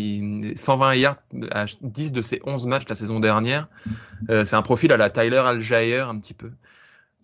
120 0.55 0.95
yards 0.95 1.17
à 1.51 1.65
10 1.81 2.13
de 2.13 2.23
ses 2.23 2.41
11 2.45 2.67
matchs 2.67 2.89
la 2.89 2.95
saison 2.95 3.21
dernière. 3.21 3.69
Euh, 4.31 4.45
c'est 4.45 4.57
un 4.57 4.63
profil 4.63 4.93
à 4.93 4.97
la 4.97 5.11
Tyler 5.11 5.39
Algier 5.39 6.01
un 6.01 6.17
petit 6.19 6.35
peu. 6.35 6.51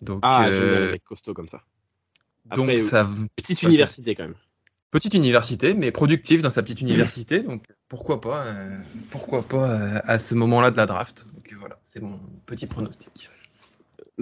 Donc, 0.01 0.19
ah, 0.23 0.47
euh... 0.47 0.97
costaud 1.05 1.33
comme 1.33 1.47
ça. 1.47 1.61
Après, 2.49 2.65
donc 2.65 2.79
ça, 2.79 3.07
petite 3.35 3.61
université 3.63 4.15
quand 4.15 4.23
même. 4.23 4.35
Petite 4.89 5.13
université, 5.13 5.73
mais 5.73 5.91
productive 5.91 6.41
dans 6.41 6.49
sa 6.49 6.63
petite 6.63 6.81
université. 6.81 7.41
Donc 7.43 7.65
pourquoi 7.87 8.19
pas, 8.19 8.45
euh, 8.45 8.77
pourquoi 9.09 9.43
pas 9.43 9.69
euh, 9.69 9.99
à 10.03 10.19
ce 10.19 10.35
moment-là 10.35 10.71
de 10.71 10.77
la 10.77 10.85
draft. 10.85 11.27
Donc 11.33 11.53
voilà, 11.59 11.79
c'est 11.83 12.01
mon 12.01 12.19
petit 12.45 12.67
pronostic. 12.67 13.29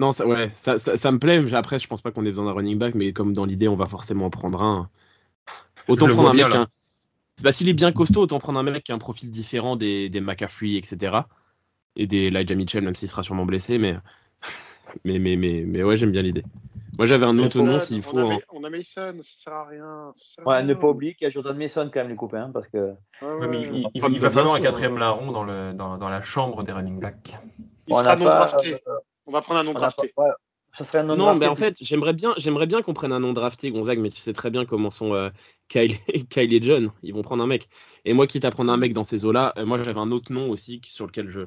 Non, 0.00 0.12
ça, 0.12 0.26
ouais, 0.26 0.48
ça, 0.48 0.78
ça, 0.78 0.96
ça, 0.96 1.12
me 1.12 1.18
plaît. 1.18 1.44
Après, 1.52 1.78
je 1.78 1.86
pense 1.86 2.00
pas 2.00 2.10
qu'on 2.10 2.24
ait 2.24 2.30
besoin 2.30 2.46
d'un 2.46 2.52
running 2.52 2.78
back, 2.78 2.94
mais 2.94 3.12
comme 3.12 3.34
dans 3.34 3.44
l'idée, 3.44 3.68
on 3.68 3.74
va 3.74 3.84
forcément 3.84 4.24
en 4.24 4.30
prendre 4.30 4.62
un. 4.62 4.88
Autant 5.88 6.08
je 6.08 6.14
prendre 6.14 6.30
un 6.30 6.32
bien, 6.32 6.48
mec. 6.48 6.56
Un... 6.56 6.68
Bah, 7.42 7.52
S'il 7.52 7.68
est 7.68 7.74
bien 7.74 7.92
costaud, 7.92 8.22
autant 8.22 8.38
prendre 8.38 8.58
un 8.58 8.62
mec 8.62 8.82
qui 8.82 8.92
a 8.92 8.94
un 8.94 8.98
profil 8.98 9.30
différent 9.30 9.76
des, 9.76 10.08
des 10.08 10.22
McCaffrey, 10.22 10.76
etc. 10.76 11.18
Et 11.96 12.06
des 12.06 12.28
Elijah 12.28 12.54
Mitchell, 12.54 12.82
même 12.82 12.94
s'il 12.94 13.08
sera 13.08 13.22
sûrement 13.22 13.44
blessé, 13.44 13.76
mais 13.76 13.94
mais, 15.04 15.18
mais, 15.18 15.36
mais, 15.36 15.64
mais 15.66 15.82
ouais, 15.82 15.98
j'aime 15.98 16.12
bien 16.12 16.22
l'idée. 16.22 16.44
Moi, 16.96 17.04
j'avais 17.04 17.26
un 17.26 17.38
autre 17.38 17.60
nom 17.60 17.78
s'il 17.78 18.00
faut. 18.00 18.18
On 18.18 18.36
a, 18.36 18.38
on 18.54 18.64
a 18.64 18.70
Mason, 18.70 19.18
ça 19.20 19.44
sert 19.44 19.52
à 19.52 19.66
rien. 19.66 20.12
Sert 20.16 20.46
à 20.46 20.50
ouais, 20.50 20.56
rien. 20.56 20.66
ne 20.66 20.72
pas 20.72 20.88
oublier 20.88 21.12
qu'il 21.12 21.26
y 21.26 21.28
a 21.28 21.30
Jordan 21.30 21.58
Mason 21.58 21.90
quand 21.92 22.00
même, 22.00 22.08
les 22.08 22.16
copains, 22.16 22.50
parce 22.54 22.68
que. 22.68 22.94
Ouais, 23.20 23.32
ouais, 23.34 23.48
il, 23.52 23.76
il, 23.76 23.86
il, 23.92 24.02
il, 24.14 24.18
va 24.18 24.30
falloir 24.30 24.54
un 24.54 24.60
quatrième 24.60 24.96
larron 24.96 25.30
dans, 25.30 25.44
le, 25.44 25.74
dans, 25.74 25.98
dans 25.98 26.08
la 26.08 26.22
chambre 26.22 26.62
des 26.62 26.72
running 26.72 27.00
backs. 27.00 27.38
Il 27.86 27.94
sera 27.94 28.16
non 28.16 28.24
drafté. 28.24 28.82
Euh, 28.86 28.96
on 29.30 29.32
va 29.32 29.42
prendre 29.42 29.60
un 29.60 29.64
non 29.64 29.74
drafté. 29.74 30.12
Ouais. 30.16 30.30
Ça 30.76 30.84
serait 30.84 30.98
un 30.98 31.04
non, 31.04 31.16
non 31.16 31.34
mais 31.36 31.46
en 31.46 31.54
fait, 31.54 31.76
j'aimerais 31.80 32.12
bien, 32.12 32.34
j'aimerais 32.36 32.66
bien 32.66 32.82
qu'on 32.82 32.94
prenne 32.94 33.12
un 33.12 33.20
non 33.20 33.32
drafté, 33.32 33.70
Gonzague, 33.70 33.98
mais 33.98 34.10
tu 34.10 34.20
sais 34.20 34.32
très 34.32 34.50
bien 34.50 34.64
comment 34.64 34.90
sont 34.90 35.14
euh, 35.14 35.30
Kyle, 35.68 35.94
Kyle, 36.30 36.52
et 36.52 36.62
John. 36.62 36.90
Ils 37.02 37.14
vont 37.14 37.22
prendre 37.22 37.42
un 37.42 37.46
mec. 37.46 37.68
Et 38.04 38.12
moi, 38.12 38.26
quitte 38.26 38.44
à 38.44 38.50
prendre 38.50 38.72
un 38.72 38.76
mec 38.76 38.92
dans 38.92 39.04
ces 39.04 39.24
eaux-là, 39.24 39.52
euh, 39.56 39.66
moi, 39.66 39.82
j'avais 39.82 39.98
un 39.98 40.10
autre 40.10 40.32
nom 40.32 40.50
aussi 40.50 40.80
sur 40.84 41.06
lequel 41.06 41.30
je, 41.30 41.46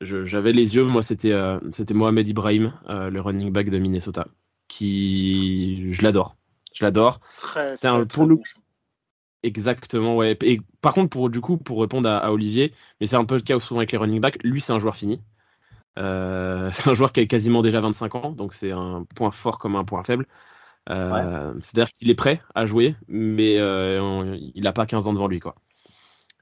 j'avais 0.00 0.52
les 0.52 0.74
yeux. 0.74 0.84
Moi, 0.84 1.02
c'était 1.02 1.32
euh, 1.32 1.58
c'était 1.72 1.94
Mohamed 1.94 2.28
Ibrahim, 2.28 2.74
euh, 2.88 3.10
le 3.10 3.20
running 3.20 3.52
back 3.52 3.70
de 3.70 3.78
Minnesota, 3.78 4.26
qui 4.66 5.92
je 5.92 6.02
l'adore, 6.02 6.36
je 6.74 6.84
l'adore. 6.84 7.20
C'est 7.76 7.86
un 7.86 8.06
pour 8.06 8.26
le 8.26 8.38
exactement 9.44 10.16
ouais. 10.16 10.36
Et 10.42 10.60
par 10.80 10.94
contre, 10.94 11.10
pour 11.10 11.30
du 11.30 11.40
coup, 11.40 11.58
pour 11.58 11.80
répondre 11.80 12.08
à, 12.08 12.18
à 12.18 12.30
Olivier, 12.30 12.72
mais 13.00 13.06
c'est 13.06 13.16
un 13.16 13.24
peu 13.24 13.36
le 13.36 13.42
cas 13.42 13.60
souvent 13.60 13.80
avec 13.80 13.92
les 13.92 13.98
running 13.98 14.20
backs. 14.20 14.42
Lui, 14.42 14.60
c'est 14.60 14.72
un 14.72 14.78
joueur 14.78 14.96
fini. 14.96 15.20
Euh, 15.98 16.70
c'est 16.72 16.90
un 16.90 16.94
joueur 16.94 17.12
qui 17.12 17.20
a 17.20 17.26
quasiment 17.26 17.62
déjà 17.62 17.80
25 17.80 18.14
ans, 18.14 18.30
donc 18.32 18.54
c'est 18.54 18.72
un 18.72 19.04
point 19.14 19.30
fort 19.30 19.58
comme 19.58 19.76
un 19.76 19.84
point 19.84 20.02
faible. 20.02 20.26
Euh, 20.90 21.54
ouais. 21.54 21.60
C'est-à-dire 21.60 21.90
qu'il 21.92 22.10
est 22.10 22.14
prêt 22.14 22.42
à 22.54 22.66
jouer, 22.66 22.94
mais 23.08 23.58
euh, 23.58 24.36
il 24.54 24.62
n'a 24.62 24.72
pas 24.72 24.86
15 24.86 25.08
ans 25.08 25.12
devant 25.12 25.28
lui, 25.28 25.40
quoi. 25.40 25.54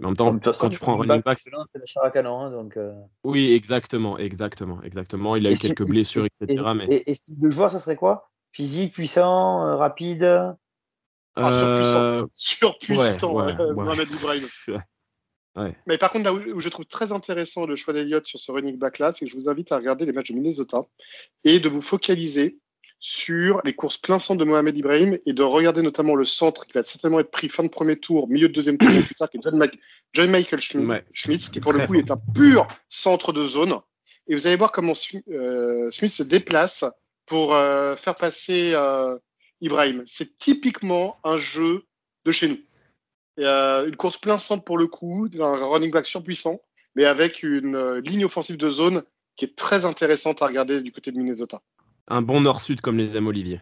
Mais 0.00 0.06
en 0.06 0.08
même 0.10 0.16
temps, 0.16 0.38
quand, 0.38 0.58
quand 0.58 0.68
tu 0.68 0.78
prends 0.80 0.94
un 0.94 0.96
running 0.96 1.22
back, 1.22 1.38
c'est 1.38 1.50
la 1.52 1.86
chair 1.86 2.02
à 2.02 2.10
canon, 2.10 2.40
hein, 2.40 2.50
donc. 2.50 2.76
Euh... 2.76 2.92
Oui, 3.24 3.52
exactement, 3.52 4.18
exactement, 4.18 4.82
exactement. 4.82 5.36
Il 5.36 5.46
a 5.46 5.50
Et 5.50 5.54
eu 5.54 5.58
quelques 5.58 5.86
blessures, 5.86 6.24
et- 6.24 6.44
etc. 6.44 6.74
Mais 6.74 6.86
Et, 6.90 7.10
et 7.10 7.14
style 7.14 7.38
de 7.38 7.50
joueur, 7.50 7.70
ça 7.70 7.78
serait 7.78 7.96
quoi? 7.96 8.30
Physique, 8.52 8.94
puissant, 8.94 9.64
euh, 9.64 9.76
rapide? 9.76 10.24
Ah, 11.36 11.52
surpuissant. 11.52 12.26
Surpuissant, 12.36 13.34
ouais, 13.34 13.44
ouais, 13.44 13.60
euh, 13.60 13.68
ouais. 13.68 13.84
Mohamed 13.84 14.08
Ibrahim. 14.10 14.42
Ouais. 15.54 15.76
Mais 15.86 15.98
par 15.98 16.10
contre, 16.10 16.24
là 16.24 16.32
où, 16.32 16.60
je 16.60 16.68
trouve 16.68 16.86
très 16.86 17.12
intéressant 17.12 17.66
le 17.66 17.76
choix 17.76 17.92
d'Eliott 17.92 18.26
sur 18.26 18.38
ce 18.38 18.50
running 18.52 18.78
back 18.78 18.98
là, 18.98 19.12
c'est 19.12 19.26
que 19.26 19.30
je 19.30 19.36
vous 19.36 19.50
invite 19.50 19.70
à 19.72 19.76
regarder 19.76 20.06
les 20.06 20.12
matchs 20.12 20.30
de 20.30 20.34
Minnesota 20.34 20.86
et 21.44 21.60
de 21.60 21.68
vous 21.68 21.82
focaliser 21.82 22.58
sur 23.04 23.60
les 23.64 23.74
courses 23.74 23.98
plein 23.98 24.20
centre 24.20 24.38
de 24.38 24.44
Mohamed 24.44 24.78
Ibrahim 24.78 25.18
et 25.26 25.32
de 25.32 25.42
regarder 25.42 25.82
notamment 25.82 26.14
le 26.14 26.24
centre 26.24 26.64
qui 26.64 26.72
va 26.72 26.84
certainement 26.84 27.18
être 27.18 27.32
pris 27.32 27.48
fin 27.48 27.64
de 27.64 27.68
premier 27.68 27.98
tour, 27.98 28.28
milieu 28.28 28.48
de 28.48 28.52
deuxième 28.52 28.78
tour 28.78 28.90
ou 28.90 29.02
plus 29.02 29.14
tard, 29.16 29.28
qui 29.28 29.38
est 29.38 29.40
John, 30.12 30.30
Michael 30.30 30.60
Ouais. 30.86 31.04
Schmitz, 31.12 31.48
qui 31.48 31.60
pour 31.60 31.72
le 31.72 31.84
coup 31.84 31.96
est 31.96 32.12
un 32.12 32.20
pur 32.32 32.66
centre 32.88 33.32
de 33.32 33.44
zone. 33.44 33.74
Et 34.28 34.36
vous 34.36 34.46
allez 34.46 34.54
voir 34.54 34.70
comment 34.70 34.92
euh, 35.28 35.90
Smith 35.90 36.12
se 36.12 36.22
déplace 36.22 36.84
pour 37.26 37.54
euh, 37.54 37.96
faire 37.96 38.14
passer 38.14 38.72
euh, 38.74 39.18
Ibrahim. 39.60 40.04
C'est 40.06 40.38
typiquement 40.38 41.18
un 41.24 41.36
jeu 41.36 41.82
de 42.24 42.30
chez 42.30 42.48
nous. 42.48 42.58
Et, 43.38 43.44
euh, 43.46 43.88
une 43.88 43.96
course 43.96 44.18
plein 44.18 44.38
centre 44.38 44.64
pour 44.64 44.78
le 44.78 44.86
coup, 44.86 45.28
un 45.40 45.56
running 45.68 45.90
back 45.90 46.06
surpuissant, 46.06 46.60
mais 46.94 47.04
avec 47.04 47.42
une 47.42 47.76
euh, 47.76 48.00
ligne 48.00 48.24
offensive 48.24 48.56
de 48.56 48.68
zone 48.68 49.02
qui 49.36 49.46
est 49.46 49.56
très 49.56 49.84
intéressante 49.84 50.42
à 50.42 50.46
regarder 50.46 50.82
du 50.82 50.92
côté 50.92 51.10
de 51.12 51.16
Minnesota. 51.18 51.60
un 52.08 52.20
bon 52.20 52.40
nord-sud 52.42 52.80
comme 52.80 52.98
les 52.98 53.16
aime 53.16 53.26
Olivier. 53.26 53.60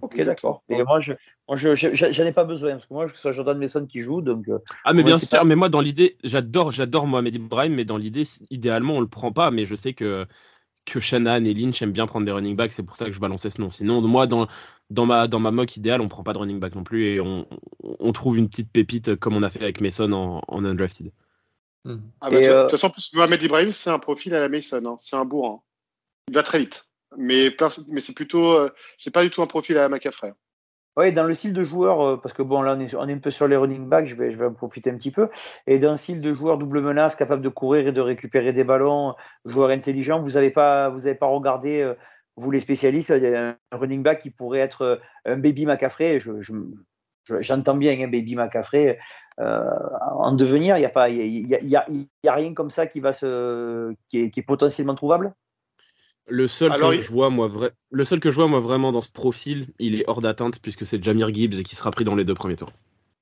Ok, 0.00 0.20
d'accord. 0.22 0.62
Et 0.68 0.82
moi, 0.82 1.00
je, 1.00 1.12
moi 1.46 1.56
je, 1.56 1.74
je- 1.76 1.94
j'en 1.94 2.24
ai 2.24 2.32
pas 2.32 2.44
besoin, 2.44 2.72
parce 2.72 2.86
que 2.86 2.94
moi, 2.94 3.06
je 3.06 3.12
que 3.12 3.18
ce 3.18 3.22
soit 3.22 3.32
Jordan 3.32 3.58
Mason 3.58 3.86
qui 3.86 4.02
joue, 4.02 4.22
donc. 4.22 4.48
euh, 4.48 4.58
Ah 4.84 4.92
mais 4.92 5.02
bien 5.02 5.18
c'est 5.18 5.26
sûr, 5.26 5.38
pas- 5.38 5.44
mais 5.44 5.54
moi 5.54 5.68
dans 5.68 5.80
l'idée, 5.80 6.16
j'adore, 6.24 6.72
j'adore 6.72 7.06
Mohamed 7.06 7.34
Ibrahim, 7.34 7.74
mais 7.74 7.84
dans 7.84 7.96
l'idée, 7.96 8.24
idéalement 8.50 8.94
on 8.94 9.00
le 9.00 9.08
prend 9.08 9.32
pas, 9.32 9.50
mais 9.50 9.64
je 9.66 9.74
sais 9.74 9.92
que 9.92 10.26
que 10.86 11.00
Shanahan 11.00 11.44
et 11.44 11.52
Lynch 11.52 11.82
aiment 11.82 11.92
bien 11.92 12.06
prendre 12.06 12.24
des 12.24 12.32
running 12.32 12.56
backs, 12.56 12.72
c'est 12.72 12.82
pour 12.82 12.96
ça 12.96 13.04
que 13.06 13.12
je 13.12 13.20
balançais 13.20 13.50
ce 13.50 13.60
nom. 13.60 13.68
Sinon, 13.68 14.00
moi 14.00 14.26
dans 14.26 14.48
dans 14.90 15.06
ma 15.06 15.28
dans 15.28 15.40
ma 15.40 15.50
mock 15.50 15.76
idéale, 15.76 16.00
on 16.00 16.08
prend 16.08 16.22
pas 16.22 16.32
de 16.32 16.38
running 16.38 16.60
back 16.60 16.74
non 16.74 16.84
plus 16.84 17.06
et 17.06 17.20
on, 17.20 17.46
on 17.82 18.12
trouve 18.12 18.38
une 18.38 18.48
petite 18.48 18.72
pépite 18.72 19.16
comme 19.16 19.36
on 19.36 19.42
a 19.42 19.50
fait 19.50 19.62
avec 19.62 19.80
Mason 19.80 20.12
en, 20.12 20.42
en 20.46 20.64
undrafted. 20.64 21.12
Ah 22.20 22.30
bah, 22.30 22.40
de 22.40 22.46
euh, 22.46 22.62
toute 22.62 22.72
façon, 22.72 22.88
en 22.88 22.90
plus, 22.90 23.14
Mohamed 23.14 23.42
Ibrahim, 23.42 23.72
c'est 23.72 23.90
un 23.90 23.98
profil 23.98 24.34
à 24.34 24.40
la 24.40 24.48
Mason. 24.48 24.84
hein. 24.84 24.96
C'est 24.98 25.16
un 25.16 25.24
bourrin. 25.24 25.62
Il 26.28 26.34
va 26.34 26.42
très 26.42 26.58
vite. 26.58 26.84
Mais, 27.16 27.56
mais 27.88 28.00
c'est 28.00 28.14
plutôt, 28.14 28.52
euh, 28.52 28.68
c'est 28.98 29.12
pas 29.12 29.22
du 29.22 29.30
tout 29.30 29.40
un 29.40 29.46
profil 29.46 29.78
à 29.78 29.82
la 29.82 29.88
McCaffrey. 29.88 30.34
Ouais, 30.98 31.12
dans 31.12 31.24
le 31.24 31.34
style 31.34 31.52
de 31.52 31.64
joueur, 31.64 32.00
euh, 32.00 32.16
parce 32.16 32.34
que 32.34 32.42
bon, 32.42 32.60
là, 32.60 32.74
on 32.76 32.80
est, 32.80 32.94
on 32.94 33.08
est 33.08 33.12
un 33.12 33.18
peu 33.18 33.30
sur 33.30 33.48
les 33.48 33.56
running 33.56 33.88
backs, 33.88 34.08
je 34.08 34.16
vais, 34.16 34.32
je 34.32 34.36
vais 34.36 34.46
en 34.46 34.52
profiter 34.52 34.90
un 34.90 34.96
petit 34.96 35.12
peu. 35.12 35.28
Et 35.66 35.78
dans 35.78 35.92
le 35.92 35.96
style 35.96 36.20
de 36.20 36.34
joueur 36.34 36.58
double 36.58 36.82
menace, 36.82 37.16
capable 37.16 37.40
de 37.40 37.48
courir 37.48 37.86
et 37.86 37.92
de 37.92 38.00
récupérer 38.00 38.52
des 38.52 38.64
ballons, 38.64 39.14
joueur 39.44 39.70
intelligent, 39.70 40.20
vous 40.20 40.36
avez 40.36 40.50
pas, 40.50 40.90
vous 40.90 41.06
avez 41.06 41.14
pas 41.14 41.26
regardé, 41.26 41.80
euh, 41.80 41.94
vous 42.38 42.50
les 42.50 42.60
spécialistes, 42.60 43.10
un 43.10 43.56
running 43.72 44.02
back 44.02 44.22
qui 44.22 44.30
pourrait 44.30 44.60
être 44.60 45.00
un 45.24 45.36
baby 45.36 45.66
McCaffrey. 45.66 46.20
Je, 46.20 46.30
j'entends 47.40 47.76
bien 47.76 47.92
un 48.00 48.08
baby 48.08 48.36
McCaffrey 48.36 48.98
en 49.38 50.32
devenir. 50.32 50.76
Il 50.76 50.80
n'y 50.80 50.86
a 50.86 50.90
pas, 50.90 51.08
il 51.08 51.48
y 51.48 51.54
a, 51.54 51.60
y 51.62 52.28
a, 52.28 52.34
rien 52.34 52.54
comme 52.54 52.70
ça 52.70 52.86
qui 52.86 53.00
va 53.00 53.12
se, 53.12 53.94
qui 54.10 54.22
est, 54.22 54.30
qui 54.30 54.40
est 54.40 54.44
potentiellement 54.44 54.94
trouvable? 54.94 55.34
Le 56.28 56.46
seul, 56.46 56.70
que 56.70 57.00
je 57.00 57.10
vois, 57.10 57.30
moi, 57.30 57.48
vrai... 57.48 57.72
le 57.90 58.04
seul 58.04 58.20
que 58.20 58.30
je 58.30 58.36
vois, 58.36 58.48
moi, 58.48 58.60
vraiment, 58.60 58.92
dans 58.92 59.00
ce 59.00 59.10
profil, 59.10 59.68
il 59.78 59.94
est 59.94 60.04
hors 60.08 60.20
d'atteinte 60.20 60.60
puisque 60.60 60.84
c'est 60.84 61.02
Jamir 61.02 61.32
Gibbs 61.32 61.58
et 61.58 61.64
qui 61.64 61.74
sera 61.74 61.90
pris 61.90 62.04
dans 62.04 62.14
les 62.14 62.24
deux 62.24 62.34
premiers 62.34 62.56
tours. 62.56 62.70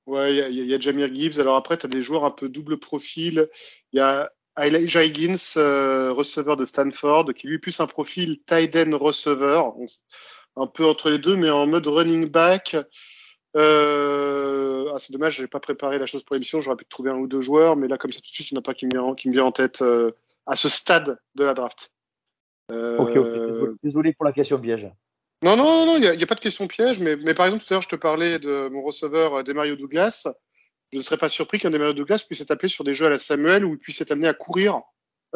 Ouais, 0.07 0.35
il 0.51 0.65
y, 0.65 0.73
a 0.73 0.79
Jamir 0.79 1.13
Gibbs. 1.13 1.39
Alors 1.39 1.55
après, 1.55 1.77
tu 1.77 1.85
as 1.85 1.89
des 1.89 2.01
joueurs 2.01 2.25
un 2.25 2.31
peu 2.31 2.49
double 2.49 2.77
profil. 2.79 3.49
Il 3.91 3.97
y 3.97 3.99
a 3.99 4.31
Elijah 4.57 5.03
Higgins, 5.03 5.53
euh, 5.57 6.11
receveur 6.11 6.57
de 6.57 6.65
Stanford, 6.65 7.33
qui 7.33 7.47
lui 7.47 7.55
est 7.55 7.59
plus 7.59 7.79
un 7.79 7.87
profil 7.87 8.39
tight 8.45 8.75
end 8.75 8.97
receveur, 8.97 9.73
un 10.55 10.67
peu 10.67 10.85
entre 10.85 11.09
les 11.09 11.19
deux, 11.19 11.35
mais 11.35 11.49
en 11.49 11.67
mode 11.67 11.87
running 11.87 12.25
back. 12.25 12.75
Euh... 13.55 14.91
Ah, 14.93 14.99
c'est 14.99 15.13
dommage, 15.13 15.37
n'avais 15.37 15.47
pas 15.47 15.59
préparé 15.59 15.99
la 15.99 16.05
chose 16.05 16.23
pour 16.23 16.33
l'émission. 16.33 16.61
J'aurais 16.61 16.77
pu 16.77 16.85
trouver 16.85 17.11
un 17.11 17.17
ou 17.17 17.27
deux 17.27 17.41
joueurs, 17.41 17.75
mais 17.75 17.87
là, 17.87 17.97
comme 17.97 18.11
ça, 18.11 18.19
tout 18.19 18.29
de 18.29 18.33
suite, 18.33 18.51
il 18.51 18.55
n'y 18.55 18.57
en 18.57 18.61
a 18.61 18.63
pas 18.63 18.73
qui 18.73 18.85
me 18.85 18.91
vient, 18.91 19.13
qui 19.15 19.27
me 19.27 19.33
vient 19.33 19.45
en 19.45 19.51
tête 19.51 19.81
euh, 19.81 20.11
à 20.45 20.55
ce 20.55 20.69
stade 20.69 21.19
de 21.35 21.43
la 21.43 21.53
draft. 21.53 21.91
Ok, 22.71 23.15
ok. 23.15 23.77
Désolé, 23.83 24.13
pour 24.13 24.25
la 24.25 24.33
question 24.33 24.59
piège. 24.59 24.89
Non, 25.43 25.55
non, 25.55 25.85
non, 25.85 25.97
il 25.97 26.17
n'y 26.17 26.23
a, 26.23 26.25
pas 26.25 26.35
de 26.35 26.39
question 26.39 26.67
piège, 26.67 26.99
mais, 26.99 27.15
mais 27.17 27.35
par 27.35 27.45
exemple, 27.45 27.63
tout 27.63 27.71
à 27.71 27.75
l'heure, 27.75 27.83
je 27.83 27.89
te 27.89 27.95
parlais 27.95 28.39
de 28.39 28.69
mon 28.69 28.81
receveur 28.81 29.35
euh, 29.35 29.43
Demario 29.43 29.75
Douglas. 29.75 30.27
Je 30.91 30.97
ne 30.97 31.03
serais 31.03 31.17
pas 31.17 31.29
surpris 31.29 31.59
qu'un 31.59 31.69
Demario 31.69 31.93
Douglas 31.93 32.23
puisse 32.25 32.41
être 32.41 32.51
appelé 32.51 32.69
sur 32.69 32.83
des 32.83 32.93
jeux 32.93 33.07
à 33.07 33.09
la 33.09 33.17
Samuel 33.17 33.65
il 33.65 33.77
puisse 33.77 33.99
être 34.01 34.11
amené 34.11 34.27
à 34.27 34.33
courir 34.33 34.81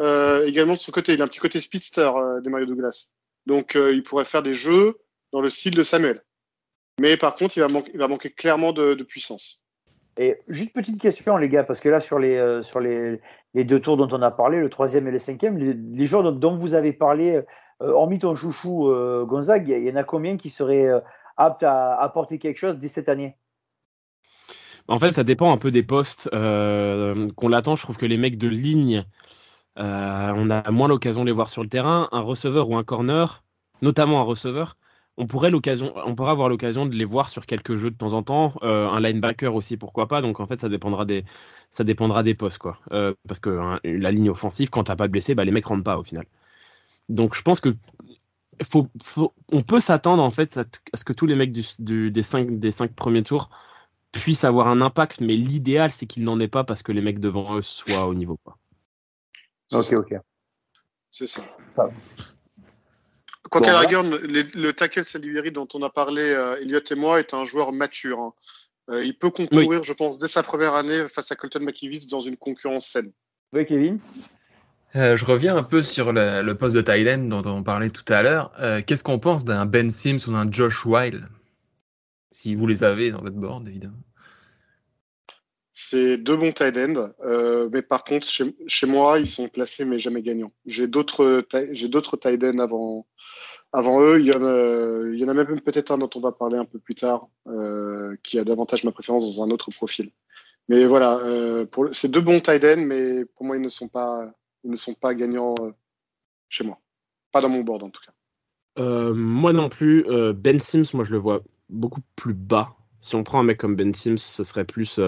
euh, 0.00 0.46
également 0.46 0.72
de 0.72 0.78
son 0.78 0.92
côté. 0.92 1.12
Il 1.12 1.20
a 1.20 1.24
un 1.24 1.28
petit 1.28 1.40
côté 1.40 1.60
speedster, 1.60 2.10
euh, 2.16 2.40
Demario 2.40 2.66
Douglas. 2.66 3.12
Donc, 3.46 3.76
euh, 3.76 3.92
il 3.92 4.02
pourrait 4.02 4.24
faire 4.24 4.42
des 4.42 4.54
jeux 4.54 4.98
dans 5.32 5.40
le 5.40 5.50
style 5.50 5.74
de 5.74 5.82
Samuel. 5.82 6.22
Mais 7.00 7.16
par 7.16 7.34
contre, 7.34 7.56
il 7.56 7.60
va, 7.60 7.68
manquer, 7.68 7.90
il 7.92 7.98
va 7.98 8.08
manquer 8.08 8.30
clairement 8.30 8.72
de, 8.72 8.94
puissance. 9.02 9.64
Et 10.18 10.38
juste 10.48 10.74
petite 10.74 11.00
question, 11.00 11.36
les 11.36 11.48
gars, 11.48 11.64
parce 11.64 11.80
que 11.80 11.88
là, 11.88 12.00
sur 12.00 12.18
les, 12.18 12.62
sur 12.62 12.80
les, 12.80 13.20
deux 13.54 13.80
tours 13.80 13.96
dont 13.96 14.08
on 14.10 14.20
a 14.22 14.30
parlé, 14.30 14.60
le 14.60 14.68
troisième 14.68 15.08
et 15.08 15.10
le 15.10 15.18
cinquième, 15.18 15.56
les, 15.56 15.72
les 15.72 16.06
joueurs 16.06 16.32
dont, 16.32 16.54
vous 16.54 16.74
avez 16.74 16.92
parlé, 16.92 17.40
hormis 17.80 18.18
ton 18.18 18.36
chouchou 18.36 18.92
Gonzague, 19.24 19.68
il 19.68 19.88
y, 19.88 19.90
en 19.90 19.96
a 19.96 20.04
combien 20.04 20.36
qui 20.36 20.50
seraient 20.50 20.90
aptes 21.38 21.62
à 21.62 21.94
apporter 21.94 22.38
quelque 22.38 22.58
chose 22.58 22.76
dès 22.76 22.88
cette 22.88 23.08
année? 23.08 23.36
En 24.88 24.98
fait, 24.98 25.12
ça 25.12 25.24
dépend 25.24 25.52
un 25.52 25.58
peu 25.58 25.70
des 25.70 25.82
postes 25.82 26.28
qu'on 26.30 27.48
l'attend. 27.48 27.76
Je 27.76 27.82
trouve 27.82 27.96
que 27.96 28.06
les 28.06 28.16
mecs 28.16 28.38
de 28.38 28.48
ligne, 28.48 29.04
on 29.76 30.50
a 30.50 30.70
moins 30.70 30.88
l'occasion 30.88 31.22
de 31.22 31.26
les 31.26 31.32
voir 31.32 31.50
sur 31.50 31.62
le 31.62 31.68
terrain. 31.68 32.08
Un 32.12 32.20
receveur 32.20 32.68
ou 32.68 32.76
un 32.76 32.84
corner, 32.84 33.44
notamment 33.80 34.20
un 34.20 34.24
receveur, 34.24 34.76
on 35.16 35.26
pourrait 35.26 35.50
avoir 36.30 36.48
l'occasion 36.48 36.86
de 36.86 36.94
les 36.94 37.04
voir 37.04 37.28
sur 37.28 37.46
quelques 37.46 37.76
jeux 37.76 37.90
de 37.90 37.96
temps 37.96 38.14
en 38.14 38.22
temps. 38.22 38.54
Euh, 38.62 38.88
un 38.88 39.00
linebacker 39.00 39.54
aussi, 39.54 39.76
pourquoi 39.76 40.08
pas. 40.08 40.22
Donc 40.22 40.40
en 40.40 40.46
fait, 40.46 40.60
ça 40.60 40.68
dépendra 40.68 41.04
des, 41.04 41.24
postes. 42.34 42.62
Euh, 42.92 43.14
parce 43.28 43.40
que 43.40 43.50
hein, 43.50 43.80
la 43.84 44.10
ligne 44.10 44.30
offensive, 44.30 44.70
quand 44.70 44.84
t'as 44.84 44.96
pas 44.96 45.06
de 45.06 45.12
blessé, 45.12 45.34
bah, 45.34 45.44
les 45.44 45.52
mecs 45.52 45.66
rentrent 45.66 45.84
pas 45.84 45.98
au 45.98 46.04
final. 46.04 46.26
Donc 47.08 47.34
je 47.34 47.42
pense 47.42 47.60
que 47.60 47.74
on 49.50 49.62
peut 49.62 49.80
s'attendre 49.80 50.22
en 50.22 50.30
fait 50.30 50.56
à, 50.56 50.64
ce 50.94 51.04
que 51.04 51.12
tous 51.12 51.26
les 51.26 51.34
mecs 51.34 51.52
des 51.52 52.22
cinq 52.22 52.58
des 52.58 52.70
cinq 52.70 52.94
premiers 52.94 53.22
tours 53.22 53.50
puissent 54.12 54.44
avoir 54.44 54.68
un 54.68 54.80
impact, 54.80 55.20
mais 55.20 55.34
l'idéal 55.34 55.90
c'est 55.90 56.06
qu'ils 56.06 56.24
n'en 56.24 56.38
aient 56.38 56.48
pas 56.48 56.64
parce 56.64 56.82
que 56.82 56.92
les 56.92 57.00
mecs 57.00 57.18
devant 57.18 57.56
eux 57.56 57.62
soient 57.62 58.06
au 58.06 58.14
niveau. 58.14 58.38
Quoi. 58.44 58.56
Ok, 59.72 59.92
ok. 59.92 60.14
C'est 61.10 61.26
ça. 61.26 61.42
Quant 63.50 63.60
à 63.60 63.82
la 63.82 64.02
le, 64.02 64.70
tackle 64.70 65.04
Salieri 65.04 65.52
dont 65.52 65.68
on 65.74 65.82
a 65.82 65.90
parlé, 65.90 66.22
euh, 66.22 66.56
Elliot 66.62 66.80
et 66.90 66.94
moi, 66.94 67.20
est 67.20 67.34
un 67.34 67.44
joueur 67.44 67.72
mature. 67.72 68.18
Hein. 68.18 68.32
Euh, 68.90 69.04
il 69.04 69.16
peut 69.16 69.28
concourir, 69.28 69.82
je 69.82 69.92
pense, 69.92 70.18
dès 70.18 70.26
sa 70.26 70.42
première 70.42 70.74
année 70.74 71.06
face 71.06 71.30
à 71.30 71.36
Colton 71.36 71.60
McKivitz 71.60 72.06
dans 72.06 72.20
une 72.20 72.38
concurrence 72.38 72.86
saine. 72.86 73.12
Oui, 73.52 73.66
Kevin? 73.66 73.98
Euh, 74.96 75.16
je 75.16 75.24
reviens 75.26 75.54
un 75.54 75.62
peu 75.62 75.82
sur 75.82 76.12
le, 76.14 76.52
poste 76.54 76.76
de 76.76 76.80
tight 76.80 77.28
dont 77.28 77.42
on 77.44 77.62
parlait 77.62 77.90
tout 77.90 78.10
à 78.10 78.22
l'heure. 78.22 78.52
Qu'est-ce 78.86 79.04
qu'on 79.04 79.18
pense 79.18 79.44
d'un 79.44 79.66
Ben 79.66 79.90
Sims 79.90 80.26
ou 80.26 80.32
d'un 80.32 80.50
Josh 80.50 80.86
Wild? 80.86 81.28
Si 82.32 82.54
vous 82.54 82.66
les 82.66 82.82
avez 82.82 83.12
dans 83.12 83.20
votre 83.20 83.36
board, 83.36 83.68
évidemment. 83.68 84.02
C'est 85.70 86.18
deux 86.18 86.36
bons 86.36 86.52
tight 86.52 86.76
ends, 86.76 87.10
mais 87.70 87.82
par 87.82 88.04
contre, 88.04 88.26
chez, 88.26 88.54
chez, 88.66 88.86
moi, 88.86 89.18
ils 89.18 89.26
sont 89.26 89.48
placés 89.48 89.84
mais 89.84 89.98
jamais 89.98 90.22
gagnants. 90.22 90.52
J'ai 90.66 90.86
d'autres, 90.86 91.46
j'ai 91.70 91.88
d'autres 91.88 92.16
tight 92.16 92.42
ends 92.44 92.58
avant, 92.58 93.06
avant 93.72 94.02
eux, 94.02 94.20
il 94.20 94.26
y 94.26 94.36
en 94.36 94.44
a, 94.44 95.08
il 95.12 95.18
y 95.18 95.24
en 95.24 95.28
a 95.28 95.34
même 95.34 95.60
peut-être 95.60 95.92
un 95.92 95.98
dont 95.98 96.10
on 96.14 96.20
va 96.20 96.32
parler 96.32 96.58
un 96.58 96.64
peu 96.64 96.78
plus 96.78 96.94
tard, 96.94 97.28
euh, 97.46 98.16
qui 98.22 98.38
a 98.38 98.44
davantage 98.44 98.84
ma 98.84 98.92
préférence 98.92 99.36
dans 99.36 99.44
un 99.44 99.50
autre 99.50 99.70
profil. 99.70 100.10
Mais 100.68 100.84
voilà, 100.84 101.18
euh, 101.18 101.66
c'est 101.92 102.10
deux 102.10 102.20
bons 102.20 102.40
tight 102.40 102.64
ends, 102.64 102.84
mais 102.84 103.24
pour 103.24 103.46
moi, 103.46 103.56
ils 103.56 103.62
ne 103.62 103.68
sont 103.68 103.88
pas, 103.88 104.30
ils 104.64 104.70
ne 104.70 104.76
sont 104.76 104.94
pas 104.94 105.14
gagnants 105.14 105.54
euh, 105.60 105.70
chez 106.48 106.64
moi. 106.64 106.78
Pas 107.30 107.40
dans 107.40 107.48
mon 107.48 107.62
board, 107.62 107.82
en 107.82 107.90
tout 107.90 108.02
cas. 108.04 108.12
Euh, 108.78 109.12
moi 109.14 109.52
non 109.52 109.68
plus. 109.68 110.06
Euh, 110.06 110.32
ben 110.32 110.60
Sims, 110.60 110.94
moi, 110.94 111.04
je 111.04 111.12
le 111.12 111.18
vois 111.18 111.42
beaucoup 111.72 112.02
plus 112.16 112.34
bas. 112.34 112.76
Si 113.00 113.16
on 113.16 113.24
prend 113.24 113.40
un 113.40 113.44
mec 113.44 113.58
comme 113.58 113.74
Ben 113.74 113.92
Sims, 113.94 114.18
ce 114.18 114.44
serait 114.44 114.64
plus. 114.64 115.00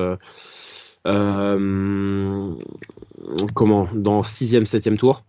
comment 3.55 3.87
Dans 3.95 4.23
6e, 4.23 4.65
7e 4.65 4.97
tour. 4.97 5.25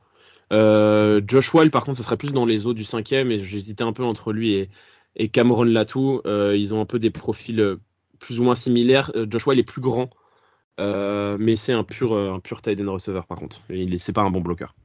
Euh, 0.54 1.22
Josh 1.26 1.54
Wild, 1.54 1.72
par 1.72 1.86
contre, 1.86 1.98
ce 1.98 2.04
serait 2.04 2.18
plus 2.18 2.32
dans 2.32 2.46
les 2.46 2.68
eaux 2.68 2.74
du 2.74 2.84
cinquième 2.84 3.32
et 3.32 3.40
j'hésitais 3.40 3.84
un 3.84 3.94
peu 3.94 4.04
entre 4.04 4.32
lui 4.32 4.54
et, 4.54 4.70
et 5.16 5.30
Cameron 5.30 5.64
Latou. 5.64 6.22
Euh, 6.26 6.56
ils 6.56 6.74
ont 6.74 6.82
un 6.82 6.86
peu 6.86 7.00
des 7.00 7.10
profils 7.10 7.60
euh, 7.60 7.78
plus 8.20 8.40
ou 8.40 8.44
moins 8.44 8.56
similaires. 8.56 9.12
Josh 9.30 9.48
Wild 9.48 9.60
est 9.60 9.64
plus 9.64 9.82
grand, 9.82 10.10
mais 10.80 11.56
c'est 11.56 11.74
un 11.74 11.84
pur, 11.84 12.16
un 12.16 12.40
pur 12.40 12.62
tight 12.62 12.80
end 12.80 12.92
receiver 12.92 13.22
par 13.28 13.38
contre. 13.38 13.62
Il 13.70 14.00
c'est 14.00 14.14
pas 14.14 14.22
un 14.22 14.30
bon 14.30 14.42
bloqueur. 14.42 14.76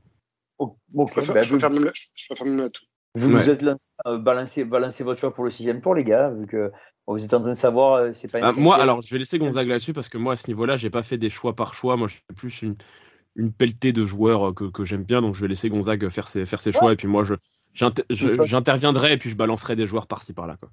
Oh, 0.58 0.76
je, 0.92 1.12
préfère, 1.12 1.70
même, 1.70 2.58
Latou. 2.58 2.84
Vous 3.14 3.30
vous 3.30 3.50
êtes 3.50 3.62
lancé, 3.62 4.64
balancez, 4.64 5.02
votre 5.04 5.20
choix 5.20 5.34
pour 5.34 5.44
le 5.44 5.50
sixième 5.50 5.80
tour, 5.80 5.94
les 5.94 6.04
gars, 6.04 6.30
vu 6.30 6.46
que 6.46 6.70
vous 7.06 7.24
êtes 7.24 7.34
en 7.34 7.40
train 7.40 7.50
de 7.50 7.58
savoir, 7.58 8.14
c'est 8.14 8.30
pas. 8.30 8.38
Ah, 8.42 8.52
moi, 8.52 8.80
alors, 8.80 9.00
je 9.00 9.12
vais 9.12 9.18
laisser 9.18 9.38
Gonzague 9.38 9.66
là-dessus 9.66 9.92
parce 9.92 10.08
que 10.08 10.16
moi, 10.16 10.34
à 10.34 10.36
ce 10.36 10.46
niveau-là, 10.48 10.76
j'ai 10.76 10.90
pas 10.90 11.02
fait 11.02 11.18
des 11.18 11.30
choix 11.30 11.56
par 11.56 11.74
choix. 11.74 11.96
Moi, 11.96 12.06
je 12.06 12.14
suis 12.14 12.22
plus 12.36 12.62
une, 12.62 12.76
une 13.34 13.52
pelletée 13.52 13.92
de 13.92 14.04
joueurs 14.06 14.54
que, 14.54 14.64
que 14.64 14.84
j'aime 14.84 15.02
bien, 15.02 15.22
donc 15.22 15.34
je 15.34 15.40
vais 15.40 15.48
laisser 15.48 15.68
Gonzague 15.70 16.08
faire 16.08 16.28
ses, 16.28 16.46
faire 16.46 16.60
ses 16.60 16.72
choix, 16.72 16.92
et 16.92 16.96
puis 16.96 17.08
moi, 17.08 17.24
je, 17.24 17.34
j'interviendrai, 17.74 19.14
et 19.14 19.16
puis 19.16 19.30
je 19.30 19.36
balancerai 19.36 19.76
des 19.76 19.86
joueurs 19.86 20.06
par-ci, 20.06 20.32
par-là. 20.32 20.56
Quoi. 20.58 20.70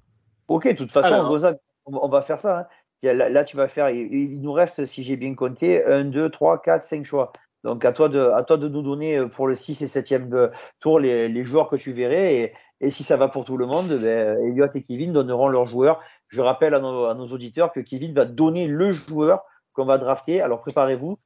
Ok, 0.48 0.68
de 0.68 0.72
toute 0.72 0.92
façon, 0.92 1.28
Gonzague, 1.28 1.58
on 1.86 2.08
va 2.08 2.22
faire 2.22 2.38
ça. 2.38 2.60
Hein. 2.60 2.66
Là, 3.02 3.44
tu 3.44 3.56
vas 3.56 3.68
faire, 3.68 3.90
il, 3.90 4.40
nous 4.40 4.52
reste, 4.52 4.84
si 4.86 5.04
j'ai 5.04 5.16
bien 5.16 5.34
compté, 5.34 5.84
1, 5.84 6.06
2, 6.06 6.30
3, 6.30 6.62
4, 6.62 6.84
5 6.84 7.04
choix. 7.04 7.32
Donc 7.64 7.84
à 7.84 7.92
toi 7.92 8.08
de, 8.08 8.20
à 8.20 8.44
toi 8.44 8.56
de 8.56 8.68
nous 8.68 8.82
donner 8.82 9.18
euh, 9.18 9.28
pour 9.28 9.46
le 9.48 9.54
6 9.54 9.82
et 9.82 9.86
7e 9.86 10.32
euh, 10.32 10.48
tour 10.80 11.00
les, 11.00 11.28
les 11.28 11.44
joueurs 11.44 11.68
que 11.68 11.76
tu 11.76 11.92
verrais. 11.92 12.34
Et, 12.36 12.52
et, 12.80 12.90
si 12.90 13.02
ça 13.02 13.16
va 13.16 13.28
pour 13.28 13.44
tout 13.44 13.56
le 13.56 13.66
monde, 13.66 13.88
ben, 13.88 14.38
Elliot 14.44 14.68
et 14.74 14.82
Kevin 14.82 15.12
donneront 15.12 15.48
leurs 15.48 15.66
joueurs. 15.66 16.00
Je 16.28 16.40
rappelle 16.40 16.74
à 16.74 16.80
nos, 16.80 17.06
à 17.06 17.14
nos 17.14 17.28
auditeurs 17.28 17.72
que 17.72 17.80
Kevin 17.80 18.14
va 18.14 18.24
donner 18.24 18.68
le 18.68 18.92
joueur 18.92 19.42
qu'on 19.72 19.84
va 19.84 19.98
drafter. 19.98 20.40
Alors 20.40 20.60
préparez-vous. 20.60 21.18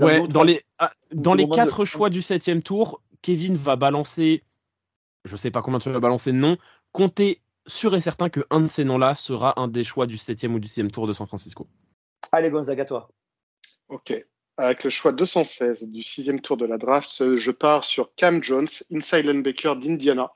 Ouais, 0.00 0.26
dans 0.28 0.42
les, 0.42 0.62
ah, 0.78 0.92
dans 1.12 1.34
les 1.34 1.46
quatre 1.48 1.84
choix 1.84 2.08
du 2.08 2.22
septième 2.22 2.62
tour, 2.62 3.02
Kevin 3.20 3.54
va 3.54 3.76
balancer, 3.76 4.42
je 5.24 5.36
sais 5.36 5.50
pas 5.50 5.60
combien 5.60 5.78
tu 5.78 5.90
vas 5.90 6.00
balancer 6.00 6.32
de 6.32 6.38
noms, 6.38 6.56
comptez 6.92 7.42
sûr 7.66 7.94
et 7.94 8.00
certain 8.00 8.30
que 8.30 8.40
un 8.50 8.60
de 8.60 8.68
ces 8.68 8.84
noms-là 8.84 9.14
sera 9.14 9.60
un 9.60 9.68
des 9.68 9.84
choix 9.84 10.06
du 10.06 10.16
septième 10.16 10.54
ou 10.54 10.58
du 10.58 10.68
sixième 10.68 10.90
tour 10.90 11.06
de 11.06 11.12
San 11.12 11.26
Francisco. 11.26 11.66
Allez 12.32 12.50
Gonzaga, 12.50 12.84
toi. 12.86 13.10
Ok. 13.88 14.24
Avec 14.58 14.84
le 14.84 14.90
choix 14.90 15.12
216 15.12 15.90
du 15.90 16.02
sixième 16.02 16.40
tour 16.40 16.56
de 16.56 16.64
la 16.64 16.78
draft, 16.78 17.36
je 17.36 17.50
pars 17.50 17.84
sur 17.84 18.14
Cam 18.14 18.42
Jones, 18.42 18.68
inside 18.90 19.26
linebacker 19.26 19.76
d'Indiana. 19.76 20.32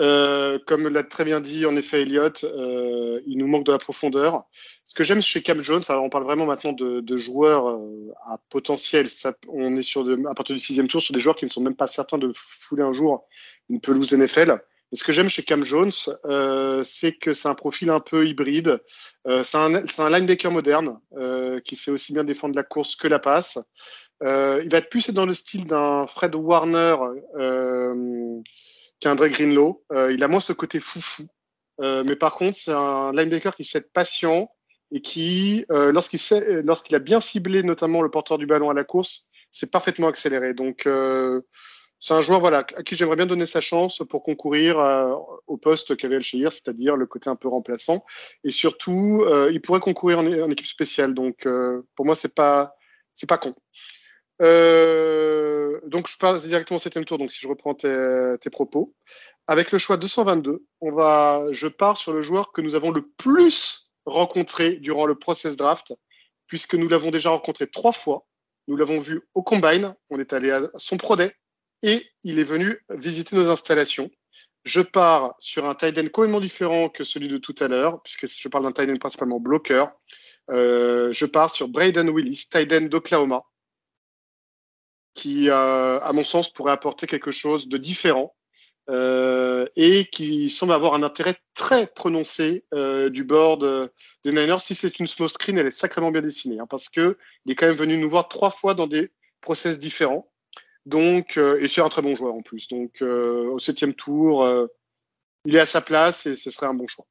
Euh, 0.00 0.60
comme 0.64 0.86
l'a 0.86 1.02
très 1.02 1.24
bien 1.24 1.40
dit 1.40 1.66
en 1.66 1.74
effet 1.74 2.02
Elliott, 2.02 2.44
euh, 2.44 3.20
il 3.26 3.36
nous 3.36 3.48
manque 3.48 3.64
de 3.64 3.72
la 3.72 3.78
profondeur. 3.78 4.44
Ce 4.84 4.94
que 4.94 5.02
j'aime 5.02 5.20
chez 5.20 5.42
Cam 5.42 5.60
Jones, 5.60 5.82
alors 5.88 6.04
on 6.04 6.08
parle 6.08 6.22
vraiment 6.22 6.46
maintenant 6.46 6.72
de, 6.72 7.16
joueurs 7.16 7.68
euh, 7.68 8.12
à 8.24 8.38
potentiel. 8.48 9.08
On 9.48 9.76
est 9.76 9.82
sur 9.82 10.06
à 10.30 10.34
partir 10.34 10.54
du 10.54 10.60
sixième 10.60 10.86
tour 10.86 11.02
sur 11.02 11.12
des 11.12 11.20
joueurs 11.20 11.34
qui 11.34 11.46
ne 11.46 11.50
sont 11.50 11.62
même 11.62 11.74
pas 11.74 11.88
certains 11.88 12.18
de 12.18 12.30
fouler 12.32 12.84
un 12.84 12.92
jour 12.92 13.26
une 13.68 13.80
pelouse 13.80 14.12
NFL. 14.12 14.60
Et 14.92 14.96
ce 14.96 15.04
que 15.04 15.12
j'aime 15.12 15.28
chez 15.28 15.42
Cam 15.42 15.64
Jones, 15.64 15.92
euh, 16.24 16.82
c'est 16.84 17.12
que 17.12 17.32
c'est 17.32 17.48
un 17.48 17.54
profil 17.54 17.90
un 17.90 18.00
peu 18.00 18.26
hybride. 18.26 18.82
Euh, 19.26 19.42
c'est 19.42 19.58
un, 19.58 19.74
un, 19.74 20.10
linebacker 20.10 20.50
moderne 20.50 20.98
qui 21.64 21.76
sait 21.76 21.90
aussi 21.90 22.12
bien 22.12 22.24
défendre 22.24 22.56
la 22.56 22.62
course 22.62 22.96
que 22.96 23.08
la 23.08 23.18
passe. 23.18 23.58
il 24.22 24.68
va 24.70 24.78
être 24.78 24.88
plus 24.88 25.10
dans 25.10 25.26
le 25.26 25.34
style 25.34 25.66
d'un 25.66 26.06
Fred 26.06 26.34
Warner 26.34 26.96
qu'un 29.00 29.14
Dre 29.14 29.28
Greenlow. 29.28 29.84
Euh, 29.92 30.12
il 30.12 30.22
a 30.22 30.28
moins 30.28 30.40
ce 30.40 30.52
côté 30.52 30.80
foufou. 30.80 31.26
Euh, 31.80 32.02
mais 32.06 32.16
par 32.16 32.34
contre, 32.34 32.56
c'est 32.56 32.72
un 32.72 33.12
linebacker 33.12 33.54
qui 33.54 33.64
sait 33.64 33.78
être 33.78 33.92
patient 33.92 34.50
et 34.90 35.00
qui, 35.00 35.64
euh, 35.70 35.92
lorsqu'il 35.92 36.20
lorsqu'il 36.64 36.96
a 36.96 36.98
bien 36.98 37.20
ciblé 37.20 37.62
notamment 37.62 38.02
le 38.02 38.10
porteur 38.10 38.38
du 38.38 38.46
ballon 38.46 38.70
à 38.70 38.74
la 38.74 38.84
course, 38.84 39.26
c'est 39.50 39.70
parfaitement 39.70 40.08
accéléré. 40.08 40.54
Donc, 40.54 40.88
c'est 42.00 42.14
un 42.14 42.20
joueur 42.20 42.40
voilà, 42.40 42.58
à 42.58 42.82
qui 42.82 42.94
j'aimerais 42.94 43.16
bien 43.16 43.26
donner 43.26 43.46
sa 43.46 43.60
chance 43.60 44.02
pour 44.08 44.22
concourir 44.22 44.78
euh, 44.78 45.14
au 45.48 45.56
poste 45.56 45.96
qu'avait 45.96 46.16
El 46.16 46.22
c'est-à-dire 46.22 46.96
le 46.96 47.06
côté 47.06 47.28
un 47.28 47.34
peu 47.36 47.48
remplaçant. 47.48 48.04
Et 48.44 48.50
surtout, 48.50 49.24
euh, 49.26 49.50
il 49.52 49.60
pourrait 49.60 49.80
concourir 49.80 50.20
en, 50.20 50.50
équipe 50.50 50.66
spéciale. 50.66 51.12
Donc, 51.12 51.44
euh, 51.46 51.82
pour 51.96 52.06
moi, 52.06 52.14
c'est 52.14 52.34
pas, 52.34 52.76
c'est 53.14 53.28
pas 53.28 53.38
con. 53.38 53.54
donc, 55.88 56.08
je 56.08 56.16
passe 56.18 56.46
directement 56.46 56.76
au 56.76 56.80
septième 56.80 57.04
tour. 57.04 57.18
Donc, 57.18 57.32
si 57.32 57.40
je 57.40 57.48
reprends 57.48 57.74
tes, 57.74 58.36
tes, 58.40 58.50
propos, 58.50 58.94
avec 59.48 59.72
le 59.72 59.78
choix 59.78 59.96
222, 59.96 60.64
on 60.80 60.92
va, 60.92 61.46
je 61.50 61.66
pars 61.66 61.96
sur 61.96 62.12
le 62.12 62.22
joueur 62.22 62.52
que 62.52 62.60
nous 62.60 62.76
avons 62.76 62.92
le 62.92 63.02
plus 63.16 63.92
rencontré 64.06 64.76
durant 64.76 65.04
le 65.04 65.16
process 65.16 65.56
draft, 65.56 65.94
puisque 66.46 66.76
nous 66.76 66.88
l'avons 66.88 67.10
déjà 67.10 67.30
rencontré 67.30 67.66
trois 67.66 67.92
fois. 67.92 68.24
Nous 68.68 68.76
l'avons 68.76 68.98
vu 68.98 69.22
au 69.34 69.42
combine. 69.42 69.96
On 70.10 70.20
est 70.20 70.32
allé 70.32 70.52
à 70.52 70.70
son 70.76 70.96
pro 70.96 71.16
day 71.16 71.32
et 71.82 72.06
il 72.24 72.38
est 72.38 72.44
venu 72.44 72.84
visiter 72.90 73.36
nos 73.36 73.48
installations. 73.48 74.10
Je 74.64 74.80
pars 74.80 75.34
sur 75.38 75.68
un 75.68 75.74
tight 75.74 75.96
end 75.98 76.08
complètement 76.12 76.40
différent 76.40 76.88
que 76.88 77.04
celui 77.04 77.28
de 77.28 77.38
tout 77.38 77.54
à 77.60 77.68
l'heure, 77.68 78.02
puisque 78.02 78.26
je 78.26 78.48
parle 78.48 78.64
d'un 78.64 78.72
tight 78.72 78.90
end 78.90 78.98
principalement 78.98 79.40
bloqueur. 79.40 79.92
Euh, 80.50 81.12
je 81.12 81.26
pars 81.26 81.50
sur 81.50 81.68
Braden 81.68 82.10
Willis, 82.10 82.48
tight 82.50 82.72
end 82.72 82.86
d'Oklahoma, 82.86 83.42
qui, 85.14 85.48
euh, 85.48 86.00
à 86.00 86.12
mon 86.12 86.24
sens, 86.24 86.52
pourrait 86.52 86.72
apporter 86.72 87.06
quelque 87.06 87.30
chose 87.30 87.68
de 87.68 87.76
différent 87.76 88.34
euh, 88.90 89.66
et 89.76 90.06
qui 90.06 90.48
semble 90.48 90.72
avoir 90.72 90.94
un 90.94 91.02
intérêt 91.02 91.36
très 91.54 91.86
prononcé 91.86 92.64
du 93.10 93.24
board 93.24 93.90
des 94.24 94.32
Niners. 94.32 94.60
Si 94.60 94.74
c'est 94.74 94.98
une 94.98 95.06
small 95.06 95.28
screen, 95.28 95.58
elle 95.58 95.66
est 95.66 95.70
sacrément 95.70 96.10
bien 96.10 96.22
dessinée, 96.22 96.58
hein, 96.60 96.66
parce 96.68 96.88
que 96.88 97.16
il 97.44 97.52
est 97.52 97.54
quand 97.54 97.66
même 97.66 97.76
venu 97.76 97.96
nous 97.96 98.08
voir 98.08 98.28
trois 98.28 98.50
fois 98.50 98.74
dans 98.74 98.86
des 98.86 99.10
process 99.40 99.78
différents. 99.78 100.30
Donc, 100.88 101.36
euh, 101.36 101.60
et 101.60 101.68
c'est 101.68 101.82
un 101.82 101.90
très 101.90 102.00
bon 102.00 102.14
joueur 102.14 102.34
en 102.34 102.40
plus. 102.40 102.66
Donc, 102.68 103.02
euh, 103.02 103.46
au 103.50 103.58
septième 103.58 103.92
tour, 103.92 104.42
euh, 104.42 104.66
il 105.44 105.54
est 105.54 105.60
à 105.60 105.66
sa 105.66 105.82
place 105.82 106.24
et 106.24 106.34
ce 106.34 106.50
serait 106.50 106.66
un 106.66 106.74
bon 106.74 106.86
choix. 106.86 107.06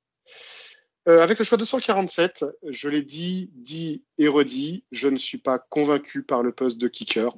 avec 1.05 1.37
le 1.39 1.45
choix 1.45 1.57
247, 1.59 2.43
je 2.67 2.89
l'ai 2.89 3.03
dit, 3.03 3.51
dit 3.53 4.03
et 4.17 4.27
redit, 4.27 4.83
je 4.91 5.07
ne 5.07 5.17
suis 5.17 5.37
pas 5.37 5.59
convaincu 5.59 6.23
par 6.23 6.41
le 6.43 6.51
poste 6.51 6.79
de 6.79 6.87
kicker. 6.87 7.33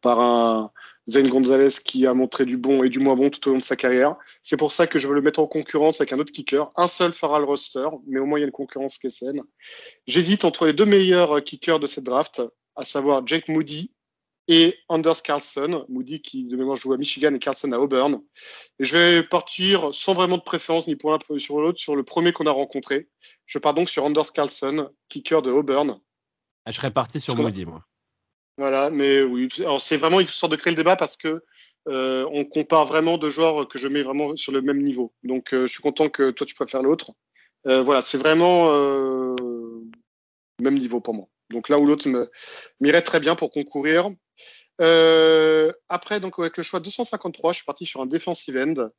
par 0.00 0.20
un 0.20 0.70
Zane 1.08 1.28
Gonzalez 1.28 1.80
qui 1.84 2.06
a 2.06 2.14
montré 2.14 2.44
du 2.46 2.56
bon 2.56 2.84
et 2.84 2.88
du 2.88 3.00
moins 3.00 3.16
bon 3.16 3.30
tout 3.30 3.48
au 3.48 3.52
long 3.52 3.58
de 3.58 3.64
sa 3.64 3.76
carrière. 3.76 4.14
C'est 4.44 4.56
pour 4.56 4.70
ça 4.70 4.86
que 4.86 5.00
je 5.00 5.08
veux 5.08 5.14
le 5.14 5.22
mettre 5.22 5.40
en 5.40 5.48
concurrence 5.48 6.00
avec 6.00 6.12
un 6.12 6.20
autre 6.20 6.32
kicker. 6.32 6.70
Un 6.76 6.86
seul 6.86 7.12
fera 7.12 7.40
le 7.40 7.46
roster, 7.46 7.88
mais 8.06 8.20
au 8.20 8.26
moins 8.26 8.38
il 8.38 8.42
y 8.42 8.44
a 8.44 8.46
une 8.46 8.52
concurrence 8.52 8.98
qui 8.98 9.08
est 9.08 9.10
saine. 9.10 9.42
J'hésite 10.06 10.44
entre 10.44 10.66
les 10.66 10.72
deux 10.72 10.86
meilleurs 10.86 11.42
kickers 11.42 11.80
de 11.80 11.86
cette 11.86 12.04
draft, 12.04 12.42
à 12.76 12.84
savoir 12.84 13.26
Jake 13.26 13.48
Moody 13.48 13.90
et 14.48 14.78
Anders 14.88 15.22
Carlson. 15.22 15.84
Moody 15.88 16.20
qui 16.20 16.44
de 16.44 16.56
mémoire 16.56 16.76
joue 16.76 16.92
à 16.92 16.96
Michigan 16.96 17.34
et 17.34 17.38
Carlson 17.38 17.72
à 17.72 17.78
Auburn. 17.78 18.20
Et 18.78 18.84
je 18.84 18.96
vais 18.96 19.22
partir 19.22 19.94
sans 19.94 20.14
vraiment 20.14 20.36
de 20.36 20.42
préférence 20.42 20.86
ni 20.86 20.96
pour 20.96 21.10
l'un 21.10 21.18
ni 21.30 21.40
sur 21.40 21.60
l'autre 21.60 21.78
sur 21.78 21.96
le 21.96 22.04
premier 22.04 22.32
qu'on 22.32 22.46
a 22.46 22.50
rencontré. 22.50 23.08
Je 23.46 23.58
pars 23.58 23.74
donc 23.74 23.88
sur 23.88 24.04
Anders 24.04 24.32
Carlson, 24.32 24.90
kicker 25.08 25.42
de 25.42 25.50
Auburn. 25.50 25.98
Ah, 26.64 26.70
je 26.70 26.76
serais 26.76 26.90
parti 26.90 27.20
sur 27.20 27.36
Moody, 27.36 27.64
moi. 27.64 27.84
Voilà, 28.58 28.90
mais 28.90 29.22
oui, 29.22 29.48
c'est 29.78 29.98
vraiment 29.98 30.20
une 30.20 30.28
sorte 30.28 30.52
de 30.52 30.56
créer 30.56 30.72
le 30.72 30.76
débat 30.76 30.96
parce 30.96 31.16
que 31.16 31.42
euh, 31.88 32.26
on 32.32 32.44
compare 32.44 32.86
vraiment 32.86 33.18
deux 33.18 33.30
joueurs 33.30 33.68
que 33.68 33.78
je 33.78 33.86
mets 33.86 34.02
vraiment 34.02 34.34
sur 34.36 34.50
le 34.50 34.62
même 34.62 34.82
niveau. 34.82 35.12
Donc, 35.22 35.52
euh, 35.52 35.66
je 35.66 35.72
suis 35.72 35.82
content 35.82 36.08
que 36.08 36.30
toi 36.30 36.46
tu 36.46 36.54
préfères 36.54 36.82
l'autre. 36.82 37.12
Euh, 37.66 37.82
voilà, 37.82 38.00
c'est 38.00 38.18
vraiment 38.18 38.70
euh, 38.70 39.34
même 40.60 40.78
niveau 40.78 41.00
pour 41.00 41.14
moi. 41.14 41.28
Donc 41.50 41.68
l'un 41.68 41.78
ou 41.78 41.86
l'autre 41.86 42.08
m'irait 42.80 43.02
très 43.02 43.20
bien 43.20 43.36
pour 43.36 43.52
concourir. 43.52 44.10
Euh, 44.80 45.72
après, 45.88 46.20
donc 46.20 46.38
avec 46.38 46.56
le 46.56 46.62
choix 46.62 46.80
253, 46.80 47.52
je 47.52 47.56
suis 47.58 47.64
parti 47.64 47.86
sur 47.86 48.00
un 48.00 48.06
defensive 48.06 48.56
end 48.56 48.90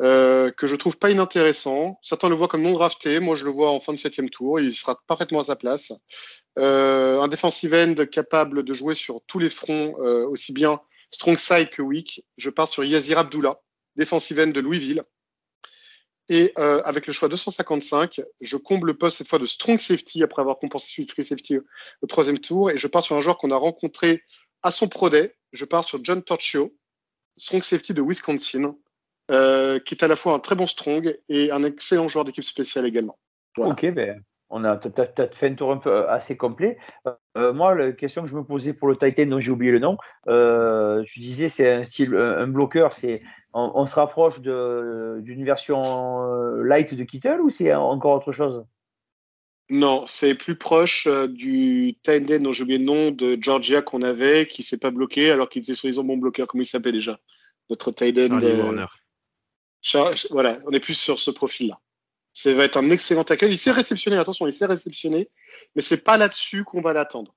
euh, 0.00 0.50
que 0.50 0.66
je 0.66 0.74
trouve 0.74 0.98
pas 0.98 1.10
inintéressant. 1.10 1.98
Certains 2.02 2.28
le 2.28 2.34
voient 2.34 2.48
comme 2.48 2.62
non 2.62 2.72
drafté, 2.72 3.20
moi 3.20 3.36
je 3.36 3.44
le 3.44 3.50
vois 3.50 3.70
en 3.70 3.80
fin 3.80 3.92
de 3.92 3.98
septième 3.98 4.30
tour, 4.30 4.58
il 4.58 4.74
sera 4.74 5.00
parfaitement 5.06 5.40
à 5.40 5.44
sa 5.44 5.56
place. 5.56 5.92
Euh, 6.58 7.20
un 7.20 7.28
defensive 7.28 7.74
end 7.74 7.94
capable 8.10 8.64
de 8.64 8.74
jouer 8.74 8.94
sur 8.94 9.20
tous 9.26 9.38
les 9.38 9.48
fronts, 9.48 9.94
aussi 9.94 10.52
bien 10.52 10.80
strong 11.10 11.38
side 11.38 11.70
que 11.70 11.82
weak. 11.82 12.24
Je 12.36 12.50
pars 12.50 12.68
sur 12.68 12.84
Yazir 12.84 13.18
Abdullah, 13.18 13.60
defensive 13.96 14.40
end 14.40 14.48
de 14.48 14.60
Louisville. 14.60 15.04
Et 16.28 16.52
euh, 16.58 16.82
avec 16.84 17.06
le 17.06 17.12
choix 17.12 17.28
255, 17.28 18.20
je 18.40 18.56
comble 18.56 18.88
le 18.88 18.94
poste 18.94 19.18
cette 19.18 19.28
fois 19.28 19.38
de 19.38 19.46
strong 19.46 19.78
safety 19.78 20.22
après 20.22 20.40
avoir 20.40 20.58
compensé 20.58 20.88
celui 20.88 21.06
de 21.06 21.10
free 21.10 21.24
safety 21.24 21.58
au 22.00 22.06
troisième 22.06 22.38
tour. 22.38 22.70
Et 22.70 22.78
je 22.78 22.86
pars 22.86 23.02
sur 23.02 23.16
un 23.16 23.20
joueur 23.20 23.38
qu'on 23.38 23.50
a 23.50 23.56
rencontré 23.56 24.22
à 24.62 24.70
son 24.70 24.88
pro 24.88 25.10
day. 25.10 25.34
Je 25.52 25.64
pars 25.64 25.84
sur 25.84 26.02
John 26.02 26.22
Torchio, 26.22 26.74
strong 27.36 27.62
safety 27.62 27.92
de 27.92 28.02
Wisconsin, 28.02 28.76
euh, 29.30 29.78
qui 29.80 29.94
est 29.94 30.04
à 30.04 30.08
la 30.08 30.16
fois 30.16 30.34
un 30.34 30.38
très 30.38 30.54
bon 30.54 30.66
strong 30.66 31.18
et 31.28 31.50
un 31.50 31.64
excellent 31.64 32.08
joueur 32.08 32.24
d'équipe 32.24 32.44
spéciale 32.44 32.86
également. 32.86 33.18
Ok, 33.58 33.90
ben, 33.92 34.22
on 34.52 34.64
a, 34.64 34.78
fait 35.32 35.46
un 35.46 35.54
tour 35.54 35.72
un 35.72 35.78
peu 35.78 35.90
euh, 35.90 36.10
assez 36.10 36.36
complet. 36.36 36.76
Euh, 37.36 37.52
moi, 37.54 37.74
la 37.74 37.92
question 37.92 38.22
que 38.22 38.28
je 38.28 38.36
me 38.36 38.44
posais 38.44 38.74
pour 38.74 38.86
le 38.86 38.96
Titan, 38.96 39.26
dont 39.26 39.40
j'ai 39.40 39.50
oublié 39.50 39.72
le 39.72 39.78
nom, 39.78 39.96
euh, 40.28 41.02
je 41.06 41.20
disais 41.20 41.48
c'est 41.48 41.72
un 41.72 41.84
style, 41.84 42.14
un, 42.14 42.46
bloqueur, 42.46 42.92
c'est 42.92 43.22
on, 43.52 43.72
on, 43.74 43.86
se 43.86 43.94
rapproche 43.94 44.40
d'une 44.40 45.44
version 45.44 45.82
euh, 46.24 46.62
light 46.62 46.94
de 46.94 47.04
Kittle 47.04 47.40
ou 47.40 47.50
c'est 47.50 47.74
encore 47.74 48.16
autre 48.16 48.32
chose? 48.32 48.64
Non, 49.68 50.06
c'est 50.06 50.34
plus 50.34 50.56
proche 50.56 51.06
euh, 51.06 51.26
du 51.28 51.96
Titan 52.02 52.40
dont 52.40 52.52
j'ai 52.52 52.62
oublié 52.62 52.78
le 52.78 52.84
nom 52.84 53.10
de 53.10 53.38
Georgia 53.40 53.80
qu'on 53.80 54.02
avait, 54.02 54.46
qui 54.46 54.62
s'est 54.62 54.78
pas 54.78 54.90
bloqué 54.90 55.30
alors 55.30 55.48
qu'il 55.48 55.62
était 55.62 55.74
soi-disant 55.74 56.04
bon 56.04 56.18
bloqueur. 56.18 56.46
Comment 56.46 56.62
il 56.62 56.66
s'appelait 56.66 56.92
déjà 56.92 57.18
Notre 57.70 57.90
Titan. 57.90 58.36
De... 58.36 58.86
Voilà, 60.30 60.58
on 60.66 60.72
est 60.72 60.80
plus 60.80 60.98
sur 60.98 61.18
ce 61.18 61.30
profil-là. 61.30 61.80
Ça 62.34 62.52
va 62.52 62.64
être 62.64 62.76
un 62.76 62.90
excellent 62.90 63.24
tackle. 63.24 63.46
Il 63.46 63.58
s'est 63.58 63.72
réceptionné, 63.72 64.16
attention, 64.16 64.46
il 64.46 64.52
s'est 64.52 64.66
réceptionné, 64.66 65.30
mais 65.74 65.82
c'est 65.82 66.02
pas 66.02 66.16
là-dessus 66.16 66.64
qu'on 66.64 66.80
va 66.80 66.92
l'attendre. 66.92 67.34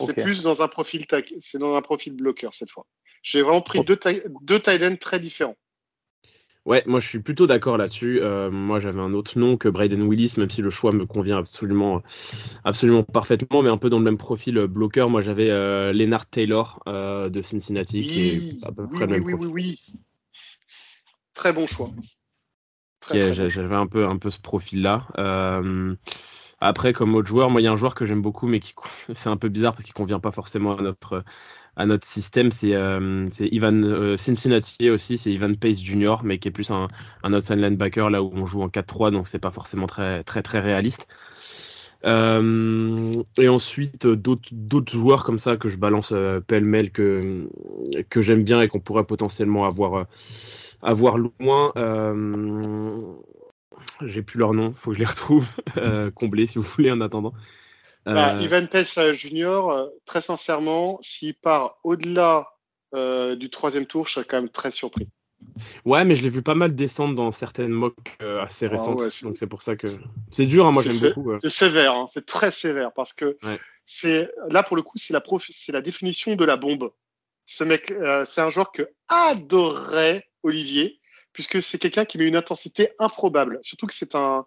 C'est 0.00 0.12
okay. 0.12 0.22
plus 0.22 0.42
dans 0.42 0.62
un 0.62 0.68
profil 0.68 1.06
tac, 1.06 1.34
c'est 1.38 1.58
dans 1.58 1.74
un 1.74 1.82
profil 1.82 2.14
bloqueur 2.14 2.54
cette 2.54 2.70
fois. 2.70 2.86
J'ai 3.22 3.42
vraiment 3.42 3.62
pris 3.62 3.84
deux, 3.84 3.98
deux 4.42 4.60
tight 4.60 4.82
ends 4.82 4.96
très 4.96 5.20
différents. 5.20 5.56
Ouais, 6.66 6.82
moi 6.86 7.00
je 7.00 7.08
suis 7.08 7.20
plutôt 7.20 7.46
d'accord 7.46 7.78
là-dessus. 7.78 8.20
Euh, 8.20 8.50
moi 8.50 8.80
j'avais 8.80 9.00
un 9.00 9.14
autre 9.14 9.38
nom 9.38 9.56
que 9.56 9.68
Braden 9.68 10.02
Willis, 10.02 10.34
même 10.36 10.50
si 10.50 10.60
le 10.60 10.68
choix 10.68 10.92
me 10.92 11.06
convient 11.06 11.38
absolument, 11.38 12.02
absolument 12.64 13.02
parfaitement, 13.02 13.62
mais 13.62 13.70
un 13.70 13.78
peu 13.78 13.88
dans 13.88 13.98
le 13.98 14.04
même 14.04 14.18
profil 14.18 14.58
euh, 14.58 14.66
bloqueur. 14.66 15.08
Moi 15.08 15.22
j'avais 15.22 15.50
euh, 15.50 15.92
Leonard 15.92 16.26
Taylor 16.26 16.82
euh, 16.86 17.30
de 17.30 17.40
Cincinnati, 17.40 18.00
oui, 18.00 18.06
qui 18.06 18.28
est 18.28 18.66
à 18.66 18.72
peu 18.72 18.82
oui, 18.82 18.88
près 18.92 19.06
le 19.06 19.12
oui, 19.12 19.18
même 19.18 19.26
oui, 19.26 19.32
profil. 19.32 19.52
oui, 19.52 19.78
oui. 19.94 20.00
Très 21.32 21.52
bon 21.54 21.66
choix. 21.66 21.90
J'avais 23.10 23.74
un 23.74 23.86
peu, 23.86 24.06
un 24.06 24.18
peu 24.18 24.28
ce 24.28 24.40
profil-là. 24.40 25.08
Après, 26.62 26.92
comme 26.92 27.14
autre 27.14 27.26
joueur, 27.26 27.48
moi, 27.48 27.62
il 27.62 27.64
y 27.64 27.66
a 27.66 27.72
un 27.72 27.76
joueur 27.76 27.94
que 27.94 28.04
j'aime 28.04 28.20
beaucoup, 28.20 28.46
mais 28.46 28.60
qui 28.60 28.74
c'est 29.14 29.30
un 29.30 29.38
peu 29.38 29.48
bizarre 29.48 29.72
parce 29.72 29.84
qu'il 29.84 29.94
convient 29.94 30.20
pas 30.20 30.30
forcément 30.30 30.76
à 30.76 30.82
notre 30.82 31.24
à 31.76 31.86
notre 31.86 32.06
système. 32.06 32.50
C'est 32.50 32.74
euh, 32.74 33.26
Ivan 33.40 33.82
euh, 33.84 34.16
Cincinnati 34.16 34.90
aussi, 34.90 35.18
c'est 35.18 35.32
Ivan 35.32 35.52
Pace 35.54 35.80
Jr., 35.82 36.16
mais 36.24 36.38
qui 36.38 36.48
est 36.48 36.52
plus 36.52 36.70
un, 36.70 36.88
un 37.22 37.32
outside 37.32 37.58
linebacker 37.58 38.10
là 38.10 38.22
où 38.22 38.30
on 38.34 38.46
joue 38.46 38.62
en 38.62 38.68
4-3, 38.68 39.10
donc 39.12 39.28
c'est 39.28 39.38
pas 39.38 39.50
forcément 39.50 39.86
très 39.86 40.22
très 40.24 40.42
très 40.42 40.60
réaliste. 40.60 41.08
Euh, 42.06 43.22
et 43.36 43.48
ensuite 43.50 44.06
d'autres 44.06 44.90
joueurs 44.90 45.22
comme 45.22 45.38
ça 45.38 45.58
que 45.58 45.68
je 45.68 45.76
balance 45.76 46.14
pêle-mêle 46.46 46.92
que 46.92 47.46
que 48.08 48.22
j'aime 48.22 48.42
bien 48.42 48.62
et 48.62 48.68
qu'on 48.68 48.80
pourrait 48.80 49.04
potentiellement 49.04 49.66
avoir 49.66 50.06
avoir 50.82 51.18
loin. 51.18 51.72
J'ai 54.02 54.22
plus 54.22 54.38
leur 54.38 54.54
nom, 54.54 54.72
faut 54.72 54.90
que 54.90 54.96
je 54.96 55.00
les 55.00 55.06
retrouve 55.10 55.46
euh, 55.76 56.10
comblés 56.10 56.46
si 56.46 56.58
vous 56.58 56.64
voulez 56.64 56.90
en 56.90 57.00
attendant. 57.00 57.32
Bah, 58.14 58.34
Euh, 58.36 58.42
Ivan 58.42 58.66
Pace 58.66 58.98
euh, 58.98 59.12
Junior, 59.12 59.70
euh, 59.70 59.86
très 60.04 60.20
sincèrement, 60.20 60.98
s'il 61.02 61.34
part 61.34 61.78
au-delà 61.84 62.48
euh, 62.94 63.36
du 63.36 63.50
troisième 63.50 63.86
tour, 63.86 64.06
je 64.06 64.14
serais 64.14 64.24
quand 64.24 64.36
même 64.38 64.48
très 64.50 64.70
surpris. 64.70 65.08
Ouais, 65.84 66.04
mais 66.04 66.14
je 66.14 66.22
l'ai 66.22 66.28
vu 66.28 66.42
pas 66.42 66.54
mal 66.54 66.74
descendre 66.74 67.14
dans 67.14 67.30
certaines 67.30 67.70
mocks 67.70 68.16
euh, 68.20 68.42
assez 68.42 68.66
Ah 68.66 68.70
récentes, 68.70 68.98
ouais, 68.98 69.08
donc 69.22 69.36
c'est 69.36 69.46
pour 69.46 69.62
ça 69.62 69.76
que 69.76 69.86
c'est 70.30 70.46
dur. 70.46 70.66
Hein, 70.66 70.72
moi, 70.72 70.82
j'aime 70.82 70.98
beaucoup. 70.98 71.30
euh. 71.30 71.38
C'est 71.40 71.50
sévère, 71.50 71.94
hein, 71.94 72.06
c'est 72.12 72.26
très 72.26 72.50
sévère 72.50 72.92
parce 72.92 73.12
que 73.12 73.38
Ouais. 73.42 73.58
c'est 73.86 74.28
là 74.48 74.62
pour 74.62 74.76
le 74.76 74.82
coup, 74.82 74.98
c'est 74.98 75.12
la 75.14 75.20
prof- 75.20 75.46
c'est 75.50 75.72
la 75.72 75.80
définition 75.80 76.34
de 76.36 76.44
la 76.44 76.56
bombe. 76.56 76.90
Ce 77.46 77.64
mec, 77.64 77.92
c'est 78.26 78.40
un 78.42 78.50
joueur 78.50 78.70
que 78.70 78.88
adorait 79.08 80.26
Olivier, 80.42 81.00
puisque 81.32 81.60
c'est 81.62 81.78
quelqu'un 81.78 82.04
qui 82.04 82.18
met 82.18 82.26
une 82.28 82.36
intensité 82.36 82.90
improbable. 82.98 83.58
Surtout 83.62 83.86
que 83.86 83.94
c'est 83.94 84.14
un, 84.14 84.46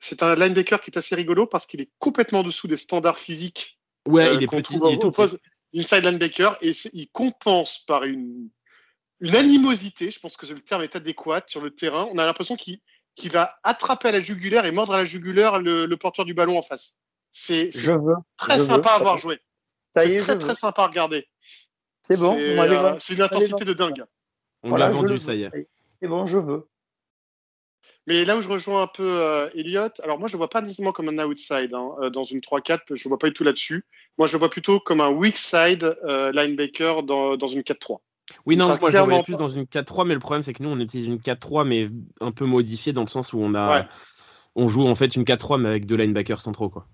c'est 0.00 0.22
un 0.22 0.34
linebacker 0.34 0.80
qui 0.80 0.90
est 0.90 0.98
assez 0.98 1.14
rigolo 1.14 1.46
parce 1.46 1.66
qu'il 1.66 1.80
est 1.80 1.90
complètement 1.98 2.40
en 2.40 2.42
dessous 2.42 2.66
des 2.68 2.76
standards 2.76 3.18
physiques 3.18 3.78
Ouais, 4.08 4.26
euh, 4.28 4.34
il 4.34 4.42
est 4.42 4.46
qu'on 4.46 4.56
petit, 4.62 4.74
trouve 4.78 4.90
il 4.90 4.94
est 4.94 4.96
au- 4.96 5.00
tout 5.00 5.06
au 5.08 5.10
petit. 5.10 5.16
poste 5.36 5.42
inside 5.74 6.04
linebacker 6.04 6.56
et 6.62 6.72
il 6.94 7.08
compense 7.10 7.80
par 7.80 8.04
une, 8.04 8.48
une 9.20 9.36
animosité, 9.36 10.10
je 10.10 10.18
pense 10.18 10.36
que 10.36 10.46
le 10.46 10.60
terme 10.60 10.82
est 10.82 10.96
adéquat 10.96 11.42
sur 11.46 11.60
le 11.62 11.70
terrain. 11.70 12.08
On 12.12 12.18
a 12.18 12.24
l'impression 12.26 12.56
qu'il 12.56 12.78
qu'il 13.16 13.30
va 13.32 13.58
attraper 13.64 14.08
à 14.08 14.12
la 14.12 14.20
jugulaire 14.20 14.64
et 14.64 14.70
mordre 14.72 14.94
à 14.94 14.98
la 14.98 15.04
jugulaire 15.04 15.60
le, 15.60 15.84
le 15.84 15.96
porteur 15.96 16.24
du 16.24 16.32
ballon 16.32 16.56
en 16.56 16.62
face. 16.62 16.96
C'est 17.32 17.70
c'est 17.72 17.80
Je 17.80 17.92
veux. 17.92 18.14
très 18.38 18.58
je 18.58 18.64
sympa 18.64 18.88
veux. 18.90 18.94
à 18.94 18.98
voir 19.00 19.18
jouer. 19.18 19.38
Ça 19.94 20.04
y 20.04 20.08
C'est 20.08 20.14
est, 20.14 20.18
très 20.18 20.38
très 20.38 20.54
sympa 20.54 20.82
à 20.82 20.86
regarder. 20.86 21.28
C'est 22.08 22.16
bon, 22.16 22.34
C'est 22.36 22.58
euh, 22.58 22.98
c'est 22.98 23.14
une 23.14 23.22
intensité 23.22 23.64
de 23.64 23.72
dingue. 23.74 24.04
On 24.62 24.70
Voilà, 24.70 24.86
l'a 24.86 24.92
vendu, 24.92 25.18
ça 25.18 25.34
y 25.34 25.42
est. 25.42 25.68
C'est 26.00 26.08
bon, 26.08 26.24
je 26.26 26.38
veux. 26.38 26.69
Mais 28.10 28.24
là 28.24 28.36
où 28.36 28.42
je 28.42 28.48
rejoins 28.48 28.82
un 28.82 28.86
peu 28.88 29.08
euh, 29.08 29.48
Elliott, 29.54 30.00
alors 30.02 30.18
moi 30.18 30.26
je 30.26 30.32
le 30.32 30.38
vois 30.38 30.50
pas 30.50 30.60
nécessairement 30.62 30.90
comme 30.90 31.08
un 31.08 31.24
outside 31.24 31.72
hein, 31.72 31.90
euh, 32.02 32.10
dans 32.10 32.24
une 32.24 32.40
3-4, 32.40 32.80
je 32.96 33.04
le 33.04 33.08
vois 33.08 33.18
pas 33.20 33.28
du 33.28 33.32
tout 33.34 33.44
là-dessus. 33.44 33.84
Moi 34.18 34.26
je 34.26 34.32
le 34.32 34.40
vois 34.40 34.50
plutôt 34.50 34.80
comme 34.80 35.00
un 35.00 35.10
weak 35.10 35.36
side 35.38 35.96
euh, 36.04 36.32
linebacker 36.32 37.04
dans, 37.04 37.36
dans 37.36 37.46
une 37.46 37.60
4-3. 37.62 37.98
Oui, 38.46 38.56
non, 38.56 38.66
moi 38.80 38.90
je 38.90 38.96
le 38.96 39.02
voyais 39.04 39.22
plus 39.22 39.36
dans 39.36 39.46
une 39.48 39.62
4-3, 39.62 40.04
mais 40.08 40.14
le 40.14 40.20
problème 40.20 40.42
c'est 40.42 40.52
que 40.52 40.62
nous 40.64 40.70
on 40.70 40.80
utilise 40.80 41.06
une 41.06 41.18
4-3, 41.18 41.64
mais 41.64 41.86
un 42.20 42.32
peu 42.32 42.46
modifiée 42.46 42.92
dans 42.92 43.02
le 43.02 43.08
sens 43.08 43.32
où 43.32 43.38
on 43.38 43.54
a. 43.54 43.70
Ouais. 43.80 43.86
On 44.56 44.66
joue 44.66 44.88
en 44.88 44.96
fait 44.96 45.14
une 45.14 45.22
4-3, 45.22 45.60
mais 45.60 45.68
avec 45.68 45.86
deux 45.86 45.94
linebackers 45.94 46.42
centraux, 46.42 46.68
quoi. 46.68 46.88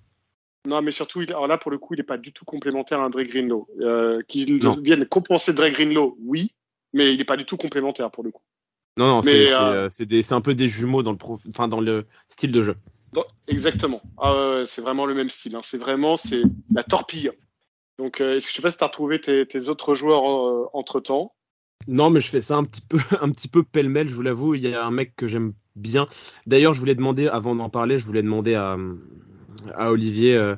Non, 0.67 0.83
mais 0.83 0.91
surtout, 0.91 1.23
il- 1.23 1.31
alors 1.31 1.47
là 1.47 1.57
pour 1.57 1.71
le 1.71 1.79
coup, 1.79 1.95
il 1.95 1.97
n'est 1.97 2.03
pas 2.03 2.19
du 2.19 2.35
tout 2.35 2.45
complémentaire 2.45 3.01
à 3.01 3.05
un 3.05 3.09
Dre 3.11 3.23
Greenlow. 3.23 3.67
Euh, 3.81 4.21
Qu'il 4.29 4.61
vienne 4.83 5.07
compenser 5.07 5.55
Dre 5.55 5.71
Greenlow, 5.71 6.19
oui, 6.21 6.53
mais 6.93 7.13
il 7.13 7.17
n'est 7.19 7.25
pas 7.25 7.39
du 7.39 7.47
tout 7.47 7.57
complémentaire 7.57 8.11
pour 8.11 8.23
le 8.23 8.31
coup. 8.33 8.43
Non, 8.97 9.07
non, 9.09 9.23
c'est 9.23 9.53
euh, 9.53 9.89
euh, 9.91 10.23
c'est 10.23 10.33
un 10.33 10.41
peu 10.41 10.55
des 10.55 10.69
jumeaux 10.69 11.03
dans 11.03 11.13
le, 11.13 11.19
prof- 11.19 11.45
enfin, 11.49 11.69
dans 11.69 11.81
le 11.81 12.07
style 12.29 12.53
de 12.53 12.63
jeu. 12.63 12.77
Exactement. 13.49 14.03
Ah, 14.19 14.63
c'est 14.67 14.83
vraiment 14.83 15.07
le 15.07 15.15
même 15.15 15.31
style. 15.31 15.55
hein. 15.57 15.61
C'est 15.63 15.79
vraiment 15.79 16.17
c'est 16.17 16.43
la 16.73 16.83
torpille. 16.83 17.31
Donc, 17.99 18.21
euh, 18.21 18.35
est-ce 18.37 18.47
que 18.47 18.51
je 18.51 18.57
sais 18.57 18.63
pas 18.63 18.71
si 18.71 18.79
tu 18.79 18.85
as 18.85 18.89
retrouvé 18.89 19.21
tes, 19.21 19.47
tes 19.47 19.69
autres 19.69 19.95
joueurs 19.95 20.25
entre 20.75 21.01
temps. 21.01 21.33
Non, 21.89 22.11
mais 22.11 22.21
je 22.21 22.29
fais 22.29 22.41
ça 22.41 22.57
un 22.57 22.65
petit 22.65 22.81
peu, 22.83 22.99
un 23.21 23.31
petit 23.31 23.49
peu 23.49 23.63
pêle-mêle, 23.63 24.09
je 24.09 24.15
vous 24.15 24.23
l'avoue. 24.23 24.55
Il 24.55 24.63
y 24.63 24.75
a 24.75 24.85
un 24.85 24.91
mec 24.91 25.15
que 25.17 25.29
j'aime 25.29 25.53
bien. 25.77 26.07
D'ailleurs, 26.47 26.75
je 26.75 26.81
voulais 26.81 26.95
demander, 26.95 27.29
avant 27.29 27.55
d'en 27.55 27.71
parler, 27.71 27.99
je 27.99 28.05
voulais 28.05 28.23
demander 28.23 28.55
à, 28.55 28.77
à 29.75 29.91
Olivier 29.93 30.37
euh, 30.37 30.57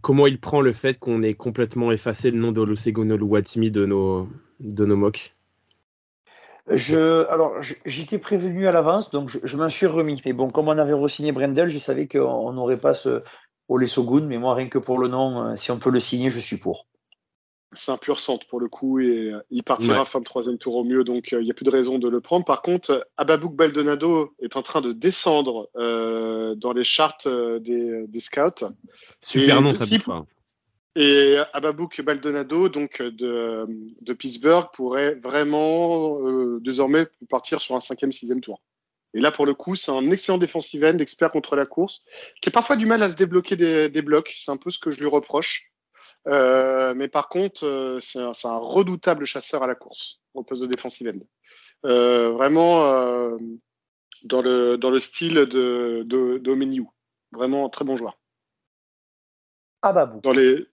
comment 0.00 0.26
il 0.26 0.40
prend 0.40 0.60
le 0.60 0.72
fait 0.72 0.98
qu'on 0.98 1.22
ait 1.22 1.34
complètement 1.34 1.92
effacé 1.92 2.30
le 2.30 2.38
nom 2.38 2.52
d'Olusegun 2.52 3.10
Oluwatimi 3.10 3.70
de 3.70 3.86
nos, 3.86 4.28
de 4.60 4.84
nos 4.86 4.96
mocks. 4.96 5.34
Je, 6.68 7.26
alors, 7.28 7.54
j'étais 7.84 8.18
prévenu 8.18 8.68
à 8.68 8.72
l'avance, 8.72 9.10
donc 9.10 9.28
je, 9.28 9.38
je 9.42 9.56
m'en 9.56 9.68
suis 9.68 9.86
remis. 9.86 10.22
Mais 10.24 10.32
bon, 10.32 10.50
comme 10.50 10.68
on 10.68 10.78
avait 10.78 10.92
re-signé 10.92 11.32
Brendel, 11.32 11.68
je 11.68 11.78
savais 11.78 12.06
qu'on 12.06 12.52
n'aurait 12.52 12.78
pas 12.78 12.94
ce 12.94 13.22
Ole 13.68 13.88
Sogun, 13.88 14.26
mais 14.26 14.38
moi, 14.38 14.54
rien 14.54 14.68
que 14.68 14.78
pour 14.78 14.98
le 14.98 15.08
nom, 15.08 15.44
euh, 15.44 15.56
si 15.56 15.70
on 15.72 15.78
peut 15.78 15.90
le 15.90 15.98
signer, 16.00 16.30
je 16.30 16.38
suis 16.40 16.58
pour. 16.58 16.86
C'est 17.74 17.90
un 17.90 17.96
pur 17.96 18.20
centre 18.20 18.46
pour 18.46 18.60
le 18.60 18.68
coup 18.68 19.00
et 19.00 19.32
euh, 19.32 19.40
il 19.48 19.62
partira 19.62 20.00
Ouais. 20.00 20.04
fin 20.04 20.18
de 20.20 20.24
troisième 20.24 20.58
tour 20.58 20.76
au 20.76 20.84
mieux, 20.84 21.04
donc 21.04 21.32
euh, 21.32 21.40
il 21.40 21.44
n'y 21.46 21.50
a 21.50 21.54
plus 21.54 21.64
de 21.64 21.70
raison 21.70 21.98
de 21.98 22.06
le 22.08 22.20
prendre. 22.20 22.44
Par 22.44 22.60
contre, 22.60 23.08
Ababouk 23.16 23.54
Baldonado 23.56 24.34
est 24.40 24.56
en 24.56 24.62
train 24.62 24.82
de 24.82 24.92
descendre 24.92 25.70
euh, 25.76 26.54
dans 26.54 26.74
les 26.74 26.84
charts 26.84 27.16
euh, 27.26 27.58
des, 27.60 28.06
des 28.06 28.20
scouts. 28.20 28.66
Super 29.22 29.58
Et 29.58 29.62
nom, 29.62 29.70
de- 29.70 29.74
ça 29.74 29.86
si- 29.86 29.94
bouge 29.96 30.04
pas. 30.04 30.26
Et 30.94 31.36
Ababouk 31.54 32.02
Baldonado, 32.02 32.68
donc 32.68 33.00
euh, 33.00 33.10
de, 33.10 33.66
de 34.00 34.12
Pittsburgh, 34.12 34.68
pourrait 34.72 35.14
vraiment 35.14 36.18
euh, 36.20 36.60
désormais 36.60 37.06
partir 37.30 37.62
sur 37.62 37.74
un 37.74 37.80
cinquième, 37.80 38.12
sixième 38.12 38.42
tour. 38.42 38.60
Et 39.14 39.20
là, 39.20 39.30
pour 39.30 39.46
le 39.46 39.54
coup, 39.54 39.74
c'est 39.76 39.90
un 39.90 40.10
excellent 40.10 40.38
defensive 40.38 40.84
end, 40.84 40.98
expert 40.98 41.30
contre 41.30 41.56
la 41.56 41.66
course, 41.66 42.02
qui 42.40 42.48
a 42.48 42.52
parfois 42.52 42.76
du 42.76 42.86
mal 42.86 43.02
à 43.02 43.10
se 43.10 43.16
débloquer 43.16 43.56
des, 43.56 43.88
des 43.88 44.02
blocs. 44.02 44.34
C'est 44.36 44.50
un 44.50 44.56
peu 44.56 44.70
ce 44.70 44.78
que 44.78 44.90
je 44.90 45.00
lui 45.00 45.06
reproche. 45.06 45.70
Euh, 46.28 46.94
mais 46.94 47.08
par 47.08 47.28
contre, 47.28 47.66
euh, 47.66 47.98
c'est 48.00 48.20
un, 48.20 48.32
un 48.44 48.58
redoutable 48.58 49.24
chasseur 49.24 49.62
à 49.62 49.66
la 49.66 49.74
course 49.74 50.20
au 50.34 50.42
poste 50.44 50.62
de 50.62 50.68
defensive 50.68 51.08
end. 51.08 51.20
Euh, 51.84 52.30
vraiment 52.30 52.86
euh, 52.86 53.36
dans 54.24 54.40
le 54.40 54.76
dans 54.76 54.90
le 54.90 55.00
style 55.00 55.34
de 55.34 56.04
de, 56.06 56.38
d'Omeniou. 56.38 56.90
Vraiment 57.32 57.66
un 57.66 57.68
très 57.70 57.84
bon 57.84 57.96
joueur. 57.96 58.18
Dans 60.22 60.32
les 60.32 60.68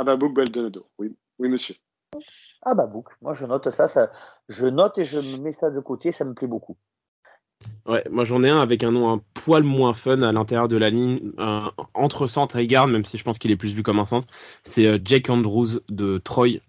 Ababouk 0.00 0.34
Baldonado. 0.34 0.86
Oui, 0.98 1.14
oui, 1.38 1.48
monsieur. 1.50 1.74
Ababouk. 2.62 3.08
Moi, 3.20 3.34
je 3.34 3.44
note 3.44 3.68
ça, 3.68 3.86
ça. 3.86 4.10
Je 4.48 4.66
note 4.66 4.96
et 4.96 5.04
je 5.04 5.18
me 5.18 5.36
mets 5.36 5.52
ça 5.52 5.70
de 5.70 5.78
côté, 5.80 6.10
ça 6.10 6.24
me 6.24 6.32
plaît 6.32 6.48
beaucoup. 6.48 6.78
Ouais, 7.84 8.02
moi 8.10 8.24
j'en 8.24 8.42
ai 8.42 8.48
un 8.48 8.58
avec 8.58 8.82
un 8.84 8.92
nom 8.92 9.12
un 9.12 9.20
poil 9.34 9.62
moins 9.62 9.92
fun 9.92 10.22
à 10.22 10.32
l'intérieur 10.32 10.68
de 10.68 10.78
la 10.78 10.88
ligne, 10.88 11.32
un- 11.36 11.72
entre 11.92 12.26
centre 12.26 12.56
et 12.56 12.66
garde, 12.66 12.90
même 12.90 13.04
si 13.04 13.18
je 13.18 13.24
pense 13.24 13.38
qu'il 13.38 13.50
est 13.50 13.56
plus 13.56 13.74
vu 13.74 13.82
comme 13.82 13.98
un 13.98 14.06
centre. 14.06 14.26
C'est 14.62 14.86
euh, 14.86 14.98
Jake 15.04 15.28
Andrews 15.28 15.80
de 15.90 16.16
Troy. 16.16 16.60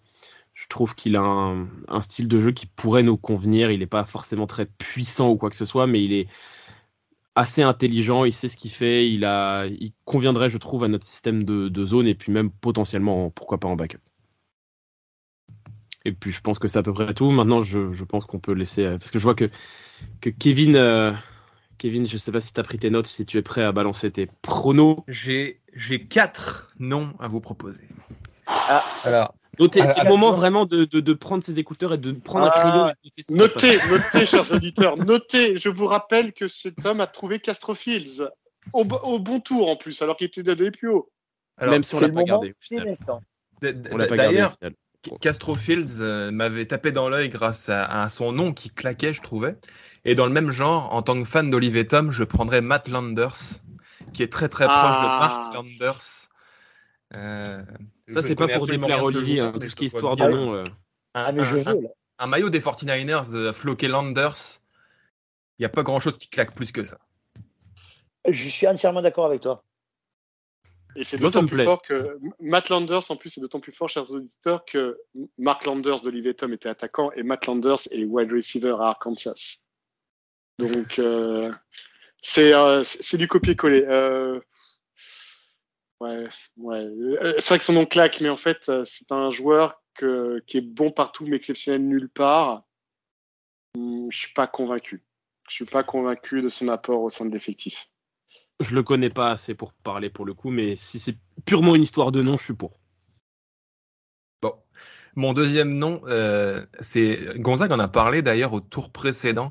Je 0.54 0.68
trouve 0.68 0.94
qu'il 0.94 1.16
a 1.16 1.22
un, 1.22 1.68
un 1.88 2.02
style 2.02 2.28
de 2.28 2.40
jeu 2.42 2.52
qui 2.52 2.66
pourrait 2.66 3.04
nous 3.04 3.18
convenir. 3.18 3.72
Il 3.72 3.80
n'est 3.80 3.88
pas 3.88 4.04
forcément 4.04 4.48
très 4.48 4.66
puissant 4.66 5.30
ou 5.30 5.38
quoi 5.38 5.50
que 5.50 5.56
ce 5.56 5.66
soit, 5.66 5.88
mais 5.88 6.04
il 6.04 6.12
est 6.14 6.28
assez 7.36 7.64
intelligent. 7.64 8.26
Il 8.26 8.34
sait 8.34 8.48
ce 8.48 8.58
qu'il 8.58 8.72
fait. 8.72 9.10
Il, 9.10 9.26
a, 9.26 9.66
il 9.66 9.92
conviendrait, 10.06 10.50
je 10.50 10.58
trouve, 10.58 10.84
à 10.84 10.88
notre 10.88 11.06
système 11.06 11.44
de, 11.46 11.70
de 11.70 11.86
zone 11.86 12.08
et 12.08 12.16
puis 12.16 12.32
même 12.32 12.52
potentiellement, 12.52 13.26
en- 13.26 13.30
pourquoi 13.30 13.60
pas 13.60 13.68
en 13.68 13.76
backup. 13.76 14.00
Et 16.04 16.12
puis 16.14 16.32
je 16.32 16.42
pense 16.42 16.58
que 16.60 16.68
c'est 16.68 16.80
à 16.80 16.84
peu 16.84 16.94
près 16.94 17.14
tout. 17.14 17.30
Maintenant, 17.32 17.62
je, 17.62 17.92
je 17.92 18.04
pense 18.04 18.26
qu'on 18.26 18.40
peut 18.40 18.54
laisser. 18.54 18.84
euh, 18.86 18.98
Parce 18.98 19.12
que 19.12 19.20
je 19.20 19.24
vois 19.24 19.36
que, 19.36 19.50
que 20.20 20.30
Kevin, 20.32 20.76
euh, 20.76 21.12
Kevin, 21.78 22.08
je 22.08 22.18
sais 22.18 22.32
pas 22.32 22.40
si 22.40 22.54
tu 22.54 22.60
as 22.60 22.64
pris 22.64 22.80
tes 22.80 22.90
notes, 22.90 23.08
si 23.08 23.26
tu 23.26 23.38
es 23.38 23.42
prêt 23.42 23.64
à 23.64 23.72
balancer 23.72 24.12
tes 24.12 24.28
pronos. 24.42 25.04
J'ai 25.08 25.62
j'ai 25.74 26.06
quatre 26.06 26.72
noms 26.80 27.14
à 27.20 27.28
vous 27.28 27.40
proposer. 27.40 27.88
Ah. 28.48 28.84
Alors, 29.04 29.34
Notez, 29.60 29.82
Ah, 29.82 29.86
c'est 29.86 30.00
ah, 30.00 30.04
le 30.06 30.10
moment 30.10 30.28
d'accord. 30.28 30.40
vraiment 30.40 30.66
de, 30.66 30.86
de, 30.86 31.00
de 31.02 31.14
prendre 31.14 31.44
ses 31.44 31.60
écouteurs 31.60 31.94
et 31.94 31.98
de 31.98 32.12
prendre 32.14 32.46
un 32.46 32.52
Ah. 32.54 32.60
crayon. 32.60 32.94
Notez, 33.30 33.80
notez, 33.90 34.26
chers 34.26 34.52
auditeurs, 34.54 34.98
notez. 34.98 35.58
Je 35.58 35.70
vous 35.70 35.88
rappelle 35.88 36.34
que 36.34 36.48
cet 36.48 36.86
homme 36.86 37.02
a 37.02 37.08
trouvé 37.08 37.40
Castro 37.40 37.76
Fields 37.76 38.24
au, 38.74 38.84
au 38.86 39.20
bon 39.20 39.40
tour 39.40 39.70
en 39.70 39.76
plus, 39.76 40.02
alors 40.02 40.16
qu'il 40.16 40.28
était 40.28 40.44
donné 40.44 40.72
plus 40.72 40.90
haut. 40.90 41.10
alors, 41.58 41.74
Même 41.74 41.84
si 41.84 41.96
on 41.96 42.00
l'a 42.00 42.08
pas 42.08 42.14
moment, 42.22 42.26
gardé. 42.26 42.56
D'ailleurs, 43.62 44.54
final. 44.60 44.74
Castro 45.20 45.56
Fields 45.56 46.00
euh, 46.00 46.32
m'avait 46.32 46.66
tapé 46.66 46.92
dans 46.92 47.10
l'œil 47.10 47.30
grâce 47.30 47.70
à, 47.70 47.86
à 48.04 48.10
son 48.10 48.32
nom 48.32 48.54
qui 48.54 48.70
claquait, 48.70 49.14
je 49.14 49.22
trouvais. 49.22 49.58
Et 50.06 50.16
dans 50.16 50.26
le 50.28 50.32
même 50.32 50.52
genre, 50.52 50.94
en 50.94 51.02
tant 51.02 51.22
que 51.22 51.28
fan 51.28 51.50
d'Olivier 51.50 51.88
Tom, 51.88 52.12
je 52.12 52.24
prendrais 52.24 52.62
Matt 52.62 52.88
Landers, 52.88 53.36
qui 54.14 54.24
est 54.24 54.32
très 54.32 54.48
très 54.48 54.66
proche 54.66 54.78
de 54.78 55.06
Ah. 55.08 55.18
Mark 55.20 55.54
Landers. 55.56 56.30
Euh, 57.14 57.62
Ça, 58.08 58.22
c'est 58.22 58.36
pas 58.36 58.48
pour 58.48 58.68
déplaire 58.68 59.00
de 59.00 59.04
Olivier, 59.04 59.40
hein, 59.42 59.52
tout 59.54 59.68
ce 59.68 59.76
qui 59.76 59.86
est 59.86 59.88
histoire 59.88 60.16
de 60.16 60.24
nom. 60.28 60.54
euh, 60.54 60.64
Un, 61.14 61.26
Ah, 61.26 61.32
mais 61.32 61.44
je 61.44 61.58
un- 61.58 61.74
veux, 61.76 61.82
là. 61.82 61.90
un 62.20 62.28
maillot 62.28 62.50
des 62.50 62.60
49ers 62.62 63.34
euh, 63.36 63.52
floqué 63.54 63.88
Landers, 63.90 64.38
il 65.60 65.62
n'y 65.62 65.66
a 65.66 65.70
pas 65.70 65.84
grand 65.84 66.00
chose 66.00 66.18
qui 66.18 66.30
claque 66.30 66.56
plus 66.56 66.72
que 66.72 66.84
ça. 66.84 66.98
Je 68.28 68.48
suis 68.50 68.68
entièrement 68.68 69.02
d'accord 69.02 69.26
avec 69.26 69.42
toi. 69.42 69.64
Et 70.96 71.04
c'est 71.06 71.18
d'autant 71.18 71.46
plus 71.46 71.56
plaît. 71.56 71.66
fort 71.66 71.82
que 71.82 72.18
Matt 72.42 72.68
Landers, 72.70 73.10
en 73.12 73.16
plus, 73.16 73.30
c'est 73.30 73.42
d'autant 73.42 73.62
plus 73.62 73.72
fort, 73.72 73.88
chers 73.90 74.12
auditeurs, 74.12 74.66
que 74.66 75.00
Mark 75.38 75.66
Landers 75.66 76.02
d'Olivier 76.02 76.34
Tom 76.34 76.54
était 76.54 76.68
attaquant 76.70 77.12
et 77.14 77.24
Matt 77.24 77.46
Landers 77.48 77.80
est 77.92 78.04
wide 78.04 78.32
receiver 78.32 78.76
à 78.80 78.88
Arkansas. 78.90 79.66
Donc, 80.60 81.00
euh, 81.00 81.52
euh, 82.38 82.84
c'est 82.84 83.18
du 83.18 83.28
copier-coller. 83.28 83.86
Ouais, 86.02 86.28
ouais. 86.58 86.80
Euh, 86.80 87.34
C'est 87.38 87.50
vrai 87.50 87.58
que 87.60 87.64
son 87.64 87.74
nom 87.74 87.86
claque, 87.86 88.22
mais 88.22 88.30
en 88.30 88.36
fait, 88.36 88.70
euh, 88.70 88.82
c'est 88.86 89.12
un 89.12 89.30
joueur 89.30 89.84
que, 89.94 90.44
qui 90.48 90.58
est 90.58 90.62
bon 90.62 90.90
partout, 90.90 91.28
mais 91.28 91.36
exceptionnel 91.36 91.88
nulle 91.88 92.10
part. 92.10 92.64
Hum, 93.78 94.08
Je 94.12 94.18
suis 94.18 94.34
pas 94.34 94.48
convaincu. 94.48 95.04
Je 95.48 95.54
suis 95.54 95.66
pas 95.66 95.84
convaincu 95.84 96.42
de 96.42 96.48
son 96.48 96.70
apport 96.70 97.04
au 97.04 97.12
sein 97.12 97.26
de 97.26 97.32
l'effectif. 97.32 97.88
Je 98.60 98.74
le 98.74 98.82
connais 98.82 99.12
pas 99.12 99.30
assez 99.30 99.54
pour 99.54 99.74
parler 99.74 100.10
pour 100.10 100.26
le 100.26 100.34
coup, 100.34 100.50
mais 100.50 100.76
si 100.76 100.98
c'est 100.98 101.18
purement 101.46 101.76
une 101.76 101.84
histoire 101.84 102.12
de 102.12 102.24
nom, 102.24 102.36
je 102.36 102.46
suis 102.46 102.54
pour. 102.56 102.74
Bon. 104.42 104.56
Mon 105.16 105.34
deuxième 105.34 105.78
nom, 105.78 106.02
euh, 106.08 106.66
c'est 106.80 107.38
Gonzague 107.38 107.74
en 107.74 107.80
a 107.80 107.88
parlé 107.88 108.24
d'ailleurs 108.24 108.54
au 108.54 108.60
tour 108.60 108.92
précédent. 108.92 109.50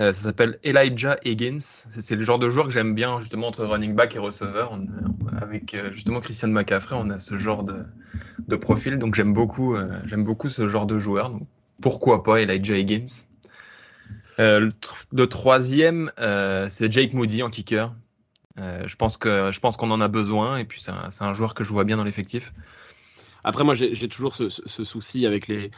Euh, 0.00 0.14
ça 0.14 0.22
s'appelle 0.22 0.58
Elijah 0.64 1.16
Higgins. 1.26 1.60
C'est 1.60 2.16
le 2.16 2.24
genre 2.24 2.38
de 2.38 2.48
joueur 2.48 2.66
que 2.66 2.72
j'aime 2.72 2.94
bien 2.94 3.18
justement 3.18 3.48
entre 3.48 3.64
running 3.64 3.94
back 3.94 4.16
et 4.16 4.18
receveur. 4.18 4.72
On- 4.72 4.86
avec 5.36 5.74
euh, 5.74 5.92
justement 5.92 6.20
Christian 6.20 6.48
McCaffrey, 6.48 6.96
on 6.98 7.10
a 7.10 7.18
ce 7.18 7.36
genre 7.36 7.64
de, 7.64 8.56
profil. 8.56 8.98
Donc 8.98 9.14
j'aime 9.14 9.34
beaucoup, 9.34 9.74
euh, 9.74 9.88
beaucoup 10.16 10.48
ce 10.48 10.66
genre 10.68 10.86
de 10.86 10.98
joueur. 10.98 11.30
Pourquoi 11.82 12.22
pas 12.22 12.40
Elijah 12.40 12.76
Higgins? 12.76 13.26
Euh, 14.38 14.60
le, 14.60 14.68
tr- 14.68 15.04
le 15.12 15.26
troisième, 15.26 16.10
euh, 16.18 16.66
c'est 16.70 16.90
Jake 16.90 17.12
Moody 17.12 17.42
en 17.42 17.50
kicker. 17.50 17.94
Euh, 18.58 18.88
je 18.88 18.96
pense 18.96 19.16
qu'on 19.18 19.90
en 19.90 20.00
a 20.00 20.08
besoin 20.08 20.56
et 20.56 20.64
puis 20.64 20.80
c'est 20.80 21.24
un, 21.24 21.34
joueur 21.34 21.54
que 21.54 21.62
je 21.62 21.72
vois 21.72 21.84
bien 21.84 21.98
dans 21.98 22.04
l'effectif. 22.04 22.52
Après, 23.44 23.64
moi, 23.64 23.74
j'ai 23.74 24.08
toujours 24.08 24.34
ce 24.34 24.84
souci 24.84 25.24
avec 25.24 25.48
les, 25.48 25.70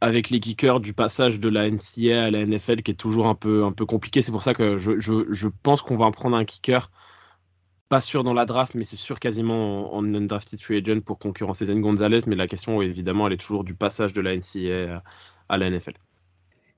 avec 0.00 0.30
les 0.30 0.40
kickers 0.40 0.80
du 0.80 0.92
passage 0.92 1.40
de 1.40 1.48
la 1.48 1.70
NCA 1.70 2.24
à 2.24 2.30
la 2.30 2.44
NFL 2.44 2.82
qui 2.82 2.90
est 2.90 2.94
toujours 2.94 3.26
un 3.26 3.34
peu, 3.34 3.64
un 3.64 3.72
peu 3.72 3.86
compliqué. 3.86 4.22
C'est 4.22 4.32
pour 4.32 4.42
ça 4.42 4.54
que 4.54 4.76
je, 4.76 4.98
je, 4.98 5.32
je 5.32 5.48
pense 5.62 5.82
qu'on 5.82 5.96
va 5.96 6.04
en 6.04 6.12
prendre 6.12 6.36
un 6.36 6.44
kicker. 6.44 6.90
Pas 7.88 8.00
sûr 8.00 8.22
dans 8.22 8.32
la 8.32 8.44
draft, 8.44 8.74
mais 8.74 8.84
c'est 8.84 8.96
sûr 8.96 9.20
quasiment 9.20 9.94
en, 9.94 9.98
en 9.98 10.14
undrafted 10.14 10.60
free 10.60 10.78
agent 10.78 11.00
pour 11.00 11.18
concurrencer 11.18 11.66
Zen 11.66 11.80
Gonzalez. 11.80 12.20
Mais 12.26 12.36
la 12.36 12.46
question, 12.46 12.82
évidemment, 12.82 13.26
elle 13.26 13.34
est 13.34 13.38
toujours 13.38 13.64
du 13.64 13.74
passage 13.74 14.12
de 14.12 14.20
la 14.20 14.36
NCA 14.36 15.02
à, 15.48 15.58
la 15.58 15.70
NFL. 15.70 15.94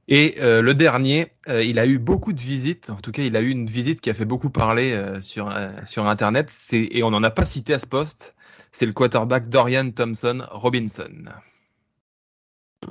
Et 0.08 0.36
euh, 0.40 0.62
le 0.62 0.74
dernier, 0.74 1.32
euh, 1.48 1.64
il 1.64 1.78
a 1.78 1.86
eu 1.86 1.98
beaucoup 1.98 2.32
de 2.32 2.40
visites. 2.40 2.90
En 2.90 2.96
tout 2.96 3.12
cas, 3.12 3.22
il 3.22 3.36
a 3.36 3.40
eu 3.40 3.50
une 3.50 3.66
visite 3.66 4.00
qui 4.00 4.10
a 4.10 4.14
fait 4.14 4.24
beaucoup 4.24 4.50
parler 4.50 4.92
euh, 4.92 5.20
sur, 5.20 5.52
sur 5.84 6.06
Internet. 6.06 6.52
Et 6.72 7.02
on 7.02 7.10
n'en 7.10 7.22
a 7.22 7.30
pas 7.30 7.46
cité 7.46 7.74
à 7.74 7.78
ce 7.78 7.86
poste. 7.86 8.36
C'est 8.70 8.86
le 8.86 8.92
quarterback 8.92 9.48
Dorian 9.48 9.90
Thompson 9.90 10.42
Robinson. 10.50 11.24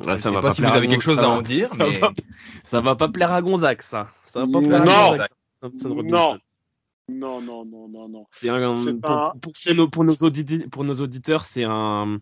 Ouais, 0.05 0.13
Je 0.13 0.17
sais 0.17 0.31
pas 0.31 0.51
si 0.53 0.61
vous 0.61 0.67
avez 0.67 0.87
quelque 0.87 1.03
chose 1.03 1.19
à 1.19 1.29
en 1.29 1.41
dire, 1.41 1.69
ça 1.69 1.85
mais 1.87 1.99
va, 1.99 2.11
ça 2.63 2.81
va 2.81 2.95
pas 2.95 3.07
plaire 3.07 3.31
à 3.31 3.41
Gonzague, 3.41 3.81
ça. 3.81 4.09
Ça 4.25 4.45
va 4.45 4.51
pas 4.51 4.59
plaire 4.59 4.83
Non. 4.85 4.91
à 4.91 5.09
Gonzague. 5.69 6.05
Non. 6.05 6.39
Non, 7.07 7.39
non, 7.39 7.65
non, 7.65 7.87
non, 7.87 8.09
non. 8.09 8.25
C'est 8.31 8.49
un, 8.49 8.75
C'est 8.77 8.99
pour, 8.99 9.53
nos, 9.75 9.87
pour 9.87 10.03
nos 10.03 10.15
auditeurs, 10.15 10.67
pour 10.71 10.83
nos 10.83 10.95
auditeurs, 10.95 11.45
c'est 11.45 11.63
un, 11.63 12.19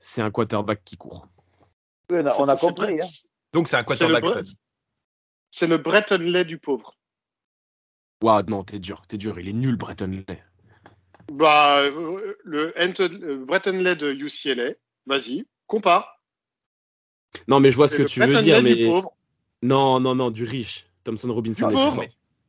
c'est 0.00 0.22
un 0.22 0.30
quarterback 0.30 0.82
qui 0.84 0.96
court. 0.96 1.28
Oui, 2.10 2.18
on 2.22 2.26
a, 2.26 2.34
on 2.38 2.48
a 2.48 2.56
C'est- 2.56 2.66
compris. 2.66 3.00
hein. 3.00 3.06
donc 3.52 3.68
c'est 3.68 3.76
un 3.76 3.84
quarterback 3.84 4.24
C'est 4.24 4.34
le. 4.34 4.44
C'est 5.50 5.66
le 5.66 5.78
Breton 5.78 6.18
Lay 6.18 6.44
du 6.46 6.58
pauvre. 6.58 6.96
Waouh, 8.22 8.42
non, 8.48 8.62
t'es 8.62 8.78
dur, 8.78 9.02
t'es 9.06 9.18
dur. 9.18 9.38
Il 9.38 9.48
est 9.48 9.52
nul, 9.52 9.76
Breton 9.76 10.06
Lay. 10.26 10.42
Bah, 11.32 11.80
euh, 11.80 12.34
le 12.44 12.72
Anton- 12.78 13.20
euh, 13.22 13.44
Breton 13.44 13.72
Lay 13.72 13.96
de 13.96 14.12
UCLA, 14.12 14.72
vas-y, 15.06 15.44
compare. 15.66 16.15
Non, 17.48 17.60
mais 17.60 17.70
je 17.70 17.76
vois 17.76 17.88
ce 17.88 17.96
que 17.96 18.02
tu 18.02 18.20
veux 18.20 18.42
dire, 18.42 18.62
mais 18.62 18.74
non, 19.62 20.00
non, 20.00 20.14
non, 20.14 20.30
du 20.30 20.44
riche. 20.44 20.86
Thompson 21.04 21.32
Robinson. 21.32 21.68
Du 21.68 21.74
pauvre. 21.74 22.04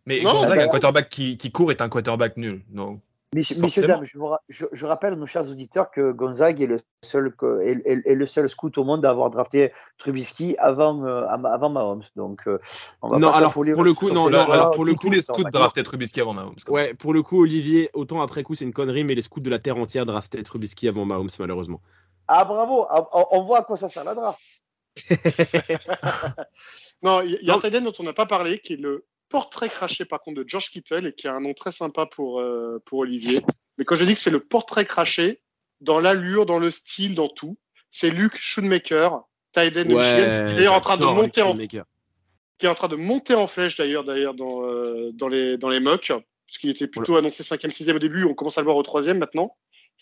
Mais 0.05 0.21
Non, 0.21 0.32
Gonzague, 0.34 0.57
bah- 0.57 0.63
un 0.63 0.67
quarterback 0.67 1.09
qui, 1.09 1.38
qui 1.38 1.51
court 1.51 1.69
est 1.71 1.82
un 1.82 1.89
quarterback 1.89 2.38
nul. 2.38 2.63
Donc, 2.69 3.01
Messieurs, 3.36 3.57
Forcément. 3.59 3.88
dames, 3.88 4.05
je, 4.05 4.17
vous 4.17 4.28
ra- 4.28 4.41
je- 4.47 4.65
je 4.71 4.86
rappelle 4.86 5.11
à 5.13 5.15
nos 5.17 5.25
chers 5.25 5.49
auditeurs 5.51 5.91
que 5.91 6.13
Gonzague 6.13 6.61
est 6.61 6.65
le 6.65 6.78
seul, 7.03 7.36
que- 7.36 7.59
est, 7.61 7.82
est- 7.86 8.01
est 8.09 8.15
le 8.15 8.25
seul 8.25 8.47
scout 8.47 8.78
au 8.78 8.86
monde 8.86 9.05
à 9.05 9.09
avoir 9.09 9.30
drafté 9.30 9.73
Trubisky 9.97 10.55
avant, 10.59 11.03
euh, 11.03 11.25
avant 11.28 11.69
Mahomes. 11.69 12.03
Donc, 12.15 12.43
euh, 12.47 12.57
on 13.01 13.09
va 13.09 13.19
Non, 13.19 13.30
pas 13.30 13.38
alors, 13.38 13.51
pour 13.53 13.65
le 13.65 13.93
coup, 13.93 14.09
non, 14.11 14.30
non, 14.30 14.49
alors, 14.49 14.71
pour 14.71 14.86
le 14.86 14.95
tous 14.95 15.09
les 15.09 15.21
scouts 15.21 15.43
draftaient 15.51 15.84
Trubisky 15.84 16.21
avant 16.21 16.34
Mahomes. 16.34 16.55
Ouais, 16.69 16.93
pour 16.93 17.13
le 17.13 17.21
coup, 17.21 17.41
Olivier, 17.41 17.89
autant 17.93 18.21
après 18.21 18.43
coup, 18.43 18.55
c'est 18.55 18.63
une 18.63 18.73
connerie, 18.73 19.03
mais 19.03 19.13
les 19.13 19.21
scouts 19.21 19.41
de 19.41 19.49
la 19.49 19.59
terre 19.59 19.78
entière 19.78 20.05
draftaient 20.05 20.41
Trubisky 20.41 20.88
avant 20.88 21.03
Mahomes, 21.03 21.30
malheureusement. 21.38 21.82
Ah, 22.30 22.45
bravo 22.45 22.88
Ah, 22.89 23.07
on, 23.11 23.25
on 23.32 23.41
voit 23.41 23.59
à 23.59 23.63
quoi 23.63 23.75
ça 23.75 23.89
sert 23.89 24.05
la 24.05 24.15
draft. 24.15 24.39
Non, 27.03 27.21
il 27.21 27.37
y, 27.43 27.51
a 27.51 27.55
un 27.55 27.59
tight 27.59 27.75
dont 27.75 27.93
on 27.99 28.03
n'a 28.03 28.13
pas 28.13 28.25
parlé, 28.25 28.59
qui 28.59 28.73
est 28.73 28.77
le 28.77 29.05
portrait 29.29 29.69
craché 29.69 30.05
par 30.05 30.21
contre 30.21 30.41
de 30.41 30.47
George 30.47 30.69
Kittle 30.69 31.05
et 31.05 31.13
qui 31.13 31.27
a 31.27 31.33
un 31.33 31.41
nom 31.41 31.53
très 31.53 31.71
sympa 31.71 32.05
pour, 32.05 32.39
euh, 32.39 32.81
pour 32.85 32.99
Olivier. 32.99 33.39
Mais 33.77 33.85
quand 33.85 33.95
je 33.95 34.03
dis 34.03 34.13
que 34.13 34.19
c'est 34.19 34.31
le 34.31 34.39
portrait 34.39 34.85
craché, 34.85 35.41
dans 35.81 35.99
l'allure, 35.99 36.45
dans 36.45 36.59
le 36.59 36.69
style, 36.71 37.13
dans 37.13 37.27
tout, 37.27 37.57
c'est 37.91 38.09
Luke 38.09 38.35
Schoonmaker, 38.35 39.21
tight 39.51 39.73
de 39.75 39.83
Michigan, 39.83 40.45
qui 40.45 40.53
est 40.53 40.55
d'ailleurs 40.55 40.73
en 40.73 40.81
train 40.81 40.97
de 40.97 41.03
monter 41.03 41.41
en, 41.41 41.55
qui 41.55 42.65
est 42.65 42.69
en 42.69 42.75
train 42.75 42.87
de 42.87 42.95
monter 42.95 43.35
en 43.35 43.47
flèche 43.47 43.77
d'ailleurs 43.77 44.03
d'ailleurs 44.03 44.33
dans, 44.33 44.63
euh, 44.63 45.11
dans 45.13 45.27
les 45.27 45.57
dans 45.57 45.69
les 45.69 45.79
mocks, 45.79 46.11
puisqu'il 46.45 46.71
était 46.71 46.87
plutôt 46.87 47.15
annoncé 47.15 47.43
cinquième, 47.43 47.71
sixième 47.71 47.97
au 47.97 47.99
début, 47.99 48.23
on 48.23 48.33
commence 48.33 48.57
à 48.57 48.61
le 48.61 48.65
voir 48.65 48.77
au 48.77 48.83
troisième 48.83 49.19
maintenant. 49.19 49.55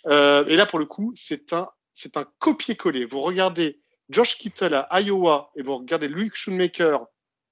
Euh, 0.08 0.46
et 0.48 0.56
là 0.56 0.66
pour 0.66 0.80
le 0.80 0.86
coup, 0.86 1.14
c'est 1.16 1.52
un 1.52 1.70
c'est 1.94 2.18
un 2.18 2.26
copier-coller. 2.40 3.06
Vous 3.06 3.22
regardez 3.22 3.82
Josh 4.10 4.38
Kittle 4.38 4.86
à 4.90 5.02
Iowa 5.02 5.52
et 5.56 5.62
vous 5.64 5.78
regardez 5.78 6.08
Luke 6.08 6.36
Schoonmaker 6.36 7.06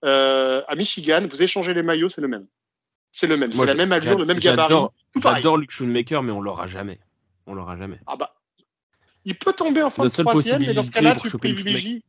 euh, 0.06 0.62
à 0.68 0.76
Michigan, 0.76 1.26
vous 1.30 1.42
échangez 1.42 1.74
les 1.74 1.82
maillots, 1.84 2.10
c'est 2.10 2.22
le 2.22 2.28
même. 2.28 2.48
C'est 3.12 3.28
le 3.28 3.38
même, 3.38 3.52
c'est 3.54 3.66
la 3.66 3.76
même 3.76 3.92
allure, 3.92 4.18
le 4.18 4.26
même 4.26 4.40
gabarit, 4.40 4.74
j'adore- 5.22 5.58
Luke 5.58 5.72
Shoemaker, 5.72 6.24
mais 6.24 6.32
on 6.32 6.42
l'aura 6.42 6.66
jamais. 6.68 6.98
On 7.46 7.54
l'aura 7.54 7.78
jamais. 7.78 8.00
Ah 8.08 8.16
bah, 8.16 8.36
il 9.26 9.36
peut 9.38 9.54
tomber 9.54 9.82
en 9.84 9.90
fin 9.90 10.04
Notre 10.04 10.18
de 10.18 10.24
troisième, 10.30 10.62
mais 10.66 10.74
dans 10.74 10.84
ce 10.84 10.92
cas-là, 10.92 11.16
tu 11.16 11.30
privilégies. 11.38 12.04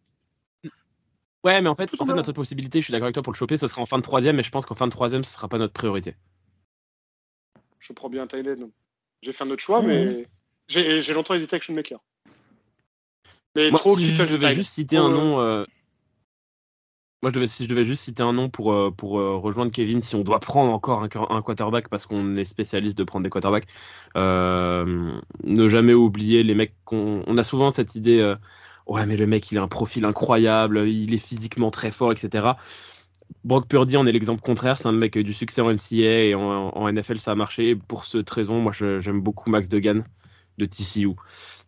Ouais, 1.45 1.61
mais 1.61 1.69
en 1.69 1.75
fait, 1.75 1.91
en 2.01 2.07
fait 2.07 2.15
notre 2.15 2.33
possibilité, 2.33 2.81
je 2.81 2.85
suis 2.87 2.93
d'accord 2.93 3.05
avec 3.05 3.15
toi 3.15 3.23
pour 3.23 3.33
le 3.35 3.37
choper, 3.37 3.59
ce 3.59 3.67
sera 3.67 3.83
en 3.83 3.87
fin 3.87 3.99
de 3.99 4.03
troisième, 4.03 4.37
mais 4.37 4.43
je 4.43 4.51
pense 4.51 4.65
qu'en 4.65 4.75
fin 4.75 4.87
de 4.87 4.93
troisième, 4.93 5.23
ce 5.25 5.33
sera 5.35 5.47
pas 5.47 5.59
notre 5.59 5.75
priorité. 5.75 6.15
Je 7.79 7.93
prends 7.93 8.09
bien 8.09 8.27
Thaïlande. 8.27 8.71
J'ai 9.21 9.33
fait 9.33 9.45
un 9.45 9.51
autre 9.51 9.63
choix, 9.63 9.83
Mmh. 9.83 9.87
mais 9.87 10.27
j'ai 10.69 11.01
j'ai 11.03 11.13
longtemps 11.13 11.35
hésité 11.35 11.55
avec 11.57 11.63
Shoemaker. 11.65 12.01
Mais 13.57 13.71
Moi, 13.71 13.81
trop 13.81 13.97
si 13.97 14.07
je 14.15 14.25
devais 14.25 14.49
style. 14.49 14.57
juste 14.57 14.73
citer 14.75 14.97
un 14.97 15.11
euh, 15.11 15.13
nom, 15.13 15.41
euh, 15.41 15.65
moi, 17.23 17.31
je 17.31 17.35
devais, 17.37 17.47
si 17.47 17.65
je 17.65 17.69
devais 17.71 17.85
juste 17.85 18.03
citer 18.03 18.23
un 18.23 18.35
nom 18.35 18.51
pour, 18.51 18.73
euh, 18.75 18.91
pour 18.91 19.19
euh, 19.19 19.37
rejoindre 19.39 19.73
Kevin, 19.73 20.01
si 20.03 20.15
on 20.15 20.23
doit 20.25 20.41
prendre 20.41 20.73
encore 20.73 21.03
un, 21.03 21.09
un 21.37 21.43
quarterback 21.43 21.89
parce 21.89 22.05
qu'on 22.07 22.37
est 22.37 22.45
spécialiste 22.45 22.99
de 22.99 23.05
prendre 23.05 23.25
des 23.25 23.31
quarterbacks, 23.31 23.67
euh, 24.17 25.13
ne 25.43 25.69
jamais 25.69 25.95
oublier 25.95 26.43
les 26.43 26.55
mecs 26.55 26.75
qu'on, 26.85 27.23
on 27.27 27.39
a 27.39 27.45
souvent 27.45 27.71
cette 27.71 27.95
idée, 27.95 28.35
ouais, 28.87 29.07
mais 29.07 29.17
le 29.17 29.27
mec, 29.27 29.51
il 29.51 29.59
a 29.59 29.63
un 29.63 29.69
profil 29.69 30.05
incroyable, 30.05 30.87
il 30.87 31.15
est 31.15 31.19
physiquement 31.19 31.71
très 31.71 31.91
fort, 31.91 32.13
etc. 32.13 32.49
Brock 33.45 33.69
Purdy 33.69 33.97
en 33.97 34.07
est 34.07 34.13
l'exemple 34.13 34.43
contraire, 34.43 34.77
c'est 34.79 34.89
un 34.89 34.93
mec 34.93 35.13
qui 35.13 35.19
a 35.19 35.21
eu 35.23 35.25
du 35.25 35.33
succès 35.33 35.63
en 35.63 35.73
NCA 35.73 36.25
et 36.25 36.35
en, 36.35 36.41
en 36.43 36.93
NFL 36.93 37.19
ça 37.19 37.33
a 37.33 37.35
marché. 37.35 37.71
Et 37.71 37.77
pour 37.77 38.05
cette 38.05 38.29
raison, 38.29 38.61
moi 38.61 38.73
j'aime 38.73 39.23
beaucoup 39.23 39.49
Max 39.51 39.69
Degan 39.69 40.05
de 40.59 40.67
TCU. 40.67 41.11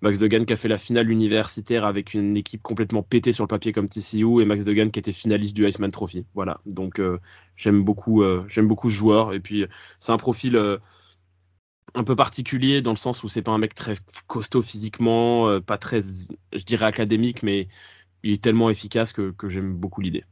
Max 0.02 0.18
Degan 0.18 0.44
qui 0.44 0.52
a 0.52 0.56
fait 0.56 0.68
la 0.68 0.78
finale 0.78 1.10
universitaire 1.10 1.84
avec 1.84 2.14
une 2.14 2.36
équipe 2.36 2.62
complètement 2.62 3.02
pétée 3.02 3.32
sur 3.32 3.44
le 3.44 3.48
papier 3.48 3.72
comme 3.72 3.88
TCU 3.88 4.42
et 4.42 4.44
Max 4.44 4.64
Degan 4.64 4.90
qui 4.90 4.98
était 4.98 5.12
finaliste 5.12 5.56
du 5.56 5.66
Iceman 5.66 5.90
Trophy. 5.90 6.26
Voilà, 6.34 6.60
donc 6.66 7.00
euh, 7.00 7.18
j'aime 7.56 7.82
beaucoup, 7.82 8.22
euh, 8.22 8.44
j'aime 8.48 8.68
beaucoup 8.68 8.90
ce 8.90 8.96
joueur 8.96 9.32
et 9.32 9.40
puis 9.40 9.66
c'est 10.00 10.12
un 10.12 10.18
profil 10.18 10.56
euh, 10.56 10.78
un 11.96 12.04
peu 12.04 12.14
particulier 12.14 12.82
dans 12.82 12.92
le 12.92 12.96
sens 12.96 13.22
où 13.22 13.28
c'est 13.28 13.42
pas 13.42 13.52
un 13.52 13.58
mec 13.58 13.74
très 13.74 13.96
costaud 14.26 14.62
physiquement, 14.62 15.48
euh, 15.48 15.60
pas 15.60 15.78
très, 15.78 16.00
je 16.02 16.64
dirais 16.64 16.86
académique, 16.86 17.42
mais 17.42 17.68
il 18.22 18.32
est 18.32 18.42
tellement 18.42 18.70
efficace 18.70 19.12
que, 19.12 19.30
que 19.32 19.48
j'aime 19.48 19.74
beaucoup 19.74 20.00
l'idée. 20.02 20.24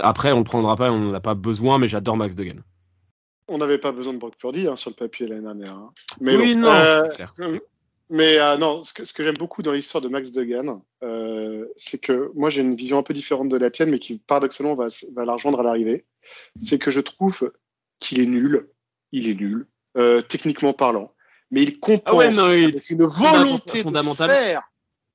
Après, 0.00 0.32
on 0.32 0.38
le 0.38 0.44
prendra 0.44 0.76
pas, 0.76 0.90
on 0.92 0.98
n'en 1.00 1.14
a 1.14 1.20
pas 1.20 1.34
besoin, 1.34 1.78
mais 1.78 1.88
j'adore 1.88 2.16
Max 2.16 2.34
Degan. 2.34 2.62
On 3.52 3.58
n'avait 3.58 3.78
pas 3.78 3.90
besoin 3.92 4.12
de 4.14 4.18
Brock 4.18 4.36
Purdy 4.36 4.68
hein, 4.68 4.76
sur 4.76 4.90
le 4.90 4.94
papier 4.94 5.26
l'année 5.26 5.42
dernière. 5.42 5.74
hein. 5.74 5.92
Mais 6.20 6.36
oui, 6.36 6.54
bon, 6.54 6.60
non, 6.60 6.72
euh, 6.72 7.02
c'est 7.02 7.16
clair. 7.16 7.34
Mais 8.12 8.38
euh, 8.38 8.56
non, 8.56 8.82
ce 8.82 8.92
que, 8.92 9.04
ce 9.04 9.12
que 9.12 9.22
j'aime 9.22 9.36
beaucoup 9.36 9.62
dans 9.62 9.72
l'histoire 9.72 10.00
de 10.02 10.08
Max 10.08 10.32
Degan, 10.32 10.82
euh, 11.04 11.66
c'est 11.76 12.00
que 12.02 12.30
moi 12.34 12.50
j'ai 12.50 12.62
une 12.62 12.74
vision 12.74 12.98
un 12.98 13.02
peu 13.04 13.14
différente 13.14 13.48
de 13.48 13.56
la 13.56 13.70
tienne, 13.70 13.90
mais 13.90 14.00
qui 14.00 14.18
paradoxalement 14.18 14.74
va, 14.74 14.86
va 15.14 15.24
la 15.24 15.32
rejoindre 15.34 15.60
à 15.60 15.62
l'arrivée. 15.62 16.06
C'est 16.60 16.78
que 16.80 16.90
je 16.90 17.00
trouve 17.00 17.52
qu'il 18.00 18.20
est 18.20 18.26
nul, 18.26 18.68
il 19.12 19.28
est 19.28 19.34
nul, 19.36 19.66
euh, 19.96 20.22
techniquement 20.22 20.72
parlant, 20.72 21.12
mais 21.52 21.62
il 21.62 21.78
compense 21.78 22.02
Ah 22.06 22.16
ouais, 22.16 22.30
non, 22.30 22.52
il- 22.52 22.64
avec 22.72 22.90
une 22.90 23.04
volonté 23.04 23.78
de 23.78 23.82
fondamental. 23.84 24.30
faire, 24.30 24.62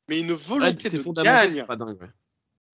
mais 0.07 0.19
une 0.19 0.31
Ouais, 0.31 0.38
volonté 0.38 0.89
c'est 0.89 0.97
de 1.03 1.21
gagne. 1.23 1.65
pas 1.65 1.75
dingue. 1.75 2.01
ouais. 2.01 2.09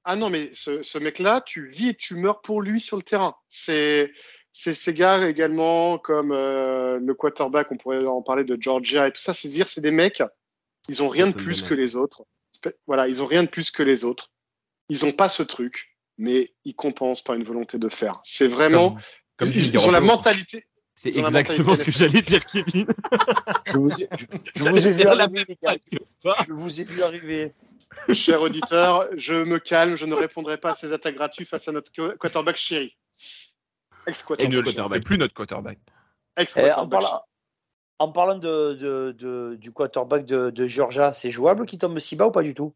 Ah 0.04 0.16
non, 0.16 0.30
mais 0.32 0.50
ce, 0.54 0.82
ce 0.84 0.98
mec-là, 1.00 1.42
tu 1.46 1.68
vis 1.70 1.90
et 1.90 1.96
tu 1.96 2.16
meurs 2.16 2.42
pour 2.42 2.62
lui 2.62 2.80
sur 2.80 2.98
le 2.98 3.04
terrain. 3.04 3.36
C'est 3.50 4.12
c'est 4.54 4.74
ces 4.74 4.94
gars 4.94 5.28
également 5.28 5.98
comme 5.98 6.32
euh, 6.32 7.00
le 7.00 7.14
quarterback, 7.14 7.72
on 7.72 7.78
pourrait 7.78 8.06
en 8.06 8.22
parler 8.22 8.44
de 8.44 8.58
Georgia 8.60 9.08
et 9.08 9.12
tout 9.12 9.22
ça, 9.22 9.34
c'est 9.34 9.50
dire 9.50 9.68
c'est 9.68 9.82
des 9.82 9.92
mecs, 9.92 10.22
ils 10.90 11.04
ont 11.04 11.08
rien 11.08 11.28
de 11.28 11.34
plus 11.36 11.62
que 11.62 11.74
les 11.74 11.96
autres. 11.96 12.24
Voilà, 12.86 13.08
ils 13.08 13.22
ont 13.22 13.26
rien 13.26 13.44
de 13.44 13.48
plus 13.50 13.72
que 13.72 13.84
les 13.84 14.04
autres. 14.06 14.32
Ils 14.90 15.06
ont 15.06 15.12
pas 15.12 15.30
ce 15.30 15.42
truc, 15.42 15.98
mais 16.18 16.54
ils 16.66 16.76
compensent 16.76 17.24
par 17.24 17.36
une 17.36 17.44
volonté 17.44 17.78
de 17.78 17.90
faire. 17.90 18.22
C'est 18.24 18.48
vraiment, 18.48 18.92
Comme, 19.38 19.50
comme 19.50 19.50
ils, 19.50 19.78
ont 19.80 19.92
la 19.92 20.02
mentalité. 20.02 20.66
C'est 20.94 21.16
exactement 21.18 21.76
ce 21.76 21.84
que 21.84 21.92
j'allais 21.92 22.22
dire, 22.22 22.46
Kevin. 22.46 22.86
Je 23.66 23.78
vous 23.78 23.90
ai, 23.92 24.08
je, 24.20 24.26
je 24.56 24.70
vous 24.70 24.88
ai 24.88 24.92
vu 24.92 25.04
arriver, 25.08 25.46
les 25.48 25.58
gars. 25.64 25.76
Je 26.48 26.54
vous 26.54 26.82
ai 26.82 26.84
vu 26.84 27.02
arriver. 27.02 27.54
Cher 28.14 28.42
auditeur, 28.42 29.10
je 29.18 29.34
me 29.34 29.60
calme, 29.60 29.96
je 29.96 30.06
ne 30.06 30.14
répondrai 30.14 30.58
pas 30.58 30.72
à 30.72 30.74
ces 30.74 30.94
attaques 30.94 31.16
gratuites 31.16 31.48
face 31.48 31.68
à 31.68 31.72
notre 31.72 31.92
qu- 31.92 32.18
quarterback 32.18 32.56
chéri. 32.56 32.96
Et 34.08 34.46
Ex-quarterback. 34.46 35.04
plus 35.04 35.18
notre 35.18 35.34
quarterback. 35.34 35.80
Eh, 36.38 36.42
en, 36.42 36.44
Ex-quarterback. 36.44 36.90
parlant, 36.90 37.22
en 38.00 38.12
parlant 38.12 38.38
de, 38.38 38.74
de, 38.74 39.16
de- 39.18 39.56
du 39.60 39.72
quarterback 39.72 40.26
de, 40.26 40.50
de 40.50 40.66
Georgia, 40.66 41.14
c'est 41.14 41.32
jouable 41.32 41.66
qu'il 41.66 41.80
tombe 41.80 41.98
si 42.00 42.16
bas 42.16 42.28
ou 42.28 42.32
pas 42.32 42.44
du 42.44 42.54
tout? 42.54 42.74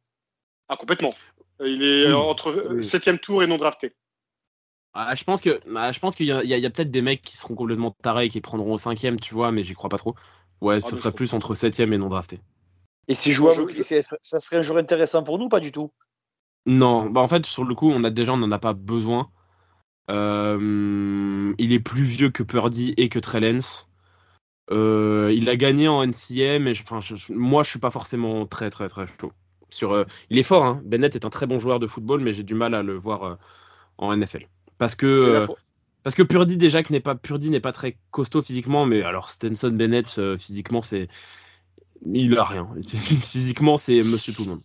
Ah, 0.70 0.78
complètement. 0.78 1.14
Il 1.60 1.84
est 1.84 2.06
Oui. 2.06 2.12
euh, 2.12 2.18
entre 2.18 2.50
euh, 2.52 2.76
Oui. 2.76 2.84
septième 2.84 3.20
tour 3.20 3.44
et 3.44 3.48
non 3.48 3.58
drafté. 3.58 3.96
Ah, 4.94 5.14
je 5.16 5.24
pense 5.26 5.42
que, 5.42 5.60
ah, 5.76 5.92
je 5.92 6.00
pense 6.00 6.16
qu'il 6.16 6.26
y 6.26 6.32
a, 6.32 6.70
peut-être 6.70 6.92
des 6.92 7.02
mecs 7.02 7.22
qui 7.22 7.36
seront 7.36 7.56
complètement 7.56 7.92
tarés 7.92 8.26
et 8.26 8.30
qui 8.30 8.40
prendront 8.40 8.74
au 8.74 8.78
cinquième, 8.78 9.20
tu 9.20 9.34
vois, 9.34 9.52
mais 9.52 9.64
j'y 9.64 9.74
crois 9.74 9.90
pas 9.90 9.98
trop. 9.98 10.16
Ouais, 10.62 10.80
ce 10.80 10.96
mais 10.96 11.02
serait 11.02 11.12
plus 11.12 11.34
entre 11.34 11.54
septième 11.54 11.92
et 11.92 11.98
non 11.98 12.08
drafté. 12.08 12.40
Et 13.10 13.14
c'est 13.14 13.34
jouable, 13.34 13.74
Je- 13.74 13.84
ça 14.22 14.40
serait 14.40 14.58
un 14.58 14.62
joueur 14.62 14.80
intéressant 14.80 15.24
pour 15.24 15.38
nous 15.38 15.46
ou 15.46 15.50
pas 15.50 15.60
du 15.60 15.72
tout? 15.72 15.92
Non, 16.66 17.10
bah 17.10 17.22
en 17.22 17.28
fait, 17.28 17.46
sur 17.46 17.64
le 17.64 17.76
coup, 17.76 17.92
on 17.92 18.04
a 18.04 18.10
déjà, 18.10 18.34
on 18.34 18.38
n'en 18.38 18.52
a 18.52 18.58
pas 18.60 18.74
besoin. 18.74 19.30
Euh, 20.12 21.54
il 21.58 21.74
est 21.74 21.80
plus 21.80 22.04
vieux 22.04 22.30
que 22.30 22.44
Purdy 22.44 22.94
et 22.98 23.10
que 23.10 23.20
Trellens. 23.20 23.88
Euh, 24.72 25.32
il 25.36 25.50
a 25.50 25.56
gagné 25.56 25.88
en 25.88 26.08
enfin, 26.82 27.00
je- 27.02 27.16
je- 27.16 27.34
moi, 27.34 27.64
je 27.64 27.70
suis 27.70 27.80
pas 27.80 27.92
forcément 27.92 28.46
très, 28.48 28.70
très, 28.70 28.88
très 28.88 29.06
chaud. 29.08 29.32
Sur, 29.70 29.94
euh, 29.94 30.06
il 30.30 30.38
est 30.38 30.44
fort, 30.44 30.66
hein. 30.66 30.82
Bennett 30.86 31.16
est 31.16 31.26
un 31.26 31.30
très 31.30 31.48
bon 31.48 31.60
joueur 31.60 31.80
de 31.80 31.88
football, 31.88 32.22
mais 32.22 32.34
j'ai 32.34 32.44
du 32.44 32.56
mal 32.56 32.74
à 32.74 32.84
le 32.84 32.96
voir 32.96 33.38
en 33.98 34.14
NFL. 34.14 34.48
Parce 34.78 34.96
que, 34.96 35.46
Et 35.50 35.54
parce 36.04 36.16
que 36.16 36.24
Purdy 36.24 36.58
déjà 36.58 36.84
que 36.84 36.94
n'est 36.94 37.00
pas 37.00 37.16
Purdy 37.16 37.50
n'est 37.50 37.60
pas 37.60 37.72
très 37.72 37.98
costaud 38.12 38.42
physiquement, 38.42 38.86
mais 38.86 39.02
alors 39.02 39.30
Stenson 39.30 39.72
Bennett 39.72 40.20
physiquement 40.38 40.82
c'est 40.82 41.08
il 42.06 42.38
a 42.38 42.44
rien. 42.44 42.68
physiquement 42.86 43.78
c'est 43.78 43.98
Monsieur 43.98 44.34
tout 44.34 44.44
le 44.44 44.50
monde. 44.52 44.62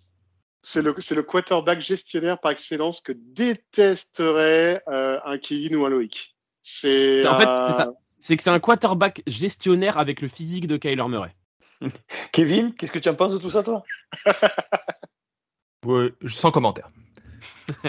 C'est 0.62 0.82
le, 0.82 0.94
c'est 0.98 1.14
le 1.14 1.22
quarterback 1.22 1.80
gestionnaire 1.80 2.38
par 2.38 2.52
excellence 2.52 3.00
que 3.00 3.12
détesterait 3.12 4.82
euh, 4.88 5.18
un 5.24 5.38
Kevin 5.38 5.76
ou 5.76 5.86
un 5.86 5.88
Loïc. 5.88 6.36
C'est, 6.62 7.26
En 7.26 7.38
fait, 7.38 7.48
euh, 7.48 7.66
c'est 7.66 7.72
ça. 7.72 7.92
C'est 8.18 8.36
que 8.36 8.42
c'est 8.42 8.50
un 8.50 8.60
quarterback 8.60 9.22
gestionnaire 9.26 9.96
avec 9.96 10.20
le 10.20 10.28
physique 10.28 10.66
de 10.66 10.76
Kyler 10.76 11.08
Murray. 11.08 11.34
Kevin, 12.32 12.74
qu'est-ce 12.74 12.92
que 12.92 12.98
tu 12.98 13.08
en 13.08 13.14
penses 13.14 13.32
de 13.32 13.38
tout 13.38 13.50
ça, 13.50 13.62
toi? 13.62 13.82
Ouais, 15.86 16.12
sans 16.26 16.50
commentaire. 16.50 16.90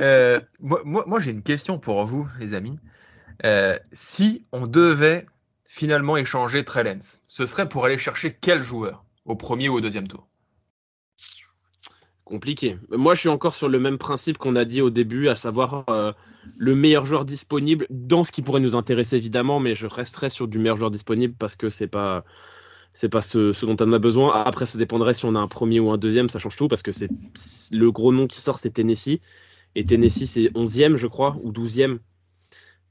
Euh, 0.00 0.40
moi, 0.58 0.82
moi, 0.84 1.04
moi, 1.06 1.20
j'ai 1.20 1.30
une 1.30 1.44
question 1.44 1.78
pour 1.78 2.04
vous, 2.04 2.28
les 2.40 2.52
amis. 2.52 2.80
Euh, 3.44 3.78
si 3.92 4.44
on 4.50 4.66
devait 4.66 5.24
finalement 5.64 6.16
échanger 6.16 6.64
Trey 6.64 6.82
Lance, 6.82 7.22
ce 7.28 7.46
serait 7.46 7.68
pour 7.68 7.84
aller 7.84 7.96
chercher 7.96 8.36
quel 8.38 8.60
joueur 8.60 9.04
au 9.24 9.36
premier 9.36 9.68
ou 9.68 9.74
au 9.74 9.80
deuxième 9.80 10.08
tour? 10.08 10.26
Compliqué. 12.24 12.78
Moi, 12.90 13.14
je 13.14 13.20
suis 13.20 13.28
encore 13.28 13.54
sur 13.54 13.68
le 13.68 13.78
même 13.78 13.98
principe 13.98 14.38
qu'on 14.38 14.56
a 14.56 14.64
dit 14.64 14.80
au 14.80 14.88
début, 14.88 15.28
à 15.28 15.36
savoir 15.36 15.84
euh, 15.90 16.12
le 16.56 16.74
meilleur 16.74 17.04
joueur 17.04 17.26
disponible 17.26 17.86
dans 17.90 18.24
ce 18.24 18.32
qui 18.32 18.40
pourrait 18.40 18.60
nous 18.60 18.74
intéresser 18.74 19.16
évidemment, 19.16 19.60
mais 19.60 19.74
je 19.74 19.86
resterai 19.86 20.30
sur 20.30 20.48
du 20.48 20.58
meilleur 20.58 20.76
joueur 20.76 20.90
disponible 20.90 21.34
parce 21.38 21.54
que 21.54 21.68
c'est 21.68 21.86
pas 21.86 22.24
c'est 22.94 23.08
pas 23.10 23.20
ce, 23.20 23.66
dont 23.66 23.76
on 23.80 23.92
a 23.92 23.98
besoin. 23.98 24.42
Après, 24.44 24.64
ça 24.64 24.78
dépendrait 24.78 25.14
si 25.14 25.26
on 25.26 25.34
a 25.34 25.40
un 25.40 25.48
premier 25.48 25.80
ou 25.80 25.90
un 25.90 25.98
deuxième, 25.98 26.28
ça 26.30 26.38
change 26.38 26.56
tout 26.56 26.68
parce 26.68 26.82
que 26.82 26.92
c'est 26.92 27.10
le 27.72 27.92
gros 27.92 28.12
nom 28.12 28.26
qui 28.26 28.40
sort, 28.40 28.58
c'est 28.58 28.70
Tennessee 28.70 29.20
et 29.74 29.84
Tennessee 29.84 30.26
c'est 30.26 30.44
11e, 30.54 30.96
je 30.96 31.06
crois, 31.06 31.36
ou 31.42 31.52
12e. 31.52 31.98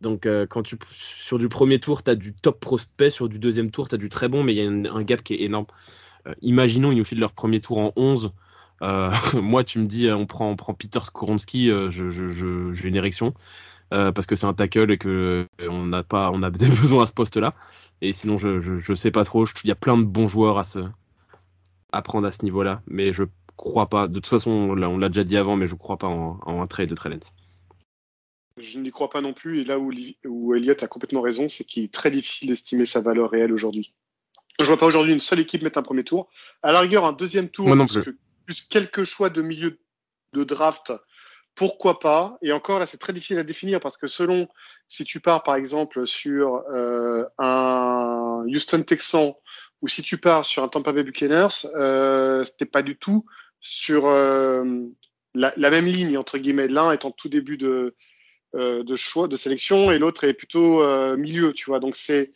Donc, 0.02 0.26
euh, 0.26 0.46
quand 0.46 0.62
tu 0.62 0.78
sur 0.92 1.40
du 1.40 1.48
premier 1.48 1.80
tour, 1.80 2.04
tu 2.04 2.12
as 2.12 2.16
du 2.16 2.34
top 2.34 2.60
prospect, 2.60 3.10
sur 3.10 3.30
du 3.30 3.40
deuxième 3.40 3.72
tour, 3.72 3.88
tu 3.88 3.96
as 3.96 3.98
du 3.98 4.10
très 4.10 4.28
bon, 4.28 4.44
mais 4.44 4.54
il 4.54 4.58
y 4.58 4.62
a 4.62 4.70
un, 4.70 4.86
un 4.86 5.04
gap 5.04 5.24
qui 5.24 5.34
est 5.36 5.42
énorme. 5.44 5.66
Euh, 6.28 6.36
imaginons, 6.42 6.92
ils 6.92 6.98
nous 6.98 7.06
filent 7.06 7.20
leur 7.20 7.32
premier 7.32 7.62
tour 7.62 7.78
en 7.80 7.94
11. 7.96 8.32
Euh, 8.82 9.12
moi, 9.42 9.64
tu 9.64 9.80
me 9.80 9.86
dis, 9.86 10.10
on 10.12 10.26
prend, 10.26 10.50
on 10.50 10.56
prend 10.56 10.74
Peter 10.74 11.00
Skoronski, 11.04 11.70
euh, 11.70 11.90
je, 11.90 12.10
je, 12.10 12.28
je- 12.28 12.74
j'ai 12.74 12.90
une 12.90 12.96
érection 12.96 13.34
euh, 13.94 14.12
parce 14.12 14.26
que 14.28 14.36
c'est 14.36 14.46
un 14.48 14.54
tackle 14.54 14.92
et 14.92 14.98
que 14.98 15.48
on 15.70 15.86
n'a 15.86 16.04
pas, 16.04 16.32
on 16.32 16.42
a 16.44 16.50
des 16.52 16.68
besoins 16.70 17.04
à 17.04 17.06
ce 17.06 17.14
poste-là. 17.14 17.54
Et 18.02 18.12
sinon, 18.14 18.38
je, 18.38 18.60
je, 18.60 18.78
je 18.78 18.94
sais 18.96 19.12
pas 19.12 19.24
trop. 19.24 19.46
Il 19.64 19.68
y 19.68 19.72
a 19.72 19.76
plein 19.76 19.98
de 19.98 20.04
bons 20.04 20.28
joueurs 20.28 20.58
à 20.58 20.64
se 20.64 20.80
à 21.92 22.02
prendre 22.02 22.28
à 22.28 22.32
ce 22.32 22.44
niveau-là, 22.44 22.82
mais 22.88 23.14
je 23.14 23.24
crois 23.56 23.88
pas. 23.88 24.08
De 24.08 24.16
toute 24.16 24.26
façon, 24.26 24.50
on 24.50 24.74
l'a, 24.76 24.90
on 24.90 24.98
l'a 24.98 25.10
déjà 25.10 25.24
dit 25.24 25.38
avant, 25.38 25.56
mais 25.56 25.68
je 25.68 25.76
crois 25.76 25.98
pas 25.98 26.08
en, 26.08 26.40
en 26.44 26.62
un 26.62 26.68
trade 26.68 26.90
de 26.90 26.96
Trellens. 26.96 27.32
Je 28.60 28.80
n'y 28.80 28.92
crois 28.92 29.10
pas 29.10 29.22
non 29.22 29.34
plus. 29.34 29.60
Et 29.62 29.64
là 29.64 29.80
où, 29.80 29.90
Li- 29.92 30.18
où 30.26 30.56
Elliott 30.56 30.82
a 30.84 30.88
complètement 30.88 31.22
raison, 31.22 31.48
c'est 31.48 31.64
qu'il 31.64 31.84
est 31.84 31.94
très 31.94 32.12
difficile 32.12 32.50
d'estimer 32.50 32.86
sa 32.86 33.02
valeur 33.02 33.30
réelle 33.30 33.54
aujourd'hui. 33.54 33.94
Je 34.60 34.66
vois 34.66 34.78
pas 34.78 34.86
aujourd'hui 34.86 35.14
une 35.14 35.20
seule 35.20 35.40
équipe 35.40 35.62
mettre 35.64 35.80
un 35.80 35.84
premier 35.84 36.04
tour. 36.04 36.30
À 36.62 36.72
la 36.72 36.80
rigueur, 36.80 37.06
un 37.06 37.14
deuxième 37.14 37.50
tour, 37.50 37.68
Moi 37.68 37.76
non 37.76 37.86
plus, 37.88 38.02
plus. 38.02 38.14
que- 38.14 38.20
plus 38.46 38.62
quelques 38.62 39.04
choix 39.04 39.30
de 39.30 39.42
milieu 39.42 39.80
de 40.34 40.44
draft, 40.44 40.94
pourquoi 41.56 42.00
pas? 42.00 42.38
Et 42.42 42.52
encore 42.52 42.80
là, 42.80 42.86
c'est 42.86 42.98
très 42.98 43.14
difficile 43.14 43.38
à 43.38 43.44
définir 43.44 43.80
parce 43.80 43.98
que 43.98 44.08
selon 44.08 44.48
si 44.88 45.04
tu 45.06 45.20
pars 45.20 45.44
par 45.44 45.56
exemple 45.56 46.08
sur 46.08 46.64
euh, 46.74 47.26
un 47.38 48.44
Houston 48.48 48.82
Texan 48.84 49.38
ou 49.82 49.88
si 49.88 50.02
tu 50.02 50.18
pars 50.18 50.46
sur 50.46 50.64
un 50.64 50.68
Tampa 50.68 50.92
Bay 50.92 51.04
Buccaneers, 51.04 51.68
euh, 51.76 52.44
c'était 52.44 52.66
pas 52.66 52.82
du 52.82 52.98
tout 52.98 53.26
sur 53.60 54.08
euh, 54.08 54.64
la, 55.36 55.54
la 55.56 55.70
même 55.70 55.86
ligne 55.86 56.18
entre 56.18 56.40
guillemets. 56.40 56.68
L'un 56.68 56.92
étant 56.92 57.12
tout 57.12 57.30
début 57.30 57.58
de 57.58 57.96
euh, 58.56 58.84
de 58.84 58.96
choix, 58.96 59.28
de 59.28 59.36
sélection, 59.36 59.92
et 59.92 59.98
l'autre 59.98 60.24
est 60.24 60.34
plutôt 60.34 60.84
euh, 60.84 61.18
milieu, 61.18 61.54
tu 61.54 61.66
vois. 61.66 61.80
Donc 61.80 61.96
c'est 61.96 62.32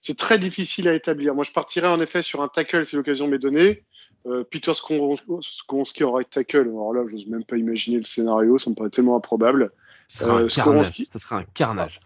c'est 0.00 0.16
très 0.16 0.38
difficile 0.38 0.88
à 0.88 0.94
établir. 0.94 1.34
Moi, 1.34 1.44
je 1.44 1.52
partirais 1.52 1.88
en 1.88 2.00
effet 2.00 2.22
sur 2.22 2.42
un 2.42 2.48
tackle 2.48 2.86
si 2.86 2.96
l'occasion 2.96 3.28
m'est 3.28 3.38
donnée. 3.38 3.84
Euh, 4.26 4.44
Peter 4.44 4.72
Skonski 4.74 6.04
en 6.04 6.12
right 6.12 6.28
tackle. 6.28 6.60
Alors 6.68 6.92
là, 6.92 7.02
j'ose 7.06 7.26
même 7.26 7.44
pas 7.44 7.56
imaginer 7.56 7.96
le 7.96 8.04
scénario, 8.04 8.58
ça 8.58 8.70
me 8.70 8.74
paraît 8.74 8.90
tellement 8.90 9.16
improbable. 9.16 9.72
Sera 10.08 10.40
Euh, 10.40 10.44
un 10.44 10.48
carnage. 10.48 10.90
Skoronski- 10.90 11.10
Ça 11.10 11.18
sera 11.18 11.36
un 11.36 11.44
carnage. 11.44 12.00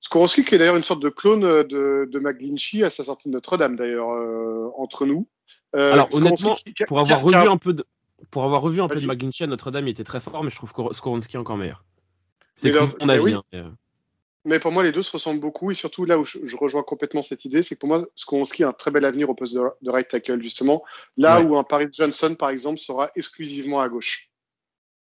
Skoronski, 0.00 0.44
qui 0.44 0.54
est 0.54 0.58
d'ailleurs 0.58 0.76
une 0.76 0.82
sorte 0.82 1.02
de 1.02 1.08
clone 1.08 1.44
euh, 1.44 1.64
de, 1.64 2.08
de 2.10 2.18
McGlinchey 2.18 2.84
à 2.84 2.90
sa 2.90 3.04
sortie 3.04 3.28
de 3.28 3.32
Notre-Dame, 3.34 3.74
d'ailleurs, 3.76 4.10
euh, 4.10 4.70
entre 4.76 5.06
nous. 5.06 5.26
Alors, 5.72 6.06
Skoronski 6.12 6.26
honnêtement, 6.46 6.54
qui- 6.56 6.84
Pour 6.86 7.00
avoir 7.00 7.18
a- 7.18 7.22
revu 7.22 7.36
un 7.48 7.56
peu 7.56 7.72
de, 7.72 7.84
pour 8.30 8.44
avoir 8.44 8.60
revu 8.62 8.80
un 8.80 8.86
peu 8.88 9.00
de. 9.00 9.06
McGlinchey 9.06 9.44
à 9.44 9.46
Notre-Dame, 9.48 9.88
il 9.88 9.90
était 9.90 10.04
très 10.04 10.20
fort, 10.20 10.44
mais 10.44 10.50
je 10.50 10.56
trouve 10.56 10.72
Skoronski 10.92 11.36
encore 11.36 11.56
meilleur. 11.56 11.84
C'est 12.54 12.70
mais 12.70 13.14
avis. 13.14 13.22
oui. 13.24 13.34
hein, 13.34 13.74
mais, 14.44 14.58
pour 14.58 14.72
moi, 14.72 14.82
les 14.82 14.92
deux 14.92 15.02
se 15.02 15.10
ressemblent 15.10 15.40
beaucoup. 15.40 15.70
Et 15.70 15.74
surtout, 15.74 16.04
là 16.04 16.18
où 16.18 16.24
je, 16.24 16.38
je 16.44 16.56
rejoins 16.56 16.82
complètement 16.82 17.22
cette 17.22 17.44
idée, 17.44 17.62
c'est 17.62 17.74
que 17.76 17.80
pour 17.80 17.88
moi, 17.88 18.04
Skoronski 18.14 18.64
a 18.64 18.68
un 18.68 18.72
très 18.72 18.90
bel 18.90 19.04
avenir 19.04 19.30
au 19.30 19.34
poste 19.34 19.54
de, 19.54 19.62
de 19.82 19.90
right 19.90 20.08
tackle, 20.08 20.40
justement. 20.42 20.82
Là 21.16 21.40
Ouais. 21.40 21.46
où 21.46 21.56
un 21.58 21.64
Paris 21.64 21.88
Johnson, 21.92 22.34
par 22.38 22.50
exemple, 22.50 22.78
sera 22.78 23.10
exclusivement 23.16 23.80
à 23.80 23.88
gauche. 23.88 24.30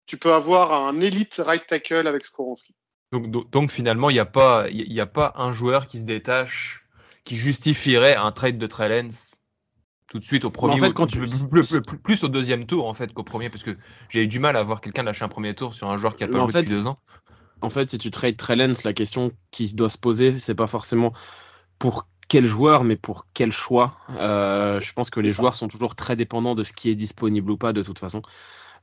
Tu 0.07 0.17
peux 0.17 0.33
avoir 0.33 0.73
un 0.87 1.01
élite 1.01 1.43
right 1.45 1.67
tackle 1.67 2.07
avec 2.07 2.25
Skoronski. 2.25 2.75
donc, 3.13 3.31
donc, 3.31 3.51
donc, 3.51 3.71
finalement, 3.71 4.11
il 4.11 4.15
n'y 4.15 4.21
a, 4.21 4.25
pas- 4.25 4.69
il 4.71 4.93
y 4.93 5.01
a 5.01 5.07
pas 5.07 5.33
un 5.37 5.53
joueur 5.53 5.87
qui 5.89 5.99
se 5.99 6.07
détache, 6.07 6.87
qui 7.25 7.35
justifierait 7.37 8.15
un 8.15 8.31
trade 8.31 8.59
de 8.59 8.67
Trey 8.67 8.89
Lance 8.89 9.33
tout 10.09 10.21
de 10.21 10.25
suite 10.25 10.45
au 10.45 10.51
premier, 10.51 10.75
en 10.75 10.79
fait, 10.79 10.89
ou- 10.91 10.93
quand 10.93 11.09
tu- 11.09 11.19
plus, 11.19 11.45
plus- 11.51 11.67
plus- 11.69 11.81
plus- 11.83 11.99
plus 11.99 12.23
au 12.23 12.29
deuxième 12.29 12.65
tour 12.65 12.87
en 12.87 12.95
fait 12.95 13.13
qu'au 13.13 13.25
premier, 13.25 13.51
parce 13.51 13.65
que 13.65 13.77
j'ai 14.09 14.23
eu 14.23 14.29
du 14.29 14.39
mal 14.39 14.57
à 14.57 14.63
voir 14.63 14.81
quelqu'un 14.81 15.03
lâcher 15.03 15.25
un 15.25 15.29
premier 15.29 15.53
tour 15.57 15.75
sur 15.75 15.91
un 15.91 15.97
joueur 15.97 16.15
qui 16.15 16.23
a 16.23 16.29
pas 16.29 16.39
en 16.39 16.45
joué 16.45 16.53
fait, 16.53 16.63
depuis 16.63 16.77
deux 16.77 16.87
ans. 16.87 16.99
En 17.63 17.71
fait, 17.71 17.89
si 17.89 17.99
tu 17.99 18.11
trades 18.11 18.37
Trellens, 18.37 18.85
la 18.85 18.93
question 18.93 19.33
qui 19.51 19.75
doit 19.75 19.91
se 19.91 19.99
poser, 19.99 20.39
c'est 20.39 20.55
pas 20.55 20.67
forcément 20.67 21.13
pour 21.79 22.09
quel 22.29 22.47
joueur, 22.47 22.85
mais 22.85 22.97
pour 22.97 23.27
quel 23.35 23.53
choix. 23.53 23.97
Euh, 24.19 24.81
je 24.81 24.93
pense 24.93 25.11
que 25.11 25.21
les 25.21 25.31
joueurs 25.31 25.55
sont 25.55 25.69
toujours 25.69 25.95
très 25.95 26.17
dépendants 26.17 26.55
de 26.55 26.65
ce 26.65 26.73
qui 26.73 26.91
est 26.91 26.95
disponible 26.95 27.51
ou 27.51 27.57
pas, 27.57 27.73
de 27.73 27.83
toute 27.83 27.99
façon. 27.99 28.23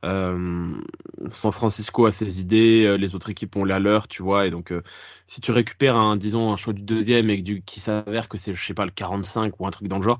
Euh, 0.03 0.81
San 1.29 1.51
Francisco 1.51 2.05
a 2.05 2.11
ses 2.11 2.41
idées, 2.41 2.83
euh, 2.85 2.95
les 2.95 3.15
autres 3.15 3.29
équipes 3.29 3.55
ont 3.55 3.63
la 3.65 3.79
leur, 3.79 4.07
tu 4.07 4.21
vois. 4.21 4.47
Et 4.47 4.51
donc, 4.51 4.71
euh, 4.71 4.81
si 5.25 5.41
tu 5.41 5.51
récupères 5.51 5.95
un, 5.95 6.17
disons, 6.17 6.51
un 6.51 6.57
choix 6.57 6.73
du 6.73 6.81
deuxième 6.81 7.29
et 7.29 7.37
du, 7.41 7.61
qui 7.63 7.79
s'avère 7.79 8.27
que 8.29 8.37
c'est, 8.37 8.53
je 8.53 8.65
sais 8.65 8.73
pas, 8.73 8.85
le 8.85 8.91
45 8.91 9.59
ou 9.59 9.67
un 9.67 9.71
truc 9.71 9.87
dans 9.87 9.97
le 9.97 10.03
genre, 10.03 10.19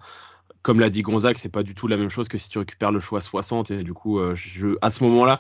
comme 0.64 0.80
l'a 0.80 0.90
dit 0.90 1.02
Gonzague, 1.02 1.36
c'est 1.38 1.50
pas 1.50 1.62
du 1.62 1.76
tout 1.76 1.88
la 1.88 1.98
même 1.98 2.10
chose 2.10 2.30
que 2.30 2.38
si 2.38 2.50
tu 2.50 2.58
récupères 2.58 2.92
le 2.92 3.02
choix 3.02 3.20
60. 3.20 3.70
Et 3.72 3.84
du 3.84 3.94
coup, 3.94 4.20
euh, 4.20 4.34
à 4.82 4.90
ce 4.90 5.04
moment-là, 5.04 5.40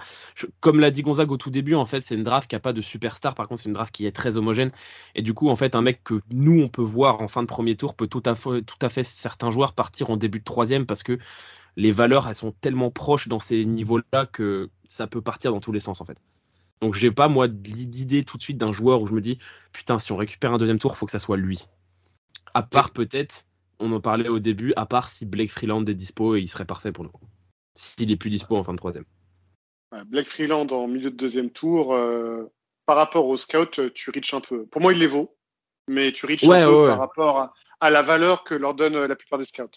comme 0.59 0.81
l'a 0.81 0.91
dit 0.91 1.01
Gonzague 1.01 1.31
au 1.31 1.37
tout 1.37 1.49
début, 1.49 1.75
en 1.75 1.85
fait, 1.85 2.01
c'est 2.01 2.15
une 2.15 2.23
draft 2.23 2.49
qui 2.49 2.57
a 2.57 2.59
pas 2.59 2.73
de 2.73 2.81
superstar. 2.81 3.33
Par 3.33 3.47
contre, 3.47 3.61
c'est 3.61 3.69
une 3.69 3.73
draft 3.73 3.95
qui 3.95 4.05
est 4.05 4.11
très 4.11 4.35
homogène. 4.35 4.71
Et 5.15 5.21
du 5.21 5.33
coup, 5.33 5.49
en 5.49 5.55
fait, 5.55 5.75
un 5.75 5.81
mec 5.81 6.03
que 6.03 6.21
nous 6.29 6.61
on 6.61 6.67
peut 6.67 6.81
voir 6.81 7.21
en 7.21 7.29
fin 7.29 7.41
de 7.41 7.47
premier 7.47 7.77
tour 7.77 7.95
peut 7.95 8.07
tout 8.07 8.21
à 8.25 8.35
fait, 8.35 9.03
certains 9.03 9.49
joueurs 9.49 9.73
partir 9.73 10.09
en 10.09 10.17
début 10.17 10.39
de 10.39 10.43
troisième 10.43 10.85
parce 10.85 11.03
que 11.03 11.17
les 11.77 11.91
valeurs 11.91 12.27
elles 12.27 12.35
sont 12.35 12.51
tellement 12.51 12.91
proches 12.91 13.29
dans 13.29 13.39
ces 13.39 13.65
niveaux-là 13.65 14.25
que 14.25 14.69
ça 14.83 15.07
peut 15.07 15.21
partir 15.21 15.51
dans 15.51 15.61
tous 15.61 15.71
les 15.71 15.79
sens 15.79 16.01
en 16.01 16.05
fait. 16.05 16.17
Donc 16.81 16.95
j'ai 16.95 17.11
pas 17.11 17.29
moi 17.29 17.47
d'idée 17.47 18.25
tout 18.25 18.37
de 18.37 18.43
suite 18.43 18.57
d'un 18.57 18.71
joueur 18.71 19.01
où 19.01 19.07
je 19.07 19.13
me 19.13 19.21
dis 19.21 19.39
putain 19.71 19.99
si 19.99 20.11
on 20.11 20.17
récupère 20.17 20.53
un 20.53 20.57
deuxième 20.57 20.79
tour 20.79 20.97
faut 20.97 21.05
que 21.05 21.11
ça 21.11 21.19
soit 21.19 21.37
lui. 21.37 21.65
À 22.53 22.61
part 22.61 22.91
peut-être, 22.91 23.45
on 23.79 23.91
en 23.91 24.01
parlait 24.01 24.29
au 24.29 24.39
début, 24.39 24.73
à 24.75 24.85
part 24.85 25.09
si 25.09 25.25
Blake 25.25 25.51
Freeland 25.51 25.85
est 25.85 25.93
dispo 25.93 26.35
et 26.35 26.41
il 26.41 26.47
serait 26.47 26.65
parfait 26.65 26.91
pour 26.91 27.03
nous. 27.03 27.11
S'il 27.75 28.11
est 28.11 28.17
plus 28.17 28.29
dispo 28.29 28.55
en 28.55 28.63
fin 28.63 28.73
de 28.73 28.77
troisième. 28.77 29.05
Black 30.07 30.25
Freeland 30.25 30.67
en 30.71 30.87
milieu 30.87 31.11
de 31.11 31.15
deuxième 31.15 31.51
tour, 31.51 31.93
euh, 31.93 32.51
par 32.85 32.95
rapport 32.95 33.27
au 33.27 33.37
scout, 33.37 33.79
euh, 33.79 33.91
tu 33.93 34.09
reaches 34.09 34.33
un 34.33 34.41
peu. 34.41 34.65
Pour 34.65 34.81
moi, 34.81 34.91
il 34.91 34.99
les 34.99 35.07
vaut, 35.07 35.35
mais 35.87 36.11
tu 36.11 36.25
reaches 36.25 36.43
Ouais, 36.43 36.61
un 36.61 36.67
peu 36.67 36.75
ouais, 36.81 36.87
par 36.87 36.99
rapport 36.99 37.39
à, 37.39 37.53
à 37.79 37.89
la 37.91 38.01
valeur 38.01 38.43
que 38.43 38.55
leur 38.55 38.73
donnent 38.73 38.95
euh, 38.95 39.07
la 39.07 39.15
plupart 39.15 39.37
des 39.37 39.45
scouts. 39.45 39.69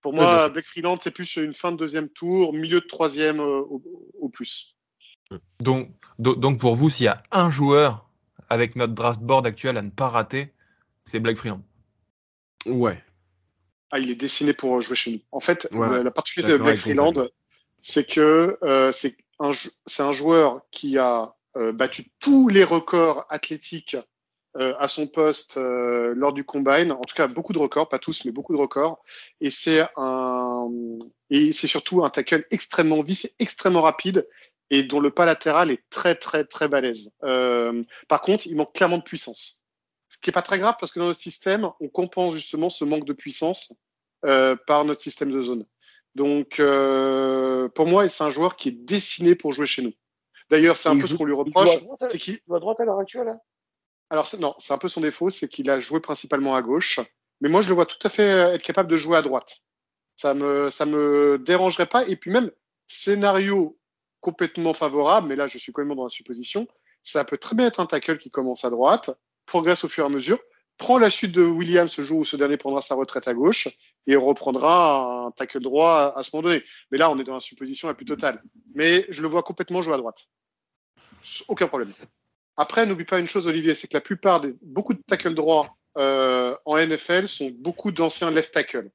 Pour 0.00 0.14
moi. 0.14 0.48
Black 0.48 0.64
Freeland, 0.64 0.98
c'est 1.02 1.10
plus 1.10 1.36
une 1.36 1.54
fin 1.54 1.72
de 1.72 1.76
deuxième 1.76 2.08
tour, 2.08 2.52
milieu 2.54 2.80
de 2.80 2.86
troisième 2.86 3.40
euh, 3.40 3.60
au, 3.60 3.82
au 4.18 4.28
plus. 4.28 4.76
Donc, 5.60 5.90
do- 6.18 6.36
donc 6.36 6.58
pour 6.58 6.74
vous, 6.74 6.88
s'il 6.90 7.04
y 7.04 7.08
a 7.08 7.22
un 7.30 7.50
joueur 7.50 8.08
avec 8.48 8.76
notre 8.76 8.94
draft 8.94 9.20
board 9.20 9.46
actuel 9.46 9.76
à 9.76 9.82
ne 9.82 9.90
pas 9.90 10.08
rater, 10.08 10.52
c'est 11.04 11.20
Blake 11.20 11.36
Freeland. 11.38 11.62
Ouais. 12.66 13.02
Ah, 13.94 14.00
il 14.00 14.10
est 14.10 14.16
dessiné 14.16 14.54
pour 14.54 14.80
jouer 14.80 14.96
chez 14.96 15.12
nous. 15.12 15.20
En 15.30 15.38
fait, 15.38 15.68
Ouais, 15.70 15.88
la, 15.88 16.02
la 16.02 16.10
particularité 16.10 16.58
de 16.58 16.62
Black 16.62 16.78
Freeland, 16.78 17.28
c'est 17.80 18.04
que 18.04 18.58
euh, 18.64 18.90
c'est 18.90 19.16
un, 19.38 20.12
joueur 20.12 20.62
qui 20.72 20.98
a 20.98 21.36
euh, 21.56 21.72
battu 21.72 22.06
tous 22.18 22.48
les 22.48 22.64
records 22.64 23.24
athlétiques 23.28 23.96
euh, 24.56 24.74
à 24.80 24.88
son 24.88 25.06
poste 25.06 25.58
euh, 25.58 26.12
lors 26.16 26.32
du 26.32 26.42
combine. 26.42 26.90
En 26.90 27.02
tout 27.02 27.14
cas, 27.14 27.28
beaucoup 27.28 27.52
de 27.52 27.58
records, 27.58 27.88
pas 27.88 28.00
tous, 28.00 28.24
mais 28.24 28.32
beaucoup 28.32 28.52
de 28.52 28.60
records. 28.60 29.00
Et 29.40 29.50
c'est 29.50 29.86
un 29.96 30.68
et 31.30 31.52
c'est 31.52 31.68
surtout 31.68 32.04
un 32.04 32.10
tackle 32.10 32.44
extrêmement 32.50 33.00
vif, 33.00 33.26
et 33.26 33.34
extrêmement 33.38 33.82
rapide 33.82 34.28
et 34.70 34.82
dont 34.82 34.98
le 34.98 35.10
pas 35.10 35.24
latéral 35.24 35.70
est 35.70 35.82
très 35.88 36.16
très 36.16 36.44
très 36.44 36.66
balèze. 36.66 37.12
Euh, 37.22 37.84
par 38.08 38.22
contre, 38.22 38.48
il 38.48 38.56
manque 38.56 38.72
clairement 38.74 38.98
de 38.98 39.04
puissance. 39.04 39.62
Ce 40.08 40.18
qui 40.18 40.30
est 40.30 40.32
pas 40.32 40.42
très 40.42 40.58
grave 40.58 40.76
parce 40.80 40.90
que 40.90 41.00
dans 41.00 41.06
notre 41.06 41.20
système, 41.20 41.68
on 41.80 41.88
compense 41.88 42.32
justement 42.32 42.70
ce 42.70 42.84
manque 42.84 43.04
de 43.04 43.12
puissance 43.12 43.72
euh, 44.24 44.56
par 44.66 44.84
notre 44.84 45.00
système 45.00 45.30
de 45.30 45.42
zone. 45.42 45.66
Donc, 46.14 46.60
euh, 46.60 47.68
pour 47.68 47.86
moi, 47.86 48.08
c'est 48.08 48.24
un 48.24 48.30
joueur 48.30 48.56
qui 48.56 48.68
est 48.68 48.72
dessiné 48.84 49.34
pour 49.34 49.52
jouer 49.52 49.66
chez 49.66 49.82
nous. 49.82 49.92
D'ailleurs, 50.50 50.76
c'est 50.76 50.88
un 50.88 50.94
Il 50.94 51.00
peu 51.00 51.06
ce 51.06 51.12
joue- 51.12 51.18
qu'on 51.18 51.24
lui 51.24 51.32
joue 51.32 51.38
reproche, 51.40 51.70
c'est 52.06 52.18
qu'il 52.18 52.38
vas 52.46 52.56
à 52.56 52.60
droite 52.60 52.80
à 52.80 52.84
l'heure 52.84 52.98
actuelle 53.00 53.28
hein? 53.28 53.40
Alors 54.10 54.28
non, 54.38 54.54
c'est 54.58 54.72
un 54.74 54.78
peu 54.78 54.88
son 54.88 55.00
défaut, 55.00 55.30
c'est 55.30 55.48
qu'il 55.48 55.68
a 55.70 55.80
joué 55.80 55.98
principalement 56.00 56.54
à 56.54 56.62
gauche. 56.62 57.00
Mais 57.40 57.48
moi, 57.48 57.62
je 57.62 57.68
le 57.70 57.74
vois 57.74 57.86
tout 57.86 57.98
à 58.04 58.08
fait 58.08 58.22
être 58.54 58.62
capable 58.62 58.90
de 58.90 58.96
jouer 58.96 59.16
à 59.16 59.22
droite. 59.22 59.56
Ça 60.14 60.34
me, 60.34 60.70
ça 60.70 60.86
me 60.86 61.38
dérangerait 61.38 61.86
pas. 61.86 62.06
Et 62.06 62.14
puis 62.16 62.30
même, 62.30 62.50
scénario 62.86 63.76
complètement 64.20 64.72
favorable, 64.72 65.28
mais 65.28 65.36
là 65.36 65.46
je 65.46 65.58
suis 65.58 65.72
quand 65.72 65.84
même 65.84 65.96
dans 65.96 66.04
la 66.04 66.08
supposition, 66.08 66.66
ça 67.02 67.24
peut 67.24 67.36
très 67.38 67.54
bien 67.56 67.66
être 67.66 67.80
un 67.80 67.86
tackle 67.86 68.18
qui 68.18 68.30
commence 68.30 68.64
à 68.64 68.70
droite, 68.70 69.10
progresse 69.46 69.84
au 69.84 69.88
fur 69.88 70.04
et 70.04 70.06
à 70.06 70.10
mesure, 70.10 70.38
prend 70.78 70.98
la 70.98 71.10
suite 71.10 71.32
de 71.32 71.42
Williams 71.42 71.90
ce 71.90 72.02
jour 72.02 72.18
où 72.20 72.24
ce 72.24 72.36
dernier 72.36 72.56
prendra 72.56 72.80
sa 72.82 72.94
retraite 72.94 73.28
à 73.28 73.34
gauche 73.34 73.68
et 74.06 74.16
reprendra 74.16 75.26
un 75.26 75.30
tackle 75.30 75.60
droit 75.60 76.12
à, 76.16 76.22
ce 76.22 76.30
moment 76.34 76.48
donné. 76.48 76.62
Mais 76.90 76.98
là, 76.98 77.10
on 77.10 77.18
est 77.18 77.24
dans 77.24 77.34
la 77.34 77.40
supposition 77.40 77.88
la 77.88 77.94
plus 77.94 78.04
totale. 78.04 78.42
Mais 78.74 79.06
je 79.08 79.22
le 79.22 79.28
vois 79.28 79.42
complètement 79.42 79.80
jouer 79.80 79.94
à 79.94 79.98
droite. 79.98 80.26
Aucun 81.48 81.68
problème. 81.68 81.92
Après, 82.56 82.86
n'oublie 82.86 83.04
pas 83.04 83.18
une 83.18 83.26
chose, 83.26 83.46
Olivier, 83.46 83.74
c'est 83.74 83.88
que 83.88 83.96
la 83.96 84.00
plupart 84.00 84.40
des 84.40 84.54
beaucoup 84.62 84.94
de 84.94 85.02
tackles 85.06 85.34
droits 85.34 85.76
euh, 85.96 86.56
en 86.64 86.76
NFL 86.76 87.26
sont 87.28 87.50
beaucoup 87.50 87.92
d'anciens 87.92 88.30
left 88.30 88.52
tackle. 88.52 88.90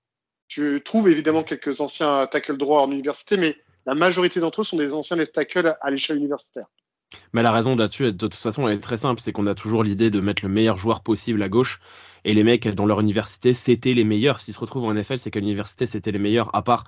Tu 0.48 0.82
trouves 0.84 1.10
évidemment 1.10 1.44
quelques 1.44 1.82
anciens 1.82 2.28
tackles 2.28 2.58
droits 2.58 2.84
en 2.84 2.92
université, 2.92 3.38
mais 3.38 3.58
la 3.86 3.96
majorité 3.96 4.40
d'entre 4.40 4.62
eux 4.62 4.64
sont 4.64 4.78
des 4.78 4.94
anciens 4.94 5.18
left 5.18 5.34
tackle 5.34 5.78
à 5.82 5.92
l'échelle 5.92 6.18
universitaire. 6.18 6.68
Mais 7.34 7.44
la 7.44 7.52
raison 7.52 7.76
là-dessus, 7.76 8.04
de 8.04 8.12
toute 8.12 8.36
façon, 8.36 8.68
elle 8.68 8.78
est 8.78 8.82
très 8.82 8.98
simple, 8.98 9.22
c'est 9.22 9.32
qu'on 9.32 9.48
a 9.48 9.56
toujours 9.56 9.84
l'idée 9.84 10.10
de 10.10 10.20
mettre 10.20 10.44
le 10.44 10.50
meilleur 10.50 10.78
joueur 10.78 11.02
possible 11.02 11.42
à 11.42 11.50
gauche, 11.50 11.80
et 12.26 12.34
les 12.34 12.44
mecs 12.44 12.68
dans 12.68 12.86
leur 12.86 13.00
université, 13.00 13.54
c'était 13.54 13.94
les 13.94 14.04
meilleurs. 14.04 14.42
S'ils 14.42 14.54
se 14.54 14.60
retrouvent 14.60 14.86
en 14.86 14.94
NFL, 14.94 15.18
c'est 15.18 15.32
qu'à 15.32 15.40
l'université, 15.40 15.86
c'était 15.86 16.12
les 16.12 16.20
meilleurs, 16.20 16.54
à 16.56 16.62
part 16.62 16.86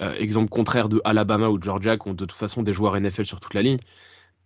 euh, 0.00 0.14
exemple 0.14 0.48
contraire 0.48 0.88
de 0.88 1.00
Alabama 1.04 1.48
ou 1.48 1.62
Georgia, 1.62 1.96
qui 1.96 2.08
ont 2.08 2.14
de 2.14 2.24
toute 2.24 2.32
façon 2.38 2.62
des 2.62 2.72
joueurs 2.72 2.98
NFL 2.98 3.24
sur 3.24 3.40
toute 3.40 3.54
la 3.54 3.62
ligne. 3.62 3.78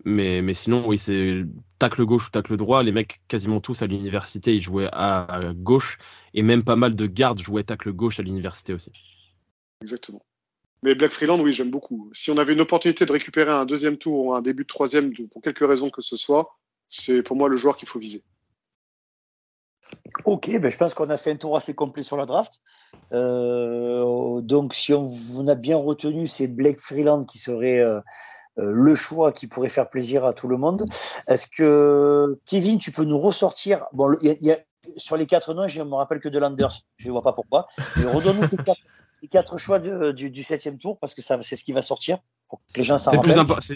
Mais, 0.05 0.43
mais 0.43 0.55
sinon, 0.55 0.87
oui, 0.87 0.99
c'est 0.99 1.45
tacle 1.79 2.05
gauche 2.05 2.29
ou 2.29 2.31
tacle 2.31 2.57
droit. 2.57 2.83
Les 2.83 2.93
mecs, 2.93 3.21
quasiment 3.29 3.61
tous 3.61 3.83
à 3.83 3.87
l'université, 3.87 4.55
ils 4.55 4.61
jouaient 4.61 4.91
à, 4.93 5.41
gauche. 5.55 5.99
Et 6.35 6.43
même 6.43 6.64
pas 6.64 6.77
mal 6.77 6.95
de 6.95 7.07
gardes 7.07 7.41
jouaient 7.41 7.64
tacle 7.64 7.93
gauche 7.93 8.21
à 8.21 8.23
l'université 8.23 8.75
aussi. 8.75 8.93
Exactement. 9.81 10.23
Mais 10.83 10.95
Black 10.95 11.11
Freeland, 11.11 11.41
oui, 11.41 11.53
j'aime 11.53 11.70
beaucoup. 11.70 12.11
Si 12.12 12.31
on 12.31 12.39
avait 12.39 12.53
une 12.53 12.61
opportunité 12.61 13.07
de 13.07 13.12
récupérer 13.12 13.51
un 13.51 13.64
deuxième 13.64 13.97
tour 13.97 14.27
ou 14.27 14.35
un 14.35 14.43
début 14.43 14.62
de 14.62 14.68
troisième, 14.68 15.12
pour 15.33 15.43
quelque 15.43 15.64
raison 15.64 15.91
que 15.91 16.03
ce 16.03 16.16
soit, 16.16 16.57
c'est 16.87 17.22
pour 17.22 17.37
moi 17.37 17.49
le 17.49 17.57
joueur 17.57 17.77
qu'il 17.77 17.89
faut 17.89 17.99
viser. 17.99 18.22
Ok, 20.24 20.51
ben 20.61 20.70
je 20.70 20.77
pense 20.77 20.95
qu'on 20.95 21.11
a 21.11 21.16
fait 21.16 21.33
un 21.33 21.37
tour 21.37 21.57
assez 21.57 21.74
complet 21.74 22.03
sur 22.03 22.16
la 22.16 22.27
draft. 22.27 22.61
Euh, 23.12 24.41
donc, 24.41 24.74
si 24.74 24.93
on, 24.93 25.47
a 25.47 25.55
bien 25.55 25.77
retenu, 25.77 26.27
c'est 26.27 26.49
Blake 26.49 26.81
Freeland 26.81 27.24
qui 27.24 27.39
serait 27.39 27.79
euh, 27.79 28.01
euh, 28.59 28.70
le 28.72 28.95
choix 28.95 29.33
qui 29.33 29.47
pourrait 29.47 29.68
faire 29.68 29.89
plaisir 29.89 30.24
à 30.24 30.33
tout 30.33 30.49
le 30.49 30.57
monde. 30.57 30.87
Est-ce 31.29 31.47
que, 31.47 32.39
Kevin, 32.47 32.79
tu 32.79 32.91
peux 32.91 33.05
nous 33.05 33.18
ressortir 33.18 33.87
Bon, 33.93 34.16
y 34.22 34.51
a, 34.51 34.59
sur 34.97 35.16
les 35.16 35.27
quatre 35.27 35.55
noms, 35.55 35.68
je 35.68 35.83
me 35.83 35.95
rappelle 35.95 36.20
que 36.20 36.29
de 36.29 36.39
Landers, 36.39 36.81
je 36.97 37.07
ne 37.07 37.12
vois 37.12 37.22
pas 37.22 37.33
pourquoi. 37.33 37.68
Mais 37.97 38.11
redonne-nous 38.11 38.49
les, 39.27 39.29
quatre, 39.29 39.59
choix 39.59 39.79
du, 39.81 40.43
septième 40.43 40.79
tour 40.79 40.99
parce 40.99 41.14
que 41.14 41.22
c'est 41.22 41.57
ce 41.57 41.64
qui 41.64 41.72
va 41.72 41.83
sortir 41.83 42.18
pour 42.49 42.61
que 42.72 42.79
les 42.79 42.85
gens 42.85 42.99
s'en 42.99 43.11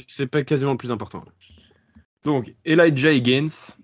C'est 0.06 0.26
pas 0.26 0.44
quasiment 0.44 0.72
le 0.72 0.76
plus 0.76 0.92
important. 0.92 1.24
Donc, 2.24 2.54
Elijah 2.64 3.12
Higgins, 3.12 3.74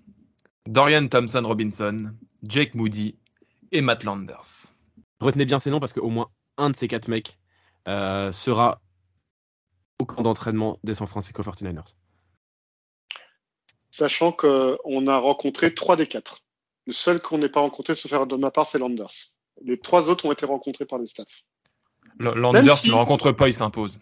Dorian 0.65 1.07
Thompson 1.07 1.41
Robinson, 1.43 2.11
Jake 2.43 2.73
Moody 2.73 3.17
et 3.71 3.81
Matt 3.81 4.03
Landers. 4.03 4.73
Retenez 5.19 5.45
bien 5.45 5.59
ces 5.59 5.69
noms 5.71 5.79
parce 5.79 5.93
qu'au 5.93 6.09
moins 6.09 6.29
un 6.57 6.69
de 6.69 6.75
ces 6.75 6.87
quatre 6.87 7.07
mecs 7.07 7.37
euh, 7.87 8.31
sera 8.31 8.81
au 9.99 10.05
camp 10.05 10.21
d'entraînement 10.21 10.79
des 10.83 10.95
San 10.95 11.07
Francisco 11.07 11.41
49ers. 11.41 11.95
Sachant 13.91 14.31
qu'on 14.31 15.07
a 15.07 15.17
rencontré 15.17 15.73
trois 15.73 15.95
des 15.95 16.07
quatre. 16.07 16.39
Le 16.85 16.93
seul 16.93 17.19
qu'on 17.19 17.39
n'ait 17.39 17.49
pas 17.49 17.61
rencontré, 17.61 17.95
sauf 17.95 18.09
faire 18.09 18.27
de 18.27 18.35
ma 18.37 18.51
part, 18.51 18.67
c'est 18.67 18.79
Landers. 18.79 19.11
Les 19.63 19.79
trois 19.79 20.07
autres 20.07 20.25
ont 20.25 20.31
été 20.31 20.45
rencontrés 20.45 20.85
par 20.85 20.99
les 20.99 21.07
staffs. 21.07 21.43
Landers 22.19 22.77
ne 22.85 22.89
le 22.89 22.95
rencontre 22.95 23.31
pas, 23.31 23.47
il 23.47 23.53
s'impose. 23.53 23.99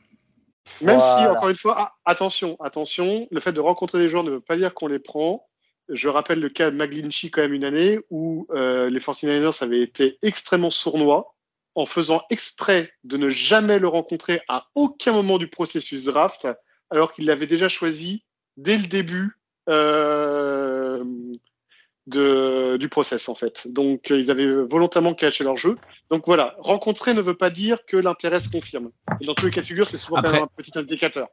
Même 0.82 1.00
si, 1.00 1.26
encore 1.28 1.50
une 1.50 1.56
fois, 1.56 1.76
ah, 1.78 1.94
attention, 2.06 2.58
attention, 2.60 3.28
le 3.32 3.40
fait 3.40 3.54
de 3.54 3.60
rencontrer 3.60 4.00
des 4.00 4.08
joueurs 4.08 4.24
ne 4.24 4.32
veut 4.32 4.42
pas 4.42 4.58
dire 4.58 4.74
qu'on 4.74 4.88
les 4.88 5.00
prend. 5.00 5.48
Je 5.90 6.10
rappelle 6.10 6.40
le 6.40 6.50
cas 6.50 6.72
de 6.72 6.76
McGlinchey 6.76 7.30
quand 7.30 7.42
même 7.42 7.54
une 7.54 7.64
année 7.64 8.00
où 8.10 8.48
euh, 8.52 8.90
les 8.90 9.00
49ers 9.00 9.64
avaient 9.64 9.82
été 9.82 10.18
extrêmement 10.24 10.72
sournois 10.72 11.36
en 11.76 11.86
faisant 11.86 12.24
exprès 12.30 12.92
de 13.04 13.18
ne 13.18 13.30
jamais 13.30 13.80
le 13.80 13.88
rencontrer 13.88 14.42
à 14.48 14.68
aucun 14.76 15.12
moment 15.12 15.38
du 15.38 15.48
processus 15.48 16.06
draft, 16.06 16.48
alors 16.90 17.14
qu'il 17.14 17.26
l'avait 17.26 17.48
déjà 17.48 17.70
choisi 17.70 18.24
dès 18.58 18.78
le 18.78 18.88
début 18.88 19.38
euh, 19.70 21.04
de, 22.08 22.78
du 22.78 22.90
process 22.90 23.30
en 23.30 23.36
fait. 23.36 23.68
Donc 23.72 24.10
ils 24.10 24.32
avaient 24.32 24.64
volontairement 24.64 25.14
caché 25.14 25.44
leur 25.44 25.58
jeu. 25.58 25.78
Donc 26.10 26.24
voilà, 26.26 26.56
rencontrer 26.60 27.14
ne 27.14 27.22
veut 27.22 27.36
pas 27.36 27.50
dire 27.50 27.86
que 27.86 27.98
l'intérêt 27.98 28.40
se 28.40 28.50
confirme. 28.50 28.92
Et 29.22 29.26
dans 29.26 29.34
tous 29.34 29.46
les 29.46 29.52
cas 29.52 29.62
de 29.62 29.66
figure, 29.66 29.88
c'est 29.88 29.98
souvent 29.98 30.18
un 30.18 30.48
petit 30.56 30.78
indicateur. 30.78 31.28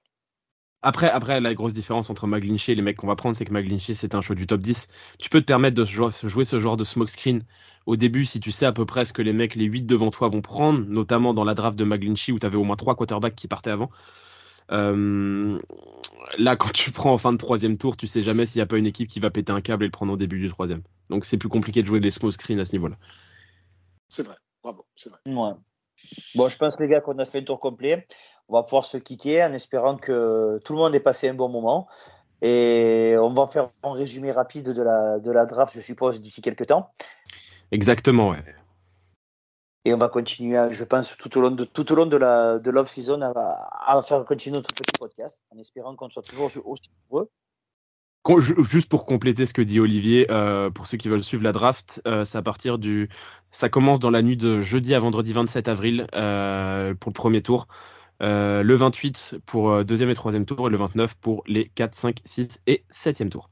Après, 0.85 1.09
après, 1.09 1.41
la 1.41 1.55
grosse 1.55 1.75
différence 1.75 2.11
entre 2.11 2.27
McGlinchey 2.27 2.73
et 2.73 2.75
les 2.75 2.83
mecs 2.83 2.97
qu'on 2.97 3.07
va 3.07 3.14
prendre, 3.14 3.37
c'est 3.37 3.45
que 3.45 3.53
McGlinchey, 3.53 3.95
c'est 3.95 4.16
un 4.16 4.20
choix 4.20 4.35
du 4.35 4.49
top 4.49 4.61
10. 4.61 4.89
Tu 5.20 5.29
peux 5.29 5.41
te 5.41 5.47
permettre 5.47 5.77
de 5.77 5.85
jouer 5.85 6.45
ce 6.45 6.59
genre 6.59 6.77
de 6.77 6.83
smoke 6.83 7.09
screen 7.09 7.45
au 7.87 7.95
début 7.95 8.25
si 8.25 8.41
tu 8.41 8.51
sais 8.51 8.66
à 8.66 8.73
peu 8.73 8.85
près 8.85 9.05
ce 9.05 9.12
que 9.12 9.23
les 9.23 9.33
mecs, 9.33 9.55
les 9.55 9.66
8 9.66 9.83
devant 9.83 10.11
toi 10.11 10.29
vont 10.29 10.41
prendre, 10.41 10.81
notamment 10.89 11.35
dans 11.35 11.45
la 11.45 11.55
draft 11.55 11.79
de 11.79 11.85
McGlinchey 11.85 12.33
où 12.33 12.41
tu 12.41 12.47
avais 12.47 12.57
au 12.57 12.64
moins 12.64 12.75
3 12.75 12.97
quarterbacks 12.97 13.37
qui 13.37 13.47
partaient 13.47 13.70
avant. 13.70 13.91
Euh, 14.70 15.58
là, 16.38 16.56
quand 16.56 16.70
tu 16.72 16.92
prends 16.92 17.12
en 17.12 17.18
fin 17.18 17.32
de 17.32 17.38
troisième 17.38 17.76
tour, 17.76 17.96
tu 17.96 18.06
sais 18.06 18.22
jamais 18.22 18.46
s'il 18.46 18.60
n'y 18.60 18.62
a 18.62 18.66
pas 18.66 18.78
une 18.78 18.86
équipe 18.86 19.08
qui 19.08 19.20
va 19.20 19.30
péter 19.30 19.52
un 19.52 19.60
câble 19.60 19.84
et 19.84 19.88
le 19.88 19.92
prendre 19.92 20.12
au 20.12 20.16
début 20.16 20.40
du 20.40 20.48
troisième. 20.48 20.82
Donc 21.10 21.24
c'est 21.24 21.38
plus 21.38 21.48
compliqué 21.48 21.82
de 21.82 21.86
jouer 21.86 22.00
des 22.00 22.10
smoke 22.10 22.32
screens 22.32 22.60
à 22.60 22.64
ce 22.64 22.72
niveau-là. 22.72 22.96
C'est 24.08 24.22
vrai, 24.22 24.36
bravo, 24.62 24.86
c'est 24.96 25.10
vrai. 25.10 25.20
Bon, 26.34 26.48
je 26.48 26.58
pense 26.58 26.78
les 26.78 26.88
gars 26.88 27.00
qu'on 27.00 27.18
a 27.18 27.24
fait 27.24 27.38
un 27.38 27.44
tour 27.44 27.60
complet 27.60 28.06
on 28.48 28.54
va 28.54 28.62
pouvoir 28.62 28.84
se 28.84 28.98
quitter 28.98 29.42
en 29.42 29.52
espérant 29.52 29.96
que 29.96 30.60
tout 30.64 30.74
le 30.74 30.78
monde 30.78 30.94
ait 30.94 31.00
passé 31.00 31.28
un 31.28 31.34
bon 31.34 31.48
moment. 31.48 31.88
Et 32.42 33.14
on 33.18 33.32
va 33.32 33.46
faire 33.46 33.70
un 33.82 33.92
résumé 33.92 34.32
rapide 34.32 34.72
de 34.72 34.82
la, 34.82 35.20
de 35.20 35.30
la 35.30 35.46
draft, 35.46 35.74
je 35.74 35.80
suppose, 35.80 36.20
d'ici 36.20 36.42
quelques 36.42 36.66
temps. 36.66 36.90
Exactement, 37.70 38.30
ouais. 38.30 38.44
Et 39.85 39.93
on 39.93 39.99
va 39.99 40.09
continuer, 40.09 40.57
je 40.72 40.85
pense, 40.85 41.16
tout 41.16 41.37
au 41.37 41.41
long 41.41 41.51
de, 41.51 41.64
tout 41.64 41.91
au 41.91 41.95
long 41.97 42.07
de 42.07 42.16
la 42.16 42.59
de 42.59 42.70
l'off-season 42.70 43.20
à, 43.20 44.03
faire 44.03 44.24
continuer 44.24 44.57
notre 44.57 44.72
petit 44.72 44.99
podcast 44.99 45.43
en 45.51 45.59
espérant 45.59 45.97
qu'on 45.97 46.09
soit 46.09 46.22
toujours 46.22 46.51
aussi 46.64 46.91
nombreux. 47.11 47.28
Juste 48.39 48.89
pour 48.89 49.05
compléter 49.05 49.47
ce 49.47 49.53
que 49.53 49.62
dit 49.62 49.80
Olivier, 49.80 50.30
euh, 50.30 50.70
pour 50.70 50.87
ceux 50.87 50.97
qui 50.97 51.09
veulent 51.09 51.24
suivre 51.24 51.43
la 51.43 51.51
draft, 51.51 52.01
euh, 52.07 52.24
à 52.33 52.43
partir 52.43 52.78
du, 52.78 53.09
ça 53.51 53.68
commence 53.68 53.99
dans 53.99 54.11
la 54.11 54.22
nuit 54.22 54.37
de 54.37 54.61
jeudi 54.61 54.95
à 54.95 55.01
vendredi 55.01 55.33
27 55.33 55.66
avril 55.66 56.07
euh, 56.14 56.95
pour 56.95 57.11
le 57.11 57.14
premier 57.14 57.43
tour. 57.43 57.66
Euh, 58.22 58.62
le 58.62 58.76
28 58.76 59.37
pour 59.47 59.70
euh, 59.70 59.85
deuxième 59.85 60.09
et 60.09 60.14
troisième 60.14 60.45
tour 60.45 60.68
et 60.68 60.70
le 60.70 60.76
29 60.76 61.16
pour 61.16 61.43
les 61.49 61.68
4, 61.74 61.95
5, 61.95 62.16
6 62.24 62.61
et 62.68 62.85
septième 62.89 63.30
tour. 63.30 63.51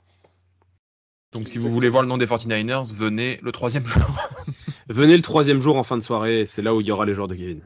Donc 1.32 1.48
si 1.48 1.58
vous 1.58 1.70
voulez 1.70 1.88
voir 1.88 2.02
le 2.02 2.08
nom 2.08 2.18
des 2.18 2.26
49ers, 2.26 2.94
venez 2.94 3.40
le 3.42 3.50
troisième 3.50 3.86
jour. 3.86 4.02
venez 4.92 5.16
le 5.16 5.22
troisième 5.22 5.60
jour 5.60 5.76
en 5.76 5.82
fin 5.82 5.96
de 5.96 6.02
soirée, 6.02 6.46
c'est 6.46 6.62
là 6.62 6.74
où 6.74 6.80
il 6.80 6.86
y 6.86 6.92
aura 6.92 7.06
les 7.06 7.14
joueurs 7.14 7.28
de 7.28 7.34
Kevin. 7.34 7.62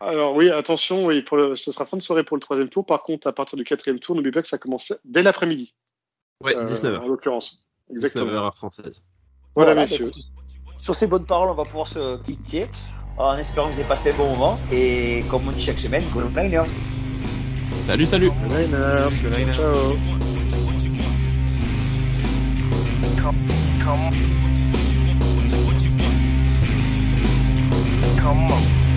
Alors 0.00 0.34
oui, 0.36 0.50
attention, 0.50 1.06
oui, 1.06 1.22
pour 1.22 1.38
ce 1.56 1.72
sera 1.72 1.84
fin 1.84 1.96
de 1.96 2.02
soirée 2.02 2.24
pour 2.24 2.36
le 2.36 2.40
troisième 2.40 2.68
tour. 2.68 2.86
Par 2.86 3.02
contre, 3.02 3.26
à 3.26 3.32
partir 3.32 3.56
du 3.56 3.64
quatrième 3.64 3.98
tour, 3.98 4.14
n'oubliez 4.14 4.32
pas 4.32 4.42
que 4.42 4.48
ça 4.48 4.58
commence 4.58 4.92
dès 5.04 5.22
l'après-midi. 5.22 5.74
Oui, 6.42 6.52
19h. 6.54 6.84
Euh, 6.86 6.98
en 7.00 7.08
l'occurrence. 7.08 7.66
Exactement. 7.90 8.26
19h 8.26 8.54
française. 8.54 9.04
Voilà, 9.56 9.74
messieurs. 9.74 10.12
Sur 10.78 10.94
ces 10.94 11.08
bonnes 11.08 11.26
paroles, 11.26 11.50
on 11.50 11.54
va 11.54 11.64
pouvoir 11.64 11.88
se 11.88 12.22
quitter 12.22 12.66
en 13.16 13.36
espérant 13.36 13.68
que 13.68 13.72
vous 13.72 13.80
avez 13.80 13.88
passé 13.88 14.12
un 14.12 14.16
bon 14.16 14.30
moment. 14.30 14.56
Et 14.70 15.24
comme 15.28 15.48
on 15.48 15.50
dit 15.50 15.62
chaque 15.62 15.80
semaine, 15.80 16.04
go 16.14 16.22
Niners. 16.28 16.66
Salut, 17.86 18.06
salut. 18.06 18.30
Niners. 18.48 19.10
Niners. 19.24 19.56
Ciao. 19.56 19.96
Come, 23.20 23.36
come, 23.82 24.28
come 28.28 28.52
on. 28.52 28.87